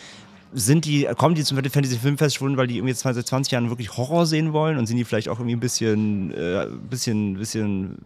sind 0.53 0.85
die, 0.85 1.07
kommen 1.17 1.35
die 1.35 1.43
zum 1.43 1.57
Fantasy 1.57 1.97
Filmfest 1.97 2.37
schon, 2.37 2.55
weil 2.55 2.67
die 2.67 2.77
irgendwie 2.77 2.91
jetzt 2.91 3.01
seit 3.01 3.27
20 3.27 3.51
Jahren 3.51 3.69
wirklich 3.69 3.97
Horror 3.97 4.25
sehen 4.25 4.53
wollen 4.53 4.77
und 4.77 4.85
sind 4.85 4.95
die 4.95 5.03
vielleicht 5.03 5.27
auch 5.27 5.39
irgendwie 5.39 5.55
ein 5.55 5.59
bisschen, 5.59 6.31
äh, 6.31 6.67
bisschen, 6.89 7.37
bisschen, 7.37 7.97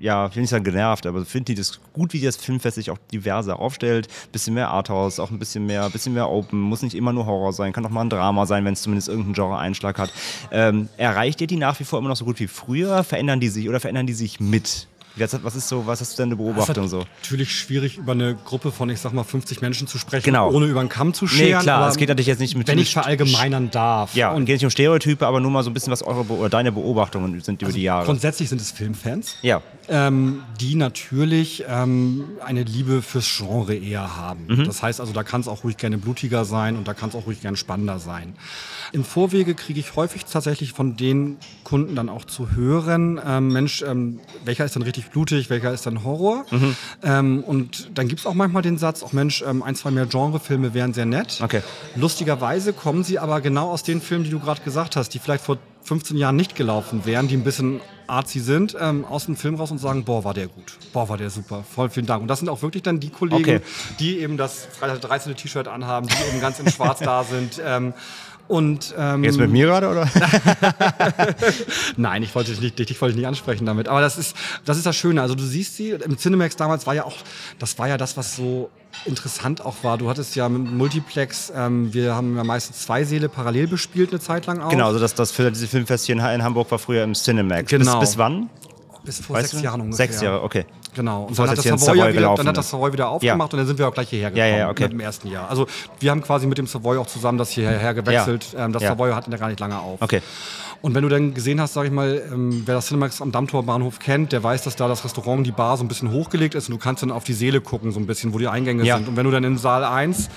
ja, 0.00 0.26
ich 0.26 0.34
will 0.36 0.42
nicht 0.42 0.50
sagen 0.50 0.64
genervt, 0.64 1.06
aber 1.06 1.24
finden 1.24 1.46
die 1.46 1.54
das 1.54 1.80
gut, 1.92 2.12
wie 2.12 2.20
das 2.20 2.36
Filmfest 2.36 2.76
sich 2.76 2.90
auch 2.90 2.98
diverser 3.12 3.58
aufstellt? 3.60 4.08
Bisschen 4.32 4.54
mehr 4.54 4.68
Arthouse, 4.68 5.20
auch 5.20 5.30
ein 5.30 5.38
bisschen 5.38 5.66
mehr, 5.66 5.88
bisschen 5.90 6.14
mehr 6.14 6.28
Open, 6.28 6.60
muss 6.60 6.82
nicht 6.82 6.94
immer 6.94 7.12
nur 7.12 7.26
Horror 7.26 7.52
sein, 7.52 7.72
kann 7.72 7.84
auch 7.86 7.90
mal 7.90 8.02
ein 8.02 8.10
Drama 8.10 8.46
sein, 8.46 8.64
wenn 8.64 8.72
es 8.74 8.82
zumindest 8.82 9.08
irgendeinen 9.08 9.34
Genre-Einschlag 9.34 9.98
hat. 9.98 10.12
Ähm, 10.50 10.88
erreicht 10.96 11.40
ihr 11.40 11.46
die 11.46 11.56
nach 11.56 11.78
wie 11.80 11.84
vor 11.84 11.98
immer 11.98 12.08
noch 12.08 12.16
so 12.16 12.24
gut 12.24 12.40
wie 12.40 12.46
früher? 12.48 13.04
Verändern 13.04 13.40
die 13.40 13.48
sich 13.48 13.68
oder 13.68 13.80
verändern 13.80 14.06
die 14.06 14.14
sich 14.14 14.40
mit? 14.40 14.88
Was 15.18 15.32
ist 15.56 15.68
so, 15.68 15.86
was 15.86 16.02
hast 16.02 16.12
du 16.12 16.16
denn 16.22 16.28
eine 16.28 16.36
Beobachtung 16.36 16.84
Es 16.84 16.90
ist 16.92 16.98
so? 16.98 17.06
Natürlich 17.22 17.50
schwierig, 17.56 17.96
über 17.96 18.12
eine 18.12 18.34
Gruppe 18.34 18.70
von, 18.70 18.90
ich 18.90 19.00
sag 19.00 19.14
mal, 19.14 19.24
50 19.24 19.62
Menschen 19.62 19.86
zu 19.86 19.96
sprechen, 19.96 20.24
Genau. 20.26 20.50
ohne 20.52 20.66
über 20.66 20.80
einen 20.80 20.90
Kamm 20.90 21.14
zu 21.14 21.24
Nee, 21.24 21.30
scheren. 21.30 21.62
klar, 21.62 21.78
aber 21.78 21.88
es 21.88 21.96
geht 21.96 22.10
natürlich 22.10 22.26
jetzt 22.26 22.38
nicht 22.40 22.54
mit 22.54 22.68
Wenn 22.68 22.78
ich 22.78 22.92
verallgemeinern 22.92 23.70
darf. 23.70 24.14
Ja, 24.14 24.32
und 24.32 24.44
geht 24.44 24.56
nicht 24.56 24.64
um 24.64 24.70
Stereotype, 24.70 25.26
aber 25.26 25.40
nur 25.40 25.50
mal 25.50 25.62
so 25.62 25.70
ein 25.70 25.72
bisschen, 25.72 25.90
was 25.90 26.02
eure 26.02 26.20
oder 26.30 26.50
deine 26.50 26.70
Beobachtungen 26.70 27.40
sind 27.40 27.62
über 27.62 27.72
die 27.72 27.80
Jahre. 27.84 28.04
grundsätzlich 28.04 28.50
sind 28.50 28.60
es 28.60 28.70
Filmfans. 28.72 29.36
Ja. 29.40 29.62
Ähm, 29.88 30.42
die 30.60 30.74
natürlich 30.74 31.64
ähm, 31.68 32.24
eine 32.44 32.62
Liebe 32.62 33.02
fürs 33.02 33.28
Genre 33.36 33.74
eher 33.74 34.16
haben. 34.16 34.46
Mhm. 34.48 34.64
Das 34.64 34.82
heißt 34.82 35.00
also, 35.00 35.12
da 35.12 35.22
kann 35.22 35.40
es 35.40 35.48
auch 35.48 35.64
ruhig 35.64 35.76
gerne 35.76 35.98
blutiger 35.98 36.44
sein 36.44 36.76
und 36.76 36.88
da 36.88 36.94
kann 36.94 37.10
es 37.10 37.14
auch 37.14 37.26
ruhig 37.26 37.40
gerne 37.40 37.56
spannender 37.56 37.98
sein. 37.98 38.34
Im 38.92 39.04
Vorwege 39.04 39.54
kriege 39.54 39.80
ich 39.80 39.96
häufig 39.96 40.24
tatsächlich 40.24 40.72
von 40.72 40.96
den 40.96 41.36
Kunden 41.64 41.94
dann 41.94 42.08
auch 42.08 42.24
zu 42.24 42.52
hören, 42.52 43.20
ähm, 43.24 43.48
Mensch, 43.48 43.82
ähm, 43.82 44.20
welcher 44.44 44.64
ist 44.64 44.74
denn 44.74 44.82
richtig 44.82 45.10
blutig, 45.10 45.50
welcher 45.50 45.72
ist 45.72 45.86
dann 45.86 46.04
Horror? 46.04 46.44
Mhm. 46.50 46.76
Ähm, 47.02 47.44
und 47.44 47.90
dann 47.94 48.08
gibt 48.08 48.20
es 48.20 48.26
auch 48.26 48.34
manchmal 48.34 48.62
den 48.62 48.78
Satz, 48.78 49.02
auch 49.02 49.12
Mensch, 49.12 49.42
ähm, 49.46 49.62
ein, 49.62 49.74
zwei 49.74 49.90
mehr 49.90 50.06
Genrefilme 50.06 50.74
wären 50.74 50.94
sehr 50.94 51.06
nett. 51.06 51.40
Okay. 51.42 51.62
Lustigerweise 51.94 52.72
kommen 52.72 53.04
sie 53.04 53.18
aber 53.18 53.40
genau 53.40 53.70
aus 53.70 53.82
den 53.82 54.00
Filmen, 54.00 54.24
die 54.24 54.30
du 54.30 54.40
gerade 54.40 54.62
gesagt 54.62 54.96
hast, 54.96 55.10
die 55.10 55.18
vielleicht 55.18 55.44
vor 55.44 55.58
15 55.86 56.16
Jahren 56.16 56.36
nicht 56.36 56.56
gelaufen 56.56 57.06
wären, 57.06 57.28
die 57.28 57.36
ein 57.36 57.44
bisschen 57.44 57.80
artsy 58.08 58.40
sind, 58.40 58.76
ähm, 58.80 59.04
aus 59.04 59.26
dem 59.26 59.36
Film 59.36 59.54
raus 59.54 59.70
und 59.70 59.78
sagen, 59.78 60.04
boah, 60.04 60.24
war 60.24 60.34
der 60.34 60.48
gut. 60.48 60.78
Boah, 60.92 61.08
war 61.08 61.16
der 61.16 61.30
super. 61.30 61.64
Voll 61.74 61.90
vielen 61.90 62.06
Dank. 62.06 62.22
Und 62.22 62.28
das 62.28 62.40
sind 62.40 62.48
auch 62.48 62.60
wirklich 62.62 62.82
dann 62.82 62.98
die 63.00 63.10
Kollegen, 63.10 63.40
Okay. 63.40 63.60
die 64.00 64.18
eben 64.18 64.36
das 64.36 64.66
Freitag 64.66 65.00
der 65.00 65.08
13. 65.10 65.36
T-Shirt 65.36 65.68
anhaben, 65.68 66.08
die 66.08 66.28
eben 66.30 66.40
ganz 66.40 66.58
in 66.58 66.68
schwarz 66.70 66.98
da 66.98 67.22
sind. 67.24 67.60
Ähm, 67.64 67.94
und, 68.48 68.94
ähm, 68.96 69.24
Jetzt 69.24 69.38
mit 69.38 69.50
mir 69.50 69.66
gerade, 69.66 69.88
oder? 69.88 70.08
Nein, 71.96 72.22
ich 72.22 72.34
wollte 72.34 72.50
dich 72.52 72.60
nicht, 72.60 72.78
dich 72.78 73.00
wollte 73.00 73.12
ich 73.12 73.16
nicht 73.16 73.26
ansprechen 73.26 73.66
damit. 73.66 73.88
Aber 73.88 74.00
das 74.00 74.18
ist, 74.18 74.36
das 74.64 74.76
ist 74.76 74.86
das 74.86 74.96
Schöne. 74.96 75.20
Also 75.22 75.34
du 75.34 75.42
siehst 75.42 75.76
sie, 75.76 75.90
im 75.90 76.16
Cinemax 76.16 76.56
damals 76.56 76.86
war 76.86 76.94
ja 76.94 77.04
auch, 77.04 77.16
das 77.58 77.78
war 77.78 77.88
ja 77.88 77.96
das, 77.96 78.16
was 78.16 78.36
so 78.36 78.70
interessant 79.04 79.64
auch 79.64 79.76
war. 79.82 79.98
Du 79.98 80.08
hattest 80.08 80.34
ja 80.36 80.48
mit 80.48 80.72
Multiplex, 80.72 81.52
ähm, 81.54 81.92
wir 81.92 82.14
haben 82.14 82.36
ja 82.36 82.44
meistens 82.44 82.82
zwei 82.82 83.04
Säle 83.04 83.28
parallel 83.28 83.66
bespielt 83.66 84.10
eine 84.10 84.20
Zeit 84.20 84.46
lang 84.46 84.60
auch. 84.60 84.70
Genau, 84.70 84.86
also 84.86 84.98
das, 84.98 85.14
das 85.14 85.30
für 85.32 85.50
diese 85.50 85.68
Filmfest 85.68 86.06
hier 86.06 86.14
in, 86.14 86.42
Hamburg 86.42 86.70
war 86.70 86.78
früher 86.78 87.04
im 87.04 87.14
Cinemax. 87.14 87.70
Genau. 87.70 88.00
Bis, 88.00 88.10
bis 88.10 88.18
wann? 88.18 88.48
Bis 89.04 89.20
vor 89.20 89.36
Weißt 89.36 89.50
sechs 89.50 89.60
du? 89.60 89.64
Jahren 89.64 89.80
ungefähr. 89.80 90.06
Sechs 90.06 90.20
Jahre, 90.20 90.42
okay. 90.42 90.64
Genau. 90.94 91.24
Und 91.24 91.38
dann 91.38 91.50
hat, 91.50 91.58
wieder, 91.62 92.34
dann 92.34 92.48
hat 92.48 92.56
das 92.56 92.70
Savoy 92.70 92.92
wieder 92.92 93.08
aufgemacht 93.08 93.52
und 93.52 93.58
dann 93.58 93.66
sind 93.66 93.78
wir 93.78 93.86
auch 93.86 93.92
gleich 93.94 94.08
hierher 94.08 94.30
Ja, 94.30 94.44
gekommen 94.46 94.58
ja, 94.58 94.70
okay. 94.70 94.82
mit 94.84 94.92
dem 94.92 95.00
ersten 95.00 95.28
Jahr. 95.28 95.48
Also 95.50 95.66
wir 96.00 96.10
haben 96.10 96.22
quasi 96.22 96.46
mit 96.46 96.56
dem 96.58 96.66
Savoy 96.66 96.96
auch 96.96 97.06
zusammen 97.06 97.38
das 97.38 97.50
hierher 97.50 97.92
gewechselt. 97.94 98.54
Ja. 98.54 98.64
Ähm, 98.64 98.72
das 98.72 98.82
Ja. 98.82 98.88
Savoy 98.90 99.12
hatten 99.12 99.30
ja 99.30 99.36
gar 99.36 99.48
nicht 99.48 99.60
lange 99.60 99.78
auf. 99.78 100.00
Okay. 100.00 100.22
Und 100.86 100.94
wenn 100.94 101.02
du 101.02 101.08
dann 101.08 101.34
gesehen 101.34 101.60
hast, 101.60 101.72
sag 101.74 101.84
ich 101.86 101.90
mal, 101.90 102.22
ähm, 102.32 102.62
wer 102.64 102.76
das 102.76 102.86
Cinemax 102.86 103.20
am 103.20 103.32
Dammtorbahnhof 103.32 103.98
kennt, 103.98 104.30
der 104.30 104.44
weiß, 104.44 104.62
dass 104.62 104.76
da 104.76 104.86
das 104.86 105.04
Restaurant, 105.04 105.44
die 105.44 105.50
Bar 105.50 105.76
so 105.78 105.82
ein 105.82 105.88
bisschen 105.88 106.12
hochgelegt 106.12 106.54
ist 106.54 106.68
und 106.68 106.74
du 106.74 106.78
kannst 106.78 107.02
dann 107.02 107.10
auf 107.10 107.24
die 107.24 107.32
Seele 107.32 107.60
gucken, 107.60 107.90
so 107.90 107.98
ein 107.98 108.06
bisschen, 108.06 108.32
wo 108.32 108.38
die 108.38 108.46
Eingänge 108.46 108.84
Ja. 108.84 108.96
sind. 108.96 109.08
Und 109.08 109.16
wenn 109.16 109.24
du 109.24 109.32
dann 109.32 109.42
in 109.42 109.58
Saal 109.58 109.82
1 109.82 110.28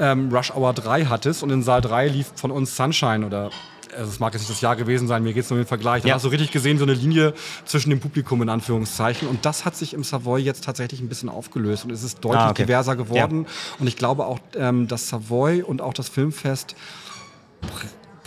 ähm, 0.00 0.34
Rush 0.34 0.50
Hour 0.56 0.72
3 0.72 1.04
hattest 1.04 1.44
und 1.44 1.50
in 1.50 1.62
Saal 1.62 1.82
3 1.82 2.08
lief 2.08 2.32
von 2.34 2.50
uns 2.50 2.74
Sunshine 2.76 3.24
oder 3.24 3.50
also 3.96 4.10
es 4.10 4.18
mag 4.18 4.32
jetzt 4.32 4.40
nicht 4.42 4.50
das 4.50 4.60
Jahr 4.60 4.74
gewesen 4.74 5.06
sein, 5.06 5.22
mir 5.22 5.34
geht 5.34 5.44
es 5.44 5.50
nur 5.50 5.58
um 5.60 5.62
den 5.62 5.68
Vergleich. 5.68 6.02
Da 6.02 6.08
Ja. 6.08 6.14
hast 6.16 6.24
du 6.24 6.30
richtig 6.30 6.50
gesehen, 6.50 6.78
so 6.78 6.84
eine 6.84 6.94
Linie 6.94 7.32
zwischen 7.64 7.90
dem 7.90 8.00
Publikum 8.00 8.42
in 8.42 8.48
Anführungszeichen. 8.48 9.28
Und 9.28 9.44
das 9.46 9.64
hat 9.64 9.76
sich 9.76 9.94
im 9.94 10.02
Savoy 10.02 10.40
jetzt 10.42 10.64
tatsächlich 10.64 11.00
ein 11.00 11.08
bisschen 11.08 11.28
aufgelöst 11.28 11.84
und 11.84 11.92
es 11.92 12.02
ist 12.02 12.24
deutlich 12.24 12.40
Ah, 12.42 12.50
okay. 12.50 12.62
diverser 12.64 12.96
geworden. 12.96 13.46
Und 13.78 13.86
ich 13.86 13.96
glaube 13.96 14.26
auch, 14.26 14.40
ähm, 14.56 14.88
das 14.88 15.08
Savoy 15.08 15.62
und 15.62 15.80
auch 15.80 15.94
das 15.94 16.08
Filmfest 16.08 16.74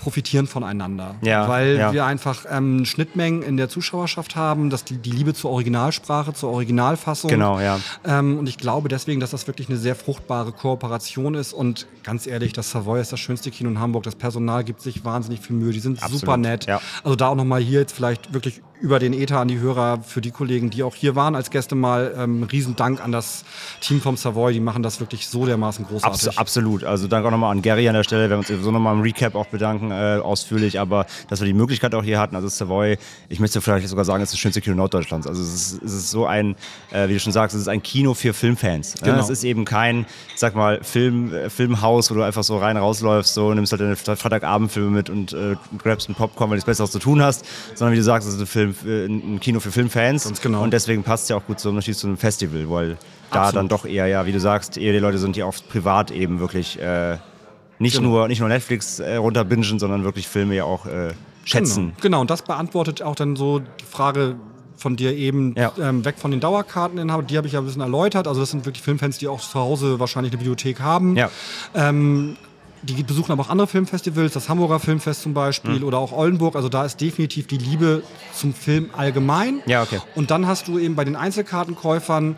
profitieren 0.05 0.45
voneinander. 0.45 1.15
Ja, 1.23 1.47
weil 1.47 1.77
ja. 1.77 1.91
wir 1.91 2.05
einfach 2.05 2.45
ähm, 2.47 2.85
Schnittmengen 2.85 3.41
in 3.41 3.57
der 3.57 3.69
Zuschauerschaft 3.69 4.35
haben, 4.35 4.69
dass 4.69 4.83
die, 4.83 4.97
die 4.97 5.09
Liebe 5.09 5.33
zur 5.33 5.49
Originalsprache, 5.49 6.31
zur 6.31 6.51
Originalfassung. 6.51 7.31
Genau, 7.31 7.59
ja. 7.59 7.79
Ähm, 8.05 8.37
und 8.37 8.47
ich 8.47 8.59
glaube 8.59 8.87
deswegen, 8.87 9.19
dass 9.19 9.31
das 9.31 9.47
wirklich 9.47 9.67
eine 9.67 9.79
sehr 9.79 9.95
fruchtbare 9.95 10.51
Kooperation 10.51 11.33
ist. 11.33 11.53
Und 11.53 11.87
ganz 12.03 12.27
ehrlich, 12.27 12.53
das 12.53 12.69
Savoy 12.69 13.01
ist 13.01 13.13
das 13.13 13.19
schönste 13.19 13.49
Kino 13.49 13.67
in 13.67 13.79
Hamburg. 13.79 14.03
Das 14.03 14.13
Personal 14.13 14.63
gibt 14.63 14.79
sich 14.81 15.03
wahnsinnig 15.03 15.39
viel 15.39 15.55
Mühe. 15.55 15.73
Die 15.73 15.79
sind 15.79 15.97
Absolut, 16.03 16.19
super 16.19 16.37
nett. 16.37 16.67
ja. 16.67 16.79
Also 17.03 17.15
da 17.15 17.29
auch 17.29 17.35
nochmal 17.35 17.61
hier 17.61 17.79
jetzt 17.79 17.93
vielleicht 17.93 18.31
wirklich 18.31 18.61
über 18.79 18.99
den 18.99 19.13
Ether 19.13 19.39
an 19.39 19.47
die 19.47 19.59
Hörer 19.59 20.01
für 20.03 20.21
die 20.21 20.31
Kollegen, 20.31 20.69
die 20.69 20.83
auch 20.83 20.93
hier 20.93 21.15
waren 21.15 21.35
als 21.35 21.49
Gäste 21.49 21.73
mal. 21.75 22.13
Ähm, 22.17 22.43
riesen 22.43 22.75
Dank 22.75 23.03
an 23.03 23.11
das 23.11 23.43
Team 23.81 24.01
vom 24.01 24.17
Savoy. 24.17 24.53
Die 24.53 24.59
machen 24.59 24.83
das 24.83 24.99
wirklich 24.99 25.27
so 25.27 25.45
dermaßen 25.45 25.85
großartig. 25.85 26.27
Abs 26.27 26.37
absolut. 26.37 26.83
Also 26.83 27.07
danke 27.07 27.27
auch 27.27 27.31
nochmal 27.31 27.51
an 27.51 27.61
Gary 27.61 27.87
an 27.87 27.95
der 27.95 28.03
Stelle. 28.03 28.23
Wir 28.23 28.29
werden 28.29 28.39
uns 28.39 28.49
sowieso 28.49 28.71
nochmal 28.71 28.93
im 28.93 29.01
Recap 29.01 29.33
auch 29.33 29.47
bedanken, 29.47 29.91
äh, 29.95 30.19
ausführlich. 30.19 30.79
Aber 30.79 31.05
dass 31.29 31.39
wir 31.39 31.47
die 31.47 31.53
Möglichkeit 31.53 31.95
auch 31.95 32.03
hier 32.03 32.19
hatten, 32.19 32.35
also 32.35 32.47
Savoy, 32.47 32.97
ich 33.29 33.39
möchte 33.39 33.61
vielleicht 33.61 33.87
sogar 33.87 34.05
sagen, 34.05 34.21
es 34.21 34.29
ist 34.29 34.33
das 34.33 34.39
schönste 34.39 34.61
Kino 34.61 34.75
Norddeutschlands. 34.75 35.27
Also 35.27 35.41
es 35.41 35.53
ist, 35.53 35.83
es 35.83 35.93
ist 35.93 36.11
so 36.11 36.25
ein, 36.25 36.55
äh, 36.91 37.07
wie 37.07 37.13
du 37.13 37.19
schon 37.19 37.33
sagst, 37.33 37.55
es 37.55 37.61
ist 37.61 37.67
ein 37.67 37.83
Kino 37.83 38.13
für 38.13 38.33
Filmfans. 38.33 38.95
Genau. 39.01 39.19
Es 39.19 39.29
ist 39.29 39.43
eben 39.43 39.65
kein, 39.65 40.05
sag 40.35 40.55
mal, 40.55 40.83
Film, 40.83 41.33
äh, 41.33 41.49
Filmhaus, 41.49 42.11
wo 42.11 42.15
du 42.15 42.23
einfach 42.23 42.43
so 42.43 42.57
rein 42.57 42.77
rausläufst, 42.77 43.33
so 43.33 43.53
nimmst 43.53 43.71
halt 43.71 43.81
deine 43.81 43.95
Freitagabendfilme 43.95 44.89
mit 44.89 45.09
und 45.09 45.33
äh, 45.33 45.55
grabst 45.77 46.07
einen 46.07 46.15
Popcorn, 46.15 46.49
weil 46.49 46.55
du 46.55 46.59
nichts 46.59 46.65
Besseres 46.65 46.91
zu 46.91 46.99
tun 46.99 47.21
hast. 47.21 47.45
Sondern 47.75 47.93
wie 47.93 47.97
du 47.97 48.03
sagst, 48.03 48.27
es 48.27 48.35
ist 48.35 48.41
ein, 48.41 48.47
Film, 48.47 48.75
äh, 48.85 49.05
ein 49.05 49.39
Kino 49.39 49.59
für 49.59 49.71
Filmfans. 49.71 50.25
Ganz 50.25 50.41
genau. 50.41 50.63
Und 50.63 50.71
deswegen 50.71 51.03
passt 51.03 51.23
es 51.23 51.29
ja 51.29 51.37
auch 51.37 51.45
gut 51.45 51.59
zum 51.59 51.75
zu 51.81 52.07
einem 52.07 52.17
Festival, 52.17 52.69
weil 52.69 52.97
da 53.31 53.41
Absolut. 53.41 53.55
dann 53.55 53.67
doch 53.67 53.85
eher, 53.85 54.07
ja, 54.07 54.25
wie 54.25 54.31
du 54.31 54.39
sagst, 54.39 54.77
eher 54.77 54.93
die 54.93 54.99
Leute 54.99 55.17
sind, 55.17 55.35
die 55.35 55.43
auch 55.43 55.53
privat 55.69 56.11
eben 56.11 56.39
wirklich 56.39 56.79
äh, 56.79 57.17
Nicht, 57.79 57.97
Genau. 57.97 58.09
nur, 58.09 58.27
nicht 58.27 58.39
nur 58.39 58.49
Netflix 58.49 58.99
äh, 58.99 59.15
runterbingen, 59.17 59.79
sondern 59.79 60.03
wirklich 60.03 60.27
Filme 60.27 60.55
ja 60.55 60.63
auch 60.63 60.85
äh, 60.85 61.13
schätzen. 61.43 61.87
Genau. 61.87 62.01
genau, 62.01 62.21
und 62.21 62.29
das 62.29 62.41
beantwortet 62.43 63.01
auch 63.01 63.15
dann 63.15 63.35
so 63.35 63.59
die 63.59 63.85
Frage 63.89 64.35
von 64.77 64.95
dir 64.97 65.13
eben 65.15 65.55
ähm, 65.81 66.03
weg 66.03 66.15
von 66.17 66.31
den 66.31 66.39
Dauerkarteninhabern. 66.41 67.27
Die 67.27 67.37
habe 67.37 67.47
ich 67.47 67.53
ja 67.53 67.59
ein 67.59 67.65
bisschen 67.65 67.81
erläutert. 67.81 68.27
Also 68.27 68.41
das 68.41 68.51
sind 68.51 68.65
wirklich 68.65 68.83
Filmfans, 68.83 69.17
die 69.19 69.27
auch 69.27 69.39
zu 69.39 69.59
Hause 69.59 69.99
wahrscheinlich 69.99 70.31
eine 70.33 70.37
Bibliothek 70.39 70.79
haben. 70.81 71.15
Ja. 71.15 71.29
Ähm, 71.73 72.35
die 72.83 73.01
besuchen 73.01 73.31
aber 73.31 73.41
auch 73.43 73.49
andere 73.49 73.67
Filmfestivals, 73.67 74.33
das 74.33 74.47
Hamburger 74.47 74.79
Filmfest 74.79 75.21
zum 75.23 75.33
Beispiel 75.33 75.79
Mhm. 75.79 75.85
oder 75.85 75.97
auch 75.97 76.11
Oldenburg. 76.11 76.55
Also 76.55 76.69
da 76.69 76.85
ist 76.85 76.99
definitiv 77.01 77.47
die 77.47 77.57
Liebe 77.57 78.03
zum 78.33 78.53
Film 78.53 78.89
allgemein. 78.95 79.61
Ja, 79.65 79.81
okay. 79.81 80.01
Und 80.13 80.29
dann 80.29 80.45
hast 80.45 80.67
du 80.67 80.77
eben 80.77 80.93
bei 80.95 81.03
den 81.05 81.15
Einzelkartenkäufern 81.15 82.35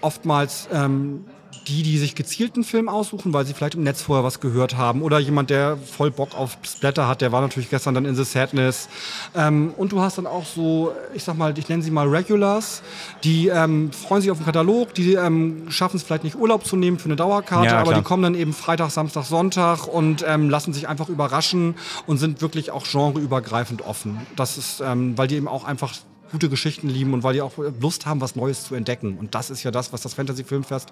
oftmals 0.00 0.68
ähm, 0.72 1.24
die, 1.66 1.82
die 1.82 1.98
sich 1.98 2.14
gezielten 2.14 2.64
Film 2.64 2.88
aussuchen, 2.88 3.32
weil 3.32 3.46
sie 3.46 3.54
vielleicht 3.54 3.74
im 3.74 3.82
Netz 3.82 4.02
vorher 4.02 4.24
was 4.24 4.40
gehört 4.40 4.76
haben. 4.76 5.02
Oder 5.02 5.18
jemand, 5.18 5.50
der 5.50 5.76
voll 5.76 6.10
Bock 6.10 6.34
auf 6.36 6.58
Splatter 6.62 7.08
hat, 7.08 7.20
der 7.20 7.32
war 7.32 7.40
natürlich 7.40 7.70
gestern 7.70 7.94
dann 7.94 8.04
in 8.04 8.14
The 8.14 8.24
Sadness. 8.24 8.88
Ähm, 9.34 9.72
und 9.76 9.92
du 9.92 10.00
hast 10.00 10.18
dann 10.18 10.26
auch 10.26 10.44
so, 10.44 10.92
ich 11.14 11.24
sag 11.24 11.36
mal, 11.36 11.56
ich 11.58 11.68
nenne 11.68 11.82
sie 11.82 11.90
mal 11.90 12.06
Regulars, 12.08 12.82
die 13.22 13.48
ähm, 13.48 13.92
freuen 13.92 14.22
sich 14.22 14.30
auf 14.30 14.38
den 14.38 14.46
Katalog, 14.46 14.94
die 14.94 15.14
ähm, 15.14 15.70
schaffen 15.70 15.96
es 15.96 16.02
vielleicht 16.02 16.24
nicht 16.24 16.36
Urlaub 16.36 16.66
zu 16.66 16.76
nehmen 16.76 16.98
für 16.98 17.06
eine 17.06 17.16
Dauerkarte, 17.16 17.68
Ja, 17.68 17.78
aber 17.78 17.94
die 17.94 18.02
kommen 18.02 18.22
dann 18.22 18.34
eben 18.34 18.52
Freitag, 18.52 18.90
Samstag, 18.90 19.24
Sonntag 19.24 19.86
und 19.86 20.24
ähm, 20.26 20.50
lassen 20.50 20.72
sich 20.72 20.88
einfach 20.88 21.08
überraschen 21.08 21.74
und 22.06 22.18
sind 22.18 22.42
wirklich 22.42 22.70
auch 22.70 22.84
genreübergreifend 22.86 23.82
offen. 23.82 24.18
Das 24.36 24.58
ist, 24.58 24.80
ähm, 24.80 25.16
weil 25.16 25.28
die 25.28 25.36
eben 25.36 25.48
auch 25.48 25.64
einfach 25.64 25.94
gute 26.34 26.48
Geschichten 26.48 26.88
lieben 26.88 27.14
und 27.14 27.22
weil 27.22 27.34
die 27.34 27.42
auch 27.42 27.52
Lust 27.80 28.06
haben, 28.06 28.20
was 28.20 28.34
Neues 28.34 28.64
zu 28.64 28.74
entdecken. 28.74 29.18
Und 29.18 29.36
das 29.36 29.50
ist 29.50 29.62
ja 29.62 29.70
das, 29.70 29.92
was 29.92 30.02
das 30.02 30.14
Fantasy 30.14 30.42
Filmfest 30.42 30.90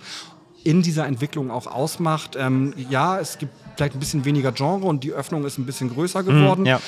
in 0.64 0.82
dieser 0.82 1.06
Entwicklung 1.06 1.50
auch 1.50 1.66
ausmacht. 1.66 2.36
Ähm, 2.38 2.74
ja, 2.90 3.18
es 3.18 3.38
gibt 3.38 3.52
vielleicht 3.76 3.94
ein 3.94 4.00
bisschen 4.00 4.24
weniger 4.24 4.52
Genre 4.52 4.86
und 4.86 5.04
die 5.04 5.12
Öffnung 5.12 5.44
ist 5.44 5.58
ein 5.58 5.66
bisschen 5.66 5.90
größer 5.90 6.22
geworden. 6.22 6.62
Mhm, 6.62 6.66
ja. 6.66 6.80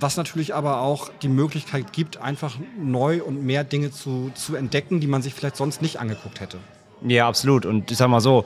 Was 0.00 0.16
natürlich 0.16 0.54
aber 0.54 0.80
auch 0.80 1.10
die 1.22 1.28
Möglichkeit 1.28 1.92
gibt, 1.92 2.16
einfach 2.16 2.56
neu 2.76 3.22
und 3.22 3.44
mehr 3.44 3.62
Dinge 3.62 3.92
zu, 3.92 4.32
zu 4.34 4.56
entdecken, 4.56 4.98
die 4.98 5.06
man 5.06 5.22
sich 5.22 5.32
vielleicht 5.32 5.56
sonst 5.56 5.80
nicht 5.80 6.00
angeguckt 6.00 6.40
hätte. 6.40 6.58
Ja, 7.06 7.28
absolut. 7.28 7.66
Und 7.66 7.90
ich 7.90 7.98
sag 7.98 8.08
mal 8.08 8.20
so, 8.20 8.44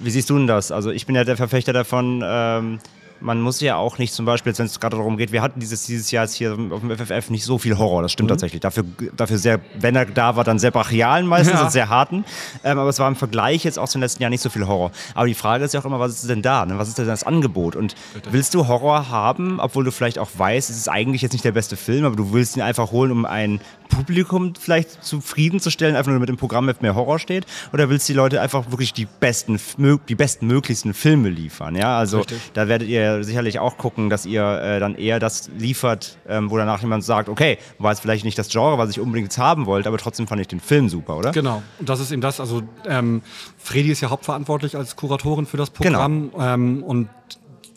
wie 0.00 0.10
siehst 0.10 0.30
du 0.30 0.38
denn 0.38 0.46
das? 0.46 0.72
Also 0.72 0.90
ich 0.90 1.06
bin 1.06 1.14
ja 1.14 1.24
der 1.24 1.36
Verfechter 1.36 1.72
davon, 1.72 2.22
ähm, 2.24 2.78
man 3.24 3.40
muss 3.40 3.60
ja 3.60 3.76
auch 3.76 3.98
nicht 3.98 4.12
zum 4.14 4.26
Beispiel, 4.26 4.56
wenn 4.56 4.66
es 4.66 4.78
gerade 4.78 4.96
darum 4.96 5.16
geht, 5.16 5.32
wir 5.32 5.42
hatten 5.42 5.58
dieses, 5.58 5.86
dieses 5.86 6.10
Jahr 6.10 6.24
jetzt 6.24 6.34
hier 6.34 6.52
auf 6.70 6.80
dem 6.80 6.90
FFF 6.96 7.30
nicht 7.30 7.44
so 7.44 7.58
viel 7.58 7.78
Horror, 7.78 8.02
das 8.02 8.12
stimmt 8.12 8.28
Mhm. 8.28 8.34
tatsächlich. 8.34 8.60
Dafür, 8.60 8.84
dafür 9.16 9.38
sehr, 9.38 9.60
wenn 9.80 9.96
er 9.96 10.04
da 10.06 10.36
war, 10.36 10.44
dann 10.44 10.58
sehr 10.58 10.70
brachialen 10.70 11.26
meistens 11.26 11.54
Ja. 11.58 11.64
und 11.64 11.72
sehr 11.72 11.88
harten. 11.88 12.24
Ähm, 12.62 12.78
aber 12.78 12.88
es 12.90 12.98
war 12.98 13.08
im 13.08 13.16
Vergleich 13.16 13.64
jetzt 13.64 13.78
auch 13.78 13.88
zum 13.88 14.00
letzten 14.02 14.22
Jahr 14.22 14.30
nicht 14.30 14.42
so 14.42 14.50
viel 14.50 14.66
Horror. 14.66 14.90
Aber 15.14 15.26
die 15.26 15.34
Frage 15.34 15.64
ist 15.64 15.74
ja 15.74 15.80
auch 15.80 15.84
immer, 15.86 15.98
was 16.00 16.12
ist 16.12 16.28
denn 16.28 16.42
da? 16.42 16.66
Ne? 16.66 16.78
Was 16.78 16.88
ist 16.88 16.98
denn 16.98 17.06
das 17.06 17.24
Angebot? 17.24 17.74
Und 17.76 17.94
willst 18.30 18.54
du 18.54 18.68
Horror 18.68 19.08
haben, 19.08 19.58
obwohl 19.58 19.84
du 19.84 19.90
vielleicht 19.90 20.18
auch 20.18 20.28
weißt, 20.36 20.68
es 20.70 20.76
ist 20.76 20.88
eigentlich 20.88 21.22
jetzt 21.22 21.32
nicht 21.32 21.44
der 21.44 21.52
beste 21.52 21.76
Film, 21.76 22.04
aber 22.04 22.16
du 22.16 22.32
willst 22.32 22.56
ihn 22.56 22.62
einfach 22.62 22.92
holen, 22.92 23.10
um 23.10 23.24
ein 23.24 23.60
Publikum 23.94 24.54
vielleicht 24.58 25.04
zufriedenzustellen, 25.04 25.96
einfach 25.96 26.10
nur 26.10 26.18
damit 26.18 26.30
im 26.30 26.36
Programm 26.36 26.70
mehr 26.80 26.94
Horror 26.94 27.18
steht? 27.18 27.46
Oder 27.72 27.88
willst 27.88 28.08
du 28.08 28.12
die 28.12 28.16
Leute 28.16 28.40
einfach 28.40 28.70
wirklich 28.70 28.92
die 28.92 29.06
besten, 29.06 29.60
die 30.08 30.14
besten 30.14 30.46
möglichsten 30.46 30.94
Filme 30.94 31.28
liefern? 31.28 31.76
Ja, 31.76 31.98
also 31.98 32.18
Richtig. 32.18 32.38
da 32.54 32.68
werdet 32.68 32.88
ihr 32.88 33.24
sicherlich 33.24 33.58
auch 33.58 33.76
gucken, 33.78 34.10
dass 34.10 34.26
ihr 34.26 34.42
äh, 34.42 34.80
dann 34.80 34.94
eher 34.96 35.18
das 35.18 35.50
liefert, 35.56 36.18
ähm, 36.28 36.50
wo 36.50 36.56
danach 36.56 36.80
jemand 36.80 37.04
sagt, 37.04 37.28
okay, 37.28 37.58
war 37.78 37.92
jetzt 37.92 38.00
vielleicht 38.00 38.24
nicht 38.24 38.38
das 38.38 38.48
Genre, 38.48 38.78
was 38.78 38.90
ich 38.90 39.00
unbedingt 39.00 39.26
jetzt 39.26 39.38
haben 39.38 39.66
wollte, 39.66 39.88
aber 39.88 39.98
trotzdem 39.98 40.26
fand 40.26 40.40
ich 40.40 40.48
den 40.48 40.60
Film 40.60 40.88
super, 40.88 41.16
oder? 41.16 41.32
Genau, 41.32 41.62
und 41.78 41.88
das 41.88 42.00
ist 42.00 42.10
eben 42.10 42.20
das. 42.20 42.40
Also 42.40 42.62
ähm, 42.86 43.22
Fredi 43.58 43.90
ist 43.90 44.00
ja 44.00 44.10
hauptverantwortlich 44.10 44.76
als 44.76 44.96
Kuratorin 44.96 45.46
für 45.46 45.56
das 45.56 45.70
Programm 45.70 46.30
ähm, 46.38 46.82
und 46.82 47.08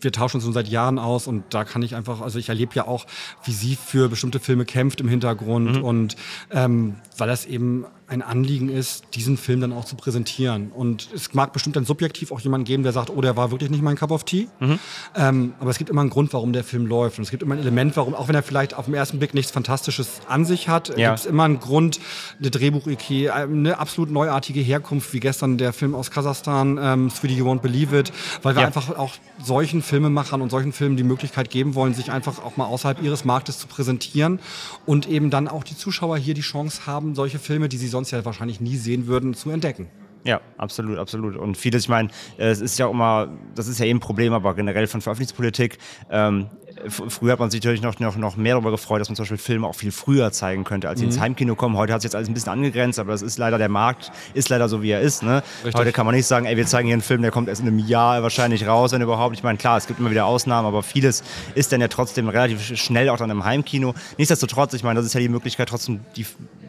wir 0.02 0.12
tauschen 0.12 0.38
uns 0.38 0.44
schon 0.44 0.54
seit 0.54 0.68
Jahren 0.68 1.00
aus 1.00 1.28
und 1.28 1.44
da 1.50 1.64
kann 1.64 1.82
ich 1.82 1.96
einfach, 1.96 2.22
also 2.22 2.38
ich 2.40 2.50
erlebe 2.50 2.76
ja 2.76 2.88
auch, 2.88 3.06
wie 3.44 3.52
sie 3.52 3.76
für 3.76 4.10
bestimmte 4.10 4.40
Filme 4.40 4.66
kämpft 4.66 5.02
im 5.02 5.08
Hintergrund 5.08 5.78
Mhm. 5.78 5.84
und 5.84 6.16
ähm, 6.52 6.96
weil 7.18 7.28
das 7.28 7.46
eben 7.46 7.86
ein 8.10 8.22
Anliegen 8.22 8.70
ist, 8.70 9.04
diesen 9.16 9.38
Film 9.38 9.60
dann 9.60 9.74
auch 9.74 9.84
zu 9.84 9.96
präsentieren. 9.98 10.72
Und 10.72 11.10
es 11.14 11.34
mag 11.34 11.52
bestimmt 11.52 11.76
dann 11.76 11.84
subjektiv 11.86 12.32
auch 12.32 12.40
jemanden 12.40 12.64
geben, 12.66 12.84
der 12.84 12.94
sagt, 12.94 13.10
oh, 13.10 13.20
der 13.20 13.36
war 13.36 13.52
wirklich 13.52 13.70
nicht 13.70 13.84
mein 13.84 13.98
Cup 13.98 14.12
of 14.12 14.24
Tea. 14.24 14.48
Mhm. 14.62 14.80
Ähm, 15.16 15.54
aber 15.60 15.70
es 15.72 15.78
gibt 15.78 15.90
immer 15.90 16.02
einen 16.02 16.10
Grund, 16.10 16.32
warum 16.32 16.54
der 16.54 16.64
Film 16.64 16.86
läuft. 16.86 17.18
Und 17.18 17.26
es 17.26 17.32
gibt 17.32 17.44
immer 17.44 17.56
ein 17.56 17.60
Element, 17.60 17.98
warum, 17.98 18.16
auch 18.16 18.30
wenn 18.30 18.36
er 18.36 18.44
vielleicht 18.44 18.74
auf 18.76 18.86
den 18.86 18.94
ersten 18.94 19.20
Blick 19.20 19.34
nichts 19.34 19.52
Fantastisches 19.52 20.22
an 20.30 20.46
sich 20.46 20.70
hat, 20.70 20.98
Ja. 20.98 21.10
gibt 21.10 21.20
es 21.20 21.26
immer 21.26 21.44
einen 21.44 21.60
Grund, 21.60 22.00
eine 22.40 22.50
Drehbuchidee, 22.50 23.30
eine 23.30 23.78
absolut 23.78 24.10
neuartige 24.10 24.62
Herkunft, 24.62 25.12
wie 25.14 25.20
gestern 25.20 25.58
der 25.58 25.74
Film 25.74 25.94
aus 25.94 26.10
Kasachstan, 26.10 26.80
ähm, 26.82 27.10
Sweetie 27.10 27.36
You 27.36 27.46
Won't 27.50 27.60
Believe 27.60 27.98
It, 28.00 28.14
weil 28.42 28.56
wir 28.56 28.62
Ja. 28.62 28.68
einfach 28.68 28.98
auch 28.98 29.16
solchen 29.44 29.82
Filmemachern 29.82 30.42
und 30.42 30.50
solchen 30.50 30.72
Filmen 30.72 30.96
die 30.96 31.04
Möglichkeit 31.04 31.50
geben 31.50 31.76
wollen, 31.76 31.94
sich 31.94 32.10
einfach 32.12 32.42
auch 32.44 32.56
mal 32.56 32.66
außerhalb 32.66 33.02
ihres 33.04 33.26
Marktes 33.26 33.60
zu 33.60 33.68
präsentieren 33.68 34.40
und 34.86 35.08
eben 35.10 35.30
dann 35.30 35.48
auch 35.50 35.64
die 35.66 35.76
Zuschauer 35.78 36.18
hier 36.18 36.34
die 36.34 36.42
Chance 36.42 36.82
haben, 36.86 37.14
solche 37.14 37.38
Filme, 37.40 37.68
die 37.68 37.78
sie 37.78 37.88
sonst 37.98 38.12
ja 38.12 38.24
wahrscheinlich 38.24 38.62
nie 38.62 38.76
sehen 38.78 39.08
würden, 39.08 39.34
zu 39.34 39.50
entdecken. 39.50 39.88
Ja, 40.24 40.42
absolut, 40.58 40.98
absolut. 40.98 41.36
Und 41.38 41.56
vieles, 41.58 41.84
ich 41.84 41.90
meine, 41.90 42.10
es 42.38 42.60
ist 42.60 42.78
ja 42.80 42.88
auch 42.88 42.92
immer, 42.92 43.30
das 43.56 43.68
ist 43.68 43.80
ja 43.80 43.86
eben 43.86 43.98
ein 43.98 44.02
Problem, 44.02 44.34
aber 44.34 44.56
generell 44.56 44.86
von 44.88 45.00
Veröffentlichungspolitik. 45.00 45.78
Ähm, 46.10 46.48
früher 46.90 47.32
hat 47.32 47.40
man 47.40 47.50
sich 47.50 47.62
natürlich 47.62 47.82
noch, 47.82 47.98
noch, 48.00 48.18
noch 48.18 48.36
mehr 48.36 48.56
darüber 48.56 48.72
gefreut, 48.72 49.00
dass 49.00 49.08
man 49.08 49.16
zum 49.16 49.24
Beispiel 49.24 49.38
Filme 49.38 49.68
auch 49.68 49.76
viel 49.76 49.92
früher 49.92 50.32
zeigen 50.34 50.64
könnte, 50.66 50.90
als 50.90 51.00
sie 51.00 51.06
Mhm. 51.06 51.12
ins 51.12 51.20
Heimkino 51.22 51.56
kommen. 51.56 51.78
Heute 51.78 51.94
hat 51.94 52.02
sich 52.02 52.10
jetzt 52.10 52.16
alles 52.16 52.28
ein 52.28 52.34
bisschen 52.34 52.52
angegrenzt, 52.52 53.00
aber 53.00 53.14
das 53.14 53.22
ist 53.22 53.38
leider 53.38 53.58
der 53.58 53.70
Markt, 53.70 54.12
ist 54.34 54.50
leider 54.50 54.68
so, 54.68 54.82
wie 54.82 54.90
er 54.90 55.00
ist. 55.02 55.24
Ne? 55.24 55.44
Heute 55.64 55.92
kann 55.94 56.06
man 56.06 56.14
nicht 56.14 56.26
sagen, 56.28 56.46
ey, 56.46 56.58
wir 56.58 56.66
zeigen 56.66 56.88
hier 56.88 56.96
einen 56.96 57.02
Film, 57.02 57.22
der 57.22 57.32
kommt 57.32 57.48
erst 57.48 57.62
in 57.62 57.68
einem 57.68 57.80
Jahr 57.80 58.22
wahrscheinlich 58.22 58.68
raus, 58.68 58.92
wenn 58.92 59.02
überhaupt. 59.02 59.34
Ich 59.36 59.44
meine, 59.44 59.58
klar, 59.58 59.78
es 59.78 59.88
gibt 59.88 60.00
immer 60.00 60.12
wieder 60.12 60.26
Ausnahmen, 60.26 60.68
aber 60.68 60.84
vieles 60.84 61.24
ist 61.56 61.72
dann 61.72 61.80
ja 61.80 61.88
trotzdem 61.88 62.28
relativ 62.28 62.60
sch- 62.60 62.76
schnell 62.76 63.08
auch 63.10 63.18
dann 63.18 63.30
im 63.30 63.46
Heimkino. 63.46 63.94
Nichtsdestotrotz, 64.18 64.74
ich 64.74 64.84
meine, 64.84 64.98
das 65.00 65.06
ist 65.06 65.14
ja 65.14 65.22
die 65.22 65.30
Möglichkeit, 65.30 65.70
trotzdem, 65.70 66.02
die, 66.18 66.26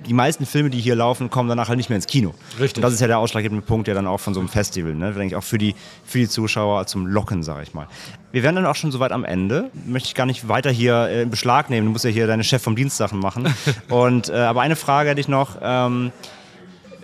die 0.09 0.14
meisten 0.14 0.46
Filme, 0.46 0.70
die 0.70 0.80
hier 0.80 0.96
laufen, 0.96 1.30
kommen 1.30 1.48
danach 1.48 1.68
halt 1.68 1.76
nicht 1.76 1.90
mehr 1.90 1.96
ins 1.96 2.06
Kino. 2.06 2.34
Richtig. 2.59 2.76
Und 2.76 2.82
das 2.82 2.94
ist 2.94 3.00
ja 3.00 3.06
der 3.06 3.18
ausschlaggebende 3.18 3.64
Punkt, 3.64 3.88
ja 3.88 3.94
dann 3.94 4.06
auch 4.06 4.18
von 4.18 4.34
so 4.34 4.40
einem 4.40 4.48
Festival, 4.48 4.94
ne? 4.94 5.12
Denke 5.12 5.26
ich 5.26 5.36
auch 5.36 5.44
für 5.44 5.59
die, 5.59 5.74
für 6.04 6.18
die 6.18 6.28
Zuschauer 6.28 6.86
zum 6.86 7.06
Locken, 7.06 7.42
sage 7.42 7.62
ich 7.62 7.74
mal. 7.74 7.86
Wir 8.32 8.42
werden 8.42 8.56
dann 8.56 8.66
auch 8.66 8.74
schon 8.74 8.90
soweit 8.90 9.12
am 9.12 9.24
Ende. 9.24 9.70
Möchte 9.86 10.09
ich 10.09 10.14
gar 10.14 10.26
nicht 10.26 10.48
weiter 10.48 10.70
hier 10.70 11.09
äh, 11.09 11.22
in 11.22 11.30
Beschlag 11.30 11.70
nehmen. 11.70 11.86
Du 11.86 11.92
musst 11.92 12.04
ja 12.04 12.11
hier 12.11 12.26
deine 12.26 12.44
Chef 12.44 12.62
vom 12.62 12.74
Dienstsachen 12.74 13.18
machen. 13.18 13.54
Und, 13.88 14.28
äh, 14.28 14.34
aber 14.36 14.62
eine 14.62 14.76
Frage 14.76 15.11
hätte 15.11 15.20
ich 15.20 15.28
noch. 15.28 15.59
Ähm, 15.62 16.11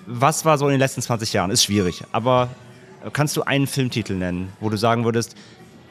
was 0.06 0.44
war 0.44 0.58
so 0.58 0.66
in 0.66 0.72
den 0.72 0.80
letzten 0.80 1.02
20 1.02 1.32
Jahren? 1.32 1.50
Ist 1.50 1.64
schwierig. 1.64 2.02
Aber 2.12 2.48
kannst 3.12 3.36
du 3.36 3.42
einen 3.42 3.66
Filmtitel 3.66 4.14
nennen, 4.14 4.52
wo 4.60 4.70
du 4.70 4.76
sagen 4.76 5.04
würdest, 5.04 5.36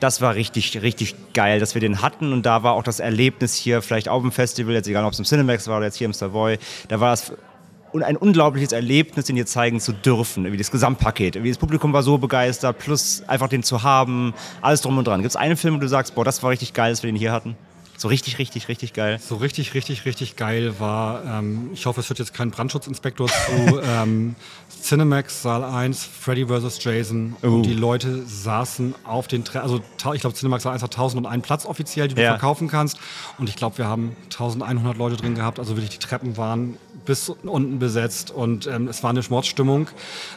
das 0.04 0.20
war 0.20 0.36
richtig, 0.36 0.82
richtig 0.82 1.16
geil, 1.34 1.62
dass 1.62 1.76
wir 1.76 1.80
den 1.80 2.02
hatten 2.02 2.34
und 2.34 2.46
da 2.46 2.62
war 2.62 2.74
auch 2.74 2.84
das 2.84 3.00
Erlebnis 3.00 3.56
hier, 3.56 3.82
vielleicht 3.82 4.10
auf 4.10 4.22
dem 4.22 4.34
Festival, 4.34 4.74
jetzt 4.74 4.88
egal 4.90 5.06
ob 5.06 5.14
es 5.14 5.20
im 5.20 5.24
Cinemax 5.24 5.70
war 5.70 5.78
oder 5.78 5.86
jetzt 5.86 5.96
hier 5.96 6.06
im 6.06 6.14
Savoy, 6.14 6.58
da 6.90 7.00
war 7.00 7.12
das 7.12 7.32
ein 7.94 8.18
unglaubliches 8.18 8.74
Erlebnis, 8.74 9.26
den 9.26 9.38
hier 9.38 9.46
zeigen 9.46 9.80
zu 9.80 9.94
dürfen, 9.94 10.44
irgendwie 10.44 10.58
das 10.58 10.72
Gesamtpaket. 10.72 11.36
Das 11.36 11.58
Publikum 11.58 11.94
war 11.94 12.04
so 12.04 12.18
begeistert, 12.18 12.80
plus 12.80 13.24
einfach 13.28 13.48
den 13.48 13.64
zu 13.64 13.84
haben, 13.84 14.34
alles 14.62 14.82
drum 14.82 14.98
und 14.98 15.08
dran. 15.08 15.22
Gibt 15.22 15.30
es 15.30 15.36
einen 15.38 15.56
Film, 15.56 15.76
wo 15.76 15.80
du 15.80 15.88
sagst, 15.88 16.16
boah, 16.16 16.26
das 16.26 16.44
war 16.44 16.50
richtig 16.50 16.74
geil, 16.74 16.92
dass 16.92 17.02
wir 17.04 17.10
den 17.10 17.16
hier 17.16 17.32
hatten? 17.32 17.56
So 17.98 18.08
richtig, 18.08 18.40
richtig, 18.40 18.68
richtig 18.68 18.94
geil. 18.94 19.20
So 19.20 19.36
richtig, 19.36 19.74
richtig, 19.74 20.06
richtig 20.06 20.36
geil 20.36 20.80
war, 20.80 21.24
ähm, 21.26 21.70
ich 21.74 21.86
hoffe, 21.86 22.00
es 22.02 22.10
wird 22.10 22.20
jetzt 22.20 22.34
kein 22.34 22.52
Brandschutzinspektor 22.52 23.28
zu, 23.28 23.80
ähm, 23.84 24.36
Cinemax 24.82 25.44
Saal 25.44 25.64
1, 25.64 26.04
Freddy 26.04 26.46
vs. 26.48 26.84
Jason. 26.84 27.36
Oh. 27.42 27.48
Und 27.48 27.64
die 27.64 27.74
Leute 27.74 28.24
saßen 28.26 28.96
auf 29.06 29.28
den 29.28 29.46
Tre 29.46 29.62
also 29.62 29.82
ich 30.14 30.22
glaube, 30.22 30.36
Cinemax 30.36 30.64
Saal 30.64 30.74
1 30.74 30.84
hat 30.84 30.92
1001 30.94 31.46
Platz 31.46 31.66
offiziell, 31.66 32.08
die 32.10 32.16
du 32.16 32.22
Ja. 32.22 32.32
verkaufen 32.32 32.68
kannst. 32.68 32.98
Und 33.38 33.48
ich 33.48 33.56
glaube, 33.56 33.78
wir 33.78 33.88
haben 33.88 34.16
1100 34.26 34.98
Leute 34.98 35.16
drin 35.16 35.36
gehabt. 35.36 35.60
Also 35.60 35.76
wirklich, 35.78 35.92
die 35.92 36.00
Treppen 36.00 36.36
waren 36.36 36.78
bis 37.06 37.30
unten 37.30 37.80
besetzt 37.80 38.32
und 38.32 38.68
ähm, 38.68 38.88
es 38.88 39.04
war 39.04 39.10
eine 39.10 39.24
Schmorzstimmung. 39.24 39.88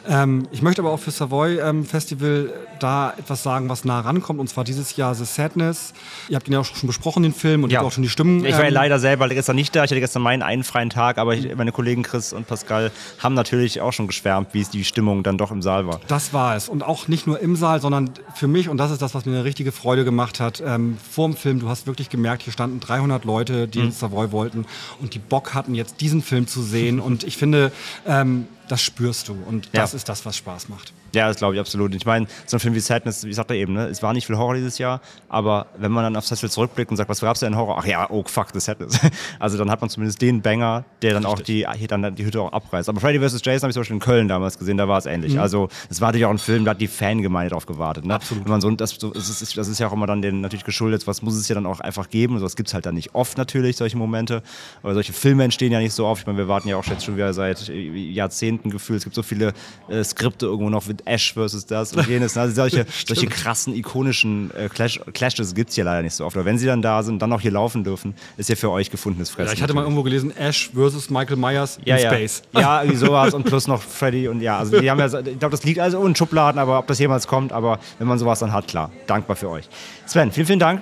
Ähm, 0.07 0.47
ich 0.51 0.61
möchte 0.61 0.81
aber 0.81 0.91
auch 0.91 0.99
für 0.99 1.11
Savoy 1.11 1.59
ähm, 1.59 1.85
Festival 1.85 2.53
da 2.79 3.13
etwas 3.17 3.43
sagen, 3.43 3.69
was 3.69 3.85
nah 3.85 3.99
rankommt. 4.01 4.39
Und 4.39 4.47
zwar 4.49 4.63
dieses 4.63 4.95
Jahr 4.95 5.15
The 5.15 5.25
Sadness. 5.25 5.93
Ihr 6.29 6.35
habt 6.35 6.47
ihn 6.47 6.53
ja 6.53 6.59
auch 6.59 6.65
schon 6.65 6.87
besprochen, 6.87 7.23
den 7.23 7.33
Film, 7.33 7.63
und 7.63 7.71
ich 7.71 7.77
habe 7.77 7.87
auch 7.87 7.91
schon 7.91 8.03
die 8.03 8.09
Stimmen. 8.09 8.45
Ich 8.45 8.53
war 8.53 8.61
ja 8.61 8.67
ähm, 8.67 8.73
leider 8.73 8.99
selber 8.99 9.27
gestern 9.29 9.55
nicht 9.55 9.75
da. 9.75 9.83
Ich 9.83 9.91
hatte 9.91 9.99
gestern 9.99 10.21
meinen 10.21 10.43
einen 10.43 10.63
freien 10.63 10.89
Tag, 10.89 11.17
aber 11.17 11.35
ich, 11.35 11.55
meine 11.55 11.71
Kollegen 11.71 12.03
Chris 12.03 12.33
und 12.33 12.47
Pascal 12.47 12.91
haben 13.19 13.33
natürlich 13.33 13.81
auch 13.81 13.93
schon 13.93 14.07
geschwärmt, 14.07 14.49
wie 14.53 14.61
es 14.61 14.69
die 14.69 14.83
Stimmung 14.83 15.23
dann 15.23 15.37
doch 15.37 15.51
im 15.51 15.61
Saal 15.61 15.87
war. 15.87 15.99
Das 16.07 16.33
war 16.33 16.55
es. 16.55 16.69
Und 16.69 16.83
auch 16.83 17.07
nicht 17.07 17.27
nur 17.27 17.39
im 17.39 17.55
Saal, 17.55 17.81
sondern 17.81 18.11
für 18.35 18.47
mich, 18.47 18.69
und 18.69 18.77
das 18.77 18.91
ist 18.91 19.01
das, 19.01 19.15
was 19.15 19.25
mir 19.25 19.31
eine 19.33 19.43
richtige 19.43 19.71
Freude 19.71 20.03
gemacht 20.05 20.39
hat, 20.39 20.61
ähm, 20.65 20.97
vor 21.11 21.27
dem 21.27 21.35
Film, 21.37 21.59
du 21.59 21.69
hast 21.69 21.87
wirklich 21.87 22.09
gemerkt, 22.09 22.43
hier 22.43 22.53
standen 22.53 22.79
300 22.79 23.25
Leute, 23.25 23.67
die 23.67 23.79
Mhm. 23.79 23.91
Savoy 23.91 24.31
wollten 24.31 24.65
und 25.01 25.13
die 25.13 25.19
Bock 25.19 25.53
hatten, 25.53 25.73
jetzt 25.75 26.01
diesen 26.01 26.21
Film 26.21 26.47
zu 26.47 26.56
sehen. 26.61 26.99
Und 26.99 27.23
ich 27.23 27.37
finde, 27.37 27.71
ähm, 28.05 28.47
das 28.67 28.81
spürst 28.81 29.27
du. 29.29 29.33
Und 29.45 29.69
das 29.73 29.91
Ja. 29.93 29.97
ist 29.97 30.09
das, 30.09 30.25
was 30.25 30.37
Spaß 30.37 30.69
macht. 30.69 30.93
Ja, 31.13 31.27
das 31.27 31.37
glaube 31.37 31.55
ich 31.55 31.59
absolut. 31.59 31.93
Ich 31.95 32.05
meine, 32.05 32.27
so 32.45 32.57
ein 32.57 32.59
Film 32.59 32.75
wie 32.75 32.79
Sadness, 32.79 33.25
wie 33.25 33.33
sagt 33.33 33.51
er 33.51 33.57
eben, 33.57 33.73
ne? 33.73 33.87
es 33.87 34.03
war 34.03 34.13
nicht 34.13 34.27
viel 34.27 34.37
Horror 34.37 34.55
dieses 34.55 34.77
Jahr, 34.77 35.01
aber 35.29 35.67
wenn 35.77 35.91
man 35.91 36.03
dann 36.03 36.15
auf 36.15 36.25
Festival 36.25 36.51
zurückblickt 36.51 36.91
und 36.91 36.97
sagt, 36.97 37.09
was 37.09 37.21
gab 37.21 37.35
es 37.35 37.39
denn 37.39 37.53
in 37.53 37.59
Horror? 37.59 37.77
Ach 37.79 37.85
ja, 37.85 38.09
oh 38.09 38.23
fuck, 38.25 38.47
the 38.53 38.59
Sadness. 38.59 38.99
Also 39.39 39.57
dann 39.57 39.69
hat 39.69 39.81
man 39.81 39.89
zumindest 39.89 40.21
den 40.21 40.41
Banger, 40.41 40.83
der 41.01 41.13
dann 41.13 41.25
auch 41.25 41.39
die, 41.39 41.65
dann 41.87 42.15
die 42.15 42.25
Hütte 42.25 42.41
auch 42.41 42.51
abreißt. 42.51 42.89
Aber 42.89 42.99
Freddy 42.99 43.19
vs. 43.19 43.41
Jason 43.43 43.63
habe 43.63 43.69
ich 43.69 43.73
zum 43.73 43.81
Beispiel 43.81 43.95
in 43.95 43.99
Köln 43.99 44.27
damals 44.27 44.57
gesehen, 44.57 44.77
da 44.77 44.87
war 44.87 44.97
es 44.97 45.05
ähnlich. 45.05 45.33
Mhm. 45.33 45.39
Also 45.39 45.69
es 45.89 46.01
war 46.01 46.09
natürlich 46.09 46.25
auch 46.25 46.31
ein 46.31 46.37
Film, 46.37 46.65
da 46.65 46.71
hat 46.71 46.81
die 46.81 46.87
Fangemeinde 46.87 47.51
drauf 47.51 47.65
gewartet. 47.65 48.05
Ne? 48.05 48.15
Absolut. 48.15 48.45
Wenn 48.45 48.51
man 48.51 48.61
so, 48.61 48.71
das, 48.71 48.97
das, 48.97 49.41
ist, 49.41 49.57
das 49.57 49.67
ist 49.67 49.79
ja 49.79 49.87
auch 49.87 49.93
immer 49.93 50.07
dann 50.07 50.21
den 50.21 50.41
natürlich 50.41 50.65
geschuldet, 50.65 51.07
was 51.07 51.21
muss 51.21 51.35
es 51.35 51.47
ja 51.47 51.55
dann 51.55 51.65
auch 51.65 51.79
einfach 51.79 52.09
geben. 52.09 52.39
Sowas 52.39 52.55
gibt 52.55 52.67
es 52.67 52.73
halt 52.73 52.85
dann 52.85 52.95
nicht 52.95 53.15
oft 53.15 53.37
natürlich, 53.37 53.77
solche 53.77 53.97
Momente. 53.97 54.41
Aber 54.83 54.93
solche 54.93 55.13
Filme 55.13 55.43
entstehen 55.43 55.71
ja 55.71 55.79
nicht 55.79 55.93
so 55.93 56.05
oft. 56.05 56.21
Ich 56.21 56.27
meine, 56.27 56.37
wir 56.37 56.47
warten 56.47 56.67
ja 56.67 56.77
auch 56.77 56.85
jetzt 56.85 57.05
schon 57.05 57.15
wieder 57.15 57.33
seit 57.33 57.69
äh, 57.69 57.73
Jahrzehnten 57.73 58.69
gefühlt. 58.69 58.97
Es 58.99 59.03
gibt 59.03 59.15
so 59.15 59.23
viele 59.23 59.53
äh, 59.89 60.03
Skripte 60.03 60.45
irgendwo 60.45 60.69
noch 60.69 60.87
Ash 61.07 61.33
versus 61.33 61.65
das 61.65 61.93
und 61.93 62.07
jenes. 62.07 62.35
ne? 62.35 62.41
Also 62.41 62.55
solche, 62.55 62.85
solche 63.07 63.27
krassen, 63.27 63.75
ikonischen 63.75 64.51
äh, 64.55 64.69
Clash, 64.69 64.99
Clashes 65.13 65.55
gibt 65.55 65.69
es 65.69 65.75
hier 65.75 65.83
leider 65.83 66.01
nicht 66.03 66.13
so 66.13 66.25
oft. 66.25 66.35
Aber 66.35 66.45
wenn 66.45 66.57
sie 66.57 66.65
dann 66.65 66.81
da 66.81 67.03
sind, 67.03 67.21
dann 67.21 67.31
auch 67.33 67.41
hier 67.41 67.51
laufen 67.51 67.83
dürfen, 67.83 68.15
ist 68.37 68.49
ja 68.49 68.55
für 68.55 68.71
euch 68.71 68.89
gefundenes 68.89 69.29
Fressen. 69.29 69.47
Ja, 69.47 69.53
ich 69.53 69.61
hatte 69.61 69.73
mal 69.73 69.83
irgendwo 69.83 70.03
gelesen, 70.03 70.35
Ash 70.35 70.69
versus 70.73 71.09
Michael 71.09 71.37
Myers 71.37 71.79
ja, 71.85 71.95
in 71.95 72.03
ja. 72.03 72.09
Space. 72.11 72.41
Ja, 72.53 72.81
irgendwie 72.83 72.97
sowas 72.97 73.33
und 73.33 73.43
plus 73.43 73.67
noch 73.67 73.81
Freddy 73.81 74.27
und 74.27 74.41
ja, 74.41 74.59
also 74.59 74.79
die 74.79 74.89
haben 74.89 74.99
ja, 74.99 75.05
ich 75.05 75.39
glaube, 75.39 75.49
das 75.51 75.63
liegt 75.63 75.79
also 75.79 76.05
in 76.05 76.15
Schubladen, 76.15 76.59
aber 76.59 76.79
ob 76.79 76.87
das 76.87 76.99
jemals 76.99 77.27
kommt, 77.27 77.51
aber 77.51 77.79
wenn 77.99 78.07
man 78.07 78.19
sowas 78.19 78.39
dann 78.39 78.51
hat, 78.51 78.67
klar, 78.67 78.91
dankbar 79.07 79.35
für 79.35 79.49
euch. 79.49 79.67
Sven, 80.05 80.31
vielen, 80.31 80.47
vielen 80.47 80.59
Dank. 80.59 80.81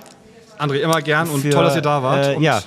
André, 0.58 0.76
immer 0.76 1.02
gern 1.02 1.28
und 1.28 1.42
Für, 1.42 1.50
toll, 1.50 1.64
dass 1.64 1.76
ihr 1.76 1.82
da 1.82 2.02
wart. 2.02 2.26
äh, 2.26 2.40
ja. 2.40 2.62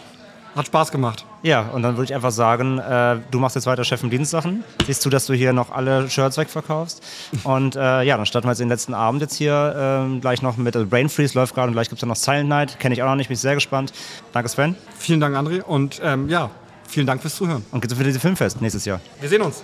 Hat 0.56 0.66
Spaß 0.66 0.92
gemacht. 0.92 1.26
Ja, 1.44 1.70
und 1.70 1.84
dann 1.84 1.96
würde 1.96 2.06
ich 2.06 2.14
einfach 2.14 2.32
sagen, 2.32 2.80
äh, 2.80 3.18
du 3.32 3.40
machst 3.40 3.56
jetzt 3.56 3.66
weiter 3.66 3.84
Chef 3.84 4.04
im 4.04 4.10
Dienstsachen. 4.10 4.64
Siehst 4.86 5.06
du, 5.06 5.10
dass 5.10 5.26
du 5.26 5.34
hier 5.34 5.54
noch 5.54 5.72
alle 5.72 6.10
Shirts 6.10 6.38
wegverkaufst. 6.38 7.04
Und 7.44 7.76
äh, 7.76 8.02
ja, 8.02 8.18
dann 8.18 8.26
starten 8.26 8.48
wir 8.48 8.52
jetzt 8.52 8.60
den 8.60 8.70
letzten 8.70 8.94
Abend 8.94 9.22
jetzt 9.22 9.36
hier 9.36 9.74
ähm, 9.78 10.22
gleich 10.22 10.42
noch 10.42 10.58
mit 10.58 10.76
also 10.76 10.88
Brain 10.88 11.08
Freeze 11.08 11.38
läuft 11.38 11.54
gerade 11.54 11.68
und 11.68 11.74
gleich 11.74 11.90
gibt 11.90 11.98
es 11.98 12.02
dann 12.02 12.10
noch 12.10 12.16
Silent 12.16 12.50
Night. 12.50 12.80
Kenne 12.80 12.94
ich 12.94 13.04
auch 13.04 13.08
noch 13.08 13.16
nicht, 13.16 13.28
bin 13.28 13.36
ich 13.36 13.42
sehr 13.42 13.56
gespannt. 13.56 13.94
Danke, 14.34 14.50
Sven. 14.50 14.76
Vielen 14.98 15.20
Dank, 15.20 15.36
André. 15.36 15.62
Und 15.62 16.02
ähm, 16.04 16.28
ja, 16.30 16.50
vielen 16.88 17.08
Dank 17.08 17.22
fürs 17.22 17.36
Zuhören. 17.36 17.64
Und 17.72 17.82
geht's 17.82 17.94
für 17.94 18.04
diese 18.04 18.20
Filmfest 18.20 18.62
nächstes 18.62 18.86
Jahr. 18.86 19.00
Wir 19.20 19.30
sehen 19.30 19.42
uns. 19.42 19.64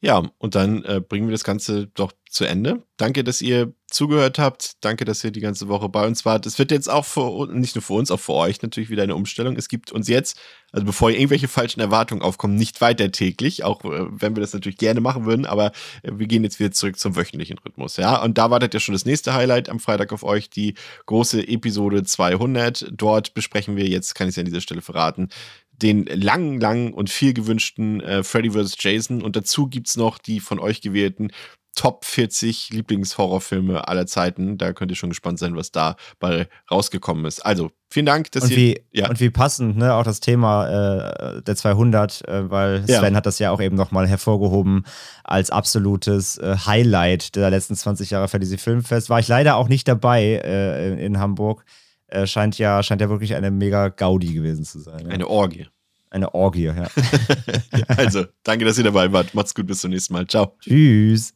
Ja, 0.00 0.22
und 0.38 0.54
dann 0.54 0.84
äh, 0.84 1.00
bringen 1.00 1.28
wir 1.28 1.32
das 1.32 1.44
Ganze 1.44 1.88
doch 1.88 2.12
zu 2.28 2.44
Ende. 2.44 2.82
Danke, 2.96 3.24
dass 3.24 3.42
ihr 3.42 3.72
zugehört 3.90 4.38
habt. 4.38 4.72
Danke, 4.82 5.04
dass 5.04 5.24
ihr 5.24 5.30
die 5.30 5.40
ganze 5.40 5.68
Woche 5.68 5.88
bei 5.88 6.06
uns 6.06 6.24
wart. 6.24 6.44
Es 6.46 6.58
wird 6.58 6.70
jetzt 6.70 6.90
auch 6.90 7.04
für 7.04 7.46
nicht 7.52 7.74
nur 7.74 7.82
für 7.82 7.94
uns, 7.94 8.10
auch 8.10 8.20
für 8.20 8.34
euch 8.34 8.60
natürlich 8.60 8.90
wieder 8.90 9.02
eine 9.02 9.14
Umstellung. 9.14 9.56
Es 9.56 9.68
gibt 9.68 9.90
uns 9.92 10.08
jetzt, 10.08 10.38
also 10.72 10.84
bevor 10.84 11.10
irgendwelche 11.10 11.48
falschen 11.48 11.80
Erwartungen 11.80 12.20
aufkommen, 12.20 12.54
nicht 12.54 12.80
weiter 12.80 13.10
täglich, 13.10 13.64
auch 13.64 13.84
äh, 13.84 14.06
wenn 14.10 14.36
wir 14.36 14.42
das 14.42 14.52
natürlich 14.52 14.76
gerne 14.76 15.00
machen 15.00 15.24
würden, 15.24 15.46
aber 15.46 15.72
äh, 16.02 16.12
wir 16.14 16.26
gehen 16.26 16.44
jetzt 16.44 16.60
wieder 16.60 16.70
zurück 16.70 16.98
zum 16.98 17.16
wöchentlichen 17.16 17.58
Rhythmus. 17.58 17.96
Ja, 17.96 18.22
und 18.22 18.36
da 18.36 18.50
wartet 18.50 18.74
ja 18.74 18.80
schon 18.80 18.92
das 18.92 19.06
nächste 19.06 19.32
Highlight 19.32 19.68
am 19.70 19.80
Freitag 19.80 20.12
auf 20.12 20.22
euch, 20.22 20.50
die 20.50 20.74
große 21.06 21.48
Episode 21.48 22.04
200. 22.04 22.88
Dort 22.92 23.32
besprechen 23.32 23.76
wir 23.76 23.88
jetzt, 23.88 24.14
kann 24.14 24.28
ich 24.28 24.34
es 24.34 24.38
an 24.38 24.44
dieser 24.44 24.60
Stelle 24.60 24.82
verraten, 24.82 25.30
den 25.82 26.06
langen, 26.06 26.60
langen 26.60 26.92
und 26.92 27.08
viel 27.08 27.32
gewünschten 27.32 28.00
äh, 28.00 28.22
Freddy 28.22 28.50
vs. 28.50 28.76
Jason. 28.78 29.22
Und 29.22 29.36
dazu 29.36 29.68
gibt 29.68 29.88
es 29.88 29.96
noch 29.96 30.18
die 30.18 30.40
von 30.40 30.58
euch 30.58 30.80
gewählten 30.80 31.30
Top 31.78 32.04
40 32.04 32.70
Lieblingshorrorfilme 32.70 33.86
aller 33.86 34.04
Zeiten. 34.08 34.58
Da 34.58 34.72
könnt 34.72 34.90
ihr 34.90 34.96
schon 34.96 35.10
gespannt 35.10 35.38
sein, 35.38 35.54
was 35.54 35.70
dabei 35.70 36.48
rausgekommen 36.68 37.24
ist. 37.24 37.38
Also, 37.46 37.70
vielen 37.88 38.04
Dank, 38.04 38.32
dass 38.32 38.42
Und 38.42 38.50
ihr. 38.50 38.56
wie, 38.56 38.80
ja. 38.90 39.08
und 39.08 39.20
wie 39.20 39.30
passend, 39.30 39.76
ne, 39.76 39.94
auch 39.94 40.02
das 40.02 40.18
Thema 40.18 40.66
äh, 41.36 41.42
der 41.42 41.54
200, 41.54 42.26
äh, 42.26 42.50
weil 42.50 42.84
Ja. 42.88 42.98
Sven 42.98 43.14
hat 43.14 43.26
das 43.26 43.38
ja 43.38 43.52
auch 43.52 43.60
eben 43.60 43.76
nochmal 43.76 44.08
hervorgehoben 44.08 44.86
als 45.22 45.50
absolutes 45.52 46.36
äh, 46.38 46.56
Highlight 46.66 47.36
der 47.36 47.48
letzten 47.50 47.76
20 47.76 48.10
Jahre 48.10 48.26
für 48.26 48.40
diese 48.40 48.58
Filmfest. 48.58 49.08
War 49.08 49.20
ich 49.20 49.28
leider 49.28 49.54
auch 49.54 49.68
nicht 49.68 49.86
dabei 49.86 50.40
äh, 50.44 50.88
in, 50.94 50.98
in 50.98 51.18
Hamburg. 51.20 51.64
Äh, 52.08 52.26
scheint, 52.26 52.58
ja, 52.58 52.82
scheint 52.82 53.00
ja 53.02 53.08
wirklich 53.08 53.36
eine 53.36 53.52
mega 53.52 53.86
Gaudi 53.88 54.34
gewesen 54.34 54.64
zu 54.64 54.80
sein. 54.80 55.06
Ja. 55.06 55.12
Eine 55.12 55.28
Orgie. 55.28 55.68
Eine 56.10 56.34
Orgie, 56.34 56.64
ja. 56.64 56.88
also, 57.96 58.24
danke, 58.42 58.64
dass 58.64 58.78
ihr 58.78 58.84
dabei 58.84 59.12
wart. 59.12 59.32
Macht's 59.32 59.54
gut, 59.54 59.68
bis 59.68 59.80
zum 59.82 59.92
nächsten 59.92 60.12
Mal. 60.14 60.26
Ciao. 60.26 60.56
Tschüss. 60.58 61.34